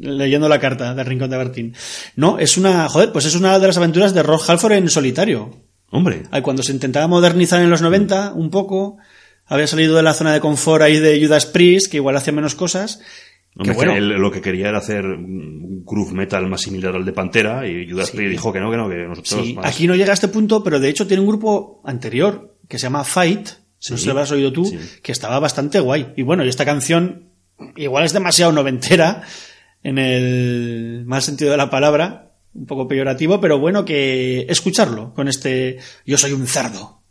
Leyendo 0.00 0.48
la 0.48 0.60
carta 0.60 0.94
del 0.94 1.06
rincón 1.06 1.28
de 1.30 1.36
Bertín. 1.36 1.74
No, 2.14 2.38
es 2.38 2.56
una, 2.56 2.88
joder, 2.88 3.10
pues 3.12 3.24
es 3.24 3.34
una 3.34 3.58
de 3.58 3.66
las 3.66 3.76
aventuras 3.76 4.14
de 4.14 4.22
Rob 4.22 4.40
Halford 4.46 4.72
en 4.74 4.88
solitario. 4.88 5.60
Hombre, 5.90 6.22
Ay, 6.30 6.40
Cuando 6.40 6.62
se 6.62 6.70
intentaba 6.72 7.08
modernizar 7.08 7.60
en 7.60 7.68
los 7.68 7.82
90, 7.82 8.32
un 8.34 8.48
poco, 8.50 8.98
había 9.44 9.66
salido 9.66 9.96
de 9.96 10.02
la 10.04 10.14
zona 10.14 10.32
de 10.32 10.38
confort 10.40 10.82
ahí 10.82 10.98
de 11.00 11.20
Judas 11.22 11.46
Priest, 11.46 11.90
que 11.90 11.96
igual 11.96 12.16
hacía 12.16 12.32
menos 12.32 12.54
cosas. 12.54 13.00
Hombre, 13.56 13.72
que 13.72 13.76
bueno, 13.76 13.92
que 13.92 13.98
él 13.98 14.08
lo 14.08 14.30
que 14.30 14.40
quería 14.40 14.68
era 14.68 14.78
hacer 14.78 15.04
un 15.04 15.84
groove 15.84 16.12
metal 16.12 16.46
más 16.48 16.60
similar 16.62 16.94
al 16.96 17.04
de 17.04 17.12
Pantera 17.12 17.66
y 17.68 17.90
Judas 17.90 18.08
Sí. 18.08 18.16
Priest 18.16 18.32
dijo 18.32 18.52
que 18.52 18.60
no, 18.60 18.70
que 18.70 18.76
no, 18.76 18.88
que 18.88 18.96
nosotros 18.96 19.44
Sí, 19.46 19.54
más- 19.54 19.66
aquí 19.66 19.86
no 19.86 19.94
llega 19.94 20.10
a 20.10 20.14
este 20.14 20.28
punto, 20.28 20.62
pero 20.64 20.80
de 20.80 20.88
hecho 20.88 21.06
tiene 21.06 21.20
un 21.22 21.28
grupo 21.28 21.82
anterior 21.84 22.56
que 22.68 22.78
se 22.78 22.84
llama 22.84 23.04
Fight, 23.04 23.48
Sí, 23.78 23.92
no 23.92 23.96
sé 23.96 24.02
si 24.02 24.06
lo 24.06 24.12
habrás 24.12 24.30
oído 24.30 24.52
tú, 24.52 24.72
que 25.02 25.10
estaba 25.12 25.38
bastante 25.40 25.80
guay. 25.80 26.12
Y 26.16 26.22
bueno, 26.22 26.44
y 26.44 26.48
esta 26.48 26.64
canción 26.64 27.30
igual 27.76 28.04
es 28.04 28.12
demasiado 28.12 28.52
noventera, 28.52 29.22
en 29.82 29.98
el 29.98 31.02
mal 31.04 31.20
sentido 31.20 31.50
de 31.50 31.56
la 31.56 31.68
palabra, 31.68 32.30
un 32.54 32.66
poco 32.66 32.86
peyorativo, 32.86 33.40
pero 33.40 33.58
bueno 33.58 33.84
que 33.84 34.46
escucharlo 34.48 35.12
con 35.14 35.26
este 35.26 35.78
Yo 36.06 36.16
soy 36.16 36.32
un 36.32 36.46
cerdo. 36.46 37.01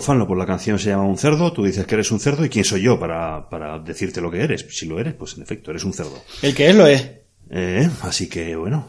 Fanlo, 0.00 0.26
pues 0.26 0.38
la 0.38 0.46
canción 0.46 0.78
se 0.78 0.90
llama 0.90 1.04
Un 1.04 1.18
cerdo, 1.18 1.52
tú 1.52 1.64
dices 1.64 1.86
que 1.86 1.94
eres 1.94 2.10
un 2.10 2.20
cerdo 2.20 2.44
y 2.44 2.48
quién 2.48 2.64
soy 2.64 2.82
yo 2.82 2.98
para, 2.98 3.48
para 3.48 3.78
decirte 3.78 4.20
lo 4.20 4.30
que 4.30 4.40
eres. 4.42 4.66
Si 4.70 4.86
lo 4.86 4.98
eres, 4.98 5.14
pues 5.14 5.36
en 5.36 5.42
efecto, 5.42 5.70
eres 5.70 5.84
un 5.84 5.92
cerdo. 5.92 6.22
El 6.42 6.54
que 6.54 6.68
es 6.68 6.74
lo 6.74 6.86
es. 6.86 7.10
Eh, 7.50 7.88
así 8.02 8.28
que, 8.28 8.54
bueno, 8.56 8.88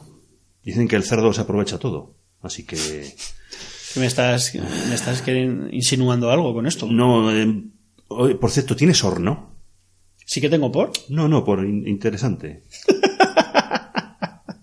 dicen 0.64 0.88
que 0.88 0.96
el 0.96 1.04
cerdo 1.04 1.32
se 1.34 1.42
aprovecha 1.42 1.78
todo. 1.80 2.16
Así 2.42 2.66
que, 2.66 2.78
¿Me 3.96 4.06
estás, 4.06 4.54
me 4.56 4.96
estás 4.96 5.24
insinuando 5.72 6.30
algo 6.32 6.54
con 6.54 6.66
esto? 6.68 6.88
no, 6.90 7.32
eh, 7.36 7.64
oye, 8.10 8.36
por 8.36 8.52
cierto, 8.52 8.76
¿tienes 8.76 9.04
horno? 9.04 9.56
Sí 10.26 10.40
que 10.40 10.50
tengo 10.50 10.72
por. 10.72 10.92
No, 11.10 11.28
no, 11.28 11.44
por 11.44 11.66
in- 11.66 11.88
interesante. 11.88 12.64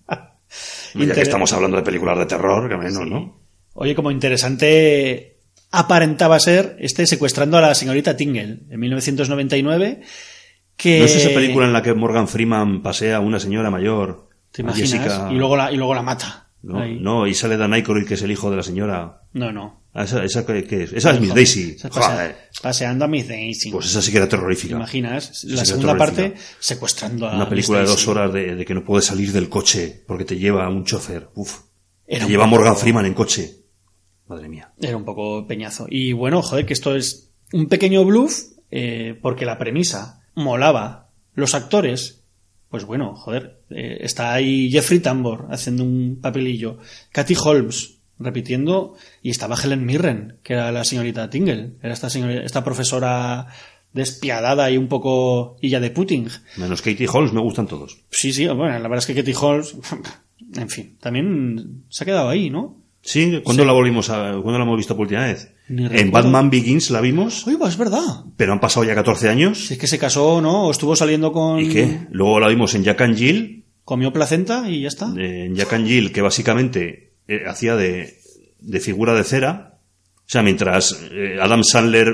ya 0.09 1.01
Inter- 1.03 1.15
que 1.15 1.21
estamos 1.21 1.51
hablando 1.53 1.77
de 1.77 1.83
películas 1.83 2.17
de 2.17 2.25
terror, 2.25 2.69
que 2.69 2.77
menos, 2.77 3.05
¿no? 3.07 3.39
Oye, 3.73 3.93
como 3.93 4.09
interesante 4.11 5.36
aparentaba 5.79 6.39
ser 6.39 6.75
este 6.79 7.05
secuestrando 7.07 7.57
a 7.57 7.61
la 7.61 7.75
señorita 7.75 8.15
Tingle 8.17 8.59
en 8.69 8.79
1999. 8.79 10.01
Que 10.75 10.99
¿No 10.99 11.05
es 11.05 11.15
esa 11.15 11.29
película 11.29 11.65
en 11.65 11.73
la 11.73 11.81
que 11.81 11.93
Morgan 11.93 12.27
Freeman 12.27 12.81
pasea 12.83 13.17
a 13.17 13.19
una 13.19 13.39
señora 13.39 13.71
mayor? 13.71 14.29
¿Te 14.51 14.61
imaginas? 14.61 14.91
Jessica- 14.91 15.29
Y, 15.31 15.35
luego 15.35 15.57
la, 15.57 15.71
y 15.71 15.75
luego 15.77 15.95
la 15.95 16.03
mata. 16.03 16.49
No, 16.61 16.81
Ahí. 16.81 16.99
no, 16.99 17.25
y 17.27 17.33
sale 17.33 17.55
Dan 17.57 17.73
Aykroyd, 17.73 18.05
que 18.05 18.15
es 18.15 18.21
el 18.21 18.31
hijo 18.31 18.49
de 18.51 18.57
la 18.57 18.63
señora. 18.63 19.21
no. 19.33 19.51
no. 19.51 19.83
Ah, 19.93 20.03
Esa, 20.03 20.23
esa, 20.23 20.41
es? 20.41 20.93
Esa 20.93 21.11
es 21.11 21.19
Miss 21.21 21.33
Daisy. 21.33 21.71
esa 21.75 21.89
pasea- 21.89 22.11
Joder. 22.13 22.35
paseando 22.61 23.05
a 23.05 23.07
Miss 23.07 23.27
Daisy. 23.27 23.71
Pues 23.71 23.87
esa 23.87 23.99
sí 23.99 24.11
que 24.11 24.17
era 24.17 24.27
¿Te 24.27 24.37
terrorífica. 24.37 24.75
imaginas? 24.75 25.31
Sí, 25.33 25.47
La 25.49 25.61
sí, 25.65 25.71
segunda 25.71 25.97
parte 25.97 26.35
secuestrando 26.59 27.27
a 27.27 27.35
Una 27.35 27.49
película 27.49 27.79
de 27.79 27.85
dos 27.85 28.07
horas 28.07 28.31
de, 28.31 28.53
de 28.53 28.63
que 28.65 28.75
no 28.75 28.83
puedes 28.83 29.05
salir 29.05 29.31
del 29.31 29.49
coche 29.49 30.03
porque 30.07 30.23
te 30.23 30.37
lleva 30.37 30.69
un 30.69 30.85
chofer. 30.85 31.29
Uf. 31.33 31.61
Era 32.05 32.25
te 32.25 32.31
lleva 32.31 32.45
Morgan 32.45 32.77
Freeman 32.77 33.07
en 33.07 33.15
coche. 33.15 33.49
Madre 34.27 34.49
mía. 34.49 34.71
Era 34.79 34.97
un 34.97 35.05
poco 35.05 35.45
peñazo. 35.47 35.85
Y 35.89 36.13
bueno, 36.13 36.41
joder, 36.41 36.65
que 36.65 36.73
esto 36.73 36.95
es 36.95 37.31
un 37.53 37.67
pequeño 37.67 38.03
bluff, 38.05 38.43
eh, 38.71 39.17
porque 39.21 39.45
la 39.45 39.57
premisa 39.57 40.21
molaba. 40.35 41.09
Los 41.33 41.55
actores, 41.55 42.23
pues 42.69 42.83
bueno, 42.85 43.15
joder, 43.15 43.61
eh, 43.69 43.99
está 44.01 44.33
ahí 44.33 44.69
Jeffrey 44.71 44.99
Tambor 44.99 45.47
haciendo 45.49 45.83
un 45.83 46.19
papelillo, 46.21 46.77
Katy 47.11 47.35
Holmes 47.41 47.99
repitiendo, 48.19 48.95
y 49.21 49.29
estaba 49.29 49.55
Helen 49.61 49.85
Mirren, 49.85 50.39
que 50.43 50.53
era 50.53 50.71
la 50.71 50.83
señorita 50.83 51.29
Tingle, 51.29 51.73
era 51.83 51.93
esta, 51.93 52.09
señora- 52.09 52.43
esta 52.43 52.63
profesora 52.63 53.47
despiadada 53.93 54.69
y 54.71 54.77
un 54.77 54.87
poco 54.87 55.57
illa 55.61 55.79
de 55.79 55.91
Putin. 55.91 56.27
Menos 56.57 56.81
Katie 56.81 57.07
Holmes, 57.11 57.33
me 57.33 57.41
gustan 57.41 57.67
todos. 57.67 57.99
Sí, 58.11 58.33
sí, 58.33 58.45
bueno, 58.47 58.73
la 58.73 58.79
verdad 58.87 58.97
es 58.99 59.05
que 59.05 59.15
Katy 59.15 59.33
Holmes, 59.39 59.75
en 60.55 60.69
fin, 60.69 60.97
también 60.99 61.83
se 61.89 62.03
ha 62.03 62.05
quedado 62.05 62.29
ahí, 62.29 62.49
¿no? 62.49 62.77
Sí, 63.09 63.39
¿cuándo 63.43 63.63
la 63.63 63.71
volvimos 63.71 64.09
a, 64.09 64.31
cuándo 64.33 64.57
la 64.57 64.65
hemos 64.65 64.75
visto 64.75 64.95
por 64.95 65.03
última 65.05 65.23
vez? 65.25 65.53
En. 65.69 66.11
Batman 66.11 66.49
Begins 66.49 66.89
la 66.91 66.99
vimos, 66.99 67.47
Oye, 67.47 67.57
pues 67.57 67.71
es 67.71 67.77
verdad. 67.77 68.01
pero 68.35 68.51
han 68.51 68.59
pasado 68.59 68.85
ya 68.85 68.95
14 68.95 69.29
años. 69.29 69.67
Si 69.67 69.73
es 69.75 69.79
que 69.79 69.87
se 69.87 69.97
casó, 69.97 70.41
¿no? 70.41 70.65
O 70.67 70.71
estuvo 70.71 70.93
saliendo 70.95 71.31
con... 71.31 71.59
¿Y 71.61 71.69
qué? 71.69 71.99
Luego 72.11 72.39
la 72.41 72.49
vimos 72.49 72.75
en 72.75 72.83
Jack 72.83 72.99
and 73.01 73.15
Jill, 73.17 73.63
Comió 73.85 74.11
placenta 74.11 74.69
y 74.69 74.81
ya 74.81 74.89
está. 74.89 75.13
en 75.17 75.55
Jack 75.55 75.71
and 75.71 75.87
Jill, 75.87 76.11
que 76.11 76.21
básicamente 76.21 77.13
eh, 77.29 77.43
hacía 77.47 77.77
de, 77.77 78.17
de 78.59 78.79
figura 78.81 79.13
de 79.13 79.23
cera. 79.23 79.79
O 80.19 80.29
sea, 80.29 80.43
mientras 80.43 80.99
eh, 81.09 81.37
Adam 81.41 81.63
Sandler 81.63 82.13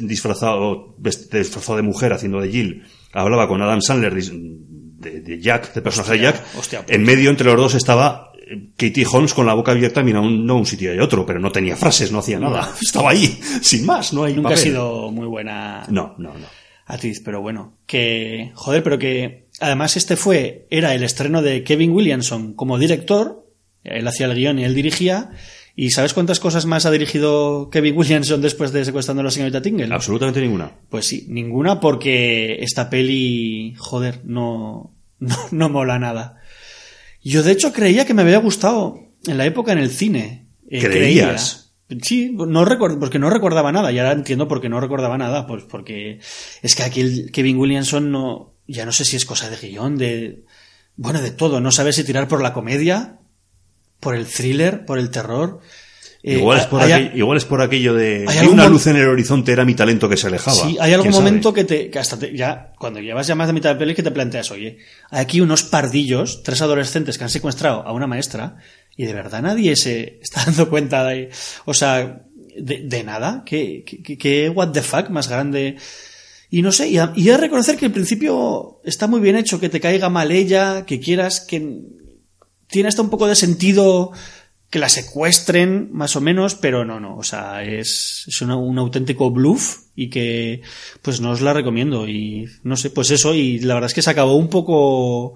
disfrazado, 0.00 0.94
disfrazado 0.98 1.76
de 1.76 1.82
mujer 1.82 2.12
haciendo 2.12 2.40
de 2.42 2.50
Jill, 2.50 2.82
hablaba 3.14 3.48
con 3.48 3.62
Adam 3.62 3.80
Sandler 3.80 4.14
dis- 4.14 4.30
de, 4.32 5.20
de 5.22 5.40
Jack, 5.40 5.72
del 5.72 5.82
personaje 5.82 6.12
de 6.12 6.18
Jack, 6.20 6.42
hostia, 6.58 6.84
pues. 6.84 6.94
en 6.96 7.04
medio 7.04 7.30
entre 7.30 7.46
los 7.46 7.56
dos 7.56 7.74
estaba 7.74 8.32
eh, 8.34 8.35
Katie 8.76 9.06
Holmes 9.10 9.34
con 9.34 9.46
la 9.46 9.54
boca 9.54 9.72
abierta 9.72 10.02
mirando 10.02 10.28
un, 10.28 10.46
no 10.46 10.56
un 10.56 10.66
sitio 10.66 10.94
y 10.94 10.98
otro, 11.00 11.26
pero 11.26 11.40
no 11.40 11.50
tenía 11.50 11.76
frases, 11.76 12.12
no 12.12 12.20
hacía 12.20 12.38
nada. 12.38 12.72
Estaba 12.80 13.10
ahí, 13.10 13.38
sin 13.60 13.84
más, 13.84 14.12
no 14.12 14.24
hay 14.24 14.34
Nunca 14.34 14.54
ha 14.54 14.56
sido 14.56 15.10
muy 15.10 15.26
buena 15.26 15.84
No, 15.88 16.14
no, 16.18 16.32
no. 16.34 16.46
actriz, 16.86 17.20
pero 17.24 17.40
bueno. 17.40 17.74
Que, 17.86 18.52
joder, 18.54 18.82
pero 18.82 18.98
que 18.98 19.46
además 19.60 19.96
este 19.96 20.16
fue, 20.16 20.66
era 20.70 20.94
el 20.94 21.02
estreno 21.02 21.42
de 21.42 21.64
Kevin 21.64 21.90
Williamson 21.90 22.54
como 22.54 22.78
director. 22.78 23.44
Él 23.82 24.06
hacía 24.06 24.26
el 24.26 24.34
guion 24.34 24.58
y 24.58 24.64
él 24.64 24.74
dirigía. 24.74 25.30
¿Y 25.78 25.90
sabes 25.90 26.14
cuántas 26.14 26.40
cosas 26.40 26.64
más 26.66 26.86
ha 26.86 26.90
dirigido 26.90 27.68
Kevin 27.70 27.96
Williamson 27.98 28.40
después 28.40 28.72
de 28.72 28.84
Secuestrando 28.84 29.20
a 29.20 29.24
la 29.24 29.30
señorita 29.30 29.60
Tingle? 29.60 29.92
Absolutamente 29.94 30.40
ninguna. 30.40 30.72
Pues 30.88 31.04
sí, 31.04 31.26
ninguna 31.28 31.80
porque 31.80 32.56
esta 32.60 32.88
peli, 32.88 33.74
joder, 33.76 34.20
no, 34.24 34.92
no, 35.18 35.36
no 35.50 35.68
mola 35.68 35.98
nada. 35.98 36.40
Yo 37.28 37.42
de 37.42 37.50
hecho 37.50 37.72
creía 37.72 38.04
que 38.04 38.14
me 38.14 38.22
había 38.22 38.38
gustado 38.38 39.00
en 39.26 39.36
la 39.36 39.46
época 39.46 39.72
en 39.72 39.78
el 39.78 39.90
cine. 39.90 40.46
Eh, 40.70 40.80
¿Creías? 40.80 41.72
creía. 41.88 42.04
Sí, 42.04 42.30
no 42.32 42.64
recuerdo, 42.64 43.00
porque 43.00 43.18
no 43.18 43.30
recordaba 43.30 43.72
nada, 43.72 43.90
y 43.90 43.98
ahora 43.98 44.12
entiendo 44.12 44.46
por 44.46 44.60
qué 44.60 44.68
no 44.68 44.80
recordaba 44.80 45.18
nada, 45.18 45.46
pues 45.46 45.64
porque 45.64 46.20
es 46.62 46.74
que 46.76 46.82
aquí 46.84 47.00
el 47.00 47.32
Kevin 47.32 47.58
Williamson 47.58 48.12
no, 48.12 48.54
ya 48.68 48.84
no 48.84 48.92
sé 48.92 49.04
si 49.04 49.16
es 49.16 49.24
cosa 49.24 49.50
de 49.50 49.56
guion, 49.56 49.96
de, 49.96 50.44
bueno, 50.96 51.20
de 51.20 51.32
todo, 51.32 51.60
no 51.60 51.72
sabe 51.72 51.92
si 51.92 52.04
tirar 52.04 52.28
por 52.28 52.42
la 52.42 52.52
comedia, 52.52 53.18
por 53.98 54.14
el 54.14 54.26
thriller, 54.26 54.84
por 54.84 54.98
el 54.98 55.10
terror. 55.10 55.60
Eh, 56.28 56.38
igual, 56.38 56.58
es 56.58 56.66
por 56.66 56.82
hay- 56.82 56.90
aquello, 56.92 57.16
igual 57.16 57.38
es 57.38 57.44
por 57.44 57.62
aquello 57.62 57.94
de 57.94 58.24
hay 58.26 58.38
que 58.40 58.48
una 58.48 58.68
luz 58.68 58.88
en 58.88 58.96
el 58.96 59.06
horizonte 59.06 59.52
era 59.52 59.64
mi 59.64 59.74
talento 59.76 60.08
que 60.08 60.16
se 60.16 60.26
alejaba. 60.26 60.56
Sí, 60.56 60.76
hay 60.80 60.92
algún 60.92 61.12
momento 61.12 61.52
que 61.52 61.62
te, 61.62 61.88
que 61.88 61.98
hasta 62.00 62.18
te- 62.18 62.36
ya, 62.36 62.72
cuando 62.80 62.98
llevas 62.98 63.28
ya 63.28 63.36
más 63.36 63.46
de 63.46 63.52
mitad 63.52 63.70
de 63.72 63.76
peli 63.78 63.94
que 63.94 64.02
te 64.02 64.10
planteas, 64.10 64.50
oye, 64.50 64.78
hay 65.10 65.20
aquí 65.20 65.40
unos 65.40 65.62
pardillos, 65.62 66.42
tres 66.42 66.60
adolescentes 66.62 67.16
que 67.16 67.22
han 67.22 67.30
secuestrado 67.30 67.82
a 67.86 67.92
una 67.92 68.08
maestra, 68.08 68.56
y 68.96 69.04
de 69.04 69.12
verdad 69.14 69.40
nadie 69.40 69.76
se 69.76 70.18
está 70.20 70.44
dando 70.46 70.68
cuenta 70.68 71.04
de, 71.04 71.30
o 71.64 71.72
sea, 71.74 72.22
de, 72.58 72.80
de 72.82 73.04
nada, 73.04 73.44
que, 73.46 73.84
que 73.84 74.48
what 74.50 74.72
the 74.72 74.82
fuck 74.82 75.10
más 75.10 75.28
grande. 75.28 75.76
Y 76.50 76.62
no 76.62 76.72
sé, 76.72 76.88
y, 76.88 76.98
a- 76.98 77.12
y 77.14 77.30
reconocer 77.30 77.76
que 77.76 77.86
al 77.86 77.92
principio 77.92 78.80
está 78.84 79.06
muy 79.06 79.20
bien 79.20 79.36
hecho, 79.36 79.60
que 79.60 79.68
te 79.68 79.78
caiga 79.78 80.08
mal 80.08 80.32
ella, 80.32 80.84
que 80.86 80.98
quieras 80.98 81.40
que 81.40 81.82
tiene 82.68 82.88
hasta 82.88 83.02
un 83.02 83.10
poco 83.10 83.28
de 83.28 83.36
sentido 83.36 84.10
que 84.76 84.80
la 84.80 84.90
secuestren, 84.90 85.88
más 85.90 86.16
o 86.16 86.20
menos, 86.20 86.54
pero 86.54 86.84
no, 86.84 87.00
no, 87.00 87.16
o 87.16 87.22
sea, 87.22 87.64
es, 87.64 88.24
es 88.26 88.42
una- 88.42 88.56
un 88.58 88.78
auténtico 88.78 89.30
bluff 89.30 89.78
y 89.94 90.10
que 90.10 90.60
pues 91.00 91.22
no 91.22 91.30
os 91.30 91.40
la 91.40 91.54
recomiendo 91.54 92.06
y 92.06 92.44
no 92.62 92.76
sé, 92.76 92.90
pues 92.90 93.10
eso, 93.10 93.32
y 93.34 93.58
la 93.60 93.72
verdad 93.72 93.88
es 93.88 93.94
que 93.94 94.02
se 94.02 94.10
acabó 94.10 94.34
un 94.36 94.48
poco 94.50 95.32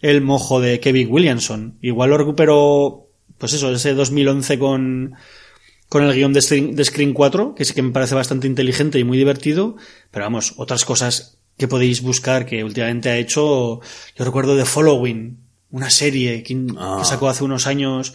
el 0.00 0.20
mojo 0.20 0.60
de 0.60 0.78
Kevin 0.78 1.08
Williamson. 1.10 1.78
Igual 1.80 2.10
lo 2.10 2.18
recuperó, 2.18 3.08
pues 3.38 3.54
eso, 3.54 3.72
ese 3.72 3.94
2011 3.94 4.58
con, 4.58 5.14
con 5.88 6.04
el 6.04 6.12
guion 6.14 6.34
de 6.34 6.42
Screen, 6.42 6.76
de 6.76 6.84
Screen 6.84 7.14
4, 7.14 7.54
que 7.54 7.64
sí 7.64 7.72
que 7.72 7.80
me 7.80 7.92
parece 7.92 8.14
bastante 8.14 8.46
inteligente 8.46 8.98
y 8.98 9.04
muy 9.04 9.16
divertido, 9.16 9.76
pero 10.10 10.26
vamos, 10.26 10.52
otras 10.58 10.84
cosas 10.84 11.38
que 11.56 11.66
podéis 11.66 12.02
buscar 12.02 12.44
que 12.44 12.62
últimamente 12.62 13.08
ha 13.08 13.16
hecho, 13.16 13.80
yo 14.18 14.24
recuerdo 14.26 14.54
The 14.54 14.66
Following, 14.66 15.38
una 15.70 15.88
serie 15.88 16.42
que, 16.42 16.66
Ah. 16.76 16.96
que 16.98 17.06
sacó 17.06 17.30
hace 17.30 17.44
unos 17.44 17.66
años, 17.66 18.12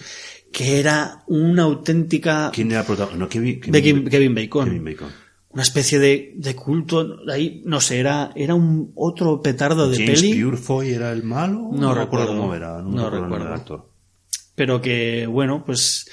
que 0.52 0.80
era 0.80 1.24
una 1.28 1.64
auténtica... 1.64 2.52
¿Quién 2.54 2.72
era 2.72 2.82
el 2.82 2.86
protagonista? 2.86 3.20
No, 3.24 3.30
Kevin, 3.30 3.60
Kevin- 3.62 4.10
Kevin 4.10 4.36
Bacon. 4.36 4.66
Kevin 4.66 4.86
Bacon. 4.86 5.10
Una 5.50 5.64
especie 5.64 5.98
de, 6.00 6.34
de 6.36 6.56
culto, 6.56 7.18
ahí, 7.32 7.62
no 7.66 7.80
sé, 7.82 8.00
era, 8.00 8.32
era 8.36 8.54
un 8.54 8.92
otro 8.96 9.42
petardo 9.42 9.90
de 9.90 9.98
James 9.98 10.22
peli. 10.22 10.44
Purefoy 10.44 10.90
era 10.92 11.12
el 11.12 11.24
malo. 11.24 11.70
No 11.74 11.90
me 11.94 12.00
recuerdo. 12.02 12.28
cómo 12.38 12.54
era. 12.54 12.82
No, 12.82 12.90
No 12.90 13.10
recuerdo 13.10 13.26
el 13.36 13.42
recuerdo. 13.42 13.54
actor. 13.54 13.90
pero 14.56 14.82
que 14.82 15.26
bueno 15.28 15.64
pues 15.66 16.06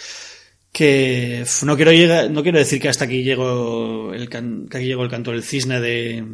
que 0.72 1.44
no 1.64 1.76
quiero 1.76 1.92
llegar 1.92 2.30
no 2.30 2.42
quiero 2.42 2.58
decir 2.58 2.80
que 2.80 2.88
hasta 2.88 3.04
aquí 3.04 3.22
llegó 3.22 4.12
el 4.12 4.28
can- 4.28 4.66
que 4.68 4.78
aquí 4.78 4.86
llegó 4.86 5.04
el 5.04 5.10
canto 5.10 5.30
del 5.30 5.42
cisne 5.44 5.80
de 5.80 6.24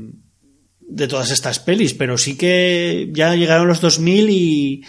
de 0.81 1.09
todas 1.09 1.31
estas 1.31 1.59
pelis 1.61 1.95
pero 1.95 2.17
sí 2.19 2.37
que 2.37 3.11
ya 3.13 3.35
llegaron 3.37 3.69
los 3.69 3.81
2000 3.81 4.31
y 4.31 4.85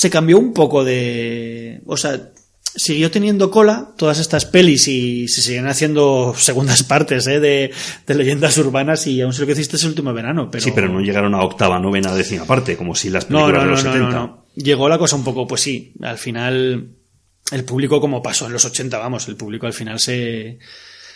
se 0.00 0.08
cambió 0.08 0.38
un 0.38 0.54
poco 0.54 0.82
de 0.82 1.82
o 1.84 1.94
sea 1.94 2.30
siguió 2.74 3.10
teniendo 3.10 3.50
cola 3.50 3.90
todas 3.98 4.18
estas 4.18 4.46
pelis 4.46 4.88
y 4.88 5.28
se 5.28 5.42
siguen 5.42 5.66
haciendo 5.66 6.32
segundas 6.34 6.84
partes 6.84 7.26
¿eh? 7.26 7.38
de, 7.38 7.70
de 8.06 8.14
leyendas 8.14 8.56
urbanas 8.56 9.06
y 9.06 9.20
aún 9.20 9.34
sé 9.34 9.42
lo 9.42 9.46
que 9.46 9.52
hiciste 9.52 9.76
ese 9.76 9.88
último 9.88 10.14
verano 10.14 10.50
pero 10.50 10.64
Sí, 10.64 10.72
pero 10.74 10.88
no 10.88 11.02
llegaron 11.02 11.34
a 11.34 11.42
octava, 11.42 11.78
novena, 11.78 12.14
décima 12.14 12.46
parte, 12.46 12.78
como 12.78 12.94
si 12.94 13.10
las 13.10 13.26
películas 13.26 13.52
no, 13.52 13.60
de 13.60 13.70
los 13.72 13.84
no, 13.84 13.90
no, 13.90 13.96
70. 13.96 14.10
no, 14.10 14.26
no. 14.26 14.46
Llegó 14.54 14.88
la 14.88 14.96
cosa 14.96 15.16
un 15.16 15.24
poco, 15.24 15.46
pues 15.46 15.60
sí, 15.60 15.92
al 16.00 16.16
final 16.16 16.96
el 17.52 17.64
público 17.64 18.00
como 18.00 18.22
pasó 18.22 18.46
en 18.46 18.54
los 18.54 18.64
80, 18.64 18.96
vamos, 18.96 19.28
el 19.28 19.36
público 19.36 19.66
al 19.66 19.74
final 19.74 20.00
se, 20.00 20.60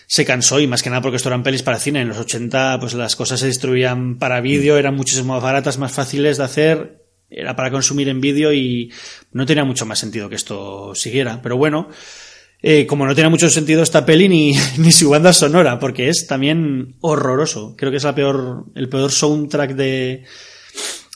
se 0.06 0.24
cansó 0.26 0.60
y 0.60 0.66
más 0.66 0.82
que 0.82 0.90
nada 0.90 1.00
porque 1.00 1.16
esto 1.16 1.30
eran 1.30 1.42
pelis 1.42 1.62
para 1.62 1.78
cine. 1.78 2.02
En 2.02 2.08
los 2.08 2.18
80 2.18 2.80
pues 2.80 2.92
las 2.92 3.16
cosas 3.16 3.40
se 3.40 3.46
distribuían 3.46 4.18
para 4.18 4.42
vídeo, 4.42 4.76
eran 4.76 4.94
muchísimo 4.94 5.32
más 5.32 5.42
baratas, 5.42 5.78
más 5.78 5.92
fáciles 5.92 6.36
de 6.36 6.44
hacer, 6.44 7.03
era 7.36 7.56
para 7.56 7.70
consumir 7.70 8.08
en 8.08 8.20
vídeo 8.20 8.52
y 8.52 8.92
no 9.32 9.44
tenía 9.46 9.64
mucho 9.64 9.86
más 9.86 9.98
sentido 9.98 10.28
que 10.28 10.36
esto 10.36 10.94
siguiera. 10.94 11.40
Pero 11.42 11.56
bueno, 11.56 11.88
eh, 12.62 12.86
como 12.86 13.06
no 13.06 13.14
tiene 13.14 13.28
mucho 13.30 13.50
sentido 13.50 13.82
esta 13.82 14.06
peli 14.06 14.28
ni, 14.28 14.52
ni 14.78 14.92
su 14.92 15.10
banda 15.10 15.32
sonora, 15.32 15.78
porque 15.78 16.08
es 16.08 16.26
también 16.26 16.96
horroroso. 17.00 17.74
Creo 17.76 17.90
que 17.90 17.98
es 17.98 18.04
la 18.04 18.14
peor, 18.14 18.66
el 18.74 18.88
peor 18.88 19.10
soundtrack 19.12 19.74
de, 19.74 20.24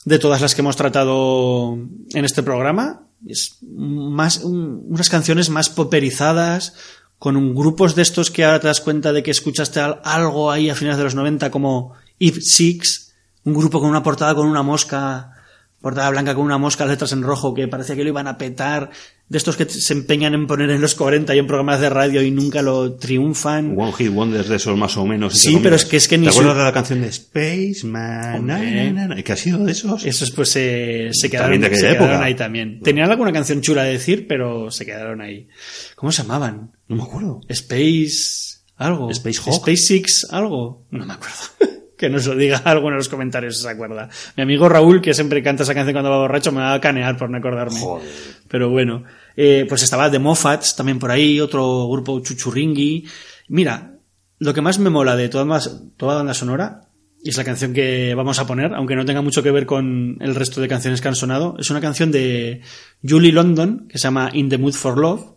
de 0.05 0.19
todas 0.19 0.41
las 0.41 0.53
que 0.55 0.61
hemos 0.61 0.75
tratado 0.75 1.77
en 2.13 2.25
este 2.25 2.43
programa. 2.43 3.07
Es 3.27 3.57
más, 3.61 4.37
un- 4.43 4.85
unas 4.89 5.09
canciones 5.09 5.49
más 5.49 5.69
poperizadas, 5.69 6.73
con 7.17 7.53
grupos 7.53 7.95
de 7.95 8.01
estos 8.01 8.31
que 8.31 8.45
ahora 8.45 8.61
te 8.61 8.67
das 8.67 8.79
cuenta 8.79 9.11
de 9.11 9.23
que 9.23 9.31
escuchaste 9.31 9.79
al- 9.81 9.99
algo 10.05 10.51
ahí 10.51 10.69
a 10.69 10.75
finales 10.75 10.97
de 10.99 11.03
los 11.03 11.15
90 11.15 11.51
como 11.51 11.93
Eve 12.17 12.39
Six, 12.39 13.13
un 13.43 13.53
grupo 13.55 13.81
con 13.81 13.89
una 13.89 14.03
portada 14.03 14.35
con 14.35 14.47
una 14.47 14.63
mosca, 14.63 15.33
portada 15.81 16.09
blanca 16.09 16.35
con 16.35 16.43
una 16.45 16.57
mosca, 16.57 16.85
letras 16.85 17.11
en 17.13 17.21
rojo 17.23 17.53
que 17.53 17.67
parecía 17.67 17.95
que 17.95 18.03
lo 18.03 18.09
iban 18.09 18.27
a 18.27 18.37
petar, 18.37 18.89
de 19.29 19.37
estos 19.37 19.55
que 19.55 19.65
se 19.65 19.93
empeñan 19.93 20.33
en 20.33 20.47
poner 20.47 20.71
en 20.71 20.81
los 20.81 20.95
40 20.95 21.35
y 21.35 21.39
en 21.39 21.45
programas 21.47 21.79
de 21.79 21.89
radio 21.89 22.21
y 22.23 22.31
nunca 22.31 22.61
lo 22.61 22.93
triunfan. 22.95 23.75
One 23.79 23.93
Hit 23.93 24.09
Wonders 24.11 24.49
de 24.49 24.55
esos 24.55 24.75
más 24.77 24.97
o 24.97 25.05
menos. 25.05 25.35
Sí, 25.37 25.59
pero 25.61 25.75
es 25.75 25.85
que- 25.85 25.97
es 25.97 26.07
que 26.07 26.17
ni 26.17 26.25
¿Te 26.25 26.31
su- 26.33 26.39
acuerdas 26.39 26.57
de 26.57 26.63
la 26.63 26.73
canción 26.73 27.01
de 27.01 27.07
Space 27.07 27.85
Man? 27.85 28.39
Hombre. 28.39 28.91
Na, 28.91 29.07
na, 29.07 29.15
na, 29.15 29.21
¿Que 29.23 29.31
ha 29.31 29.35
sido 29.37 29.63
de 29.63 29.71
esos? 29.71 30.03
Esos 30.05 30.31
pues 30.31 30.49
se, 30.49 31.09
se 31.13 31.29
quedaron, 31.29 31.61
de 31.61 31.75
se 31.75 31.89
quedaron 31.89 32.23
ahí 32.23 32.35
también. 32.35 32.81
Tenían 32.81 33.09
alguna 33.11 33.31
canción 33.31 33.61
chula 33.61 33.83
de 33.83 33.91
decir, 33.93 34.27
pero 34.27 34.71
se 34.71 34.85
quedaron 34.85 35.21
ahí. 35.21 35.47
¿Cómo 35.95 36.11
se 36.11 36.23
llamaban? 36.23 36.71
No 36.87 36.95
me 36.95 37.03
acuerdo. 37.03 37.41
Space 37.49 38.57
algo. 38.77 39.11
Space 39.11 39.39
Hawk. 39.45 39.53
Space 39.57 39.77
Six 39.77 40.27
algo. 40.31 40.85
No 40.89 41.05
me 41.05 41.13
acuerdo. 41.13 41.35
que 41.99 42.09
nos 42.09 42.25
lo 42.25 42.35
diga 42.35 42.57
algo 42.63 42.87
en 42.89 42.95
los 42.95 43.09
comentarios 43.09 43.57
si 43.57 43.63
se 43.63 43.69
acuerda. 43.69 44.09
Mi 44.37 44.43
amigo 44.43 44.69
Raúl, 44.69 45.01
que 45.01 45.13
siempre 45.13 45.43
canta 45.43 45.63
esa 45.63 45.75
canción 45.75 45.93
cuando 45.93 46.09
va 46.09 46.17
borracho, 46.17 46.51
me 46.53 46.61
va 46.61 46.73
a 46.73 46.81
canear 46.81 47.17
por 47.17 47.29
no 47.29 47.37
acordarme. 47.37 47.77
Joder. 47.77 48.09
Pero 48.47 48.69
bueno, 48.69 49.03
eh, 49.35 49.65
pues 49.67 49.83
estaba 49.83 50.09
The 50.09 50.17
Moffats 50.17 50.75
también 50.75 50.97
por 50.97 51.11
ahí, 51.11 51.41
otro 51.41 51.87
grupo 51.89 52.21
chuchurringui. 52.21 53.05
Mira, 53.49 53.95
lo 54.39 54.53
que 54.53 54.61
más 54.61 54.79
me 54.79 54.89
mola 54.89 55.17
de 55.17 55.27
toda, 55.27 55.43
más, 55.43 55.83
toda 55.97 56.15
banda 56.15 56.33
sonora 56.33 56.89
y 57.21 57.29
es 57.29 57.37
la 57.37 57.43
canción 57.43 57.73
que 57.73 58.15
vamos 58.15 58.39
a 58.39 58.47
poner, 58.47 58.73
aunque 58.73 58.95
no 58.95 59.03
tenga 59.03 59.21
mucho 59.21 59.43
que 59.43 59.51
ver 59.51 59.65
con 59.65 60.17
el 60.21 60.35
resto 60.35 60.61
de 60.61 60.69
canciones 60.69 61.01
que 61.01 61.09
han 61.09 61.15
sonado. 61.15 61.57
Es 61.59 61.69
una 61.69 61.81
canción 61.81 62.11
de 62.11 62.61
Julie 63.05 63.33
London 63.33 63.87
que 63.89 63.97
se 63.97 64.03
llama 64.03 64.29
In 64.31 64.47
the 64.47 64.57
Mood 64.57 64.73
for 64.73 64.97
Love, 64.97 65.33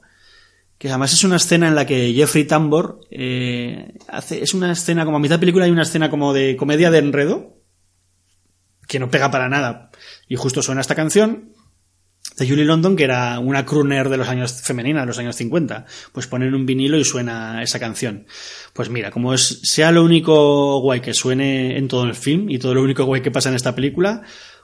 que 0.82 0.88
además 0.88 1.12
es 1.12 1.22
una 1.22 1.36
escena 1.36 1.68
en 1.68 1.76
la 1.76 1.86
que 1.86 2.12
Jeffrey 2.12 2.42
Tambor 2.42 2.98
eh, 3.08 3.94
hace, 4.08 4.42
es 4.42 4.52
una 4.52 4.72
escena 4.72 5.04
como 5.04 5.18
a 5.18 5.20
mitad 5.20 5.36
de 5.36 5.38
película 5.38 5.64
hay 5.64 5.70
una 5.70 5.84
escena 5.84 6.10
como 6.10 6.32
de 6.32 6.56
comedia 6.56 6.90
de 6.90 6.98
enredo 6.98 7.62
que 8.88 8.98
no 8.98 9.08
pega 9.08 9.30
para 9.30 9.48
nada 9.48 9.92
y 10.26 10.34
justo 10.34 10.60
suena 10.60 10.80
esta 10.80 10.96
canción 10.96 11.52
de 12.36 12.48
Julie 12.48 12.64
London, 12.64 12.96
que 12.96 13.04
era 13.04 13.38
una 13.38 13.64
crooner 13.64 14.08
de 14.08 14.16
los 14.16 14.26
años 14.26 14.60
femenina, 14.60 15.02
de 15.02 15.06
los 15.06 15.18
años 15.18 15.36
50. 15.36 15.86
Pues 16.12 16.26
ponen 16.26 16.52
un 16.52 16.66
vinilo 16.66 16.98
y 16.98 17.04
suena 17.04 17.62
esa 17.62 17.78
canción. 17.78 18.26
Pues 18.72 18.90
mira, 18.90 19.12
como 19.12 19.38
sea 19.38 19.92
lo 19.92 20.02
único 20.02 20.80
guay 20.80 21.00
que 21.00 21.14
suene 21.14 21.78
en 21.78 21.86
todo 21.86 22.02
el 22.02 22.16
film 22.16 22.50
y 22.50 22.58
todo 22.58 22.74
lo 22.74 22.82
único 22.82 23.04
guay 23.04 23.22
que 23.22 23.30
pasa 23.30 23.50
en 23.50 23.54
esta 23.54 23.76
película, 23.76 24.22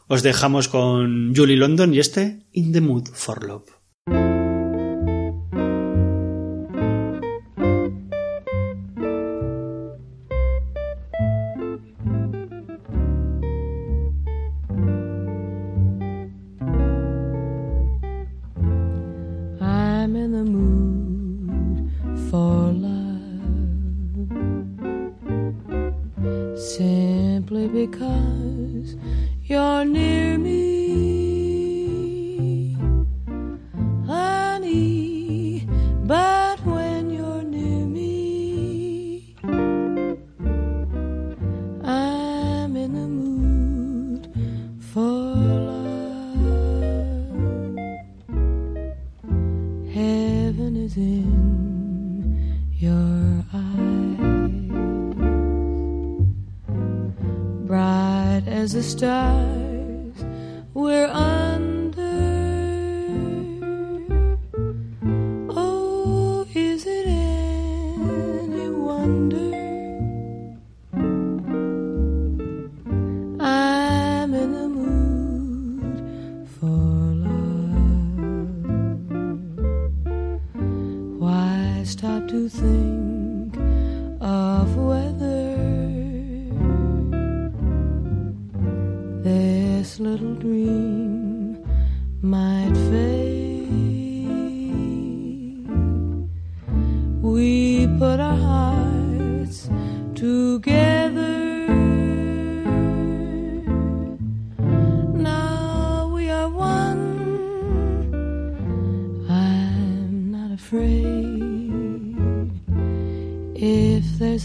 os 0.09 0.25
dejamos 0.25 0.67
con 0.67 1.33
Julie 1.37 1.57
London 1.57 1.95
y 1.95 2.01
este 2.01 2.41
In 2.51 2.73
the 2.73 2.81
Mood 2.81 3.07
for 3.13 3.45
Love. 3.45 3.78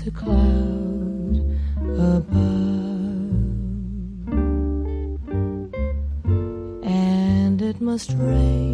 A 0.05 0.11
cloud 0.11 1.38
above, 1.97 2.34
and 6.84 7.61
it 7.61 7.80
must 7.80 8.11
rain. 8.17 8.72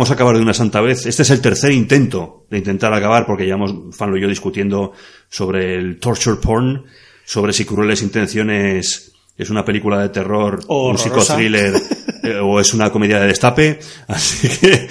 Vamos 0.00 0.12
a 0.12 0.14
acabar 0.14 0.34
de 0.34 0.40
una 0.40 0.54
santa 0.54 0.80
vez. 0.80 1.04
Este 1.04 1.20
es 1.20 1.28
el 1.28 1.42
tercer 1.42 1.72
intento 1.72 2.46
de 2.48 2.56
intentar 2.56 2.90
acabar, 2.94 3.26
porque 3.26 3.44
llevamos 3.44 3.94
Fanlo 3.94 4.16
y 4.16 4.22
yo 4.22 4.28
discutiendo 4.28 4.94
sobre 5.28 5.74
el 5.76 5.98
torture 5.98 6.38
porn, 6.40 6.86
sobre 7.22 7.52
si 7.52 7.66
Crueles 7.66 8.00
Intenciones 8.00 9.12
es 9.36 9.50
una 9.50 9.62
película 9.62 10.00
de 10.00 10.08
terror, 10.08 10.58
un 10.68 10.96
psicothriller 10.96 11.74
eh, 12.22 12.36
o 12.42 12.58
es 12.58 12.72
una 12.72 12.88
comedia 12.88 13.20
de 13.20 13.26
destape. 13.26 13.78
Así 14.08 14.48
que. 14.48 14.88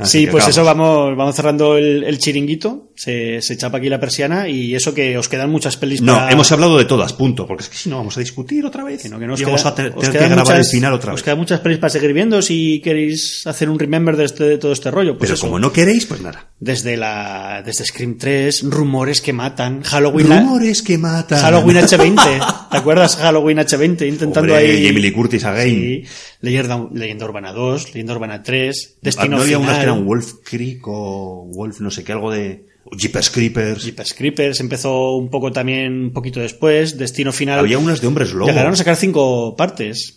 Así 0.00 0.20
Sí, 0.20 0.26
pues 0.26 0.44
acabamos. 0.44 0.56
eso 0.56 0.64
vamos, 0.64 1.16
vamos 1.16 1.36
cerrando 1.36 1.76
el, 1.76 2.04
el 2.04 2.18
chiringuito, 2.18 2.90
se, 2.96 3.40
se 3.42 3.56
chapa 3.56 3.78
aquí 3.78 3.88
la 3.88 4.00
persiana 4.00 4.48
y 4.48 4.74
eso 4.74 4.92
que 4.94 5.16
os 5.16 5.28
quedan 5.28 5.50
muchas 5.50 5.76
pelis 5.76 6.00
No, 6.02 6.14
para- 6.14 6.30
hemos 6.32 6.50
hablado 6.52 6.76
de 6.78 6.84
todas, 6.84 7.12
punto. 7.12 7.46
Porque 7.46 7.62
es 7.64 7.68
que 7.68 7.76
si 7.76 7.88
no 7.88 7.96
vamos 7.98 8.16
a 8.16 8.20
discutir 8.20 8.64
otra 8.66 8.84
vez. 8.84 9.02
Que 9.02 9.08
no, 9.08 9.18
que 9.18 9.26
no, 9.26 9.34
os 9.34 9.40
y 9.40 9.44
vamos 9.44 9.60
queda- 9.62 9.70
a 9.70 9.74
tener 9.74 9.92
os 9.96 10.08
que 10.08 10.18
grabar 10.18 10.38
muchas- 10.38 10.58
el 10.58 10.64
final 10.64 10.92
otra 10.94 11.12
Os 11.12 11.20
vez. 11.20 11.24
quedan 11.24 11.38
muchas 11.38 11.60
pelis 11.60 11.78
para 11.78 11.90
seguir 11.90 12.12
viendo 12.12 12.42
si 12.42 12.80
queréis 12.82 13.46
hacer 13.46 13.68
un 13.70 13.78
remember 13.78 14.16
de, 14.16 14.24
este, 14.24 14.44
de 14.44 14.58
todo 14.58 14.72
este 14.72 14.90
rollo. 14.90 15.12
Pues 15.16 15.28
Pero 15.28 15.34
eso. 15.34 15.46
como 15.46 15.58
no 15.58 15.72
queréis, 15.72 16.06
pues 16.06 16.20
nada. 16.20 16.48
Desde 16.58 16.96
la 16.96 17.62
desde 17.64 17.84
Scream 17.84 18.18
3, 18.18 18.62
rumores 18.70 19.20
que 19.20 19.32
matan, 19.32 19.82
Halloween 19.82 20.28
Rumores 20.28 20.82
que 20.82 20.98
matan. 20.98 21.40
Halloween 21.40 21.76
H20. 21.80 22.68
¿Te 22.70 22.76
acuerdas 22.76 23.16
Halloween 23.16 23.58
H20 23.58 24.06
intentando 24.08 24.52
Hombre, 24.52 24.56
ahí 24.56 24.86
Jamie 24.86 25.00
Lee 25.02 25.12
Curtis 25.12 25.44
again. 25.44 25.70
Sí. 26.02 26.04
Leyenda, 26.40 26.88
Leyenda 26.92 27.24
Urbana 27.26 27.52
2, 27.52 27.94
Leyenda 27.94 28.14
Urbana 28.14 28.42
3, 28.42 28.98
Destino 29.02 29.36
¿No 29.36 29.42
había 29.42 29.58
Final, 29.58 29.62
unas 29.70 29.76
que 29.78 29.82
eran 29.90 30.06
Wolf 30.06 30.32
Creek 30.42 30.82
o 30.88 31.46
Wolf 31.54 31.80
no 31.80 31.90
sé 31.90 32.02
qué, 32.04 32.12
algo 32.12 32.30
de 32.30 32.66
Jeepers 32.96 33.30
Creepers? 33.30 33.84
Jeepers 33.84 34.14
Creepers 34.14 34.60
empezó 34.60 35.16
un 35.16 35.28
poco 35.28 35.52
también 35.52 36.04
un 36.04 36.12
poquito 36.12 36.40
después, 36.40 36.96
Destino 36.96 37.32
Final. 37.32 37.58
Había 37.58 37.78
unas 37.78 38.00
de 38.00 38.06
hombres 38.06 38.32
lobo. 38.32 38.46
Llegaron 38.46 38.72
a 38.72 38.76
sacar 38.76 38.96
cinco 38.96 39.54
partes. 39.56 40.16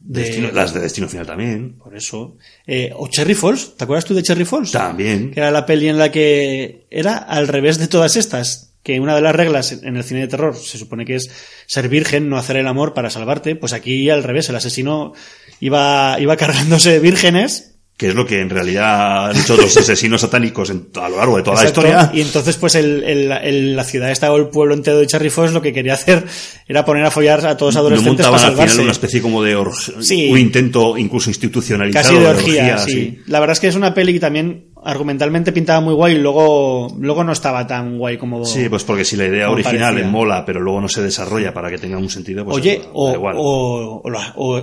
De- 0.00 0.22
Destino- 0.22 0.50
las 0.52 0.72
de 0.74 0.80
Destino 0.80 1.08
Final 1.08 1.26
también. 1.26 1.76
Por 1.78 1.94
eso. 1.94 2.36
Eh, 2.66 2.90
o 2.96 3.06
Cherry 3.08 3.34
Falls, 3.34 3.76
¿te 3.76 3.84
acuerdas 3.84 4.06
tú 4.06 4.14
de 4.14 4.22
Cherry 4.22 4.44
Falls? 4.46 4.72
También. 4.72 5.30
Que 5.30 5.40
era 5.40 5.50
la 5.50 5.66
peli 5.66 5.88
en 5.88 5.98
la 5.98 6.10
que 6.10 6.86
era 6.90 7.16
al 7.18 7.46
revés 7.48 7.78
de 7.78 7.86
todas 7.86 8.16
estas. 8.16 8.69
Que 8.82 8.98
una 9.00 9.14
de 9.14 9.20
las 9.20 9.34
reglas 9.34 9.72
en 9.72 9.96
el 9.96 10.04
cine 10.04 10.20
de 10.20 10.28
terror 10.28 10.56
se 10.56 10.78
supone 10.78 11.04
que 11.04 11.16
es 11.16 11.30
ser 11.66 11.88
virgen, 11.88 12.28
no 12.28 12.36
hacer 12.38 12.56
el 12.56 12.66
amor 12.66 12.94
para 12.94 13.10
salvarte, 13.10 13.54
pues 13.56 13.72
aquí 13.72 14.08
al 14.10 14.22
revés, 14.24 14.48
el 14.48 14.56
asesino 14.56 15.12
iba, 15.60 16.16
iba 16.18 16.36
cargándose 16.38 16.98
vírgenes 16.98 17.66
Que 17.98 18.08
es 18.08 18.14
lo 18.14 18.24
que 18.26 18.40
en 18.40 18.48
realidad 18.48 19.28
han 19.28 19.36
hecho 19.36 19.54
los 19.58 19.76
asesinos 19.76 20.22
satánicos 20.22 20.70
en- 20.70 20.88
a 20.98 21.10
lo 21.10 21.18
largo 21.18 21.36
de 21.36 21.42
toda 21.42 21.56
Exacto. 21.60 21.82
la 21.82 21.88
historia. 21.90 22.10
Y 22.18 22.22
entonces, 22.22 22.56
pues, 22.56 22.74
el, 22.76 23.02
el- 23.04 23.30
el- 23.32 23.76
la 23.76 23.84
ciudad 23.84 24.10
esta 24.10 24.32
o 24.32 24.38
el 24.38 24.48
pueblo 24.48 24.72
entero 24.72 24.98
de 24.98 25.06
Cherry 25.06 25.28
Falls 25.28 25.52
lo 25.52 25.60
que 25.60 25.74
quería 25.74 25.92
hacer 25.92 26.24
era 26.66 26.82
poner 26.86 27.04
a 27.04 27.10
follar 27.10 27.44
a 27.46 27.58
todos 27.58 27.74
los 27.74 27.82
No 27.82 27.88
adolescentes 27.88 28.24
montaban 28.24 28.38
para 28.38 28.46
al 28.48 28.52
final 28.54 28.68
salvarse. 28.70 28.82
una 28.84 28.92
especie 28.92 29.20
como 29.20 29.42
de 29.42 29.54
org- 29.54 30.00
Sí. 30.00 30.30
un 30.32 30.38
intento 30.38 30.96
incluso 30.96 31.28
institucionalizado 31.28 32.08
Casi 32.08 32.18
de 32.18 32.26
orgía, 32.26 32.78
sí. 32.78 32.90
sí. 32.92 33.18
La 33.26 33.38
verdad 33.38 33.52
es 33.52 33.60
que 33.60 33.68
es 33.68 33.74
una 33.74 33.92
peli 33.92 34.14
que 34.14 34.20
también 34.20 34.69
argumentalmente 34.84 35.52
pintaba 35.52 35.80
muy 35.80 35.94
guay 35.94 36.14
y 36.14 36.18
luego, 36.18 36.88
luego 36.98 37.24
no 37.24 37.32
estaba 37.32 37.66
tan 37.66 37.98
guay 37.98 38.16
como... 38.18 38.44
Sí, 38.44 38.68
pues 38.68 38.84
porque 38.84 39.04
si 39.04 39.16
la 39.16 39.26
idea 39.26 39.50
original 39.50 39.98
es 39.98 40.06
mola, 40.06 40.44
pero 40.44 40.60
luego 40.60 40.80
no 40.80 40.88
se 40.88 41.02
desarrolla 41.02 41.52
para 41.52 41.70
que 41.70 41.78
tenga 41.78 41.98
un 41.98 42.10
sentido, 42.10 42.44
pues 42.44 42.56
Oye, 42.56 42.78
da 42.78 42.90
o, 42.92 43.12
igual. 43.12 43.36
o, 43.38 44.02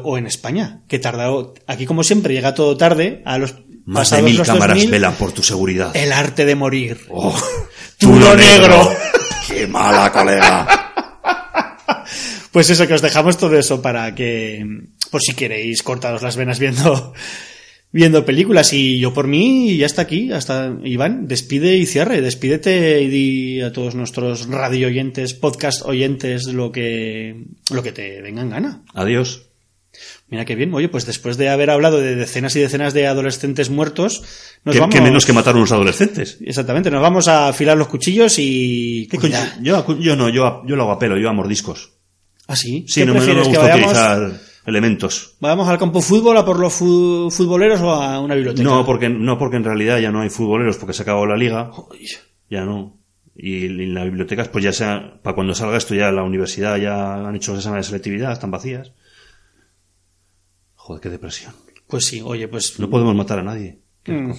o 0.03 0.17
en 0.17 0.27
España, 0.27 0.81
que 0.87 0.99
tardado... 0.99 1.53
Aquí 1.67 1.85
como 1.85 2.03
siempre 2.03 2.33
llega 2.33 2.53
todo 2.53 2.77
tarde, 2.77 3.21
a 3.25 3.37
los 3.37 3.55
Más 3.85 4.09
de 4.09 4.21
mil 4.21 4.41
cámaras 4.41 4.77
2000, 4.77 4.91
velan 4.91 5.13
por 5.15 5.31
tu 5.31 5.43
seguridad. 5.43 5.95
El 5.95 6.11
arte 6.11 6.45
de 6.45 6.55
morir. 6.55 6.99
Oh, 7.09 7.35
Tulo 7.97 8.35
negro. 8.35 8.89
¡Qué 9.47 9.67
mala, 9.67 10.11
colega! 10.11 10.67
Pues 12.51 12.69
eso, 12.69 12.87
que 12.87 12.93
os 12.95 13.01
dejamos 13.01 13.37
todo 13.37 13.57
eso 13.57 13.81
para 13.81 14.15
que, 14.15 14.65
por 15.11 15.21
si 15.21 15.35
queréis, 15.35 15.83
cortaros 15.83 16.21
las 16.23 16.35
venas 16.35 16.59
viendo, 16.59 17.13
viendo 17.91 18.25
películas. 18.25 18.73
Y 18.73 18.99
yo 18.99 19.13
por 19.13 19.27
mí, 19.27 19.77
ya 19.77 19.85
está 19.85 20.03
aquí. 20.03 20.31
Hasta 20.31 20.75
Iván, 20.83 21.27
despide 21.27 21.77
y 21.77 21.85
cierre. 21.85 22.21
Despídete 22.21 23.01
y 23.01 23.07
di 23.07 23.61
a 23.61 23.71
todos 23.71 23.95
nuestros 23.95 24.47
radio 24.47 24.87
oyentes, 24.87 25.33
podcast 25.33 25.83
oyentes, 25.85 26.45
lo 26.45 26.71
que, 26.71 27.45
lo 27.71 27.83
que 27.83 27.91
te 27.91 28.21
venga 28.21 28.41
en 28.41 28.49
gana. 28.49 28.83
Adiós. 28.93 29.43
Mira 30.29 30.45
qué 30.45 30.55
bien. 30.55 30.73
Oye, 30.73 30.89
pues 30.89 31.05
después 31.05 31.37
de 31.37 31.49
haber 31.49 31.69
hablado 31.69 31.99
de 31.99 32.15
decenas 32.15 32.55
y 32.55 32.59
decenas 32.59 32.93
de 32.93 33.07
adolescentes 33.07 33.69
muertos, 33.69 34.21
nos 34.63 34.73
¿Qué, 34.75 34.79
vamos... 34.79 34.93
qué 34.93 35.01
menos 35.01 35.25
que 35.25 35.33
matar 35.33 35.55
a 35.55 35.57
unos 35.57 35.71
adolescentes? 35.71 36.37
Exactamente, 36.41 36.91
nos 36.91 37.01
vamos 37.01 37.27
a 37.29 37.47
afilar 37.47 37.77
los 37.77 37.87
cuchillos 37.87 38.35
y... 38.37 39.07
¿Qué 39.09 39.17
coño? 39.17 39.37
Yo, 39.61 39.99
yo 39.99 40.15
no, 40.15 40.29
yo, 40.29 40.61
yo 40.67 40.75
lo 40.75 40.83
hago 40.83 40.91
a 40.91 40.99
pelo, 40.99 41.17
yo 41.17 41.29
a 41.29 41.33
mordiscos. 41.33 41.93
¿Ah, 42.47 42.55
sí? 42.55 42.85
Sí, 42.87 42.99
¿Qué 43.01 43.05
no 43.07 43.13
me, 43.13 43.19
no 43.21 43.25
me 43.25 43.33
prefieres, 43.33 43.47
que 43.47 43.57
gusta 43.57 43.75
vayamos- 43.75 43.91
utilizar 43.91 44.41
elementos. 44.67 45.37
¿Vamos 45.39 45.67
al 45.67 45.79
campo 45.79 46.01
fútbol 46.01 46.37
a 46.37 46.45
por 46.45 46.59
los 46.59 46.73
fu- 46.73 47.31
futboleros 47.31 47.81
o 47.81 47.89
a 47.91 48.19
una 48.19 48.35
biblioteca? 48.35 48.63
No 48.69 48.85
porque, 48.85 49.09
no, 49.09 49.39
porque 49.39 49.55
en 49.57 49.63
realidad 49.63 49.97
ya 49.99 50.11
no 50.11 50.21
hay 50.21 50.29
futboleros 50.29 50.77
porque 50.77 50.93
se 50.93 51.01
acabó 51.01 51.25
la 51.25 51.35
liga. 51.37 51.71
Ya 52.49 52.65
no. 52.65 52.99
Y 53.35 53.65
en 53.65 53.93
las 53.93 54.03
bibliotecas, 54.05 54.47
pues 54.49 54.63
ya 54.63 54.73
sea, 54.73 55.19
para 55.23 55.33
cuando 55.35 55.53
salga 55.55 55.77
esto 55.77 55.95
ya 55.95 56.11
la 56.11 56.23
universidad 56.23 56.77
ya 56.77 57.15
han 57.27 57.35
hecho 57.35 57.51
los 57.51 57.59
exámenes 57.61 57.85
de 57.85 57.89
selectividad, 57.91 58.31
están 58.31 58.51
vacías. 58.51 58.91
Joder, 60.75 61.01
qué 61.01 61.09
depresión. 61.09 61.53
Pues 61.87 62.05
sí, 62.05 62.21
oye, 62.23 62.47
pues... 62.47 62.79
No 62.79 62.89
podemos 62.89 63.15
matar 63.15 63.39
a 63.39 63.43
nadie. 63.43 63.79
Mm, 64.07 64.31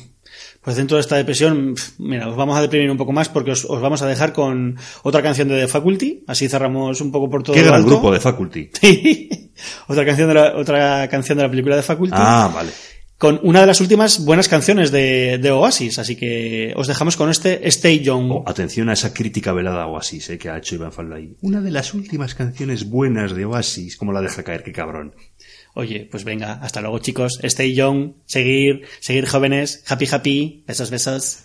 Pues 0.63 0.77
dentro 0.77 0.97
de 0.97 1.01
esta 1.01 1.17
depresión, 1.17 1.75
mira, 1.99 2.29
os 2.29 2.37
vamos 2.37 2.57
a 2.59 2.61
deprimir 2.61 2.91
un 2.91 2.97
poco 2.99 3.13
más 3.13 3.29
porque 3.29 3.53
os, 3.53 3.65
os 3.65 3.81
vamos 3.81 4.03
a 4.03 4.07
dejar 4.07 4.33
con 4.33 4.77
otra 5.03 5.23
canción 5.23 5.49
de 5.49 5.61
The 5.61 5.69
Faculty, 5.69 6.25
así 6.27 6.49
cerramos 6.49 7.01
un 7.01 7.11
poco 7.11 7.31
por 7.31 7.43
todo 7.43 7.55
Qué 7.55 7.63
gran 7.63 7.77
alto. 7.77 7.89
grupo 7.89 8.13
de 8.13 8.21
Faculty. 8.21 8.71
otra 9.89 10.05
canción 10.05 10.29
de 10.29 10.35
la, 10.35 10.57
otra 10.57 11.09
canción 11.09 11.39
de 11.39 11.45
la 11.45 11.51
película 11.51 11.77
de 11.77 11.83
Faculty. 11.83 12.15
Ah, 12.17 12.51
vale. 12.55 12.71
Con 13.17 13.41
una 13.43 13.63
de 13.63 13.67
las 13.67 13.81
últimas 13.81 14.25
buenas 14.25 14.47
canciones 14.49 14.93
de, 14.93 15.39
de 15.39 15.51
Oasis, 15.51 15.99
así 15.99 16.15
que 16.15 16.73
os 16.77 16.87
dejamos 16.87 17.17
con 17.17 17.31
este 17.31 17.67
Stay 17.67 17.99
Young. 17.99 18.31
Oh, 18.31 18.45
atención 18.47 18.89
a 18.91 18.93
esa 18.93 19.13
crítica 19.13 19.53
velada 19.53 19.83
a 19.83 19.87
Oasis 19.89 20.31
eh, 20.31 20.39
que 20.39 20.49
ha 20.51 20.59
hecho 20.59 20.77
Iván 20.77 20.93
Fallay. 20.93 21.37
Una 21.41 21.61
de 21.61 21.73
las 21.73 21.95
últimas 21.95 22.37
canciones 22.37 22.89
buenas 22.89 23.35
de 23.35 23.45
Oasis. 23.45 23.97
¿Cómo 23.97 24.13
la 24.13 24.21
deja 24.21 24.45
caer? 24.45 24.63
Qué 24.63 24.71
cabrón. 24.71 25.15
Oye, 25.79 26.09
pues 26.11 26.25
venga, 26.25 26.55
hasta 26.55 26.81
luego 26.81 26.99
chicos. 26.99 27.39
Stay 27.45 27.73
young, 27.73 28.15
seguir, 28.27 28.83
seguir 28.99 29.29
jóvenes, 29.29 29.85
happy 29.87 30.07
happy, 30.11 30.65
besos 30.67 30.91
besos. 30.91 31.45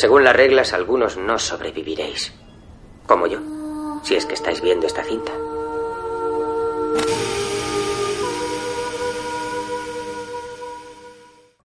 Según 0.00 0.24
las 0.24 0.34
reglas, 0.34 0.72
algunos 0.72 1.18
no 1.18 1.38
sobreviviréis. 1.38 2.32